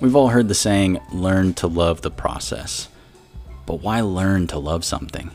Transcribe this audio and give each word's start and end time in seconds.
We've 0.00 0.16
all 0.16 0.28
heard 0.28 0.48
the 0.48 0.54
saying, 0.54 1.00
learn 1.12 1.54
to 1.54 1.68
love 1.68 2.02
the 2.02 2.10
process. 2.10 2.88
But 3.64 3.80
why 3.80 4.00
learn 4.00 4.48
to 4.48 4.58
love 4.58 4.84
something? 4.84 5.30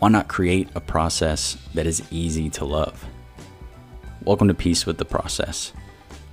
Why 0.00 0.08
not 0.08 0.26
create 0.26 0.68
a 0.74 0.80
process 0.80 1.56
that 1.74 1.86
is 1.86 2.02
easy 2.10 2.50
to 2.50 2.64
love? 2.64 3.06
Welcome 4.24 4.48
to 4.48 4.54
Peace 4.54 4.86
with 4.86 4.98
the 4.98 5.04
Process, 5.04 5.72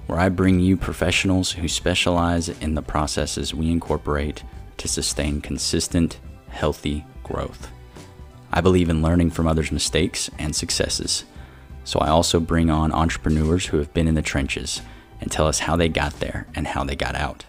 where 0.08 0.18
I 0.18 0.30
bring 0.30 0.60
you 0.60 0.76
professionals 0.78 1.52
who 1.52 1.68
specialize 1.68 2.50
in 2.50 2.74
the 2.74 2.82
processes 2.82 3.54
we 3.54 3.70
incorporate 3.70 4.44
to 4.78 4.88
sustain 4.88 5.40
consistent, 5.40 6.20
healthy 6.50 7.06
growth. 7.22 7.70
I 8.52 8.62
believe 8.62 8.90
in 8.90 9.04
learning 9.04 9.30
from 9.30 9.48
others' 9.48 9.72
mistakes 9.72 10.32
and 10.40 10.56
successes, 10.56 11.24
so 11.84 12.00
I 12.00 12.08
also 12.08 12.40
bring 12.40 12.72
on 12.72 12.92
entrepreneurs 12.92 13.68
who 13.68 13.78
have 13.78 13.94
been 13.94 14.08
in 14.08 14.16
the 14.16 14.24
trenches 14.24 14.82
and 15.20 15.32
tell 15.32 15.48
us 15.48 15.60
how 15.60 15.76
they 15.76 15.90
got 15.90 16.20
there 16.20 16.48
and 16.56 16.68
how 16.68 16.84
they 16.84 16.96
got 16.96 17.16
out. 17.16 17.46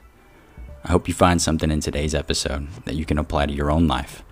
I 0.84 0.92
hope 0.92 1.08
you 1.08 1.14
find 1.14 1.40
something 1.42 1.70
in 1.70 1.80
today's 1.80 2.14
episode 2.14 2.68
that 2.84 2.94
you 2.94 3.04
can 3.04 3.18
apply 3.18 3.46
to 3.46 3.52
your 3.52 3.70
own 3.70 3.86
life 3.86 4.22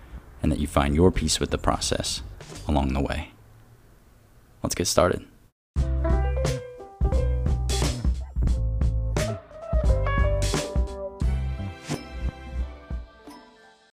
and 0.41 0.51
that 0.51 0.59
you 0.59 0.67
find 0.67 0.95
your 0.95 1.11
peace 1.11 1.39
with 1.39 1.51
the 1.51 1.57
process 1.57 2.21
along 2.67 2.93
the 2.93 3.01
way. 3.01 3.31
Let's 4.63 4.75
get 4.75 4.87
started. 4.87 5.25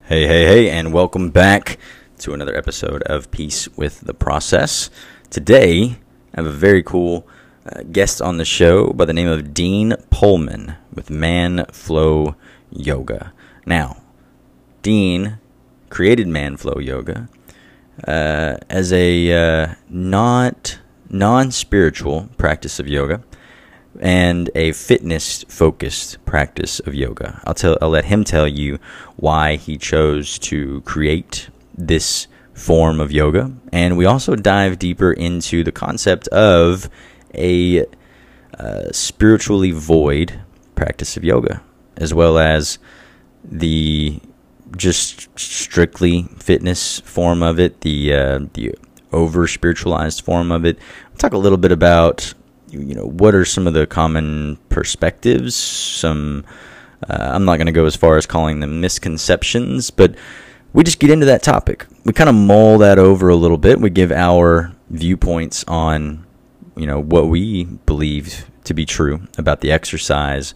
Hey, 0.03 0.27
hey, 0.27 0.45
hey, 0.45 0.69
and 0.69 0.91
welcome 0.91 1.29
back 1.29 1.77
to 2.19 2.33
another 2.33 2.55
episode 2.55 3.01
of 3.03 3.31
Peace 3.31 3.69
with 3.77 4.01
the 4.01 4.13
Process. 4.13 4.89
Today, 5.29 5.95
I 6.33 6.41
have 6.41 6.45
a 6.45 6.51
very 6.51 6.83
cool 6.83 7.25
uh, 7.65 7.83
guest 7.91 8.21
on 8.21 8.37
the 8.37 8.45
show 8.45 8.91
by 8.93 9.05
the 9.05 9.13
name 9.13 9.27
of 9.27 9.53
Dean 9.53 9.91
Pohlman 10.09 10.77
with 10.93 11.09
Man 11.09 11.65
Flow 11.71 12.35
Yoga. 12.71 13.33
Now, 13.65 14.01
Dean 14.81 15.39
created 15.89 16.27
Man 16.27 16.57
Flow 16.57 16.79
Yoga 16.79 17.29
uh, 18.07 18.57
as 18.69 18.91
a 18.91 19.31
uh, 19.31 19.75
not 19.89 20.79
non 21.09 21.51
spiritual 21.51 22.29
practice 22.37 22.79
of 22.79 22.87
yoga 22.87 23.21
and 23.99 24.49
a 24.55 24.71
fitness 24.71 25.43
focused 25.49 26.23
practice 26.25 26.79
of 26.79 26.95
yoga. 26.95 27.41
I'll 27.45 27.53
tell 27.53 27.77
I'll 27.81 27.89
let 27.89 28.05
him 28.05 28.23
tell 28.23 28.47
you 28.47 28.79
why 29.17 29.57
he 29.57 29.77
chose 29.77 30.39
to 30.39 30.81
create 30.81 31.49
this 31.77 32.27
form 32.53 32.99
of 32.99 33.11
yoga 33.11 33.51
and 33.71 33.97
we 33.97 34.05
also 34.05 34.35
dive 34.35 34.77
deeper 34.79 35.11
into 35.11 35.63
the 35.63 35.71
concept 35.71 36.27
of 36.29 36.89
a 37.33 37.85
uh, 38.57 38.91
spiritually 38.91 39.71
void 39.71 40.39
practice 40.75 41.17
of 41.17 41.23
yoga, 41.23 41.61
as 41.97 42.13
well 42.13 42.37
as 42.37 42.79
the 43.43 44.19
just 44.77 45.27
strictly 45.37 46.23
fitness 46.37 46.99
form 47.01 47.43
of 47.43 47.59
it, 47.59 47.81
the 47.81 48.13
uh, 48.13 48.39
the 48.53 48.75
over 49.11 49.47
spiritualized 49.47 50.21
form 50.21 50.51
of 50.51 50.65
it. 50.65 50.77
We'll 51.09 51.17
talk 51.17 51.33
a 51.33 51.37
little 51.37 51.57
bit 51.57 51.71
about 51.71 52.33
you 52.69 52.95
know 52.95 53.05
what 53.05 53.35
are 53.35 53.45
some 53.45 53.67
of 53.67 53.73
the 53.73 53.85
common 53.87 54.57
perspectives. 54.69 55.55
Some 55.55 56.45
uh, 57.09 57.31
I'm 57.33 57.45
not 57.45 57.57
going 57.57 57.67
to 57.67 57.71
go 57.71 57.85
as 57.85 57.95
far 57.95 58.17
as 58.17 58.25
calling 58.25 58.59
them 58.59 58.81
misconceptions, 58.81 59.91
but 59.91 60.15
we 60.73 60.83
just 60.83 60.99
get 60.99 61.09
into 61.09 61.25
that 61.25 61.43
topic. 61.43 61.85
We 62.05 62.13
kind 62.13 62.29
of 62.29 62.35
mull 62.35 62.77
that 62.79 62.97
over 62.97 63.29
a 63.29 63.35
little 63.35 63.57
bit. 63.57 63.79
We 63.79 63.89
give 63.89 64.11
our 64.11 64.71
viewpoints 64.89 65.63
on 65.67 66.25
you 66.81 66.87
know 66.87 66.99
what 66.99 67.27
we 67.27 67.65
believe 67.85 68.49
to 68.63 68.73
be 68.73 68.85
true 68.85 69.21
about 69.37 69.61
the 69.61 69.71
exercise 69.71 70.55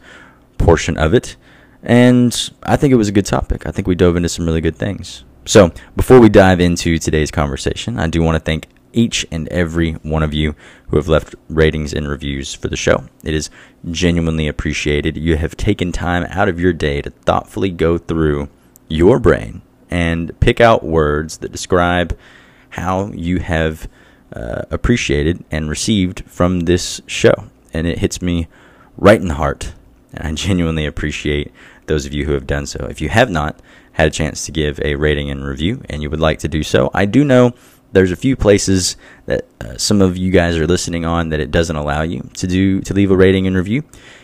portion 0.57 0.97
of 0.97 1.13
it 1.13 1.35
and 1.83 2.49
i 2.63 2.75
think 2.75 2.91
it 2.91 2.97
was 2.97 3.09
a 3.09 3.11
good 3.11 3.25
topic 3.25 3.67
i 3.67 3.71
think 3.71 3.87
we 3.87 3.95
dove 3.95 4.15
into 4.15 4.27
some 4.27 4.45
really 4.45 4.61
good 4.61 4.75
things 4.75 5.23
so 5.45 5.71
before 5.95 6.19
we 6.19 6.27
dive 6.27 6.59
into 6.59 6.97
today's 6.97 7.29
conversation 7.29 7.99
i 7.99 8.07
do 8.07 8.23
want 8.23 8.35
to 8.35 8.39
thank 8.39 8.67
each 8.95 9.27
and 9.29 9.47
every 9.49 9.91
one 9.91 10.23
of 10.23 10.33
you 10.33 10.55
who 10.87 10.97
have 10.97 11.07
left 11.07 11.35
ratings 11.49 11.93
and 11.93 12.07
reviews 12.07 12.53
for 12.53 12.69
the 12.69 12.77
show. 12.77 13.03
It 13.23 13.33
is 13.33 13.49
genuinely 13.91 14.47
appreciated. 14.47 15.17
You 15.17 15.35
have 15.35 15.57
taken 15.57 15.91
time 15.91 16.25
out 16.29 16.47
of 16.47 16.59
your 16.59 16.71
day 16.71 17.01
to 17.01 17.09
thoughtfully 17.09 17.69
go 17.69 17.97
through 17.97 18.49
your 18.87 19.19
brain 19.19 19.61
and 19.89 20.37
pick 20.39 20.61
out 20.61 20.83
words 20.83 21.39
that 21.39 21.51
describe 21.51 22.17
how 22.69 23.07
you 23.07 23.39
have 23.39 23.89
uh, 24.33 24.63
appreciated 24.71 25.43
and 25.51 25.69
received 25.69 26.23
from 26.25 26.61
this 26.61 27.01
show. 27.07 27.45
And 27.73 27.87
it 27.87 27.99
hits 27.99 28.21
me 28.21 28.47
right 28.97 29.19
in 29.19 29.27
the 29.27 29.35
heart. 29.35 29.73
And 30.13 30.27
I 30.27 30.31
genuinely 30.35 30.85
appreciate 30.85 31.51
those 31.87 32.05
of 32.05 32.13
you 32.13 32.25
who 32.25 32.33
have 32.33 32.47
done 32.47 32.65
so. 32.65 32.85
If 32.89 33.01
you 33.01 33.09
have 33.09 33.29
not 33.29 33.59
had 33.93 34.07
a 34.07 34.11
chance 34.11 34.45
to 34.45 34.51
give 34.51 34.79
a 34.83 34.95
rating 34.95 35.29
and 35.29 35.45
review 35.45 35.83
and 35.89 36.01
you 36.01 36.09
would 36.09 36.19
like 36.19 36.39
to 36.39 36.47
do 36.47 36.63
so, 36.63 36.89
I 36.93 37.05
do 37.05 37.23
know 37.23 37.53
there's 37.91 38.11
a 38.11 38.17
few 38.17 38.35
places 38.35 38.97
that 39.25 39.45
uh, 39.61 39.77
some 39.77 40.01
of 40.01 40.17
you 40.17 40.31
guys 40.31 40.57
are 40.57 40.67
listening 40.67 41.05
on 41.05 41.29
that 41.29 41.39
it 41.39 41.51
doesn't 41.51 41.75
allow 41.75 42.01
you 42.01 42.29
to 42.33 42.47
do 42.47 42.81
to 42.81 42.93
leave 42.93 43.11
a 43.11 43.15
rating 43.15 43.47
and 43.47 43.55
review. 43.55 43.83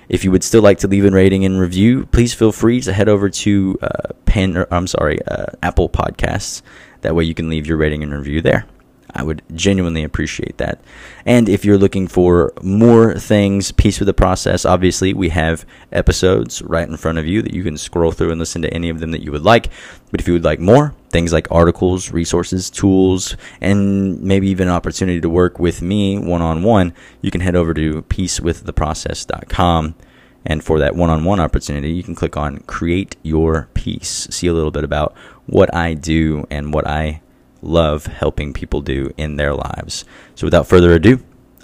If 0.09 0.25
you 0.25 0.31
would 0.31 0.43
still 0.43 0.61
like 0.61 0.79
to 0.79 0.89
leave 0.89 1.05
a 1.05 1.11
rating 1.11 1.45
and 1.45 1.57
review, 1.57 2.05
please 2.07 2.33
feel 2.33 2.51
free 2.51 2.81
to 2.81 2.91
head 2.91 3.07
over 3.07 3.29
to 3.29 3.77
uh. 3.81 4.11
Or, 4.33 4.65
I'm 4.71 4.87
sorry, 4.87 5.19
uh, 5.27 5.47
Apple 5.61 5.89
Podcasts. 5.89 6.61
That 7.01 7.15
way 7.15 7.25
you 7.25 7.33
can 7.33 7.49
leave 7.49 7.67
your 7.67 7.75
rating 7.75 8.01
and 8.01 8.13
review 8.13 8.41
there. 8.41 8.65
I 9.13 9.23
would 9.23 9.41
genuinely 9.53 10.03
appreciate 10.03 10.57
that. 10.57 10.81
And 11.25 11.49
if 11.49 11.65
you're 11.65 11.77
looking 11.77 12.07
for 12.07 12.53
more 12.61 13.15
things, 13.15 13.71
Peace 13.71 13.99
with 13.99 14.07
the 14.07 14.13
Process, 14.13 14.65
obviously 14.65 15.13
we 15.13 15.29
have 15.29 15.65
episodes 15.91 16.61
right 16.61 16.87
in 16.87 16.97
front 16.97 17.17
of 17.17 17.27
you 17.27 17.41
that 17.41 17.53
you 17.53 17.63
can 17.63 17.77
scroll 17.77 18.11
through 18.11 18.31
and 18.31 18.39
listen 18.39 18.61
to 18.61 18.73
any 18.73 18.89
of 18.89 18.99
them 18.99 19.11
that 19.11 19.21
you 19.21 19.31
would 19.31 19.43
like. 19.43 19.69
But 20.11 20.19
if 20.21 20.27
you 20.27 20.33
would 20.33 20.43
like 20.43 20.59
more, 20.59 20.93
things 21.09 21.33
like 21.33 21.51
articles, 21.51 22.11
resources, 22.11 22.69
tools, 22.69 23.35
and 23.59 24.21
maybe 24.21 24.47
even 24.47 24.67
an 24.67 24.73
opportunity 24.73 25.21
to 25.21 25.29
work 25.29 25.59
with 25.59 25.81
me 25.81 26.17
one 26.17 26.41
on 26.41 26.63
one, 26.63 26.93
you 27.21 27.31
can 27.31 27.41
head 27.41 27.55
over 27.55 27.73
to 27.73 28.01
peacewiththeprocess.com. 28.03 29.95
And 30.43 30.63
for 30.63 30.79
that 30.79 30.95
one 30.95 31.11
on 31.11 31.23
one 31.23 31.39
opportunity, 31.39 31.91
you 31.91 32.01
can 32.01 32.15
click 32.15 32.35
on 32.35 32.59
Create 32.61 33.15
Your 33.21 33.69
Peace. 33.75 34.27
See 34.31 34.47
a 34.47 34.53
little 34.53 34.71
bit 34.71 34.83
about 34.83 35.15
what 35.45 35.73
I 35.75 35.93
do 35.93 36.47
and 36.49 36.73
what 36.73 36.87
I 36.87 37.21
love 37.61 38.05
helping 38.05 38.53
people 38.53 38.81
do 38.81 39.11
in 39.17 39.35
their 39.35 39.53
lives. 39.53 40.05
So 40.35 40.47
without 40.47 40.67
further 40.67 40.91
ado, 40.93 41.19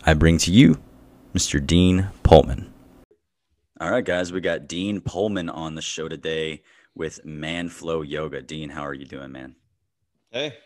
I 0.05 0.13
bring 0.13 0.37
to 0.39 0.51
you 0.51 0.79
Mr. 1.33 1.65
Dean 1.65 2.09
Pohlman. 2.23 2.67
All 3.79 3.91
right, 3.91 4.03
guys, 4.03 4.31
we 4.31 4.41
got 4.41 4.67
Dean 4.67 5.01
Pohlman 5.01 5.53
on 5.53 5.75
the 5.75 5.81
show 5.81 6.07
today 6.07 6.63
with 6.95 7.23
Man 7.25 7.69
Flow 7.69 8.01
Yoga. 8.01 8.41
Dean, 8.41 8.69
how 8.69 8.81
are 8.81 8.93
you 8.93 9.05
doing, 9.05 9.31
man? 9.31 9.55
Hey, 10.31 10.57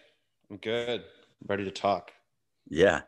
I'm 0.50 0.58
good. 0.58 1.02
I'm 1.02 1.48
ready 1.48 1.66
to 1.66 1.72
talk. 1.72 2.12
Yeah, 2.70 3.02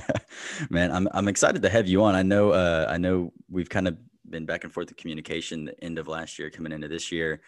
man, 0.70 0.92
I'm 0.92 1.08
I'm 1.12 1.26
excited 1.26 1.62
to 1.62 1.68
have 1.68 1.88
you 1.88 2.04
on. 2.04 2.14
I 2.14 2.22
know 2.22 2.50
uh, 2.50 2.86
I 2.88 2.98
know 2.98 3.32
we've 3.50 3.68
kind 3.68 3.88
of 3.88 3.96
been 4.28 4.46
back 4.46 4.62
and 4.62 4.72
forth 4.72 4.88
in 4.90 4.94
communication 4.94 5.64
the 5.64 5.84
end 5.84 5.98
of 5.98 6.06
last 6.06 6.38
year, 6.38 6.50
coming 6.50 6.70
into 6.70 6.86
this 6.86 7.10
year 7.10 7.40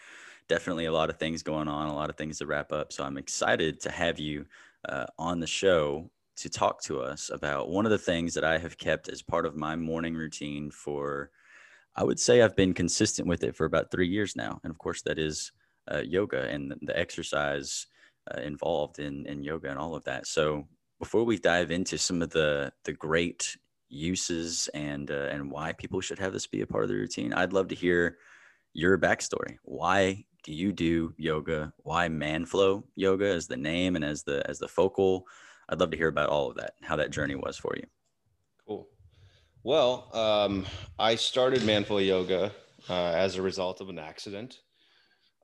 definitely 0.47 0.85
a 0.85 0.91
lot 0.91 1.09
of 1.09 1.17
things 1.17 1.43
going 1.43 1.67
on, 1.67 1.87
a 1.87 1.95
lot 1.95 2.09
of 2.09 2.15
things 2.15 2.39
to 2.39 2.45
wrap 2.45 2.71
up. 2.71 2.93
So 2.93 3.03
I'm 3.03 3.17
excited 3.17 3.79
to 3.81 3.91
have 3.91 4.19
you 4.19 4.45
uh, 4.87 5.05
on 5.17 5.39
the 5.39 5.47
show 5.47 6.09
to 6.37 6.49
talk 6.49 6.81
to 6.83 6.99
us 6.99 7.31
about 7.33 7.69
one 7.69 7.85
of 7.85 7.91
the 7.91 7.97
things 7.97 8.33
that 8.33 8.43
I 8.43 8.57
have 8.57 8.77
kept 8.77 9.09
as 9.09 9.21
part 9.21 9.45
of 9.45 9.55
my 9.55 9.75
morning 9.75 10.15
routine 10.15 10.69
for, 10.69 11.31
I 11.95 12.03
would 12.03 12.19
say 12.19 12.41
I've 12.41 12.55
been 12.55 12.73
consistent 12.73 13.27
with 13.27 13.43
it 13.43 13.55
for 13.55 13.65
about 13.65 13.89
three 13.89 14.07
years 14.07 14.35
now. 14.35 14.59
And 14.63 14.71
of 14.71 14.77
course, 14.77 15.01
that 15.03 15.17
is 15.17 15.51
uh, 15.91 16.01
yoga 16.01 16.41
and 16.49 16.73
the 16.81 16.97
exercise 16.97 17.87
uh, 18.33 18.41
involved 18.41 18.99
in, 18.99 19.25
in 19.27 19.43
yoga 19.43 19.69
and 19.69 19.79
all 19.79 19.95
of 19.95 20.03
that. 20.05 20.27
So 20.27 20.67
before 20.99 21.23
we 21.23 21.37
dive 21.37 21.71
into 21.71 21.97
some 21.97 22.21
of 22.21 22.31
the, 22.31 22.71
the 22.83 22.93
great 22.93 23.55
uses 23.87 24.67
and, 24.73 25.09
uh, 25.11 25.29
and 25.31 25.49
why 25.49 25.71
people 25.73 26.01
should 26.01 26.19
have 26.19 26.33
this 26.33 26.47
be 26.47 26.61
a 26.61 26.67
part 26.67 26.83
of 26.83 26.89
the 26.89 26.95
routine, 26.95 27.33
I'd 27.33 27.53
love 27.53 27.69
to 27.69 27.75
hear 27.75 28.17
your 28.73 28.97
backstory. 28.97 29.57
Why 29.63 30.25
do 30.45 30.53
you 30.53 30.71
do 30.71 31.11
yoga? 31.17 31.73
Why 31.77 32.07
Manflow 32.07 32.83
Yoga 32.95 33.25
as 33.25 33.47
the 33.47 33.57
name 33.57 33.95
and 33.95 34.05
as 34.05 34.23
the 34.23 34.47
as 34.47 34.59
the 34.59 34.67
focal? 34.67 35.25
I'd 35.67 35.79
love 35.79 35.89
to 35.89 35.97
hear 35.97 36.07
about 36.07 36.29
all 36.29 36.51
of 36.51 36.57
that, 36.57 36.75
how 36.83 36.95
that 36.97 37.09
journey 37.09 37.33
was 37.33 37.57
for 37.57 37.73
you. 37.75 37.85
Cool. 38.67 38.87
Well, 39.63 40.09
um, 40.13 40.67
I 40.99 41.15
started 41.15 41.61
Manflow 41.61 42.05
Yoga 42.05 42.51
uh, 42.87 43.13
as 43.15 43.35
a 43.35 43.41
result 43.41 43.81
of 43.81 43.89
an 43.89 43.97
accident. 43.97 44.59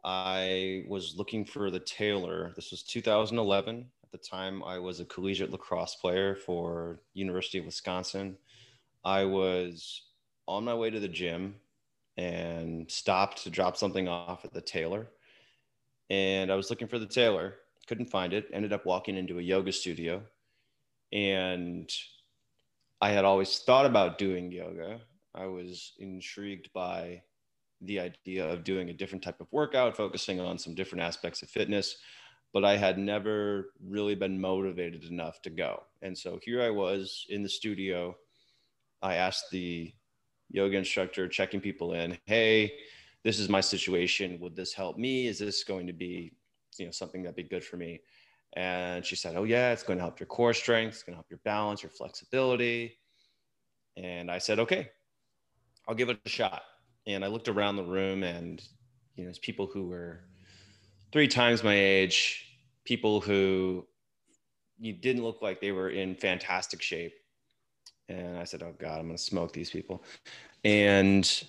I 0.06 0.83
was 0.88 1.15
looking 1.18 1.45
for 1.45 1.71
the 1.71 1.80
tailor. 1.80 2.53
This 2.56 2.69
was 2.69 2.83
2011. 2.83 3.88
At 4.03 4.12
the 4.12 4.19
time, 4.19 4.63
I 4.63 4.77
was 4.77 5.00
a 5.00 5.06
collegiate 5.06 5.50
lacrosse 5.50 5.95
player 5.95 6.36
for 6.36 7.01
University 7.15 7.57
of 7.57 7.65
Wisconsin. 7.65 8.38
I 9.03 9.25
was 9.25 10.03
on 10.48 10.63
my 10.63 10.75
way 10.75 10.92
to 10.92 11.00
the 11.00 11.07
gym 11.07 11.56
and 12.17 12.89
stopped 12.89 13.43
to 13.43 13.49
drop 13.49 13.77
something 13.77 14.07
off 14.07 14.45
at 14.45 14.53
the 14.53 14.61
tailor. 14.61 15.07
And 16.09 16.51
I 16.51 16.55
was 16.55 16.69
looking 16.69 16.87
for 16.87 16.99
the 16.99 17.05
tailor, 17.05 17.55
couldn't 17.87 18.11
find 18.11 18.33
it, 18.33 18.49
ended 18.53 18.73
up 18.73 18.85
walking 18.85 19.15
into 19.15 19.39
a 19.39 19.43
yoga 19.43 19.71
studio. 19.71 20.21
And 21.13 21.89
I 23.01 23.09
had 23.09 23.25
always 23.25 23.59
thought 23.59 23.85
about 23.85 24.17
doing 24.17 24.51
yoga. 24.51 25.01
I 25.33 25.45
was 25.45 25.93
intrigued 25.99 26.71
by 26.73 27.23
the 27.81 27.99
idea 27.99 28.47
of 28.47 28.63
doing 28.63 28.89
a 28.89 28.93
different 28.93 29.23
type 29.23 29.41
of 29.41 29.51
workout, 29.51 29.97
focusing 29.97 30.39
on 30.39 30.57
some 30.57 30.75
different 30.75 31.03
aspects 31.03 31.41
of 31.41 31.49
fitness, 31.49 31.97
but 32.53 32.63
I 32.63 32.77
had 32.77 32.97
never 32.97 33.71
really 33.83 34.15
been 34.15 34.39
motivated 34.39 35.05
enough 35.05 35.41
to 35.43 35.49
go. 35.49 35.83
And 36.01 36.15
so 36.17 36.39
here 36.43 36.61
I 36.61 36.69
was 36.69 37.25
in 37.29 37.41
the 37.41 37.49
studio. 37.49 38.15
I 39.01 39.15
asked 39.15 39.49
the 39.51 39.93
yoga 40.53 40.77
instructor, 40.77 41.27
checking 41.27 41.62
people 41.62 41.94
in, 41.94 42.18
hey, 42.25 42.74
this 43.24 43.39
is 43.39 43.50
my 43.50 43.62
situation. 43.62 44.39
Would 44.39 44.56
this 44.56 44.74
help 44.74 44.98
me? 44.98 45.27
Is 45.27 45.39
this 45.39 45.63
going 45.63 45.88
to 45.88 45.94
be, 45.94 46.33
you 46.77 46.86
know, 46.86 46.92
something 46.92 47.24
that'd 47.24 47.36
be 47.36 47.44
good 47.44 47.63
for 47.63 47.77
me? 47.77 48.01
And 48.53 49.06
she 49.06 49.15
said, 49.15 49.36
Oh, 49.36 49.44
yeah, 49.44 49.71
it's 49.71 49.83
going 49.83 49.98
to 49.98 50.03
help 50.03 50.19
your 50.19 50.27
core 50.27 50.53
strength, 50.53 50.95
it's 50.95 51.03
going 51.03 51.13
to 51.13 51.18
help 51.18 51.30
your 51.30 51.39
balance, 51.45 51.83
your 51.83 51.89
flexibility. 51.89 52.98
And 53.95 54.30
I 54.30 54.39
said, 54.39 54.59
Okay, 54.59 54.89
I'll 55.88 55.95
give 55.95 56.09
it 56.09 56.19
a 56.25 56.30
shot. 56.30 56.63
And 57.07 57.24
I 57.24 57.27
looked 57.27 57.48
around 57.48 57.77
the 57.77 57.83
room 57.83 58.24
and, 58.24 58.62
you 59.15 59.24
know, 59.24 59.30
it's 59.30 59.39
people 59.39 59.68
who 59.68 59.88
were 59.88 60.21
three 61.12 61.27
times 61.27 61.63
my 61.63 61.75
age, 61.75 62.45
people 62.86 63.21
who 63.21 63.86
you 64.77 64.94
didn't 64.94 65.24
look 65.24 65.42
like 65.42 65.62
they 65.62 65.71
were 65.71 65.89
in 65.89 66.15
fantastic 66.15 66.81
shape. 66.81 67.13
And 68.09 68.38
I 68.38 68.44
said, 68.44 68.63
Oh 68.63 68.74
God, 68.80 69.00
I'm 69.00 69.09
to 69.09 69.18
smoke 69.18 69.53
these 69.53 69.69
people. 69.69 70.03
And 70.63 71.44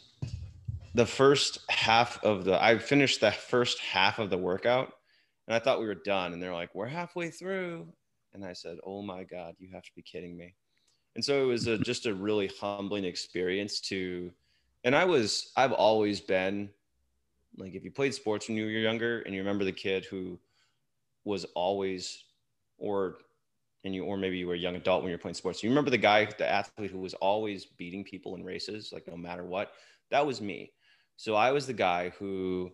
the 0.95 1.07
first 1.07 1.59
half 1.69 2.23
of 2.23 2.45
the, 2.45 2.63
I 2.63 2.79
finished 2.79 3.21
the 3.21 3.33
first 3.33 3.79
half 3.81 4.19
of 4.19 4.31
the 4.31 4.39
workout 4.39 4.93
and 5.47 5.55
I 5.55 5.59
thought 5.59 5.81
we 5.81 5.87
were 5.87 5.95
done. 5.95 6.33
And 6.33 6.43
they're 6.43 6.53
like, 6.53 6.75
we're 6.75 6.87
halfway 6.87 7.31
through. 7.31 7.87
And 8.35 8.45
I 8.45 8.53
said, 8.53 8.79
oh 8.85 9.03
my 9.03 9.25
God, 9.25 9.55
you 9.59 9.69
have 9.73 9.83
to 9.83 9.91
be 9.95 10.03
kidding 10.03 10.37
me. 10.37 10.55
And 11.15 11.25
so 11.25 11.43
it 11.43 11.47
was 11.47 11.67
a, 11.67 11.79
just 11.79 12.07
a 12.07 12.15
really 12.15 12.51
humbling 12.61 13.05
experience 13.05 13.81
to, 13.81 14.33
and 14.85 14.97
I 14.97 15.05
was, 15.05 15.53
I've 15.57 15.73
always 15.73 16.21
been 16.21 16.71
like, 17.59 17.75
if 17.75 17.85
you 17.85 17.91
played 17.91 18.15
sports 18.15 18.49
when 18.49 18.57
you 18.57 18.65
were 18.65 18.71
younger 18.71 19.21
and 19.21 19.35
you 19.35 19.41
remember 19.43 19.65
the 19.65 19.73
kid 19.73 20.07
who 20.07 20.39
was 21.25 21.45
always, 21.55 22.25
or, 22.79 23.19
and 23.85 23.95
you, 23.95 24.05
or 24.05 24.17
maybe 24.17 24.39
you 24.39 24.47
were 24.47 24.55
a 24.55 24.59
young 24.59 24.77
adult 24.77 25.03
when 25.03 25.11
you're 25.11 25.19
playing 25.19 25.35
sports, 25.35 25.63
you 25.63 25.69
remember 25.69 25.91
the 25.91 25.99
guy, 25.99 26.29
the 26.39 26.49
athlete 26.49 26.91
who 26.91 26.99
was 26.99 27.15
always 27.15 27.65
beating 27.65 28.05
people 28.05 28.37
in 28.37 28.45
races, 28.45 28.93
like 28.93 29.07
no 29.09 29.17
matter 29.17 29.45
what, 29.45 29.73
that 30.11 30.25
was 30.25 30.41
me. 30.41 30.73
So 31.17 31.35
I 31.35 31.53
was 31.53 31.67
the 31.67 31.73
guy 31.73 32.11
who 32.19 32.71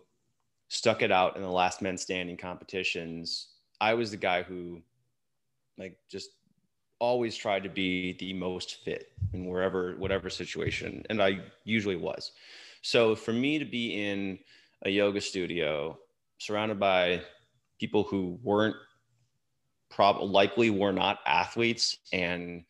stuck 0.69 1.01
it 1.01 1.11
out 1.11 1.35
in 1.35 1.41
the 1.41 1.49
last 1.49 1.81
men 1.81 1.97
standing 1.97 2.37
competitions. 2.37 3.49
I 3.81 3.93
was 3.93 4.11
the 4.11 4.17
guy 4.17 4.43
who 4.43 4.81
like 5.77 5.97
just 6.09 6.31
always 6.99 7.35
tried 7.35 7.63
to 7.63 7.69
be 7.69 8.13
the 8.19 8.33
most 8.33 8.83
fit 8.83 9.11
in 9.33 9.47
wherever 9.47 9.95
whatever 9.97 10.29
situation 10.29 11.03
and 11.09 11.23
I 11.23 11.39
usually 11.63 11.95
was. 11.95 12.31
So 12.81 13.15
for 13.15 13.33
me 13.33 13.57
to 13.57 13.65
be 13.65 14.03
in 14.05 14.39
a 14.83 14.89
yoga 14.89 15.21
studio 15.21 15.97
surrounded 16.37 16.79
by 16.79 17.21
people 17.79 18.03
who 18.03 18.37
weren't 18.43 18.75
prob 19.89 20.21
likely 20.21 20.69
were 20.69 20.91
not 20.91 21.19
athletes 21.25 21.97
and 22.13 22.63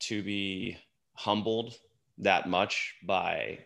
to 0.00 0.22
be 0.22 0.76
humbled 1.14 1.74
that 2.18 2.48
much 2.48 2.94
by 3.04 3.58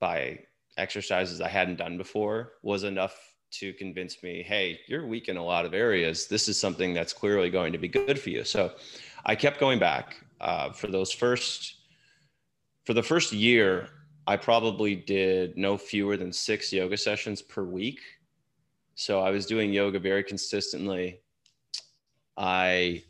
by 0.00 0.38
exercises 0.76 1.40
I 1.40 1.48
hadn't 1.48 1.76
done 1.76 1.96
before 1.96 2.52
was 2.62 2.82
enough 2.82 3.14
to 3.52 3.72
convince 3.74 4.22
me, 4.22 4.42
hey, 4.42 4.80
you're 4.86 5.06
weak 5.06 5.28
in 5.28 5.36
a 5.36 5.44
lot 5.44 5.66
of 5.66 5.74
areas. 5.74 6.26
This 6.26 6.48
is 6.48 6.58
something 6.58 6.94
that's 6.94 7.12
clearly 7.12 7.50
going 7.50 7.72
to 7.72 7.78
be 7.78 7.88
good 7.88 8.18
for 8.18 8.30
you. 8.30 8.44
So 8.44 8.72
I 9.26 9.34
kept 9.34 9.60
going 9.60 9.78
back 9.78 10.16
uh, 10.40 10.72
for 10.72 10.86
those 10.88 11.12
first, 11.12 11.76
for 12.84 12.94
the 12.94 13.02
first 13.02 13.32
year, 13.32 13.88
I 14.26 14.36
probably 14.36 14.96
did 14.96 15.56
no 15.56 15.76
fewer 15.76 16.16
than 16.16 16.32
six 16.32 16.72
yoga 16.72 16.96
sessions 16.96 17.42
per 17.42 17.62
week. 17.62 18.00
So 18.94 19.20
I 19.20 19.30
was 19.30 19.46
doing 19.46 19.72
yoga 19.72 19.98
very 19.98 20.24
consistently. 20.24 21.20
I 22.36 23.04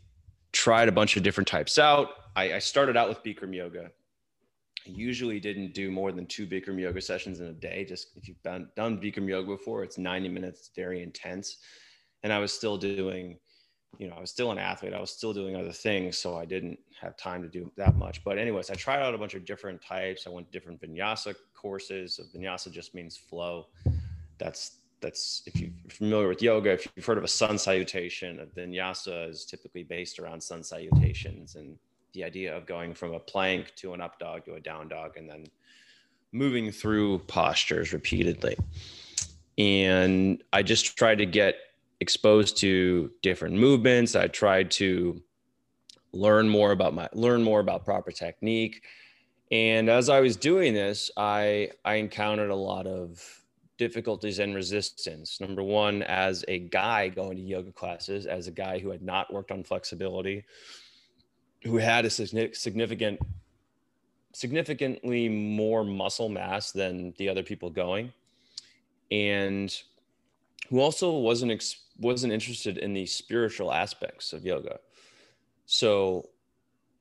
tried 0.51 0.87
a 0.87 0.91
bunch 0.91 1.17
of 1.17 1.23
different 1.23 1.47
types 1.47 1.79
out. 1.79 2.09
I, 2.35 2.53
I 2.53 2.59
started 2.59 2.97
out 2.97 3.09
with 3.09 3.23
Bikram 3.23 3.55
yoga 3.55 3.89
I 4.85 4.89
usually 4.89 5.39
didn't 5.39 5.73
do 5.73 5.91
more 5.91 6.11
than 6.11 6.25
two 6.25 6.45
Bikram 6.45 6.79
yoga 6.79 7.01
sessions 7.01 7.39
in 7.39 7.47
a 7.47 7.53
day. 7.53 7.85
Just 7.85 8.17
if 8.17 8.27
you've 8.27 8.41
done, 8.43 8.69
done 8.75 8.99
Bikram 8.99 9.27
yoga 9.27 9.47
before, 9.47 9.83
it's 9.83 9.97
90 9.97 10.29
minutes, 10.29 10.71
very 10.75 11.01
intense. 11.01 11.57
And 12.23 12.33
I 12.33 12.39
was 12.39 12.51
still 12.51 12.77
doing, 12.77 13.37
you 13.97 14.09
know, 14.09 14.15
I 14.15 14.19
was 14.19 14.31
still 14.31 14.51
an 14.51 14.57
athlete. 14.57 14.93
I 14.93 14.99
was 14.99 15.11
still 15.11 15.33
doing 15.33 15.55
other 15.55 15.71
things. 15.71 16.17
So 16.17 16.37
I 16.37 16.45
didn't 16.45 16.79
have 16.99 17.15
time 17.15 17.41
to 17.43 17.47
do 17.47 17.71
that 17.77 17.95
much. 17.95 18.23
But, 18.23 18.37
anyways, 18.37 18.69
I 18.69 18.75
tried 18.75 19.01
out 19.01 19.13
a 19.13 19.17
bunch 19.17 19.35
of 19.35 19.45
different 19.45 19.81
types. 19.81 20.27
I 20.27 20.29
went 20.29 20.51
to 20.51 20.57
different 20.57 20.81
vinyasa 20.81 21.35
courses. 21.53 22.17
So 22.17 22.23
vinyasa 22.37 22.71
just 22.71 22.93
means 22.93 23.15
flow. 23.15 23.67
That's 24.37 24.79
that's 25.03 25.43
if 25.45 25.59
you're 25.59 25.69
familiar 25.89 26.27
with 26.27 26.41
yoga, 26.41 26.71
if 26.71 26.87
you've 26.95 27.05
heard 27.05 27.19
of 27.19 27.23
a 27.23 27.27
sun 27.27 27.59
salutation, 27.59 28.39
a 28.39 28.45
vinyasa 28.45 29.29
is 29.29 29.45
typically 29.45 29.83
based 29.83 30.17
around 30.17 30.41
sun 30.41 30.63
salutations 30.63 31.55
and 31.55 31.77
the 32.13 32.23
idea 32.23 32.55
of 32.55 32.65
going 32.65 32.93
from 32.93 33.13
a 33.13 33.19
plank 33.19 33.73
to 33.75 33.93
an 33.93 34.01
up 34.01 34.17
dog 34.17 34.45
to 34.45 34.55
a 34.55 34.59
down 34.59 34.87
dog 34.87 35.17
and 35.17 35.29
then 35.29 35.45
moving 36.31 36.71
through 36.71 37.19
postures 37.19 37.93
repeatedly. 37.93 38.57
And 39.57 40.43
I 40.51 40.63
just 40.63 40.97
tried 40.97 41.19
to 41.19 41.25
get 41.25 41.55
exposed 41.99 42.57
to 42.57 43.11
different 43.21 43.55
movements. 43.55 44.15
I 44.15 44.27
tried 44.27 44.71
to 44.71 45.21
learn 46.11 46.47
more 46.47 46.71
about 46.71 46.93
my 46.93 47.09
learn 47.13 47.43
more 47.43 47.59
about 47.59 47.85
proper 47.85 48.11
technique. 48.11 48.83
And 49.51 49.89
as 49.89 50.09
I 50.09 50.19
was 50.21 50.35
doing 50.35 50.73
this, 50.73 51.11
I 51.17 51.71
I 51.85 51.95
encountered 51.95 52.49
a 52.49 52.55
lot 52.55 52.87
of 52.87 53.42
difficulties 53.77 54.39
and 54.39 54.55
resistance. 54.55 55.41
Number 55.41 55.63
one, 55.63 56.03
as 56.03 56.45
a 56.47 56.59
guy 56.59 57.09
going 57.09 57.37
to 57.37 57.43
yoga 57.43 57.71
classes, 57.71 58.25
as 58.25 58.47
a 58.47 58.51
guy 58.51 58.79
who 58.79 58.89
had 58.89 59.01
not 59.01 59.33
worked 59.33 59.51
on 59.51 59.63
flexibility, 59.63 60.45
who 61.63 61.77
had 61.77 62.05
a 62.05 62.09
significant 62.09 63.19
significantly 64.33 65.29
more 65.29 65.83
muscle 65.83 66.27
mass 66.27 66.71
than 66.71 67.13
the 67.17 67.29
other 67.29 67.43
people 67.43 67.69
going 67.69 68.11
and 69.11 69.83
who 70.69 70.79
also 70.79 71.11
wasn't 71.11 71.75
wasn't 71.99 72.33
interested 72.33 72.79
in 72.79 72.93
the 72.93 73.05
spiritual 73.05 73.71
aspects 73.71 74.33
of 74.33 74.43
yoga 74.43 74.79
so 75.67 76.27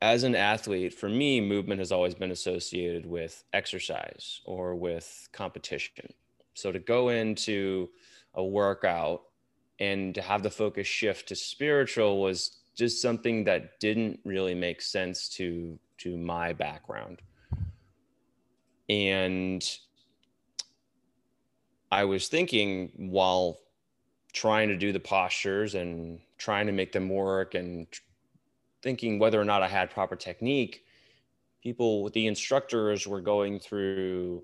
as 0.03 0.25
an 0.25 0.35
athlete 0.35 0.93
for 0.93 1.09
me 1.09 1.41
movement 1.41 1.79
has 1.79 1.91
always 1.91 2.15
been 2.15 2.33
associated 2.33 3.07
with 3.07 3.45
exercise 3.55 4.43
or 4.45 4.75
with 4.75 5.29
competition 5.33 6.13
so 6.55 6.73
to 6.73 6.79
go 6.79 7.09
into 7.09 7.89
a 8.35 8.45
workout 8.45 9.23
and 9.79 10.15
to 10.15 10.23
have 10.23 10.43
the 10.43 10.51
focus 10.51 10.87
shift 10.87 11.29
to 11.29 11.37
spiritual 11.37 12.21
was 12.21 12.59
just 12.75 13.03
something 13.03 13.45
that 13.45 13.79
didn't 13.81 14.21
really 14.25 14.55
make 14.55 14.81
sense 14.81 15.29
to 15.29 15.79
to 15.99 16.17
my 16.17 16.53
background. 16.53 17.23
And 18.89 19.63
i 21.93 22.05
was 22.05 22.29
thinking 22.29 22.91
while 22.97 23.61
trying 24.33 24.69
to 24.69 24.77
do 24.77 24.93
the 24.93 25.01
postures 25.01 25.75
and 25.75 26.19
trying 26.39 26.67
to 26.67 26.73
make 26.73 26.91
them 26.91 27.09
work 27.09 27.55
and 27.55 27.87
thinking 28.83 29.19
whether 29.19 29.41
or 29.41 29.45
not 29.45 29.63
i 29.63 29.69
had 29.69 29.91
proper 29.91 30.17
technique 30.17 30.85
people 31.63 32.09
the 32.11 32.27
instructors 32.27 33.07
were 33.07 33.21
going 33.21 33.61
through 33.61 34.43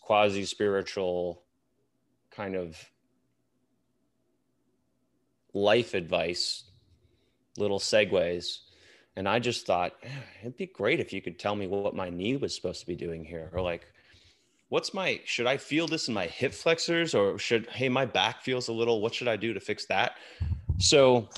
quasi 0.00 0.44
spiritual 0.44 1.42
kind 2.30 2.54
of 2.54 2.76
life 5.52 5.94
advice, 5.94 6.64
little 7.56 7.78
segues. 7.78 8.58
And 9.16 9.28
I 9.28 9.38
just 9.38 9.66
thought, 9.66 9.94
ah, 10.04 10.08
it'd 10.40 10.56
be 10.56 10.66
great 10.66 11.00
if 11.00 11.12
you 11.12 11.20
could 11.20 11.38
tell 11.38 11.56
me 11.56 11.66
what 11.66 11.94
my 11.94 12.08
knee 12.08 12.36
was 12.36 12.54
supposed 12.54 12.80
to 12.80 12.86
be 12.86 12.94
doing 12.94 13.24
here. 13.24 13.50
Or 13.52 13.60
like, 13.60 13.86
what's 14.68 14.94
my, 14.94 15.20
should 15.24 15.46
I 15.46 15.56
feel 15.56 15.86
this 15.88 16.08
in 16.08 16.14
my 16.14 16.26
hip 16.26 16.54
flexors? 16.54 17.14
Or 17.14 17.38
should, 17.38 17.66
hey, 17.68 17.88
my 17.88 18.06
back 18.06 18.42
feels 18.42 18.68
a 18.68 18.72
little, 18.72 19.00
what 19.00 19.14
should 19.14 19.28
I 19.28 19.36
do 19.36 19.52
to 19.52 19.60
fix 19.60 19.86
that? 19.86 20.12
So 20.78 21.28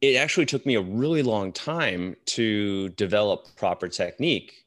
it 0.00 0.16
actually 0.16 0.46
took 0.46 0.66
me 0.66 0.74
a 0.74 0.80
really 0.80 1.22
long 1.22 1.52
time 1.52 2.16
to 2.26 2.88
develop 2.90 3.46
proper 3.56 3.88
technique 3.88 4.61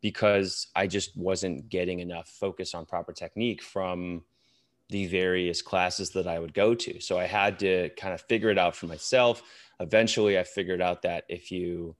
because 0.00 0.68
I 0.76 0.86
just 0.86 1.16
wasn't 1.16 1.68
getting 1.68 2.00
enough 2.00 2.28
focus 2.28 2.74
on 2.74 2.86
proper 2.86 3.12
technique 3.12 3.62
from 3.62 4.22
the 4.90 5.06
various 5.06 5.60
classes 5.60 6.10
that 6.10 6.26
I 6.26 6.38
would 6.38 6.54
go 6.54 6.74
to. 6.74 7.00
So 7.00 7.18
I 7.18 7.26
had 7.26 7.58
to 7.60 7.90
kind 7.90 8.14
of 8.14 8.22
figure 8.22 8.50
it 8.50 8.58
out 8.58 8.74
for 8.74 8.86
myself. 8.86 9.42
Eventually, 9.80 10.38
I 10.38 10.44
figured 10.44 10.80
out 10.80 11.02
that 11.02 11.24
if 11.28 11.50
you 11.50 11.94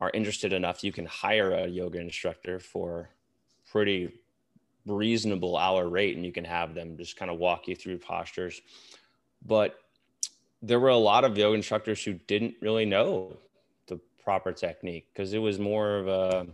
are 0.00 0.10
interested 0.14 0.52
enough, 0.52 0.82
you 0.82 0.92
can 0.92 1.06
hire 1.06 1.52
a 1.52 1.66
yoga 1.66 1.98
instructor 1.98 2.58
for 2.58 3.10
pretty 3.70 4.12
reasonable 4.86 5.56
hour 5.56 5.88
rate 5.88 6.16
and 6.16 6.24
you 6.24 6.32
can 6.32 6.44
have 6.44 6.74
them 6.74 6.96
just 6.96 7.16
kind 7.16 7.30
of 7.30 7.38
walk 7.38 7.68
you 7.68 7.74
through 7.74 7.98
postures. 7.98 8.60
But 9.46 9.78
there 10.62 10.80
were 10.80 10.88
a 10.88 10.96
lot 10.96 11.24
of 11.24 11.36
yoga 11.36 11.56
instructors 11.56 12.02
who 12.02 12.14
didn't 12.14 12.54
really 12.60 12.86
know 12.86 13.36
the 13.86 14.00
proper 14.22 14.52
technique 14.52 15.08
because 15.12 15.32
it 15.32 15.38
was 15.38 15.58
more 15.58 15.96
of 15.96 16.08
a, 16.08 16.46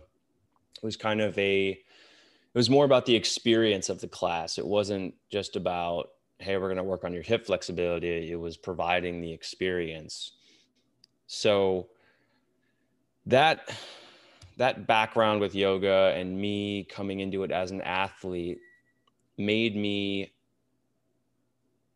it 0.75 0.85
was 0.85 0.97
kind 0.97 1.21
of 1.21 1.37
a, 1.37 1.69
it 1.69 2.57
was 2.57 2.69
more 2.69 2.85
about 2.85 3.05
the 3.05 3.15
experience 3.15 3.89
of 3.89 4.01
the 4.01 4.07
class. 4.07 4.57
It 4.57 4.65
wasn't 4.65 5.13
just 5.29 5.55
about, 5.55 6.09
hey, 6.39 6.57
we're 6.57 6.67
going 6.67 6.77
to 6.77 6.83
work 6.83 7.03
on 7.03 7.13
your 7.13 7.23
hip 7.23 7.45
flexibility. 7.45 8.31
It 8.31 8.39
was 8.39 8.57
providing 8.57 9.21
the 9.21 9.31
experience. 9.31 10.33
So 11.27 11.87
that 13.25 13.69
that 14.57 14.85
background 14.85 15.41
with 15.41 15.55
yoga 15.55 16.13
and 16.15 16.39
me 16.39 16.83
coming 16.83 17.19
into 17.19 17.43
it 17.43 17.51
as 17.51 17.71
an 17.71 17.81
athlete 17.81 18.59
made 19.37 19.75
me 19.75 20.33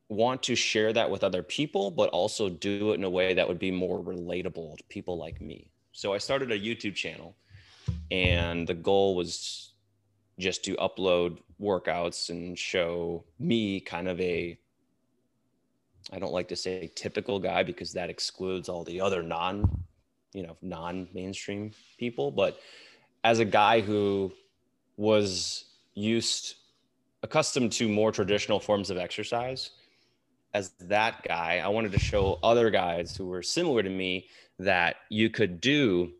want 0.09 0.43
to 0.43 0.55
share 0.55 0.93
that 0.93 1.09
with 1.09 1.23
other 1.23 1.43
people, 1.43 1.91
but 1.91 2.09
also 2.09 2.49
do 2.49 2.91
it 2.91 2.95
in 2.95 3.03
a 3.03 3.09
way 3.09 3.33
that 3.33 3.47
would 3.47 3.59
be 3.59 3.71
more 3.71 4.01
relatable 4.01 4.77
to 4.77 4.83
people 4.85 5.17
like 5.17 5.41
me. 5.41 5.69
So 5.91 6.13
I 6.13 6.17
started 6.17 6.51
a 6.51 6.59
YouTube 6.59 6.95
channel, 6.95 7.35
and 8.11 8.67
the 8.67 8.73
goal 8.73 9.15
was 9.15 9.73
just 10.39 10.63
to 10.65 10.75
upload 10.75 11.37
workouts 11.61 12.29
and 12.29 12.57
show 12.57 13.23
me 13.39 13.79
kind 13.79 14.07
of 14.07 14.19
a 14.19 14.57
I 16.11 16.19
don't 16.19 16.33
like 16.33 16.49
to 16.49 16.55
say 16.55 16.91
typical 16.93 17.39
guy 17.39 17.63
because 17.63 17.93
that 17.93 18.09
excludes 18.09 18.69
all 18.69 18.83
the 18.83 19.01
other 19.01 19.23
non, 19.23 19.83
you 20.33 20.43
know, 20.43 20.55
non-mainstream 20.61 21.71
people, 21.97 22.29
but 22.29 22.59
as 23.23 23.39
a 23.39 23.45
guy 23.45 23.81
who 23.81 24.31
was 24.97 25.65
used 25.95 26.55
accustomed 27.23 27.71
to 27.71 27.89
more 27.89 28.11
traditional 28.11 28.59
forms 28.59 28.91
of 28.91 28.97
exercise, 28.97 29.71
as 30.53 30.69
that 30.79 31.23
guy, 31.27 31.59
I 31.63 31.67
wanted 31.69 31.91
to 31.93 31.99
show 31.99 32.39
other 32.43 32.69
guys 32.69 33.17
who 33.17 33.25
were 33.25 33.41
similar 33.41 33.81
to 33.81 33.89
me 33.89 34.27
that 34.59 34.97
you 35.09 35.29
could 35.29 35.59
do 35.59 36.13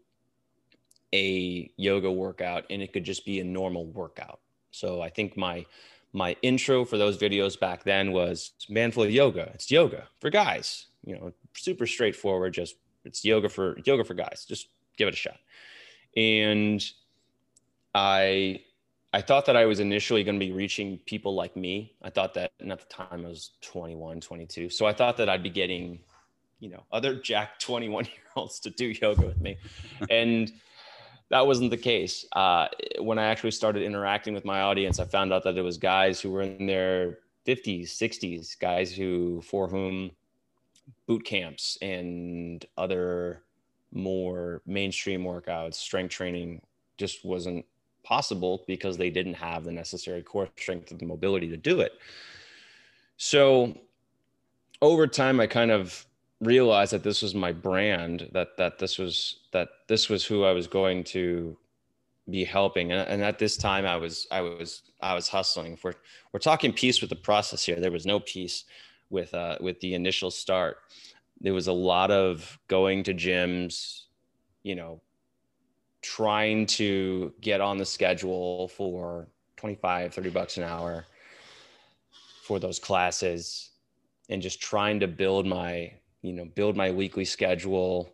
a 1.16 1.72
yoga 1.78 2.12
workout 2.12 2.66
and 2.70 2.82
it 2.82 2.92
could 2.92 3.06
just 3.06 3.26
be 3.26 3.40
a 3.40 3.44
normal 3.44 3.86
workout. 3.86 4.40
So 4.72 5.02
I 5.02 5.10
think 5.10 5.38
my 5.38 5.66
my 6.12 6.36
intro 6.42 6.86
for 6.86 6.98
those 6.98 7.18
videos 7.18 7.60
back 7.60 7.84
then 7.84 8.12
was 8.12 8.52
manful 8.70 9.04
of 9.04 9.12
yoga. 9.12 9.52
It's 9.54 9.72
yoga 9.72 10.08
for 10.20 10.30
guys. 10.30 10.88
You 11.06 11.16
know, 11.16 11.34
super 11.54 11.88
straightforward. 11.88 12.54
Just 12.54 12.76
it's 13.06 13.24
yoga 13.24 13.50
for 13.50 13.78
yoga 13.86 14.04
for 14.04 14.14
guys. 14.14 14.46
Just 14.48 14.68
give 14.98 15.08
it 15.08 15.14
a 15.14 15.18
shot. 15.18 15.40
And 16.18 16.84
I 17.94 18.62
I 19.14 19.22
thought 19.22 19.46
that 19.46 19.56
I 19.56 19.66
was 19.66 19.80
initially 19.80 20.26
going 20.26 20.38
to 20.38 20.46
be 20.46 20.52
reaching 20.52 20.98
people 21.06 21.36
like 21.36 21.56
me. 21.56 21.94
I 22.02 22.10
thought 22.10 22.34
that, 22.34 22.52
and 22.60 22.70
at 22.70 22.80
the 22.80 22.94
time 22.94 23.26
I 23.26 23.30
was 23.30 23.52
21, 23.62 24.20
22. 24.20 24.70
So 24.70 24.86
I 24.86 24.92
thought 24.92 25.16
that 25.16 25.30
I'd 25.30 25.42
be 25.42 25.50
getting, 25.50 26.00
you 26.60 26.68
know, 26.68 26.84
other 26.92 27.16
Jack 27.16 27.58
21 27.60 28.04
year 28.06 28.14
olds 28.36 28.60
to 28.60 28.70
do 28.70 28.88
yoga 28.88 29.26
with 29.26 29.40
me. 29.40 29.56
and 30.10 30.52
that 31.30 31.46
wasn't 31.46 31.72
the 31.72 31.78
case. 31.78 32.26
Uh, 32.34 32.68
when 33.00 33.18
I 33.18 33.26
actually 33.26 33.52
started 33.52 33.84
interacting 33.84 34.34
with 34.34 34.46
my 34.46 34.62
audience, 34.62 35.00
I 35.00 35.06
found 35.06 35.34
out 35.34 35.44
that 35.44 35.58
it 35.58 35.62
was 35.62 35.78
guys 35.78 36.22
who 36.22 36.32
were 36.32 36.44
in 36.44 36.66
their 36.66 37.20
50s, 37.48 37.90
60s, 37.90 38.60
guys 38.60 38.94
who, 38.94 39.42
for 39.42 39.68
whom 39.68 40.12
boot 41.08 41.26
camps 41.26 41.78
and 41.82 42.66
other 42.78 43.44
more 43.92 44.62
mainstream 44.66 45.24
workouts, 45.24 45.76
strength 45.76 46.12
training 46.12 46.62
just 46.98 47.26
wasn't 47.26 47.66
possible 48.04 48.64
because 48.68 48.98
they 48.98 49.10
didn't 49.10 49.34
have 49.34 49.64
the 49.64 49.72
necessary 49.72 50.22
core 50.22 50.48
strength 50.58 50.92
and 50.92 51.02
mobility 51.02 51.50
to 51.50 51.58
do 51.58 51.82
it. 51.82 51.94
So 53.18 53.78
over 54.82 55.08
time, 55.08 55.40
I 55.40 55.48
kind 55.48 55.72
of 55.72 56.06
realized 56.42 56.94
that 56.94 57.04
this 57.04 57.22
was 57.22 57.34
my 57.34 57.52
brand, 57.52 58.30
that 58.34 58.58
that 58.58 58.80
this 58.80 58.98
was 58.98 59.40
that 59.52 59.70
this 59.88 60.10
was 60.10 60.26
who 60.26 60.44
I 60.44 60.52
was 60.52 60.68
going 60.68 61.04
to 61.06 61.58
be 62.30 62.44
helping. 62.44 62.92
And, 62.92 63.08
and 63.08 63.24
at 63.24 63.40
this 63.40 63.58
time, 63.58 63.86
I 63.86 63.98
was 63.98 64.28
I 64.32 64.42
was 64.42 64.84
I 65.02 65.14
was 65.14 65.28
hustling. 65.28 65.78
We're 65.84 65.94
we're 66.32 66.40
talking 66.40 66.74
peace 66.74 67.02
with 67.02 67.10
the 67.10 67.16
process 67.16 67.64
here, 67.64 67.80
there 67.80 67.92
was 67.92 68.06
no 68.06 68.20
peace 68.20 68.66
with 69.10 69.34
uh, 69.34 69.58
with 69.62 69.80
the 69.80 69.94
initial 69.94 70.32
start. 70.32 70.78
There 71.42 71.54
was 71.54 71.68
a 71.68 71.74
lot 71.74 72.12
of 72.12 72.58
going 72.68 73.04
to 73.04 73.14
gyms, 73.14 74.04
you 74.64 74.76
know, 74.76 75.02
trying 76.02 76.66
to 76.66 77.34
get 77.42 77.62
on 77.62 77.78
the 77.78 77.86
schedule 77.86 78.68
for 78.70 79.28
25 79.58 80.14
30 80.14 80.30
bucks 80.30 80.58
an 80.58 80.64
hour 80.64 81.06
for 82.44 82.60
those 82.60 82.80
classes 82.80 83.72
and 84.30 84.42
just 84.42 84.62
trying 84.62 85.00
to 85.00 85.08
build 85.08 85.46
my 85.46 85.92
you 86.26 86.34
know 86.34 86.46
build 86.46 86.76
my 86.76 86.92
weekly 86.92 87.26
schedule 87.26 88.12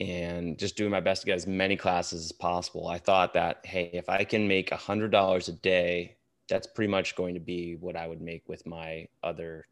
and 0.00 0.58
just 0.58 0.76
doing 0.76 0.90
my 0.90 1.00
best 1.00 1.22
to 1.22 1.26
get 1.26 1.34
as 1.34 1.46
many 1.46 1.76
classes 1.76 2.24
as 2.24 2.32
possible 2.32 2.88
i 2.88 2.98
thought 2.98 3.34
that 3.34 3.60
hey 3.64 3.90
if 3.92 4.08
i 4.08 4.24
can 4.24 4.46
make 4.48 4.72
a 4.72 4.76
hundred 4.76 5.10
dollars 5.10 5.48
a 5.48 5.52
day 5.52 6.16
that's 6.48 6.66
pretty 6.66 6.90
much 6.90 7.16
going 7.16 7.34
to 7.34 7.40
be 7.40 7.76
what 7.76 7.96
i 7.96 8.06
would 8.06 8.20
make 8.20 8.48
with 8.48 8.66
my 8.66 9.06
other 9.22 9.66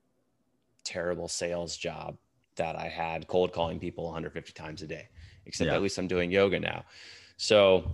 terrible 0.85 1.29
sales 1.29 1.77
job 1.77 2.17
that 2.57 2.77
i 2.77 2.89
had 2.89 3.27
cold 3.27 3.53
calling 3.53 3.79
people 3.79 4.05
150 4.05 4.53
times 4.53 4.83
a 4.83 4.87
day 4.87 5.09
except 5.47 5.69
yeah. 5.69 5.75
at 5.75 5.83
least 5.83 5.99
i'm 5.99 6.09
doing 6.09 6.31
yoga 6.31 6.59
now 6.61 6.85
so 7.37 7.91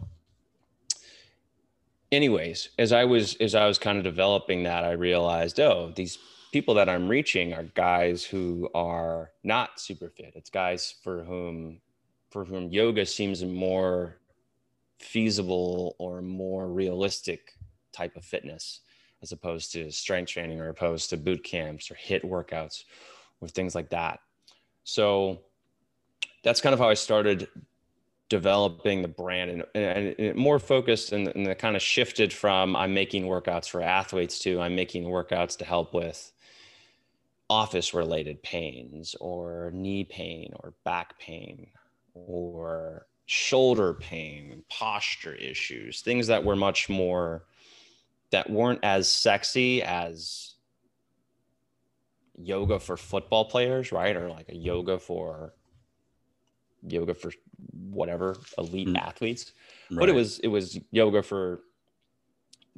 anyways, 2.15 2.71
as 2.79 2.93
I 2.93 3.05
was 3.05 3.35
as 3.37 3.55
I 3.55 3.67
was 3.67 3.79
kind 3.79 3.99
of 3.99 4.05
developing 4.05 4.63
that, 4.63 4.85
I 4.85 4.93
realized, 4.93 5.61
oh, 5.61 5.93
these 5.95 6.19
people 6.55 6.75
that 6.75 6.89
I'm 6.89 7.09
reaching 7.09 7.53
are 7.53 7.65
guys 7.75 8.23
who 8.23 8.71
are 8.77 9.33
not 9.43 9.81
super 9.81 10.09
fit. 10.09 10.35
It's 10.37 10.51
guys 10.51 10.95
for 11.03 11.25
whom 11.25 11.81
for 12.31 12.45
whom 12.45 12.71
yoga 12.71 13.05
seems 13.05 13.43
a 13.43 13.47
more 13.47 14.19
feasible 15.01 15.97
or 15.99 16.23
more 16.23 16.69
realistic 16.69 17.55
type 17.93 18.15
of 18.15 18.25
fitness 18.25 18.83
as 19.21 19.33
opposed 19.33 19.73
to 19.73 19.91
strength 19.91 20.31
training 20.31 20.61
or 20.61 20.69
opposed 20.69 21.11
to 21.11 21.17
boot 21.17 21.43
camps 21.43 21.91
or 21.91 21.97
hit 21.97 22.23
workouts 22.23 22.85
or 23.41 23.49
things 23.49 23.75
like 23.75 23.91
that. 23.91 24.21
So 24.85 25.41
that's 26.45 26.61
kind 26.61 26.73
of 26.73 26.79
how 26.79 26.89
I 26.89 26.95
started 26.95 27.49
developing 28.29 29.03
the 29.03 29.09
brand 29.09 29.51
and, 29.75 30.17
and, 30.21 30.37
more 30.37 30.61
focused 30.61 31.11
and, 31.11 31.27
and 31.35 31.59
kind 31.59 31.75
of 31.75 31.83
shifted 31.83 32.33
from 32.33 32.77
I'm 32.77 32.95
making 32.95 33.25
workouts 33.25 33.69
for 33.69 33.83
athletes 33.83 34.39
to 34.41 34.61
I'm 34.61 34.77
making 34.77 35.03
workouts 35.07 35.59
to 35.59 35.65
help 35.65 35.93
with 35.95 36.31
office 37.51 37.95
related 37.95 38.43
pains 38.43 39.15
or 39.21 39.71
knee 39.75 40.05
pain 40.05 40.53
or 40.61 40.73
back 40.85 41.19
pain 41.19 41.67
or 42.15 43.07
shoulder 43.27 43.95
pain, 43.95 44.63
posture 44.69 45.35
issues, 45.35 46.01
things 46.01 46.27
that 46.27 46.45
were 46.45 46.57
much 46.57 46.89
more 46.89 47.45
that 48.31 48.49
weren't 48.49 48.81
as 48.83 49.09
sexy 49.09 49.83
as 49.83 50.55
yoga 52.37 52.79
for 52.79 52.97
football 52.97 53.45
players, 53.45 53.93
right? 53.93 54.17
Or 54.17 54.29
like 54.29 54.49
a 54.49 54.57
yoga 54.57 54.99
for 54.99 55.55
yoga 56.87 57.15
for 57.15 57.31
whatever 57.73 58.37
elite 58.59 58.89
mm. 58.89 58.99
athletes 58.99 59.53
right. 59.91 60.01
but 60.01 60.09
it 60.09 60.15
was 60.15 60.39
it 60.41 60.49
was 60.49 60.79
yoga 60.91 61.23
for 61.23 61.61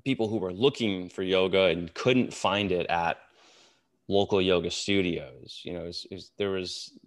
people 0.04 0.28
who 0.28 0.36
were 0.36 0.52
looking 0.52 1.08
for 1.08 1.22
yoga 1.22 1.64
and 1.64 1.92
couldn't 1.94 2.32
find 2.32 2.70
it 2.70 2.86
at 2.86 3.18
local 4.08 4.40
yoga 4.40 4.70
studios 4.70 5.60
you 5.64 5.72
know 5.72 5.84
it 5.84 6.06
was, 6.10 6.30
there 6.38 6.50
was 6.50 6.98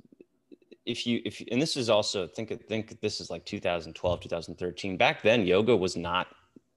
if 0.86 1.06
you 1.06 1.22
if 1.26 1.42
and 1.52 1.62
this 1.62 1.78
is 1.78 1.90
also 1.90 2.28
think 2.28 2.52
think 2.68 3.00
this 3.02 3.22
is 3.22 3.30
like 3.30 3.46
2012 3.46 4.20
2013 4.20 4.98
back 4.98 5.22
then 5.22 5.46
yoga 5.46 5.76
was 5.76 5.96
not 5.96 6.28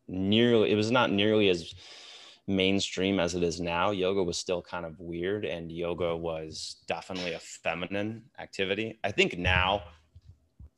nearly 0.09 0.71
it 0.71 0.77
was 0.77 0.91
not 0.91 1.11
nearly 1.11 1.49
as 1.49 1.75
mainstream 2.47 3.21
as 3.21 3.35
it 3.35 3.43
is 3.43 3.61
now. 3.61 3.91
Yoga 3.91 4.23
was 4.23 4.37
still 4.37 4.63
kind 4.63 4.85
of 4.85 4.99
weird 4.99 5.45
and 5.45 5.71
yoga 5.71 6.17
was 6.17 6.83
definitely 6.87 7.33
a 7.33 7.39
feminine 7.39 8.23
activity. 8.39 8.99
I 9.05 9.11
think 9.13 9.39
now 9.39 9.83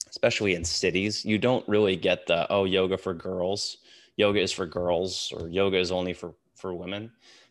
especially 0.08 0.54
in 0.54 0.64
cities, 0.64 1.24
you 1.24 1.38
don't 1.38 1.68
really 1.68 1.96
get 1.96 2.26
the 2.26 2.46
oh 2.50 2.64
yoga 2.64 2.96
for 2.96 3.14
girls, 3.14 3.78
yoga 4.16 4.40
is 4.40 4.52
for 4.52 4.64
girls, 4.64 5.32
or 5.36 5.48
yoga 5.48 5.76
is 5.76 5.90
only 5.90 6.12
for 6.12 6.34
for 6.56 6.72
women 6.72 7.10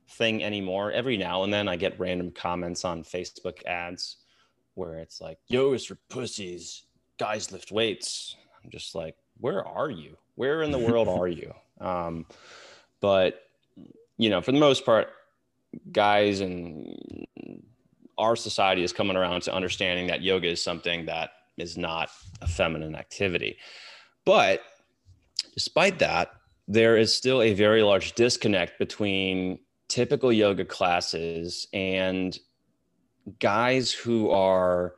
thing 0.09 0.43
anymore. 0.43 0.91
Every 0.91 1.17
now 1.17 1.43
and 1.43 1.53
then, 1.53 1.67
I 1.67 1.75
get 1.75 1.99
random 1.99 2.31
comments 2.31 2.85
on 2.85 3.03
Facebook 3.03 3.65
ads 3.65 4.17
where 4.75 4.95
it's 4.95 5.21
like 5.21 5.37
yoga 5.47 5.75
is 5.75 5.85
for 5.85 5.97
pussies, 6.09 6.83
guys 7.19 7.51
lift 7.51 7.71
weights. 7.71 8.35
I'm 8.63 8.69
just 8.69 8.95
like, 8.95 9.15
where 9.39 9.65
are 9.67 9.89
you? 9.89 10.17
Where 10.35 10.63
in 10.63 10.71
the 10.71 10.79
world 10.79 11.07
are 11.07 11.27
you? 11.27 11.53
Um, 11.81 12.27
but 13.01 13.41
you 14.17 14.29
know, 14.29 14.39
for 14.39 14.53
the 14.53 14.59
most 14.59 14.85
part, 14.85 15.09
guys 15.91 16.39
and 16.39 17.25
our 18.17 18.35
society 18.35 18.83
is 18.83 18.93
coming 18.93 19.17
around 19.17 19.41
to 19.41 19.53
understanding 19.53 20.07
that 20.07 20.21
yoga 20.21 20.47
is 20.47 20.63
something 20.63 21.07
that 21.07 21.31
is 21.57 21.77
not 21.77 22.09
a 22.41 22.47
feminine 22.47 22.95
activity. 22.95 23.57
But 24.23 24.61
despite 25.55 25.99
that, 25.99 26.31
there 26.67 26.95
is 26.95 27.13
still 27.13 27.41
a 27.41 27.53
very 27.53 27.83
large 27.83 28.13
disconnect 28.13 28.79
between 28.79 29.59
typical 29.93 30.33
yoga 30.33 30.65
classes 30.65 31.67
and 31.71 32.39
guys 33.37 33.91
who 33.91 34.31
are 34.31 34.95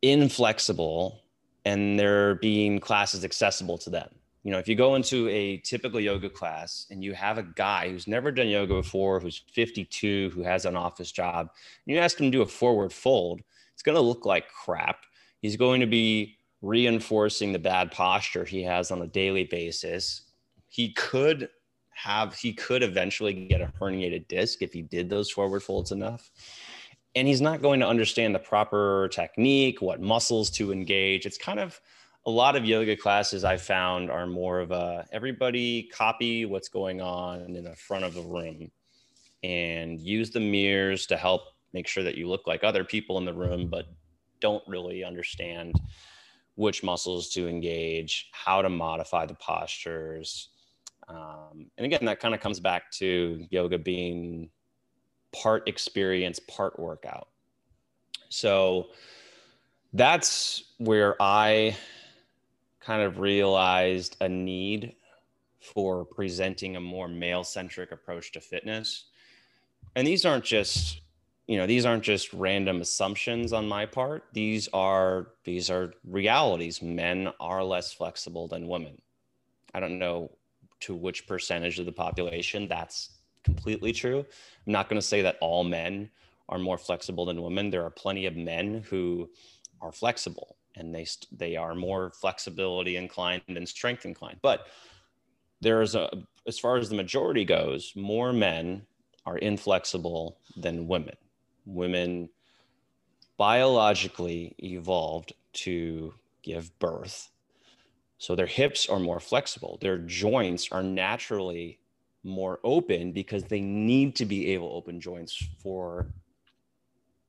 inflexible 0.00 1.24
and 1.64 1.98
they're 1.98 2.36
being 2.36 2.78
classes 2.78 3.24
accessible 3.24 3.76
to 3.76 3.90
them. 3.90 4.08
you 4.44 4.52
know, 4.52 4.58
if 4.58 4.68
you 4.68 4.76
go 4.76 4.94
into 4.94 5.28
a 5.28 5.56
typical 5.56 5.98
yoga 5.98 6.30
class 6.30 6.86
and 6.92 7.02
you 7.02 7.14
have 7.14 7.36
a 7.36 7.42
guy 7.42 7.88
who's 7.88 8.06
never 8.06 8.30
done 8.30 8.46
yoga 8.46 8.74
before, 8.74 9.18
who's 9.18 9.42
52, 9.52 10.30
who 10.32 10.44
has 10.44 10.64
an 10.66 10.76
office 10.76 11.10
job, 11.10 11.48
and 11.84 11.96
you 11.96 12.00
ask 12.00 12.20
him 12.20 12.26
to 12.26 12.38
do 12.38 12.42
a 12.42 12.46
forward 12.46 12.92
fold, 12.92 13.40
it's 13.74 13.82
going 13.82 13.96
to 13.96 14.00
look 14.00 14.24
like 14.24 14.44
crap. 14.48 14.98
He's 15.42 15.56
going 15.56 15.80
to 15.80 15.88
be 15.88 16.38
reinforcing 16.62 17.52
the 17.52 17.58
bad 17.58 17.90
posture 17.90 18.44
he 18.44 18.62
has 18.62 18.92
on 18.92 19.02
a 19.02 19.08
daily 19.08 19.42
basis. 19.42 20.22
He 20.68 20.92
could 20.92 21.48
have, 21.96 22.34
he 22.34 22.52
could 22.52 22.82
eventually 22.82 23.32
get 23.46 23.60
a 23.60 23.72
herniated 23.80 24.28
disc 24.28 24.62
if 24.62 24.72
he 24.72 24.82
did 24.82 25.10
those 25.10 25.30
forward 25.30 25.62
folds 25.62 25.92
enough. 25.92 26.30
And 27.14 27.26
he's 27.26 27.40
not 27.40 27.62
going 27.62 27.80
to 27.80 27.88
understand 27.88 28.34
the 28.34 28.38
proper 28.38 29.08
technique, 29.10 29.80
what 29.80 30.00
muscles 30.00 30.50
to 30.50 30.72
engage. 30.72 31.26
It's 31.26 31.38
kind 31.38 31.58
of, 31.58 31.80
a 32.26 32.30
lot 32.30 32.56
of 32.56 32.64
yoga 32.64 32.96
classes 32.96 33.44
I 33.44 33.56
found 33.56 34.10
are 34.10 34.26
more 34.26 34.58
of 34.58 34.72
a 34.72 35.06
everybody 35.12 35.84
copy 35.84 36.44
what's 36.44 36.68
going 36.68 37.00
on 37.00 37.54
in 37.54 37.62
the 37.62 37.76
front 37.76 38.04
of 38.04 38.14
the 38.14 38.22
room 38.22 38.70
and 39.44 40.00
use 40.00 40.30
the 40.30 40.40
mirrors 40.40 41.06
to 41.06 41.16
help 41.16 41.42
make 41.72 41.86
sure 41.86 42.02
that 42.02 42.16
you 42.16 42.28
look 42.28 42.46
like 42.48 42.64
other 42.64 42.82
people 42.82 43.16
in 43.18 43.24
the 43.24 43.32
room, 43.32 43.68
but 43.70 43.86
don't 44.40 44.64
really 44.66 45.04
understand 45.04 45.80
which 46.56 46.82
muscles 46.82 47.30
to 47.30 47.46
engage, 47.46 48.28
how 48.32 48.60
to 48.60 48.68
modify 48.68 49.24
the 49.24 49.34
postures. 49.34 50.48
Um, 51.08 51.70
and 51.78 51.84
again, 51.84 52.04
that 52.06 52.20
kind 52.20 52.34
of 52.34 52.40
comes 52.40 52.60
back 52.60 52.90
to 52.92 53.46
yoga 53.50 53.78
being 53.78 54.50
part 55.32 55.68
experience, 55.68 56.38
part 56.40 56.78
workout. 56.78 57.28
So 58.28 58.88
that's 59.92 60.64
where 60.78 61.20
I 61.20 61.76
kind 62.80 63.02
of 63.02 63.18
realized 63.18 64.16
a 64.20 64.28
need 64.28 64.94
for 65.60 66.04
presenting 66.04 66.76
a 66.76 66.80
more 66.80 67.08
male 67.08 67.44
centric 67.44 67.92
approach 67.92 68.32
to 68.32 68.40
fitness. 68.40 69.06
And 69.94 70.06
these 70.06 70.24
aren't 70.24 70.44
just 70.44 71.00
you 71.46 71.56
know 71.56 71.66
these 71.66 71.86
aren't 71.86 72.02
just 72.02 72.32
random 72.32 72.80
assumptions 72.80 73.52
on 73.52 73.68
my 73.68 73.86
part 73.86 74.24
these 74.32 74.68
are 74.72 75.28
these 75.44 75.70
are 75.70 75.92
realities 76.04 76.82
men 76.82 77.28
are 77.38 77.62
less 77.62 77.92
flexible 77.92 78.48
than 78.48 78.66
women 78.66 79.00
i 79.74 79.80
don't 79.80 79.98
know 79.98 80.30
to 80.80 80.94
which 80.94 81.26
percentage 81.26 81.78
of 81.78 81.86
the 81.86 81.92
population 81.92 82.68
that's 82.68 83.10
completely 83.44 83.92
true 83.92 84.18
i'm 84.66 84.72
not 84.72 84.88
going 84.88 85.00
to 85.00 85.06
say 85.06 85.22
that 85.22 85.36
all 85.40 85.64
men 85.64 86.10
are 86.48 86.58
more 86.58 86.78
flexible 86.78 87.24
than 87.24 87.42
women 87.42 87.70
there 87.70 87.84
are 87.84 87.90
plenty 87.90 88.26
of 88.26 88.36
men 88.36 88.82
who 88.88 89.28
are 89.80 89.92
flexible 89.92 90.56
and 90.76 90.94
they 90.94 91.06
they 91.32 91.56
are 91.56 91.74
more 91.74 92.10
flexibility 92.10 92.96
inclined 92.96 93.42
than 93.48 93.66
strength 93.66 94.04
inclined. 94.04 94.38
But 94.42 94.66
there 95.60 95.82
is 95.82 95.94
a 95.94 96.10
as 96.46 96.58
far 96.58 96.76
as 96.76 96.88
the 96.88 96.96
majority 96.96 97.44
goes, 97.44 97.92
more 97.96 98.32
men 98.32 98.86
are 99.24 99.38
inflexible 99.38 100.38
than 100.56 100.86
women. 100.86 101.16
Women 101.64 102.28
biologically 103.36 104.54
evolved 104.58 105.32
to 105.52 106.14
give 106.42 106.78
birth. 106.78 107.30
So 108.18 108.34
their 108.34 108.46
hips 108.46 108.88
are 108.88 108.98
more 108.98 109.20
flexible. 109.20 109.78
Their 109.80 109.98
joints 109.98 110.70
are 110.72 110.82
naturally 110.82 111.80
more 112.24 112.58
open 112.64 113.12
because 113.12 113.44
they 113.44 113.60
need 113.60 114.16
to 114.16 114.24
be 114.24 114.52
able 114.52 114.72
open 114.74 115.00
joints 115.00 115.42
for 115.62 116.06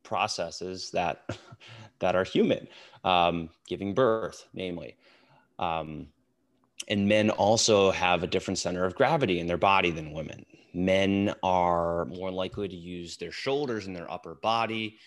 processes 0.04 0.92
that 0.92 1.38
that 2.00 2.16
are 2.16 2.24
human, 2.24 2.68
um, 3.04 3.50
giving 3.68 3.94
birth, 3.94 4.48
namely. 4.54 4.96
Um, 5.60 6.08
and 6.88 7.08
men 7.08 7.30
also 7.32 7.92
have 7.92 8.24
a 8.24 8.28
different 8.28 8.58
center 8.58 8.86
of 8.86 8.96
gravity 8.96 9.40
in 9.40 9.48
their 9.48 9.58
body 9.58 9.92
than 9.92 10.12
women. 10.12 10.46
Men 10.74 11.34
are 11.44 12.06
more 12.06 12.32
likely 12.32 12.68
to 12.68 12.76
use 12.76 13.18
their 13.18 13.32
shoulders 13.32 13.88
and 13.88 13.96
their 13.96 14.10
upper 14.12 14.36
body. 14.36 14.98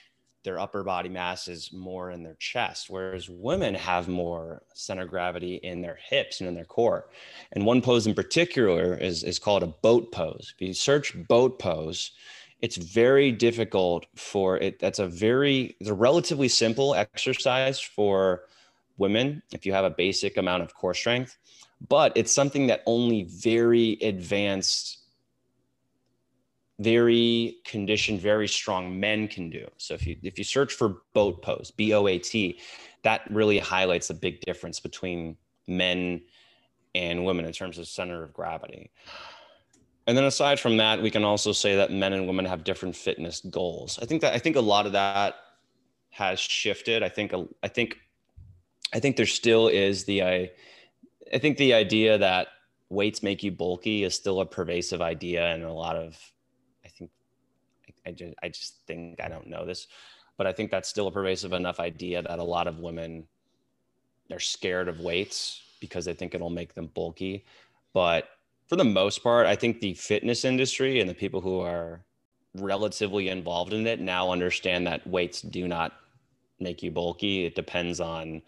Their 0.42 0.58
upper 0.58 0.82
body 0.82 1.08
mass 1.08 1.48
is 1.48 1.72
more 1.72 2.10
in 2.10 2.22
their 2.22 2.36
chest, 2.38 2.88
whereas 2.88 3.28
women 3.28 3.74
have 3.74 4.08
more 4.08 4.62
center 4.74 5.04
gravity 5.04 5.56
in 5.56 5.82
their 5.82 5.98
hips 6.02 6.40
and 6.40 6.48
in 6.48 6.54
their 6.54 6.64
core. 6.64 7.08
And 7.52 7.66
one 7.66 7.82
pose 7.82 8.06
in 8.06 8.14
particular 8.14 8.94
is, 8.94 9.22
is 9.22 9.38
called 9.38 9.62
a 9.62 9.66
boat 9.66 10.12
pose. 10.12 10.54
If 10.54 10.66
you 10.66 10.72
search 10.72 11.14
boat 11.28 11.58
pose, 11.58 12.12
it's 12.62 12.76
very 12.76 13.32
difficult 13.32 14.06
for 14.16 14.56
it. 14.58 14.78
That's 14.78 14.98
a 14.98 15.06
very, 15.06 15.76
it's 15.80 15.90
a 15.90 15.94
relatively 15.94 16.48
simple 16.48 16.94
exercise 16.94 17.80
for 17.80 18.42
women 18.98 19.42
if 19.52 19.66
you 19.66 19.72
have 19.72 19.84
a 19.84 19.90
basic 19.90 20.36
amount 20.36 20.62
of 20.62 20.74
core 20.74 20.94
strength, 20.94 21.38
but 21.88 22.12
it's 22.14 22.32
something 22.32 22.66
that 22.68 22.82
only 22.86 23.24
very 23.24 23.98
advanced, 24.02 24.98
very 26.80 27.58
conditioned, 27.64 28.20
very 28.20 28.48
strong 28.48 28.98
men 28.98 29.28
can 29.28 29.50
do. 29.50 29.68
So 29.76 29.94
if 29.94 30.06
you 30.06 30.16
if 30.22 30.38
you 30.38 30.44
search 30.44 30.72
for 30.72 31.02
boat 31.14 31.42
pose, 31.42 31.70
B 31.70 31.92
O 31.92 32.06
A 32.08 32.18
T, 32.18 32.58
that 33.02 33.22
really 33.30 33.58
highlights 33.58 34.08
the 34.08 34.14
big 34.14 34.40
difference 34.40 34.80
between 34.80 35.36
men 35.68 36.22
and 36.94 37.24
women 37.24 37.44
in 37.44 37.52
terms 37.52 37.78
of 37.78 37.86
center 37.86 38.22
of 38.22 38.32
gravity. 38.32 38.90
And 40.06 40.16
then 40.16 40.24
aside 40.24 40.58
from 40.58 40.78
that, 40.78 41.00
we 41.00 41.10
can 41.10 41.22
also 41.22 41.52
say 41.52 41.76
that 41.76 41.92
men 41.92 42.14
and 42.14 42.26
women 42.26 42.46
have 42.46 42.64
different 42.64 42.96
fitness 42.96 43.40
goals. 43.40 43.98
I 44.02 44.06
think 44.06 44.22
that 44.22 44.34
I 44.34 44.38
think 44.38 44.56
a 44.56 44.60
lot 44.60 44.86
of 44.86 44.92
that 44.92 45.36
has 46.08 46.40
shifted. 46.40 47.02
I 47.02 47.08
think 47.10 47.32
I 47.62 47.68
think 47.68 47.98
I 48.92 49.00
think 49.00 49.16
there 49.16 49.26
still 49.26 49.68
is 49.68 50.04
the 50.04 50.22
I, 50.22 50.50
I 51.32 51.38
think 51.38 51.58
the 51.58 51.74
idea 51.74 52.18
that 52.18 52.48
weights 52.88 53.22
make 53.22 53.42
you 53.42 53.52
bulky 53.52 54.02
is 54.02 54.14
still 54.14 54.40
a 54.40 54.46
pervasive 54.46 55.00
idea 55.00 55.46
and 55.46 55.62
a 55.62 55.72
lot 55.72 55.94
of 55.94 56.18
I 58.06 58.12
just 58.12 58.34
I 58.42 58.48
just 58.48 58.76
think 58.86 59.20
I 59.22 59.28
don't 59.28 59.46
know 59.48 59.66
this, 59.66 59.86
but 60.36 60.46
I 60.46 60.52
think 60.52 60.70
that's 60.70 60.88
still 60.88 61.06
a 61.06 61.12
pervasive 61.12 61.52
enough 61.52 61.80
idea 61.80 62.22
that 62.22 62.38
a 62.38 62.44
lot 62.44 62.66
of 62.66 62.78
women 62.78 63.26
they're 64.28 64.38
scared 64.38 64.88
of 64.88 65.00
weights 65.00 65.60
because 65.80 66.04
they 66.04 66.14
think 66.14 66.34
it'll 66.34 66.50
make 66.50 66.74
them 66.74 66.90
bulky. 66.94 67.44
But 67.92 68.28
for 68.68 68.76
the 68.76 68.84
most 68.84 69.22
part, 69.22 69.46
I 69.46 69.56
think 69.56 69.80
the 69.80 69.94
fitness 69.94 70.44
industry 70.44 71.00
and 71.00 71.10
the 71.10 71.14
people 71.14 71.40
who 71.40 71.60
are 71.60 72.04
relatively 72.54 73.28
involved 73.28 73.72
in 73.72 73.86
it 73.86 74.00
now 74.00 74.30
understand 74.30 74.86
that 74.86 75.06
weights 75.06 75.42
do 75.42 75.66
not 75.66 75.92
make 76.60 76.82
you 76.82 76.90
bulky. 76.90 77.46
It 77.46 77.54
depends 77.54 78.00
on 78.00 78.42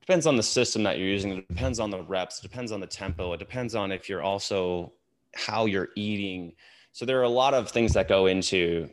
depends 0.00 0.26
on 0.26 0.36
the 0.36 0.42
system 0.42 0.82
that 0.84 0.98
you're 0.98 1.08
using. 1.08 1.32
It 1.32 1.48
depends 1.48 1.80
on 1.80 1.90
the 1.90 2.02
reps. 2.02 2.38
It 2.38 2.42
depends 2.42 2.72
on 2.72 2.80
the 2.80 2.86
tempo. 2.86 3.32
It 3.32 3.38
depends 3.38 3.74
on 3.74 3.92
if 3.92 4.08
you're 4.08 4.22
also 4.22 4.92
how 5.34 5.66
you're 5.66 5.88
eating. 5.96 6.52
So 6.96 7.04
there 7.04 7.20
are 7.20 7.24
a 7.24 7.28
lot 7.28 7.52
of 7.52 7.70
things 7.70 7.92
that 7.92 8.08
go 8.08 8.26
into 8.26 8.88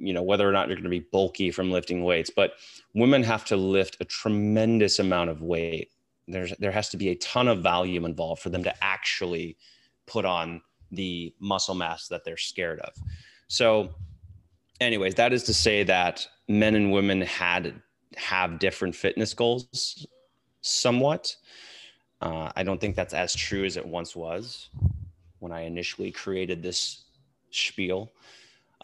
you 0.00 0.12
know 0.12 0.22
whether 0.22 0.48
or 0.48 0.52
not 0.52 0.68
you're 0.68 0.76
going 0.76 0.84
to 0.84 0.90
be 0.90 1.00
bulky 1.00 1.50
from 1.50 1.72
lifting 1.72 2.04
weights 2.04 2.30
but 2.30 2.52
women 2.94 3.24
have 3.24 3.44
to 3.44 3.56
lift 3.56 3.96
a 3.98 4.04
tremendous 4.04 5.00
amount 5.00 5.28
of 5.28 5.42
weight 5.42 5.90
there's 6.28 6.52
there 6.58 6.70
has 6.70 6.88
to 6.90 6.96
be 6.96 7.08
a 7.08 7.16
ton 7.16 7.48
of 7.48 7.60
volume 7.62 8.04
involved 8.04 8.40
for 8.40 8.50
them 8.50 8.62
to 8.62 8.84
actually 8.84 9.56
put 10.06 10.24
on 10.24 10.60
the 10.92 11.34
muscle 11.40 11.74
mass 11.74 12.08
that 12.08 12.24
they're 12.24 12.36
scared 12.36 12.80
of. 12.80 12.92
So, 13.48 13.90
anyways, 14.80 15.14
that 15.16 15.32
is 15.32 15.42
to 15.44 15.54
say 15.54 15.82
that 15.84 16.26
men 16.48 16.74
and 16.74 16.92
women 16.92 17.22
had 17.22 17.80
have 18.16 18.58
different 18.58 18.94
fitness 18.94 19.34
goals 19.34 20.06
somewhat. 20.60 21.34
Uh, 22.20 22.50
I 22.56 22.62
don't 22.62 22.80
think 22.80 22.96
that's 22.96 23.14
as 23.14 23.34
true 23.34 23.64
as 23.64 23.76
it 23.76 23.86
once 23.86 24.16
was 24.16 24.70
when 25.38 25.52
I 25.52 25.62
initially 25.62 26.10
created 26.10 26.62
this 26.62 27.04
spiel. 27.50 28.12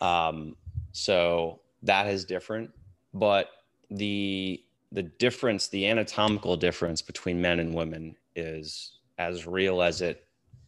Um, 0.01 0.57
so 0.93 1.61
that 1.83 2.07
is 2.07 2.25
different, 2.25 2.71
but 3.13 3.51
the 3.91 4.63
the 4.93 5.03
difference, 5.03 5.69
the 5.69 5.89
anatomical 5.89 6.57
difference 6.57 7.03
between 7.03 7.41
men 7.41 7.59
and 7.59 7.75
women 7.75 8.15
is 8.37 8.99
as 9.19 9.47
real 9.47 9.83
as 9.83 10.01
it 10.01 10.25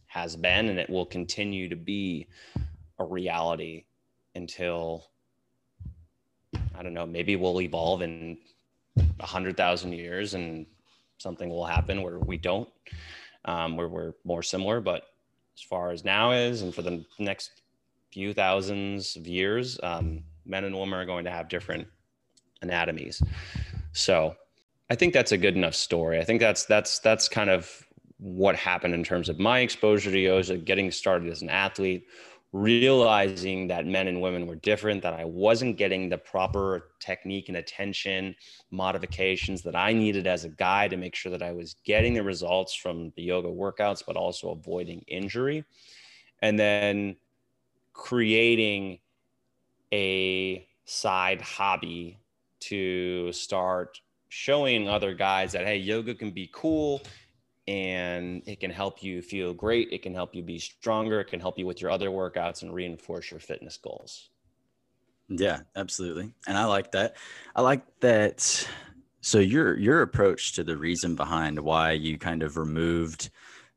has 0.07 0.35
been, 0.35 0.67
and 0.69 0.79
it 0.79 0.89
will 0.89 1.05
continue 1.05 1.69
to 1.69 1.75
be 1.75 2.27
a 2.99 3.05
reality 3.05 3.85
until 4.35 5.09
I 6.77 6.83
don't 6.83 6.93
know, 6.93 7.05
maybe 7.05 7.35
we'll 7.35 7.61
evolve 7.61 8.01
in 8.01 8.37
a 9.19 9.25
hundred 9.25 9.57
thousand 9.57 9.93
years 9.93 10.33
and 10.33 10.65
something 11.17 11.49
will 11.49 11.65
happen 11.65 12.01
where 12.01 12.19
we 12.19 12.37
don't, 12.37 12.69
um, 13.45 13.75
where 13.75 13.87
we're 13.87 14.13
more 14.23 14.43
similar. 14.43 14.79
But 14.79 15.03
as 15.55 15.61
far 15.61 15.91
as 15.91 16.05
now 16.05 16.31
is, 16.31 16.61
and 16.61 16.73
for 16.73 16.83
the 16.83 17.03
next 17.17 17.61
few 18.17 18.33
thousands 18.33 19.15
of 19.15 19.27
years, 19.27 19.79
um, 19.83 20.23
men 20.43 20.63
and 20.63 20.75
women 20.75 20.97
are 20.97 21.05
going 21.05 21.23
to 21.23 21.29
have 21.29 21.47
different 21.47 21.87
anatomies. 22.63 23.21
So 23.91 24.35
I 24.89 24.95
think 24.95 25.13
that's 25.13 25.33
a 25.33 25.37
good 25.37 25.55
enough 25.55 25.75
story. 25.75 26.19
I 26.19 26.23
think 26.23 26.39
that's 26.39 26.65
that's 26.65 26.97
that's 26.97 27.29
kind 27.29 27.51
of 27.51 27.85
what 28.17 28.55
happened 28.55 28.95
in 28.95 29.03
terms 29.03 29.29
of 29.29 29.37
my 29.37 29.59
exposure 29.59 30.09
to 30.09 30.17
yoga, 30.19 30.57
getting 30.57 30.89
started 30.89 31.29
as 31.29 31.43
an 31.43 31.51
athlete, 31.51 32.07
realizing 32.53 33.67
that 33.67 33.85
men 33.85 34.07
and 34.07 34.19
women 34.19 34.47
were 34.47 34.55
different, 34.55 35.03
that 35.03 35.13
I 35.13 35.25
wasn't 35.25 35.77
getting 35.77 36.09
the 36.09 36.17
proper 36.17 36.89
technique 36.99 37.49
and 37.49 37.57
attention 37.57 38.35
modifications 38.71 39.61
that 39.61 39.75
I 39.75 39.93
needed 39.93 40.25
as 40.25 40.43
a 40.43 40.49
guy 40.49 40.87
to 40.87 40.97
make 40.97 41.13
sure 41.13 41.31
that 41.31 41.43
I 41.43 41.51
was 41.51 41.75
getting 41.85 42.15
the 42.15 42.23
results 42.23 42.73
from 42.73 43.13
the 43.15 43.21
yoga 43.21 43.49
workouts, 43.49 44.01
but 44.07 44.15
also 44.15 44.49
avoiding 44.49 45.01
injury. 45.07 45.63
And 46.41 46.57
then 46.57 47.17
creating 47.97 48.99
a 49.91 50.65
side 50.85 51.41
hobby 51.41 52.17
to 52.59 53.31
start 53.33 53.99
showing 54.29 54.87
other 54.87 55.13
guys 55.13 55.51
that, 55.51 55.65
hey, 55.65 55.77
yoga 55.77 56.15
can 56.15 56.31
be 56.31 56.49
cool 56.53 57.01
and 57.67 58.41
it 58.45 58.61
can 58.61 58.71
help 58.71 59.03
you 59.03 59.21
feel 59.21 59.53
great. 59.53 59.89
It 59.91 60.01
can 60.01 60.13
help 60.13 60.33
you 60.33 60.41
be 60.41 60.59
stronger. 60.59 61.19
It 61.19 61.25
can 61.25 61.41
help 61.41 61.57
you 61.57 61.65
with 61.65 61.81
your 61.81 61.91
other 61.91 62.09
workouts 62.09 62.61
and 62.61 62.73
reinforce 62.73 63.31
your 63.31 63.41
fitness 63.41 63.77
goals. 63.77 64.29
Yeah, 65.27 65.59
absolutely. 65.75 66.33
And 66.47 66.57
I 66.57 66.65
like 66.65 66.91
that. 66.93 67.17
I 67.55 67.61
like 67.61 67.81
that. 67.99 68.69
So 69.19 69.39
your 69.39 69.77
your 69.77 70.03
approach 70.03 70.53
to 70.53 70.63
the 70.63 70.77
reason 70.77 71.15
behind 71.15 71.59
why 71.59 71.91
you 71.91 72.17
kind 72.17 72.43
of 72.43 72.55
removed 72.55 73.29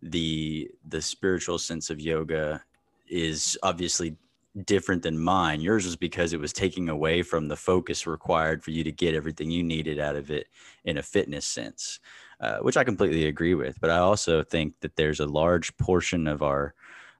the 0.03 0.71
the 0.87 1.03
spiritual 1.03 1.59
sense 1.59 1.91
of 1.91 2.01
yoga 2.01 2.63
is 3.11 3.59
obviously 3.63 4.17
different 4.65 5.03
than 5.03 5.19
mine. 5.19 5.61
Yours 5.61 5.85
was 5.85 5.97
because 5.97 6.33
it 6.33 6.41
was 6.41 6.53
taking 6.53 6.89
away 6.89 7.23
from 7.23 7.49
the 7.49 7.57
focus 7.57 8.07
required 8.07 8.65
for 8.65 8.71
you 8.71 8.83
to 8.85 8.93
get 8.93 9.15
everything 9.15 9.51
you 9.51 9.63
needed 9.63 9.99
out 9.99 10.17
of 10.17 10.31
it 10.31 10.49
in 10.85 10.99
a 10.99 11.03
fitness 11.03 11.47
sense. 11.47 12.01
Uh, 12.41 12.59
which 12.61 12.79
I 12.79 12.85
completely 12.85 13.27
agree 13.27 13.55
with. 13.55 13.79
But 13.83 13.91
I 13.91 13.99
also 13.99 14.43
think 14.43 14.73
that 14.81 14.97
there's 14.97 15.21
a 15.21 15.27
large 15.27 15.77
portion 15.77 16.27
of 16.27 16.43
our 16.43 16.73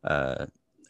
uh, 0.03 0.47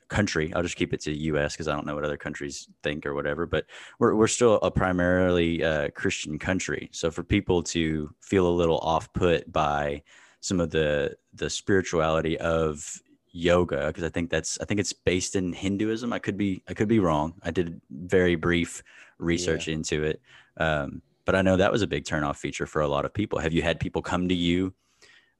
country. 0.06 0.54
I'll 0.54 0.62
just 0.62 0.76
keep 0.76 0.94
it 0.94 1.00
to 1.00 1.12
U.S. 1.12 1.54
because 1.54 1.66
I 1.66 1.74
don't 1.74 1.84
know 1.84 1.96
what 1.96 2.04
other 2.04 2.16
countries 2.16 2.68
think 2.84 3.06
or 3.06 3.14
whatever. 3.14 3.44
But 3.44 3.66
we're 3.98 4.14
we're 4.14 4.28
still 4.28 4.60
a 4.62 4.70
primarily 4.70 5.64
uh, 5.64 5.88
Christian 5.96 6.38
country. 6.38 6.90
So 6.92 7.10
for 7.10 7.24
people 7.24 7.60
to 7.64 8.14
feel 8.20 8.46
a 8.46 8.54
little 8.54 8.78
off 8.78 9.12
put 9.14 9.50
by 9.50 10.04
some 10.38 10.60
of 10.60 10.70
the 10.70 11.16
the 11.34 11.50
spirituality 11.50 12.38
of 12.38 13.00
yoga 13.32 13.86
because 13.88 14.04
I 14.04 14.08
think 14.08 14.30
that's 14.30 14.58
I 14.60 14.64
think 14.64 14.80
it's 14.80 14.92
based 14.92 15.36
in 15.36 15.52
Hinduism. 15.52 16.12
I 16.12 16.18
could 16.18 16.36
be 16.36 16.62
I 16.68 16.74
could 16.74 16.88
be 16.88 16.98
wrong. 16.98 17.34
I 17.42 17.50
did 17.50 17.80
very 17.90 18.34
brief 18.34 18.82
research 19.18 19.68
yeah. 19.68 19.74
into 19.74 20.04
it. 20.04 20.20
Um, 20.56 21.02
but 21.24 21.34
I 21.34 21.42
know 21.42 21.56
that 21.56 21.70
was 21.70 21.82
a 21.82 21.86
big 21.86 22.04
turnoff 22.04 22.36
feature 22.36 22.66
for 22.66 22.82
a 22.82 22.88
lot 22.88 23.04
of 23.04 23.14
people. 23.14 23.38
Have 23.38 23.52
you 23.52 23.62
had 23.62 23.78
people 23.78 24.02
come 24.02 24.28
to 24.28 24.34
you 24.34 24.74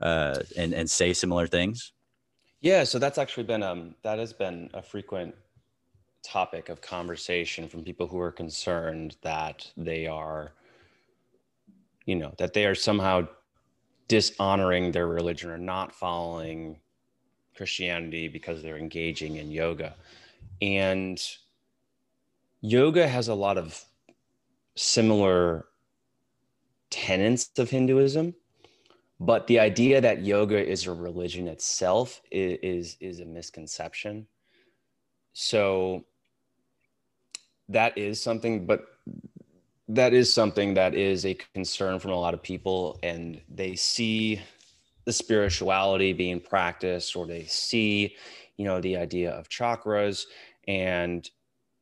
uh, 0.01 0.39
and 0.57 0.73
and 0.73 0.91
say 0.91 1.13
similar 1.13 1.47
things? 1.47 1.93
Yeah, 2.61 2.85
so 2.85 2.99
that's 2.99 3.19
actually 3.19 3.45
been 3.45 3.63
um 3.63 3.95
that 4.03 4.19
has 4.19 4.33
been 4.33 4.71
a 4.75 4.83
frequent 4.83 5.35
topic 6.23 6.69
of 6.69 6.83
conversation 6.83 7.67
from 7.69 7.83
people 7.83 8.07
who 8.07 8.21
are 8.21 8.31
concerned 8.33 9.17
that 9.23 9.71
they 9.77 10.07
are 10.07 10.53
you 12.05 12.15
know 12.15 12.35
that 12.37 12.53
they 12.53 12.67
are 12.67 12.75
somehow 12.75 13.27
dishonoring 14.09 14.93
their 14.93 15.07
religion 15.07 15.51
or 15.51 15.57
not 15.57 15.95
following 15.95 16.79
Christianity 17.61 18.27
because 18.27 18.63
they're 18.63 18.79
engaging 18.79 19.37
in 19.37 19.51
yoga. 19.51 19.95
And 20.63 21.23
yoga 22.63 23.07
has 23.07 23.29
a 23.29 23.35
lot 23.35 23.59
of 23.59 23.85
similar 24.77 25.67
tenets 26.89 27.51
of 27.59 27.69
Hinduism, 27.69 28.35
but 29.21 29.47
the 29.47 29.61
idea 29.61 30.01
that 30.01 30.25
yoga 30.25 30.59
is 30.67 30.87
a 30.87 30.93
religion 30.95 31.49
itself 31.49 32.23
is, 32.31 32.97
is, 32.99 33.21
a 33.21 33.27
misconception. 33.27 34.27
So 35.35 36.07
that 37.69 37.99
is 37.99 38.23
something, 38.23 38.65
but 38.65 38.87
that 39.87 40.15
is 40.15 40.33
something 40.33 40.73
that 40.73 40.95
is 40.95 41.27
a 41.27 41.37
concern 41.53 41.99
from 41.99 42.13
a 42.13 42.19
lot 42.19 42.33
of 42.33 42.43
people, 42.43 42.99
and 43.03 43.39
they 43.51 43.75
see 43.75 44.41
the 45.05 45.13
spirituality 45.13 46.13
being 46.13 46.41
practiced, 46.41 47.17
or 47.17 47.27
they 47.27 47.45
see, 47.45 48.17
you 48.57 48.65
know, 48.65 48.81
the 48.81 48.97
idea 48.97 49.33
of 49.33 49.49
chakras, 49.49 50.25
and 50.69 51.29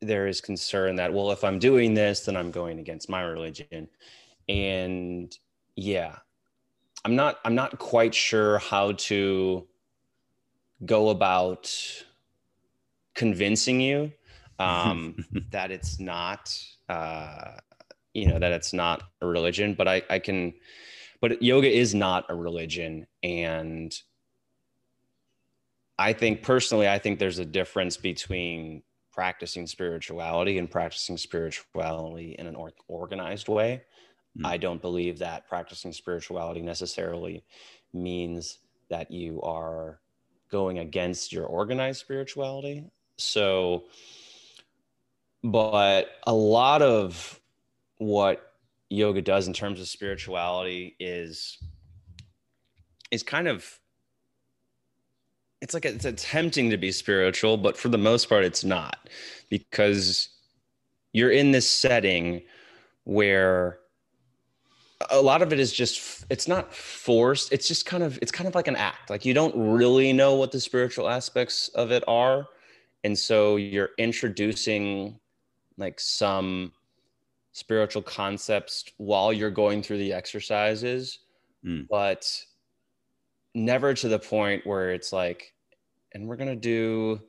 there 0.01 0.27
is 0.27 0.39
concern 0.41 0.95
that 0.95 1.13
well, 1.13 1.31
if 1.31 1.43
I'm 1.43 1.59
doing 1.59 1.93
this, 1.93 2.21
then 2.21 2.37
I'm 2.37 2.51
going 2.51 2.79
against 2.79 3.09
my 3.09 3.21
religion. 3.21 3.89
And 4.47 5.37
yeah 5.79 6.15
i'm 7.05 7.15
not 7.15 7.39
i'm 7.45 7.55
not 7.55 7.79
quite 7.79 8.13
sure 8.13 8.57
how 8.59 8.91
to 8.93 9.65
go 10.85 11.09
about 11.09 11.73
convincing 13.15 13.79
you 13.79 14.11
um, 14.59 15.15
that 15.51 15.71
it's 15.71 15.99
not 15.99 16.53
uh, 16.89 17.51
you 18.13 18.27
know 18.27 18.39
that 18.39 18.51
it's 18.51 18.73
not 18.73 19.03
a 19.21 19.25
religion 19.25 19.73
but 19.73 19.87
i 19.87 20.01
i 20.09 20.19
can 20.19 20.53
but 21.21 21.41
yoga 21.41 21.69
is 21.69 21.93
not 21.93 22.25
a 22.29 22.35
religion 22.35 23.05
and 23.23 24.01
i 25.97 26.13
think 26.13 26.41
personally 26.41 26.87
i 26.87 26.97
think 26.97 27.19
there's 27.19 27.39
a 27.39 27.45
difference 27.45 27.97
between 27.97 28.81
practicing 29.11 29.67
spirituality 29.67 30.57
and 30.57 30.71
practicing 30.71 31.17
spirituality 31.17 32.35
in 32.39 32.47
an 32.47 32.55
or- 32.55 32.73
organized 32.87 33.47
way 33.47 33.81
Mm. 34.37 34.45
I 34.45 34.57
don't 34.57 34.81
believe 34.81 35.19
that 35.19 35.47
practicing 35.47 35.93
spirituality 35.93 36.61
necessarily 36.61 37.43
means 37.93 38.59
that 38.89 39.11
you 39.11 39.41
are 39.41 39.99
going 40.51 40.79
against 40.79 41.31
your 41.31 41.45
organized 41.45 41.99
spirituality. 41.99 42.85
So, 43.17 43.85
but 45.43 46.09
a 46.25 46.33
lot 46.33 46.81
of 46.81 47.39
what 47.97 48.48
yoga 48.89 49.21
does 49.21 49.47
in 49.47 49.53
terms 49.53 49.79
of 49.79 49.87
spirituality 49.87 50.95
is 50.99 51.57
is 53.11 53.23
kind 53.23 53.47
of 53.47 53.79
it's 55.61 55.73
like 55.73 55.85
it's 55.85 56.05
attempting 56.05 56.69
to 56.69 56.77
be 56.77 56.91
spiritual 56.91 57.57
but 57.57 57.77
for 57.77 57.89
the 57.89 57.97
most 57.97 58.29
part 58.29 58.43
it's 58.43 58.63
not 58.63 59.09
because 59.49 60.29
you're 61.13 61.31
in 61.31 61.51
this 61.51 61.69
setting 61.69 62.41
where 63.03 63.79
a 65.09 65.21
lot 65.21 65.41
of 65.41 65.53
it 65.53 65.59
is 65.59 65.71
just 65.71 66.25
it's 66.29 66.47
not 66.47 66.73
forced. 66.73 67.51
It's 67.53 67.67
just 67.67 67.85
kind 67.85 68.03
of 68.03 68.19
it's 68.21 68.31
kind 68.31 68.47
of 68.47 68.55
like 68.55 68.67
an 68.67 68.75
act. 68.75 69.09
Like 69.09 69.25
you 69.25 69.33
don't 69.33 69.55
really 69.55 70.13
know 70.13 70.35
what 70.35 70.51
the 70.51 70.59
spiritual 70.59 71.09
aspects 71.09 71.69
of 71.69 71.91
it 71.91 72.03
are. 72.07 72.47
And 73.03 73.17
so 73.17 73.55
you're 73.55 73.91
introducing 73.97 75.19
like 75.77 75.99
some 75.99 76.73
spiritual 77.53 78.01
concepts 78.01 78.85
while 78.97 79.33
you're 79.33 79.49
going 79.49 79.81
through 79.81 79.97
the 79.97 80.13
exercises 80.13 81.19
mm. 81.65 81.85
but 81.89 82.31
never 83.55 83.93
to 83.93 84.07
the 84.07 84.19
point 84.19 84.65
where 84.65 84.91
it's 84.91 85.11
like 85.11 85.53
and 86.13 86.27
we're 86.27 86.35
going 86.35 86.49
to 86.49 86.55
do 86.55 87.19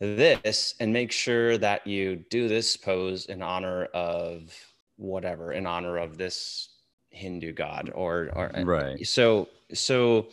this 0.00 0.74
and 0.80 0.92
make 0.92 1.10
sure 1.10 1.58
that 1.58 1.86
you 1.86 2.24
do 2.30 2.48
this 2.48 2.76
pose 2.76 3.26
in 3.26 3.42
honor 3.42 3.84
of 3.86 4.54
whatever 4.96 5.52
in 5.52 5.66
honor 5.66 5.96
of 5.96 6.16
this 6.18 6.70
Hindu 7.10 7.52
god 7.52 7.90
or, 7.94 8.30
or 8.34 8.56
uh, 8.56 8.62
right. 8.64 9.06
So 9.06 9.48
so 9.72 10.28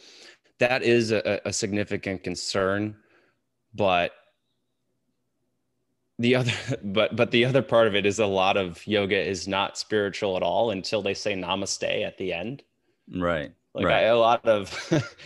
that 0.59 0.83
is 0.83 1.11
a, 1.11 1.41
a 1.45 1.51
significant 1.51 2.23
concern, 2.23 2.95
but 3.73 4.11
the 6.19 6.35
other 6.35 6.51
but 6.83 7.15
but 7.15 7.31
the 7.31 7.45
other 7.45 7.61
part 7.61 7.87
of 7.87 7.95
it 7.95 8.05
is 8.05 8.19
a 8.19 8.25
lot 8.25 8.57
of 8.57 8.85
yoga 8.87 9.19
is 9.19 9.47
not 9.47 9.77
spiritual 9.77 10.37
at 10.37 10.43
all 10.43 10.71
until 10.71 11.01
they 11.01 11.13
say 11.13 11.33
namaste 11.33 12.05
at 12.05 12.17
the 12.17 12.33
end. 12.33 12.63
Right. 13.13 13.51
Like 13.73 13.85
right. 13.85 14.05
I, 14.05 14.07
a 14.07 14.17
lot 14.17 14.45
of 14.45 14.69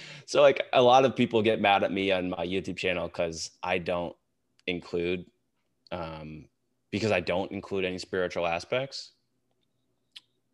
so 0.26 0.42
like 0.42 0.64
a 0.74 0.82
lot 0.82 1.06
of 1.06 1.16
people 1.16 1.42
get 1.42 1.62
mad 1.62 1.84
at 1.84 1.92
me 1.92 2.12
on 2.12 2.32
my 2.32 2.46
YouTube 2.46 2.78
channel 2.78 3.08
because 3.08 3.52
I 3.64 3.78
don't 3.78 4.16
include 4.68 5.26
um 5.92 6.46
because 6.92 7.12
I 7.12 7.20
don't 7.20 7.52
include 7.52 7.86
any 7.86 8.00
spiritual 8.00 8.48
aspects. 8.48 9.12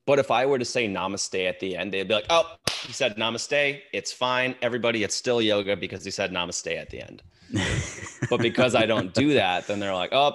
But 0.06 0.20
if 0.20 0.30
I 0.30 0.46
were 0.46 0.60
to 0.60 0.66
say 0.66 0.88
namaste 0.88 1.50
at 1.50 1.60
the 1.60 1.76
end, 1.76 1.92
they'd 1.92 2.08
be 2.08 2.14
like, 2.14 2.28
oh, 2.30 2.58
he 2.86 2.94
said 2.94 3.16
namaste. 3.18 3.82
It's 3.92 4.12
fine. 4.12 4.54
Everybody, 4.62 5.04
it's 5.04 5.16
still 5.16 5.42
yoga 5.42 5.76
because 5.76 6.06
he 6.06 6.12
said 6.12 6.32
namaste 6.32 6.78
at 6.78 6.92
the 6.92 7.02
end. 7.02 7.24
but 8.30 8.40
because 8.40 8.76
I 8.76 8.86
don't 8.86 9.14
do 9.14 9.34
that, 9.34 9.68
then 9.68 9.80
they're 9.80 9.94
like, 9.94 10.14
oh, 10.14 10.34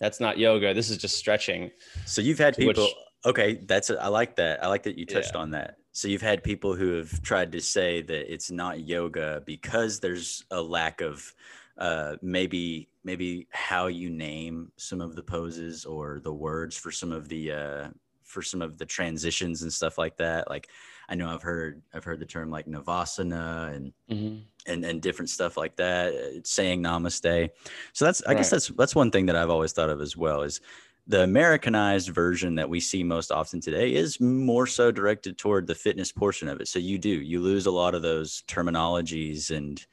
that's 0.00 0.20
not 0.20 0.38
yoga. 0.38 0.74
This 0.74 0.90
is 0.90 0.98
just 0.98 1.16
stretching. 1.16 1.70
So 2.06 2.22
you've 2.22 2.38
had 2.38 2.56
people. 2.56 2.84
Which, 2.84 2.94
okay, 3.26 3.54
that's 3.54 3.90
I 3.90 4.08
like 4.08 4.36
that. 4.36 4.62
I 4.62 4.68
like 4.68 4.84
that 4.84 4.98
you 4.98 5.06
touched 5.06 5.34
yeah. 5.34 5.40
on 5.40 5.50
that. 5.52 5.76
So 5.92 6.08
you've 6.08 6.22
had 6.22 6.42
people 6.42 6.74
who 6.74 6.94
have 6.94 7.22
tried 7.22 7.52
to 7.52 7.60
say 7.60 8.02
that 8.02 8.32
it's 8.32 8.50
not 8.50 8.80
yoga 8.80 9.42
because 9.46 10.00
there's 10.00 10.44
a 10.50 10.60
lack 10.60 11.00
of 11.00 11.34
uh, 11.78 12.16
maybe 12.22 12.88
maybe 13.04 13.46
how 13.50 13.86
you 13.86 14.10
name 14.10 14.72
some 14.76 15.00
of 15.00 15.14
the 15.14 15.22
poses 15.22 15.84
or 15.84 16.20
the 16.22 16.32
words 16.32 16.76
for 16.76 16.90
some 16.90 17.12
of 17.12 17.28
the 17.28 17.52
uh, 17.52 17.88
for 18.22 18.42
some 18.42 18.62
of 18.62 18.78
the 18.78 18.86
transitions 18.86 19.62
and 19.62 19.72
stuff 19.72 19.98
like 19.98 20.16
that. 20.16 20.48
Like 20.48 20.68
I 21.08 21.14
know 21.14 21.28
I've 21.28 21.42
heard 21.42 21.82
I've 21.92 22.04
heard 22.04 22.20
the 22.20 22.26
term 22.26 22.50
like 22.50 22.66
navasana 22.66 23.74
and 23.74 23.92
mm-hmm. 24.10 24.36
and 24.66 24.84
and 24.84 25.02
different 25.02 25.30
stuff 25.30 25.56
like 25.56 25.76
that, 25.76 26.14
uh, 26.14 26.40
saying 26.44 26.82
namaste. 26.82 27.50
So 27.92 28.04
that's 28.04 28.22
I 28.24 28.30
right. 28.30 28.36
guess 28.38 28.50
that's 28.50 28.68
that's 28.68 28.94
one 28.94 29.10
thing 29.10 29.26
that 29.26 29.36
I've 29.36 29.50
always 29.50 29.72
thought 29.72 29.90
of 29.90 30.00
as 30.00 30.16
well 30.16 30.42
is 30.42 30.60
the 31.06 31.22
Americanized 31.22 32.08
version 32.08 32.54
that 32.54 32.68
we 32.68 32.80
see 32.80 33.04
most 33.04 33.30
often 33.30 33.60
today 33.60 33.92
is 33.94 34.20
more 34.20 34.66
so 34.66 34.90
directed 34.90 35.36
toward 35.36 35.66
the 35.66 35.74
fitness 35.74 36.10
portion 36.10 36.48
of 36.48 36.60
it. 36.60 36.68
So 36.68 36.78
you 36.78 36.98
do 36.98 37.10
you 37.10 37.40
lose 37.40 37.66
a 37.66 37.70
lot 37.70 37.94
of 37.94 38.02
those 38.02 38.42
terminologies 38.48 39.54
and 39.54 39.84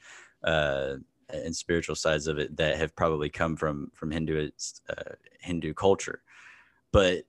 uh, 0.42 0.94
and 1.28 1.54
spiritual 1.54 1.94
sides 1.94 2.26
of 2.26 2.38
it 2.38 2.56
that 2.56 2.76
have 2.78 2.96
probably 2.96 3.28
come 3.28 3.56
from 3.56 3.90
from 3.94 4.10
Hindu 4.10 4.50
uh, 4.88 4.94
Hindu 5.40 5.74
culture. 5.74 6.22
But 6.92 7.24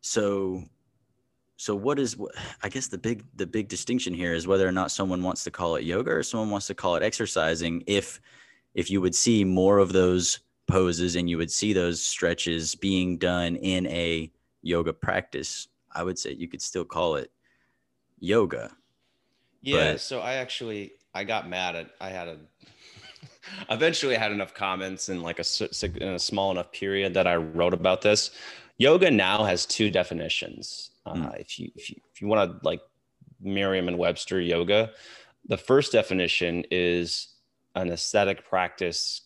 so 0.00 0.64
so 1.56 1.74
what 1.74 1.98
is 1.98 2.16
i 2.62 2.68
guess 2.68 2.88
the 2.88 2.98
big 2.98 3.24
the 3.36 3.46
big 3.46 3.68
distinction 3.68 4.12
here 4.12 4.34
is 4.34 4.46
whether 4.46 4.66
or 4.66 4.72
not 4.72 4.90
someone 4.90 5.22
wants 5.22 5.44
to 5.44 5.50
call 5.50 5.76
it 5.76 5.84
yoga 5.84 6.10
or 6.10 6.22
someone 6.22 6.50
wants 6.50 6.66
to 6.66 6.74
call 6.74 6.96
it 6.96 7.02
exercising 7.02 7.82
if 7.86 8.20
if 8.74 8.90
you 8.90 9.00
would 9.00 9.14
see 9.14 9.44
more 9.44 9.78
of 9.78 9.92
those 9.92 10.40
poses 10.66 11.16
and 11.16 11.28
you 11.28 11.38
would 11.38 11.50
see 11.50 11.72
those 11.72 12.00
stretches 12.00 12.74
being 12.74 13.18
done 13.18 13.56
in 13.56 13.86
a 13.86 14.30
yoga 14.62 14.92
practice 14.92 15.68
i 15.92 16.02
would 16.02 16.18
say 16.18 16.32
you 16.32 16.48
could 16.48 16.62
still 16.62 16.84
call 16.84 17.16
it 17.16 17.30
yoga. 18.18 18.70
Yeah 19.60 19.92
but, 19.92 20.00
so 20.00 20.20
i 20.20 20.34
actually 20.34 20.92
i 21.14 21.22
got 21.24 21.48
mad 21.48 21.76
at 21.76 21.90
i 22.00 22.08
had 22.08 22.28
a 22.28 22.38
eventually 23.70 24.16
I 24.16 24.18
had 24.18 24.32
enough 24.32 24.54
comments 24.54 25.10
in 25.10 25.22
like 25.22 25.38
a, 25.38 25.44
in 25.96 26.14
a 26.14 26.18
small 26.18 26.50
enough 26.50 26.72
period 26.72 27.12
that 27.14 27.26
i 27.26 27.36
wrote 27.36 27.74
about 27.74 28.00
this. 28.00 28.30
Yoga 28.78 29.10
now 29.10 29.44
has 29.44 29.66
two 29.66 29.90
definitions 29.90 30.90
uh, 31.06 31.14
mm. 31.14 31.40
If 31.40 31.58
you 31.58 31.70
if 31.74 31.90
you, 31.90 32.00
if 32.12 32.20
you 32.20 32.28
want 32.28 32.50
to 32.50 32.66
like 32.66 32.80
Merriam 33.40 33.88
and 33.88 33.98
Webster 33.98 34.40
yoga, 34.40 34.90
the 35.46 35.56
first 35.56 35.92
definition 35.92 36.64
is 36.70 37.34
an 37.74 37.90
aesthetic 37.90 38.44
practice. 38.44 39.22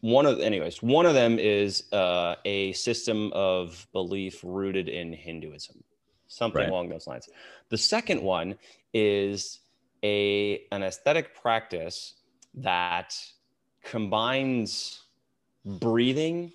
One 0.00 0.26
of 0.26 0.40
anyways, 0.40 0.82
one 0.82 1.06
of 1.06 1.14
them 1.14 1.38
is 1.38 1.92
uh, 1.92 2.36
a 2.44 2.72
system 2.72 3.30
of 3.34 3.86
belief 3.92 4.40
rooted 4.42 4.88
in 4.88 5.12
Hinduism, 5.12 5.84
something 6.26 6.62
right. 6.62 6.68
along 6.68 6.88
those 6.88 7.06
lines. 7.06 7.28
The 7.68 7.78
second 7.78 8.22
one 8.22 8.56
is 8.94 9.60
a 10.02 10.62
an 10.72 10.82
aesthetic 10.82 11.34
practice 11.40 12.14
that 12.54 13.14
combines 13.84 15.02
breathing 15.64 16.52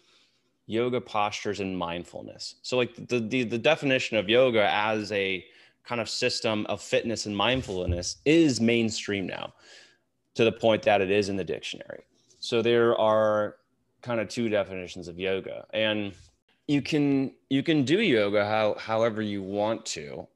yoga 0.67 0.99
postures 0.99 1.59
and 1.59 1.77
mindfulness. 1.77 2.55
So 2.61 2.77
like 2.77 2.95
the, 3.07 3.19
the, 3.19 3.43
the 3.43 3.57
definition 3.57 4.17
of 4.17 4.29
yoga 4.29 4.69
as 4.71 5.11
a 5.11 5.45
kind 5.83 6.01
of 6.01 6.09
system 6.09 6.65
of 6.67 6.81
fitness 6.81 7.27
and 7.27 7.37
mindfulness 7.37 8.17
is 8.25 8.59
mainstream 8.59 9.27
now 9.27 9.53
to 10.33 10.43
the 10.43 10.51
point 10.51 10.81
that 10.83 11.01
it 11.01 11.11
is 11.11 11.29
in 11.29 11.35
the 11.35 11.43
dictionary. 11.43 12.03
So 12.39 12.61
there 12.61 12.97
are 12.97 13.57
kind 14.01 14.19
of 14.19 14.27
two 14.27 14.49
definitions 14.49 15.07
of 15.07 15.19
yoga 15.19 15.65
and 15.73 16.13
you 16.67 16.81
can 16.81 17.31
you 17.49 17.61
can 17.61 17.83
do 17.83 18.01
yoga 18.01 18.45
how 18.45 18.75
however 18.79 19.21
you 19.21 19.43
want 19.43 19.85
to. 19.87 20.27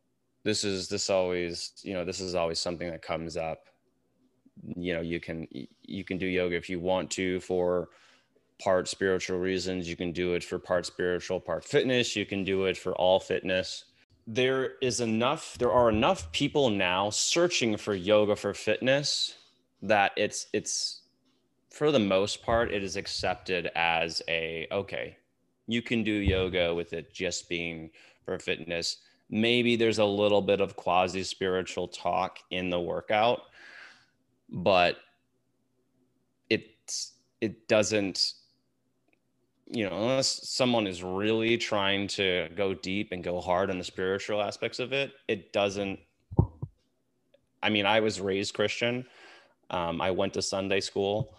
This 0.44 0.64
is 0.64 0.88
this 0.88 1.10
always, 1.10 1.74
you 1.82 1.94
know, 1.94 2.06
this 2.06 2.20
is 2.20 2.36
always 2.36 2.60
something 2.60 2.90
that 2.90 3.02
comes 3.02 3.36
up. 3.36 3.66
You 4.76 4.94
know, 4.94 5.02
you 5.02 5.20
can 5.20 5.48
you 5.84 6.04
can 6.04 6.18
do 6.18 6.28
yoga 6.28 6.56
if 6.56 6.70
you 6.70 6.80
want 6.80 7.10
to 7.12 7.40
for 7.40 7.90
part 8.60 8.88
spiritual 8.88 9.40
reasons. 9.40 9.90
You 9.90 9.96
can 9.96 10.12
do 10.12 10.34
it 10.34 10.44
for 10.44 10.60
part 10.60 10.86
spiritual, 10.86 11.40
part 11.40 11.64
fitness. 11.64 12.16
You 12.16 12.26
can 12.26 12.44
do 12.44 12.66
it 12.66 12.78
for 12.78 12.94
all 12.94 13.20
fitness. 13.20 13.86
There 14.28 14.74
is 14.82 15.02
enough, 15.02 15.58
there 15.58 15.72
are 15.72 15.90
enough 15.90 16.32
people 16.32 16.70
now 16.70 17.10
searching 17.10 17.78
for 17.78 17.96
yoga 17.96 18.36
for 18.36 18.54
fitness 18.54 19.36
that 19.82 20.12
it's, 20.18 20.48
it's, 20.54 21.02
for 21.72 21.92
the 21.92 22.00
most 22.00 22.44
part, 22.44 22.72
it 22.72 22.84
is 22.84 22.96
accepted 22.96 23.72
as 23.76 24.22
a, 24.28 24.68
okay, 24.72 25.18
you 25.68 25.82
can 25.82 26.04
do 26.04 26.12
yoga 26.12 26.76
with 26.76 26.94
it 26.94 27.14
just 27.14 27.48
being 27.48 27.90
for 28.26 28.38
fitness. 28.38 28.98
Maybe 29.30 29.76
there's 29.76 30.00
a 30.00 30.06
little 30.06 30.42
bit 30.42 30.62
of 30.62 30.76
quasi 30.76 31.24
spiritual 31.24 31.88
talk 31.88 32.40
in 32.52 32.70
the 32.70 32.80
workout, 32.80 33.44
but 34.50 34.98
it's, 36.50 37.14
it 37.40 37.68
doesn't 37.68 38.34
you 39.70 39.88
know, 39.88 39.96
unless 39.96 40.50
someone 40.50 40.88
is 40.88 41.04
really 41.04 41.58
trying 41.58 42.08
to 42.08 42.50
go 42.56 42.74
deep 42.74 43.12
and 43.12 43.24
go 43.24 43.40
hard 43.40 43.70
on 43.70 43.78
the 43.78 43.84
spiritual 43.84 44.42
aspects 44.42 44.80
of 44.80 44.94
it, 44.94 45.12
it 45.28 45.54
doesn't. 45.54 46.00
I 47.62 47.70
mean, 47.70 47.86
I 47.86 48.00
was 48.00 48.20
raised 48.20 48.54
Christian. 48.54 49.06
Um, 49.70 50.02
I 50.02 50.10
went 50.12 50.34
to 50.34 50.42
Sunday 50.42 50.80
school 50.80 51.36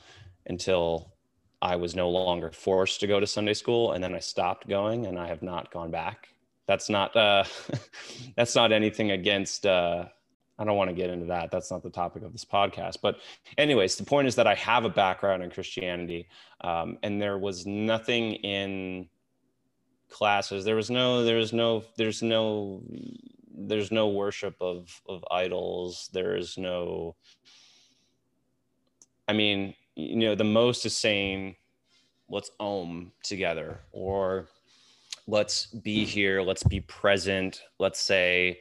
until 0.46 1.14
I 1.60 1.76
was 1.76 1.96
no 1.96 2.08
longer 2.08 2.52
forced 2.52 3.00
to 3.00 3.06
go 3.06 3.18
to 3.18 3.26
Sunday 3.26 3.54
school, 3.54 3.92
and 3.92 4.02
then 4.02 4.14
I 4.14 4.20
stopped 4.20 4.68
going, 4.68 5.06
and 5.06 5.18
I 5.18 5.26
have 5.26 5.42
not 5.42 5.72
gone 5.72 5.90
back. 5.90 6.28
That's 6.66 6.88
not 6.88 7.16
uh, 7.16 7.44
that's 8.36 8.54
not 8.54 8.70
anything 8.70 9.10
against 9.10 9.66
uh, 9.66 10.04
I 10.60 10.64
don't 10.64 10.76
want 10.76 10.90
to 10.90 10.94
get 10.94 11.08
into 11.08 11.24
that. 11.26 11.50
That's 11.50 11.70
not 11.70 11.82
the 11.82 11.88
topic 11.88 12.22
of 12.22 12.32
this 12.32 12.44
podcast. 12.44 12.98
But, 13.00 13.18
anyways, 13.56 13.96
the 13.96 14.04
point 14.04 14.28
is 14.28 14.34
that 14.34 14.46
I 14.46 14.54
have 14.56 14.84
a 14.84 14.90
background 14.90 15.42
in 15.42 15.50
Christianity, 15.50 16.28
um, 16.60 16.98
and 17.02 17.20
there 17.20 17.38
was 17.38 17.66
nothing 17.66 18.34
in 18.34 19.08
classes. 20.10 20.66
There 20.66 20.76
was 20.76 20.90
no. 20.90 21.24
There 21.24 21.38
was 21.38 21.54
no. 21.54 21.82
There's 21.96 22.22
no. 22.22 22.82
There's 23.56 23.90
no 23.90 24.08
worship 24.08 24.54
of 24.60 25.00
of 25.08 25.24
idols. 25.30 26.10
There 26.12 26.36
is 26.36 26.58
no. 26.58 27.16
I 29.26 29.32
mean, 29.32 29.74
you 29.94 30.16
know, 30.16 30.34
the 30.34 30.44
most 30.44 30.84
is 30.84 30.94
saying, 30.94 31.56
"Let's 32.28 32.50
om 32.60 33.12
together," 33.22 33.80
or 33.92 34.48
"Let's 35.26 35.66
be 35.68 36.04
here. 36.04 36.42
Let's 36.42 36.64
be 36.64 36.80
present." 36.80 37.62
Let's 37.78 38.00
say 38.00 38.60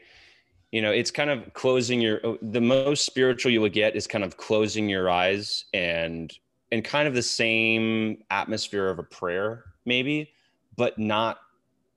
you 0.71 0.81
know 0.81 0.91
it's 0.91 1.11
kind 1.11 1.29
of 1.29 1.53
closing 1.53 2.01
your 2.01 2.25
uh, 2.25 2.35
the 2.41 2.61
most 2.61 3.05
spiritual 3.05 3.51
you 3.51 3.61
will 3.61 3.69
get 3.69 3.95
is 3.95 4.07
kind 4.07 4.23
of 4.23 4.37
closing 4.37 4.89
your 4.89 5.09
eyes 5.09 5.65
and 5.73 6.37
and 6.71 6.83
kind 6.83 7.07
of 7.07 7.13
the 7.13 7.21
same 7.21 8.23
atmosphere 8.29 8.89
of 8.89 8.99
a 8.99 9.03
prayer 9.03 9.65
maybe 9.85 10.31
but 10.75 10.97
not 10.97 11.39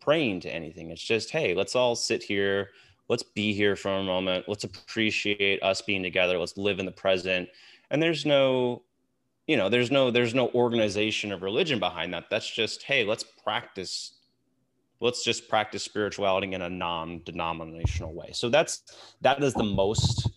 praying 0.01 0.41
to 0.41 0.53
anything. 0.53 0.91
It's 0.91 1.03
just 1.03 1.31
hey 1.31 1.55
let's 1.55 1.77
all 1.77 1.95
sit 1.95 2.23
here. 2.23 2.71
Let's 3.09 3.23
be 3.23 3.53
here 3.53 3.77
for 3.77 3.93
a 3.93 4.03
moment. 4.03 4.49
Let's 4.49 4.65
appreciate 4.65 5.63
us 5.63 5.83
being 5.83 6.03
together. 6.03 6.39
Let's 6.39 6.57
live 6.57 6.81
in 6.81 6.87
the 6.87 6.93
present. 6.93 7.49
And 7.91 8.03
there's 8.03 8.27
no 8.27 8.83
you 9.47 9.57
know 9.57 9.69
there's 9.69 9.91
no 9.91 10.11
there's 10.11 10.35
no 10.35 10.49
organization 10.51 11.31
of 11.31 11.43
religion 11.43 11.79
behind 11.79 12.13
that. 12.15 12.25
That's 12.31 12.51
just 12.51 12.83
hey 12.83 13.05
let's 13.05 13.23
practice 13.23 14.15
let's 15.03 15.25
just 15.25 15.49
practice 15.49 15.83
spirituality 15.83 16.53
in 16.53 16.63
a 16.63 16.71
non-denominational 16.71 18.15
way. 18.15 18.31
So 18.33 18.49
that's 18.49 18.83
that 19.21 19.43
is 19.43 19.53
the 19.53 19.65
most 19.65 20.31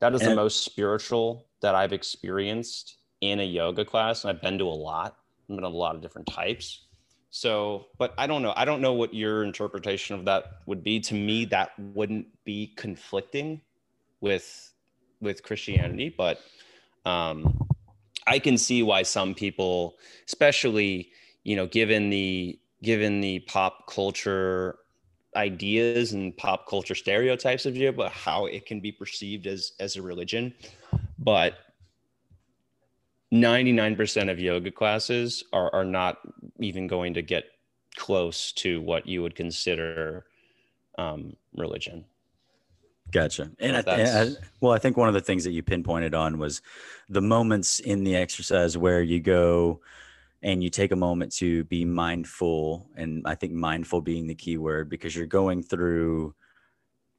that 0.00 0.14
is 0.14 0.20
the 0.20 0.34
most 0.34 0.64
spiritual 0.64 1.46
that 1.60 1.74
i've 1.74 1.92
experienced 1.92 2.98
in 3.20 3.40
a 3.40 3.44
yoga 3.44 3.84
class. 3.84 4.24
And 4.24 4.30
i've 4.30 4.42
been 4.42 4.58
to 4.58 4.64
a 4.64 4.78
lot. 4.90 5.16
I've 5.42 5.56
been 5.56 5.62
to 5.62 5.66
a 5.66 5.68
lot 5.68 5.94
of 5.94 6.02
different 6.02 6.26
types. 6.26 6.86
So 7.30 7.86
but 7.98 8.12
i 8.18 8.26
don't 8.26 8.42
know. 8.42 8.52
I 8.56 8.64
don't 8.64 8.82
know 8.82 8.92
what 8.92 9.14
your 9.14 9.44
interpretation 9.44 10.16
of 10.16 10.24
that 10.24 10.44
would 10.66 10.82
be. 10.82 10.98
To 11.00 11.14
me 11.14 11.44
that 11.46 11.70
wouldn't 11.78 12.26
be 12.44 12.74
conflicting 12.76 13.62
with 14.20 14.72
with 15.20 15.42
christianity. 15.44 16.12
But 16.14 16.40
um 17.06 17.68
i 18.26 18.38
can 18.38 18.58
see 18.58 18.82
why 18.82 19.02
some 19.02 19.34
people 19.34 19.96
especially 20.26 21.10
you 21.44 21.56
know 21.56 21.66
given 21.66 22.10
the 22.10 22.59
given 22.82 23.20
the 23.20 23.40
pop 23.40 23.86
culture 23.86 24.76
ideas 25.36 26.12
and 26.12 26.36
pop 26.36 26.66
culture 26.68 26.94
stereotypes 26.94 27.66
of 27.66 27.76
yoga, 27.76 27.96
but 27.96 28.12
how 28.12 28.46
it 28.46 28.66
can 28.66 28.80
be 28.80 28.92
perceived 28.92 29.46
as 29.46 29.72
as 29.80 29.96
a 29.96 30.02
religion. 30.02 30.54
But 31.18 31.54
99% 33.32 34.30
of 34.30 34.40
yoga 34.40 34.70
classes 34.70 35.44
are, 35.52 35.72
are 35.72 35.84
not 35.84 36.18
even 36.58 36.86
going 36.86 37.14
to 37.14 37.22
get 37.22 37.44
close 37.96 38.52
to 38.52 38.80
what 38.80 39.06
you 39.06 39.22
would 39.22 39.36
consider 39.36 40.26
um, 40.98 41.36
religion. 41.54 42.04
Gotcha. 43.12 43.50
And 43.58 43.76
I, 43.76 44.22
I, 44.22 44.30
well, 44.60 44.72
I 44.72 44.78
think 44.78 44.96
one 44.96 45.08
of 45.08 45.14
the 45.14 45.20
things 45.20 45.44
that 45.44 45.52
you 45.52 45.62
pinpointed 45.62 46.14
on 46.14 46.38
was 46.38 46.62
the 47.08 47.20
moments 47.20 47.80
in 47.80 48.04
the 48.04 48.16
exercise 48.16 48.76
where 48.78 49.02
you 49.02 49.20
go, 49.20 49.80
and 50.42 50.62
you 50.62 50.70
take 50.70 50.92
a 50.92 50.96
moment 50.96 51.32
to 51.32 51.64
be 51.64 51.84
mindful 51.84 52.88
and 52.96 53.22
i 53.26 53.34
think 53.34 53.52
mindful 53.52 54.00
being 54.00 54.26
the 54.26 54.34
key 54.34 54.56
word 54.56 54.88
because 54.88 55.14
you're 55.14 55.26
going 55.26 55.62
through 55.62 56.34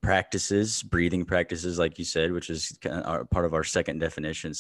practices 0.02 0.82
breathing 0.82 1.24
practices 1.24 1.78
like 1.78 2.00
you 2.00 2.06
said 2.06 2.32
which 2.32 2.50
is 2.50 2.76
kind 2.82 3.04
of 3.04 3.30
part 3.30 3.46
of 3.46 3.54
our 3.54 3.64
second 3.64 4.00
definition 4.00 4.52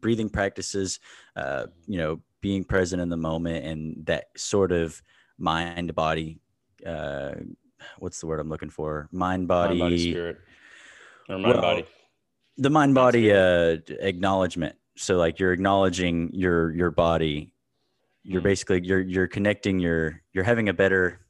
breathing 0.00 0.28
practices 0.28 0.98
uh, 1.36 1.66
you 1.86 1.98
know 1.98 2.20
being 2.40 2.64
present 2.64 3.00
in 3.00 3.08
the 3.08 3.16
moment 3.16 3.64
and 3.64 4.04
that 4.06 4.24
sort 4.36 4.72
of 4.72 5.00
mind 5.38 5.94
body 5.94 6.40
uh, 6.86 7.34
what's 7.98 8.20
the 8.20 8.26
word 8.26 8.40
I'm 8.40 8.48
looking 8.48 8.70
for? 8.70 9.08
Mind 9.12 9.48
body, 9.48 9.78
mind, 9.78 9.92
body 9.92 10.10
spirit, 10.10 10.38
or 11.28 11.38
mind 11.38 11.54
Well, 11.54 11.62
body. 11.62 11.86
the 12.58 12.70
mind 12.70 12.94
body 12.94 13.32
uh 13.32 13.78
acknowledgement. 14.00 14.76
So 14.96 15.16
like 15.16 15.38
you're 15.38 15.52
acknowledging 15.52 16.30
your 16.32 16.72
your 16.74 16.90
body. 16.90 17.52
You're 18.22 18.40
Mm. 18.40 18.44
basically 18.44 18.80
you're 18.84 19.00
you're 19.00 19.26
connecting 19.26 19.78
your 19.78 20.20
you're 20.32 20.44
having 20.44 20.68
a 20.68 20.72
better 20.74 21.20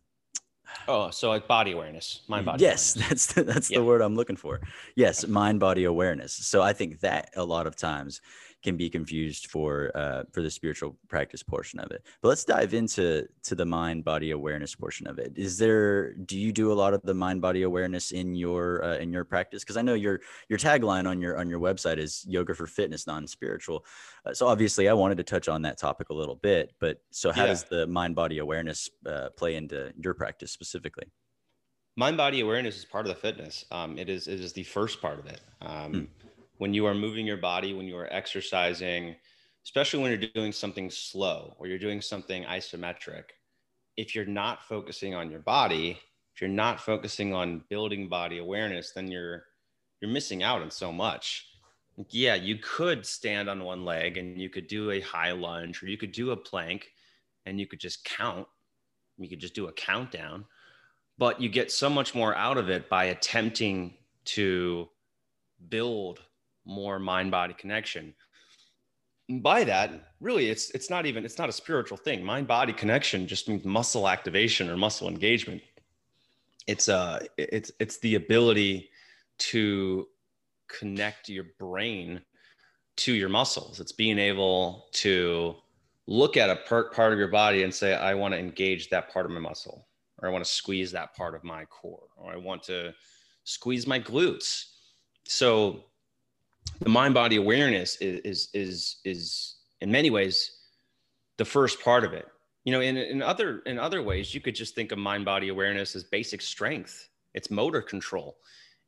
Oh, 0.86 1.10
so 1.10 1.28
like 1.28 1.48
body 1.48 1.72
awareness, 1.72 2.22
mind 2.28 2.46
body. 2.46 2.62
yes 2.62 2.94
awareness. 2.96 3.26
that's 3.26 3.32
the, 3.34 3.42
that's 3.44 3.70
Yeah. 3.70 3.78
the 3.78 3.84
word 3.84 4.00
i'm 4.02 4.14
looking 4.16 4.36
for 4.36 4.60
yes 4.96 5.26
mind 5.26 5.60
body 5.60 5.84
awareness 5.84 6.32
so 6.32 6.62
i 6.62 6.72
think 6.72 7.00
that 7.00 7.30
a 7.36 7.44
lot 7.44 7.66
of 7.66 7.76
times 7.76 8.20
can 8.62 8.76
be 8.76 8.90
confused 8.90 9.46
for 9.46 9.90
uh, 9.94 10.24
for 10.32 10.42
the 10.42 10.50
spiritual 10.50 10.96
practice 11.08 11.42
portion 11.42 11.80
of 11.80 11.90
it. 11.90 12.04
But 12.20 12.28
let's 12.28 12.44
dive 12.44 12.74
into 12.74 13.26
to 13.44 13.54
the 13.54 13.64
mind 13.64 14.04
body 14.04 14.32
awareness 14.32 14.74
portion 14.74 15.06
of 15.06 15.18
it. 15.18 15.32
Is 15.36 15.56
there 15.58 16.12
do 16.14 16.38
you 16.38 16.52
do 16.52 16.70
a 16.72 16.74
lot 16.74 16.92
of 16.92 17.02
the 17.02 17.14
mind 17.14 17.40
body 17.40 17.62
awareness 17.62 18.10
in 18.10 18.34
your 18.34 18.84
uh, 18.84 18.96
in 18.98 19.12
your 19.12 19.24
practice? 19.24 19.62
Because 19.64 19.76
i 19.76 19.82
know 19.82 19.94
your 19.94 20.20
your 20.48 20.58
tagline 20.58 21.08
on 21.08 21.20
your 21.20 21.38
on 21.38 21.48
your 21.48 21.60
website 21.60 21.98
is 21.98 22.24
yoga 22.28 22.54
for 22.54 22.66
fitness 22.66 23.06
non-spiritual. 23.06 23.84
Uh, 24.26 24.34
so 24.34 24.46
obviously 24.46 24.88
i 24.88 24.92
wanted 24.92 25.16
to 25.16 25.24
touch 25.24 25.48
on 25.48 25.62
that 25.62 25.78
topic 25.78 26.10
a 26.10 26.14
little 26.14 26.36
bit 26.36 26.72
but 26.80 27.00
so 27.10 27.32
how 27.32 27.42
Yeah. 27.44 27.48
does 27.48 27.64
the 27.64 27.86
mind 27.86 28.14
body 28.14 28.38
awareness 28.38 28.90
uh, 29.06 29.30
play 29.36 29.54
into 29.56 29.92
your 29.96 30.14
practice 30.14 30.50
specifically? 30.52 31.04
Mind 31.96 32.16
body 32.16 32.40
awareness 32.40 32.76
is 32.78 32.84
part 32.84 33.06
of 33.06 33.14
the 33.14 33.20
fitness. 33.20 33.64
Um, 33.70 33.98
it 33.98 34.08
is 34.08 34.28
it 34.28 34.40
is 34.40 34.52
the 34.52 34.62
first 34.62 35.00
part 35.02 35.18
of 35.18 35.26
it. 35.26 35.40
Um, 35.62 35.92
Hmm. 35.92 36.04
When 36.60 36.74
you 36.74 36.84
are 36.84 36.94
moving 36.94 37.26
your 37.26 37.38
body 37.38 37.72
when 37.72 37.86
you 37.86 37.96
are 37.96 38.12
exercising 38.12 39.16
especially 39.64 40.00
when 40.00 40.10
you're 40.10 40.30
doing 40.34 40.52
something 40.52 40.90
slow 40.90 41.54
or 41.58 41.66
you're 41.66 41.78
doing 41.78 42.00
something 42.00 42.44
isometric 42.44 43.24
if 43.96 44.14
you're 44.14 44.26
not 44.26 44.62
focusing 44.62 45.14
on 45.14 45.30
your 45.30 45.40
body 45.40 45.98
if 46.34 46.40
you're 46.40 46.50
not 46.50 46.80
focusing 46.80 47.34
on 47.34 47.64
building 47.70 48.08
body 48.08 48.38
awareness 48.38 48.92
then 48.92 49.10
you're 49.10 49.44
you're 50.00 50.10
missing 50.10 50.42
out 50.42 50.62
on 50.62 50.70
so 50.70 50.92
much. 50.92 51.46
Yeah 52.08 52.34
you 52.34 52.56
could 52.56 53.04
stand 53.04 53.48
on 53.48 53.64
one 53.64 53.84
leg 53.84 54.16
and 54.16 54.40
you 54.40 54.48
could 54.48 54.66
do 54.66 54.90
a 54.90 55.00
high 55.00 55.32
lunge 55.32 55.82
or 55.82 55.86
you 55.88 55.98
could 55.98 56.12
do 56.12 56.30
a 56.30 56.36
plank 56.36 56.92
and 57.46 57.58
you 57.60 57.66
could 57.66 57.80
just 57.80 58.04
count. 58.04 58.46
You 59.18 59.28
could 59.28 59.40
just 59.40 59.54
do 59.54 59.68
a 59.68 59.72
countdown 59.72 60.44
but 61.18 61.40
you 61.40 61.50
get 61.50 61.70
so 61.70 61.90
much 61.90 62.14
more 62.14 62.34
out 62.34 62.56
of 62.56 62.70
it 62.70 62.88
by 62.88 63.04
attempting 63.04 63.94
to 64.24 64.88
build 65.68 66.20
more 66.64 66.98
mind 66.98 67.30
body 67.30 67.54
connection. 67.54 68.14
And 69.28 69.42
by 69.42 69.64
that 69.64 70.12
really 70.20 70.48
it's 70.48 70.70
it's 70.70 70.90
not 70.90 71.06
even 71.06 71.24
it's 71.24 71.38
not 71.38 71.48
a 71.48 71.52
spiritual 71.52 71.96
thing. 71.96 72.24
Mind 72.24 72.46
body 72.46 72.72
connection 72.72 73.26
just 73.26 73.48
means 73.48 73.64
muscle 73.64 74.08
activation 74.08 74.68
or 74.68 74.76
muscle 74.76 75.08
engagement. 75.08 75.62
It's 76.66 76.88
uh 76.88 77.20
it's 77.38 77.70
it's 77.78 77.98
the 77.98 78.16
ability 78.16 78.90
to 79.38 80.06
connect 80.68 81.28
your 81.28 81.46
brain 81.58 82.20
to 82.96 83.12
your 83.12 83.28
muscles. 83.28 83.80
It's 83.80 83.92
being 83.92 84.18
able 84.18 84.88
to 84.92 85.56
look 86.06 86.36
at 86.36 86.50
a 86.50 86.56
per- 86.56 86.90
part 86.90 87.12
of 87.12 87.18
your 87.18 87.28
body 87.28 87.62
and 87.62 87.72
say 87.72 87.94
i 87.94 88.12
want 88.14 88.34
to 88.34 88.38
engage 88.38 88.88
that 88.88 89.12
part 89.12 89.26
of 89.26 89.30
my 89.30 89.38
muscle 89.38 89.86
or 90.20 90.28
I 90.28 90.32
want 90.32 90.44
to 90.44 90.50
squeeze 90.50 90.92
that 90.92 91.14
part 91.14 91.34
of 91.34 91.44
my 91.44 91.64
core, 91.66 92.08
or 92.16 92.32
I 92.32 92.36
want 92.36 92.62
to 92.64 92.94
squeeze 93.44 93.86
my 93.86 93.98
glutes. 93.98 94.64
So 95.26 95.84
the 96.78 96.88
mind 96.88 97.14
body 97.14 97.36
awareness 97.36 97.96
is, 97.96 98.20
is, 98.20 98.48
is, 98.54 98.96
is 99.04 99.56
in 99.80 99.90
many 99.90 100.10
ways 100.10 100.52
the 101.38 101.44
first 101.44 101.82
part 101.82 102.04
of 102.04 102.12
it. 102.12 102.26
You 102.64 102.72
know, 102.72 102.80
in, 102.80 102.96
in 102.96 103.22
other, 103.22 103.60
in 103.66 103.78
other 103.78 104.02
ways, 104.02 104.34
you 104.34 104.40
could 104.40 104.54
just 104.54 104.74
think 104.74 104.92
of 104.92 104.98
mind 104.98 105.24
body 105.24 105.48
awareness 105.48 105.96
as 105.96 106.04
basic 106.04 106.42
strength. 106.42 107.08
It's 107.34 107.50
motor 107.50 107.80
control. 107.80 108.36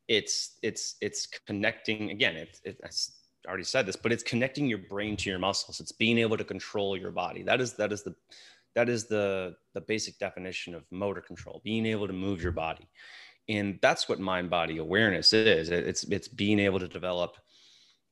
It's, 0.09 0.59
it's, 0.63 0.97
it's 1.01 1.27
connecting 1.47 2.11
again, 2.11 2.37
it, 2.37 2.61
it, 2.65 2.81
I 2.85 2.89
already 3.49 3.65
said 3.65 3.87
this, 3.87 3.97
but 3.97 4.13
it's 4.13 4.23
connecting 4.23 4.67
your 4.67 4.79
brain 4.79 5.17
to 5.17 5.31
your 5.31 5.39
muscles. 5.39 5.81
It's 5.81 5.93
being 5.93 6.19
able 6.19 6.37
to 6.37 6.45
control 6.45 6.97
your 6.97 7.11
body. 7.11 7.43
That 7.43 7.61
is, 7.61 7.75
that 7.75 7.93
is 7.93 8.03
the, 8.03 8.15
that 8.75 8.89
is 8.89 9.07
the 9.07 9.55
the 9.75 9.81
basic 9.81 10.19
definition 10.19 10.75
of 10.75 10.85
motor 10.91 11.21
control 11.21 11.61
being 11.65 11.87
able 11.87 12.07
to 12.07 12.13
move 12.13 12.43
your 12.43 12.53
body 12.53 12.89
and 13.49 13.79
that's 13.83 14.09
what 14.09 14.21
mind 14.21 14.51
body 14.51 14.79
awareness 14.79 15.33
is 15.33 15.71
it's 15.71 16.05
it's 16.05 16.29
being 16.29 16.59
able 16.59 16.79
to 16.79 16.89
develop 16.89 17.37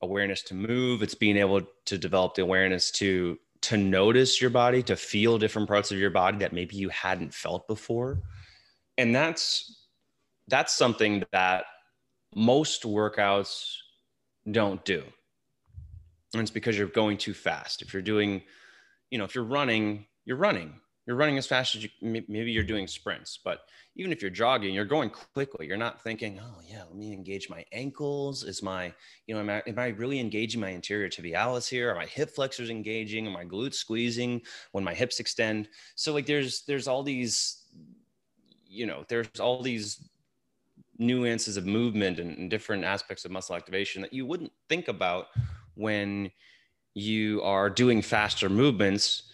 awareness 0.03 0.43
to 0.43 0.55
move. 0.55 1.03
It's 1.03 1.15
being 1.15 1.37
able 1.37 1.63
to 1.87 1.99
develop 1.99 2.35
the 2.35 2.43
awareness 2.43 2.91
to 2.93 3.39
to 3.63 3.77
notice 3.77 4.41
your 4.41 4.51
body 4.51 4.83
to 4.83 4.97
feel 4.97 5.39
different 5.39 5.69
parts 5.69 5.91
of 5.91 5.99
your 5.99 6.09
body 6.11 6.39
that 6.39 6.53
maybe 6.53 6.77
you 6.77 6.89
hadn't 6.89 7.35
felt 7.35 7.69
before. 7.69 8.23
And 8.97 9.15
that's 9.15 9.87
that's 10.49 10.75
something 10.75 11.25
that 11.33 11.65
most 12.35 12.85
workouts 12.85 13.77
don't 14.51 14.83
do. 14.85 15.03
And 16.33 16.41
it's 16.41 16.51
because 16.51 16.79
you're 16.79 16.87
going 16.87 17.19
too 17.19 17.35
fast. 17.35 17.83
If 17.83 17.93
you're 17.93 18.03
doing 18.03 18.43
you 19.11 19.19
know 19.19 19.25
if 19.25 19.35
you're 19.35 19.45
running 19.45 20.07
you're 20.25 20.37
running 20.37 20.81
you're 21.07 21.17
running 21.17 21.39
as 21.39 21.47
fast 21.47 21.75
as 21.75 21.83
you 21.83 21.91
maybe 22.03 22.53
you're 22.53 22.63
doing 22.63 22.87
sprints 22.87 23.39
but 23.43 23.63
even 23.97 24.13
if 24.13 24.23
you're 24.23 24.31
jogging 24.31 24.73
you're 24.75 24.85
going 24.85 25.11
quickly. 25.11 25.67
You're 25.67 25.77
not 25.77 26.03
thinking 26.03 26.41
oh 26.41 26.61
yeah 26.67 26.85
let 26.85 26.95
me 26.95 27.13
engage 27.13 27.51
my 27.51 27.65
ankles. 27.73 28.45
Is 28.45 28.63
my 28.63 28.93
you 29.27 29.35
know 29.35 29.41
am 29.41 29.51
I, 29.51 29.63
am 29.67 29.79
I 29.79 29.89
really 29.89 30.21
engaging 30.21 30.61
my 30.61 30.73
anterior 30.73 31.09
tibialis 31.09 31.69
here? 31.69 31.91
Are 31.91 31.95
my 31.95 32.07
hip 32.07 32.31
flexors 32.31 32.71
engaging? 32.71 33.27
Are 33.27 33.31
my 33.31 33.45
glutes 33.45 33.75
squeezing 33.75 34.43
when 34.73 34.85
my 34.85 34.95
hips 34.95 35.21
extend? 35.21 35.69
So 35.97 36.13
like 36.13 36.27
there's 36.27 36.63
there's 36.63 36.89
all 36.89 37.03
these 37.03 37.65
you 38.67 38.87
know 38.87 39.05
there's 39.09 39.41
all 39.41 39.63
these 39.63 40.09
nuances 40.99 41.57
of 41.57 41.67
movement 41.67 42.19
and, 42.19 42.37
and 42.37 42.51
different 42.51 42.85
aspects 42.85 43.25
of 43.25 43.31
muscle 43.31 43.57
activation 43.57 44.03
that 44.03 44.13
you 44.13 44.27
wouldn't 44.27 44.53
think 44.69 44.89
about 44.89 45.29
when 45.75 46.31
you 46.95 47.41
are 47.43 47.71
doing 47.71 48.03
faster 48.03 48.49
movements 48.49 49.30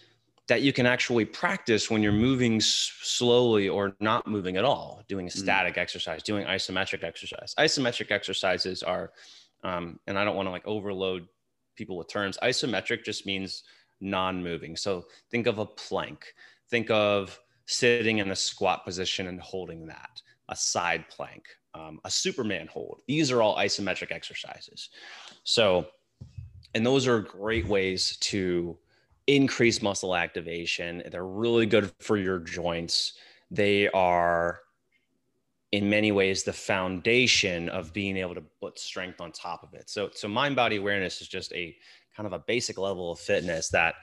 that 0.49 0.63
you 0.63 0.73
can 0.73 0.87
actually 0.87 1.25
practice 1.25 1.91
when 1.91 2.03
you're 2.03 2.13
moving 2.13 2.57
s- 2.57 2.93
slowly 3.03 3.69
or 3.69 3.97
not 4.01 4.27
moving 4.27 4.57
at 4.57 4.65
all, 4.65 5.03
doing 5.09 5.27
a 5.27 5.31
Mm. 5.31 5.39
static 5.39 5.77
exercise, 5.77 6.23
doing 6.23 6.47
isometric 6.47 7.03
exercise. 7.03 7.55
Isometric 7.59 8.11
exercises 8.11 8.83
are, 8.83 9.13
um, 9.65 9.99
and 10.07 10.19
I 10.19 10.25
don't 10.25 10.37
want 10.37 10.47
to 10.47 10.53
like 10.53 10.67
overload 10.67 11.29
people 11.75 11.97
with 11.97 12.09
terms. 12.09 12.39
Isometric 12.43 13.05
just 13.05 13.27
means 13.27 13.65
non 14.01 14.43
moving. 14.43 14.77
So 14.77 15.07
think 15.31 15.47
of 15.47 15.59
a 15.59 15.67
plank, 15.67 16.35
think 16.69 16.91
of 16.91 17.41
sitting 17.67 18.19
in 18.19 18.31
a 18.31 18.37
squat 18.37 18.85
position 18.85 19.27
and 19.27 19.41
holding 19.41 19.87
that, 19.87 20.23
a 20.49 20.55
side 20.55 21.09
plank, 21.09 21.45
um, 21.75 22.01
a 22.05 22.11
Superman 22.11 22.69
hold. 22.69 23.03
These 23.09 23.33
are 23.33 23.43
all 23.43 23.57
isometric 23.57 24.13
exercises. 24.13 24.91
So, 25.43 25.89
and 26.75 26.87
those 26.87 27.07
are 27.09 27.21
great 27.21 27.67
ways 27.67 28.17
to 28.19 28.79
increase 29.27 29.83
muscle 29.83 30.15
activation. 30.15 31.03
They're 31.11 31.27
really 31.27 31.67
good 31.67 31.93
for 32.01 32.17
your 32.17 32.39
joints. 32.39 33.15
They 33.51 33.89
are, 33.89 34.61
in 35.73 35.89
many 35.91 36.13
ways, 36.13 36.43
the 36.43 36.53
foundation 36.53 37.69
of 37.69 37.93
being 37.93 38.17
able 38.17 38.35
to 38.35 38.45
put 38.61 38.79
strength 38.79 39.21
on 39.21 39.33
top 39.33 39.63
of 39.63 39.75
it. 39.75 39.91
So, 39.91 40.11
so 40.13 40.29
mind 40.29 40.57
body 40.57 40.77
awareness 40.77 41.21
is 41.21 41.29
just 41.29 41.53
a 41.53 41.77
kind 42.17 42.27
of 42.27 42.33
a 42.33 42.39
basic 42.47 42.79
level 42.79 43.13
of 43.13 43.19
fitness 43.19 43.69
that 43.71 43.97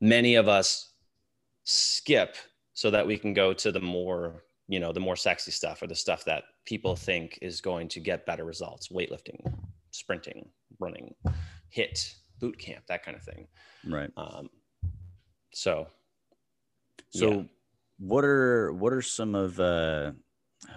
many 0.00 0.34
of 0.34 0.48
us 0.48 0.92
skip 1.64 2.36
so 2.72 2.90
that 2.90 3.06
we 3.06 3.16
can 3.16 3.34
go 3.34 3.52
to 3.52 3.70
the 3.70 3.80
more 3.80 4.44
you 4.66 4.80
know 4.80 4.92
the 4.92 5.00
more 5.00 5.16
sexy 5.16 5.50
stuff 5.50 5.82
or 5.82 5.86
the 5.86 5.94
stuff 5.94 6.24
that 6.24 6.44
people 6.64 6.96
think 6.96 7.38
is 7.42 7.60
going 7.60 7.88
to 7.88 8.00
get 8.00 8.26
better 8.26 8.44
results 8.44 8.88
weightlifting 8.88 9.40
sprinting 9.90 10.48
running 10.78 11.14
HIIT 11.76 12.14
boot 12.40 12.58
camp 12.58 12.84
that 12.88 13.02
kind 13.04 13.16
of 13.16 13.22
thing 13.22 13.46
right 13.84 14.10
um, 14.16 14.48
so 15.52 15.86
So, 17.10 17.30
Yeah. 17.30 17.42
what 17.98 18.24
are 18.24 18.72
what 18.72 18.92
are 18.92 19.02
some 19.02 19.34
of 19.34 19.58
uh, 19.60 20.12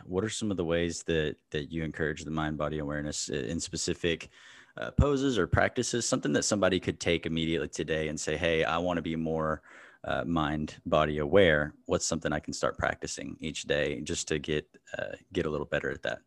what 0.06 0.23
are 0.23 0.30
some 0.30 0.52
of 0.52 0.58
the 0.58 0.65
ways 0.65 1.04
that 1.04 1.38
that 1.52 1.71
you 1.71 1.84
encourage 1.84 2.23
the 2.23 2.32
mind 2.32 2.58
body 2.58 2.80
awareness 2.80 3.30
in 3.30 3.60
specific 3.60 4.30
uh, 4.78 4.91
poses 4.91 5.38
or 5.38 5.47
practices? 5.47 6.08
Something 6.08 6.34
that 6.34 6.43
somebody 6.43 6.80
could 6.80 6.99
take 6.99 7.26
immediately 7.26 7.69
today 7.69 8.08
and 8.10 8.19
say, 8.19 8.38
"Hey, 8.38 8.63
I 8.63 8.78
want 8.78 8.97
to 8.97 9.02
be 9.02 9.15
more 9.15 9.62
uh, 10.04 10.26
mind 10.26 10.82
body 10.86 11.20
aware. 11.20 11.74
What's 11.86 12.05
something 12.05 12.34
I 12.34 12.39
can 12.39 12.53
start 12.53 12.78
practicing 12.78 13.38
each 13.39 13.64
day 13.64 14.01
just 14.01 14.28
to 14.30 14.39
get 14.39 14.68
uh, 14.97 15.16
get 15.32 15.45
a 15.45 15.49
little 15.49 15.68
better 15.68 15.89
at 15.91 16.03
that?" 16.03 16.20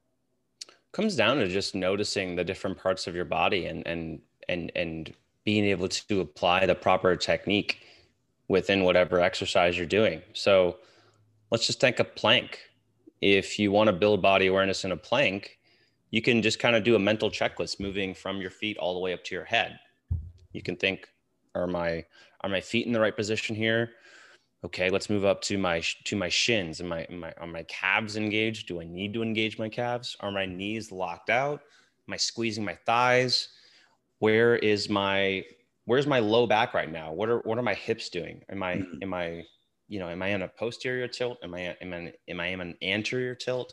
comes 0.92 1.16
down 1.16 1.36
to 1.38 1.48
just 1.48 1.74
noticing 1.74 2.36
the 2.36 2.44
different 2.44 2.78
parts 2.78 3.06
of 3.06 3.14
your 3.14 3.24
body 3.24 3.66
and 3.66 3.86
and 3.86 4.22
and 4.48 4.72
and 4.74 5.14
being 5.46 5.64
able 5.64 5.88
to 5.88 6.20
apply 6.20 6.66
the 6.66 6.74
proper 6.74 7.16
technique 7.16 7.78
within 8.48 8.84
whatever 8.84 9.20
exercise 9.20 9.78
you're 9.78 9.86
doing. 9.86 10.20
So 10.34 10.76
let's 11.50 11.66
just 11.66 11.80
take 11.80 12.00
a 12.00 12.04
plank. 12.04 12.60
If 13.22 13.58
you 13.58 13.72
want 13.72 13.88
to 13.88 13.94
build 13.94 14.20
body 14.20 14.48
awareness 14.48 14.84
in 14.84 14.92
a 14.92 14.96
plank, 14.96 15.58
you 16.10 16.20
can 16.20 16.42
just 16.42 16.58
kind 16.58 16.76
of 16.76 16.84
do 16.84 16.96
a 16.96 16.98
mental 16.98 17.30
checklist 17.30 17.80
moving 17.80 18.12
from 18.12 18.42
your 18.42 18.50
feet 18.50 18.76
all 18.76 18.92
the 18.92 19.00
way 19.00 19.14
up 19.14 19.24
to 19.24 19.34
your 19.34 19.44
head. 19.44 19.78
You 20.52 20.60
can 20.62 20.76
think, 20.76 21.08
are 21.54 21.66
my 21.66 22.04
are 22.42 22.50
my 22.50 22.60
feet 22.60 22.86
in 22.86 22.92
the 22.92 23.00
right 23.00 23.16
position 23.16 23.56
here? 23.56 23.92
okay 24.64 24.90
let's 24.90 25.10
move 25.10 25.24
up 25.24 25.40
to 25.42 25.58
my 25.58 25.80
to 26.04 26.16
my 26.16 26.28
shins 26.28 26.80
and 26.80 26.88
my, 26.88 27.06
my 27.10 27.32
are 27.38 27.46
my 27.46 27.62
calves 27.64 28.16
engaged 28.16 28.66
do 28.66 28.80
i 28.80 28.84
need 28.84 29.12
to 29.12 29.22
engage 29.22 29.58
my 29.58 29.68
calves 29.68 30.16
are 30.20 30.32
my 30.32 30.46
knees 30.46 30.90
locked 30.90 31.30
out 31.30 31.60
am 32.08 32.14
i 32.14 32.16
squeezing 32.16 32.64
my 32.64 32.76
thighs 32.86 33.50
where 34.18 34.56
is 34.56 34.88
my 34.88 35.44
where's 35.84 36.06
my 36.06 36.18
low 36.18 36.46
back 36.46 36.74
right 36.74 36.90
now 36.90 37.12
what 37.12 37.28
are 37.28 37.38
what 37.40 37.58
are 37.58 37.62
my 37.62 37.74
hips 37.74 38.08
doing 38.08 38.42
am 38.50 38.62
i 38.62 38.76
mm-hmm. 38.76 39.02
am 39.02 39.14
i 39.14 39.42
you 39.88 39.98
know 39.98 40.08
am 40.08 40.22
i 40.22 40.28
in 40.28 40.42
a 40.42 40.48
posterior 40.48 41.08
tilt 41.08 41.38
am 41.42 41.54
i 41.54 41.76
am 41.80 41.92
i 41.92 42.12
am 42.28 42.40
i 42.40 42.46
in 42.46 42.60
an 42.60 42.76
anterior 42.82 43.34
tilt 43.34 43.72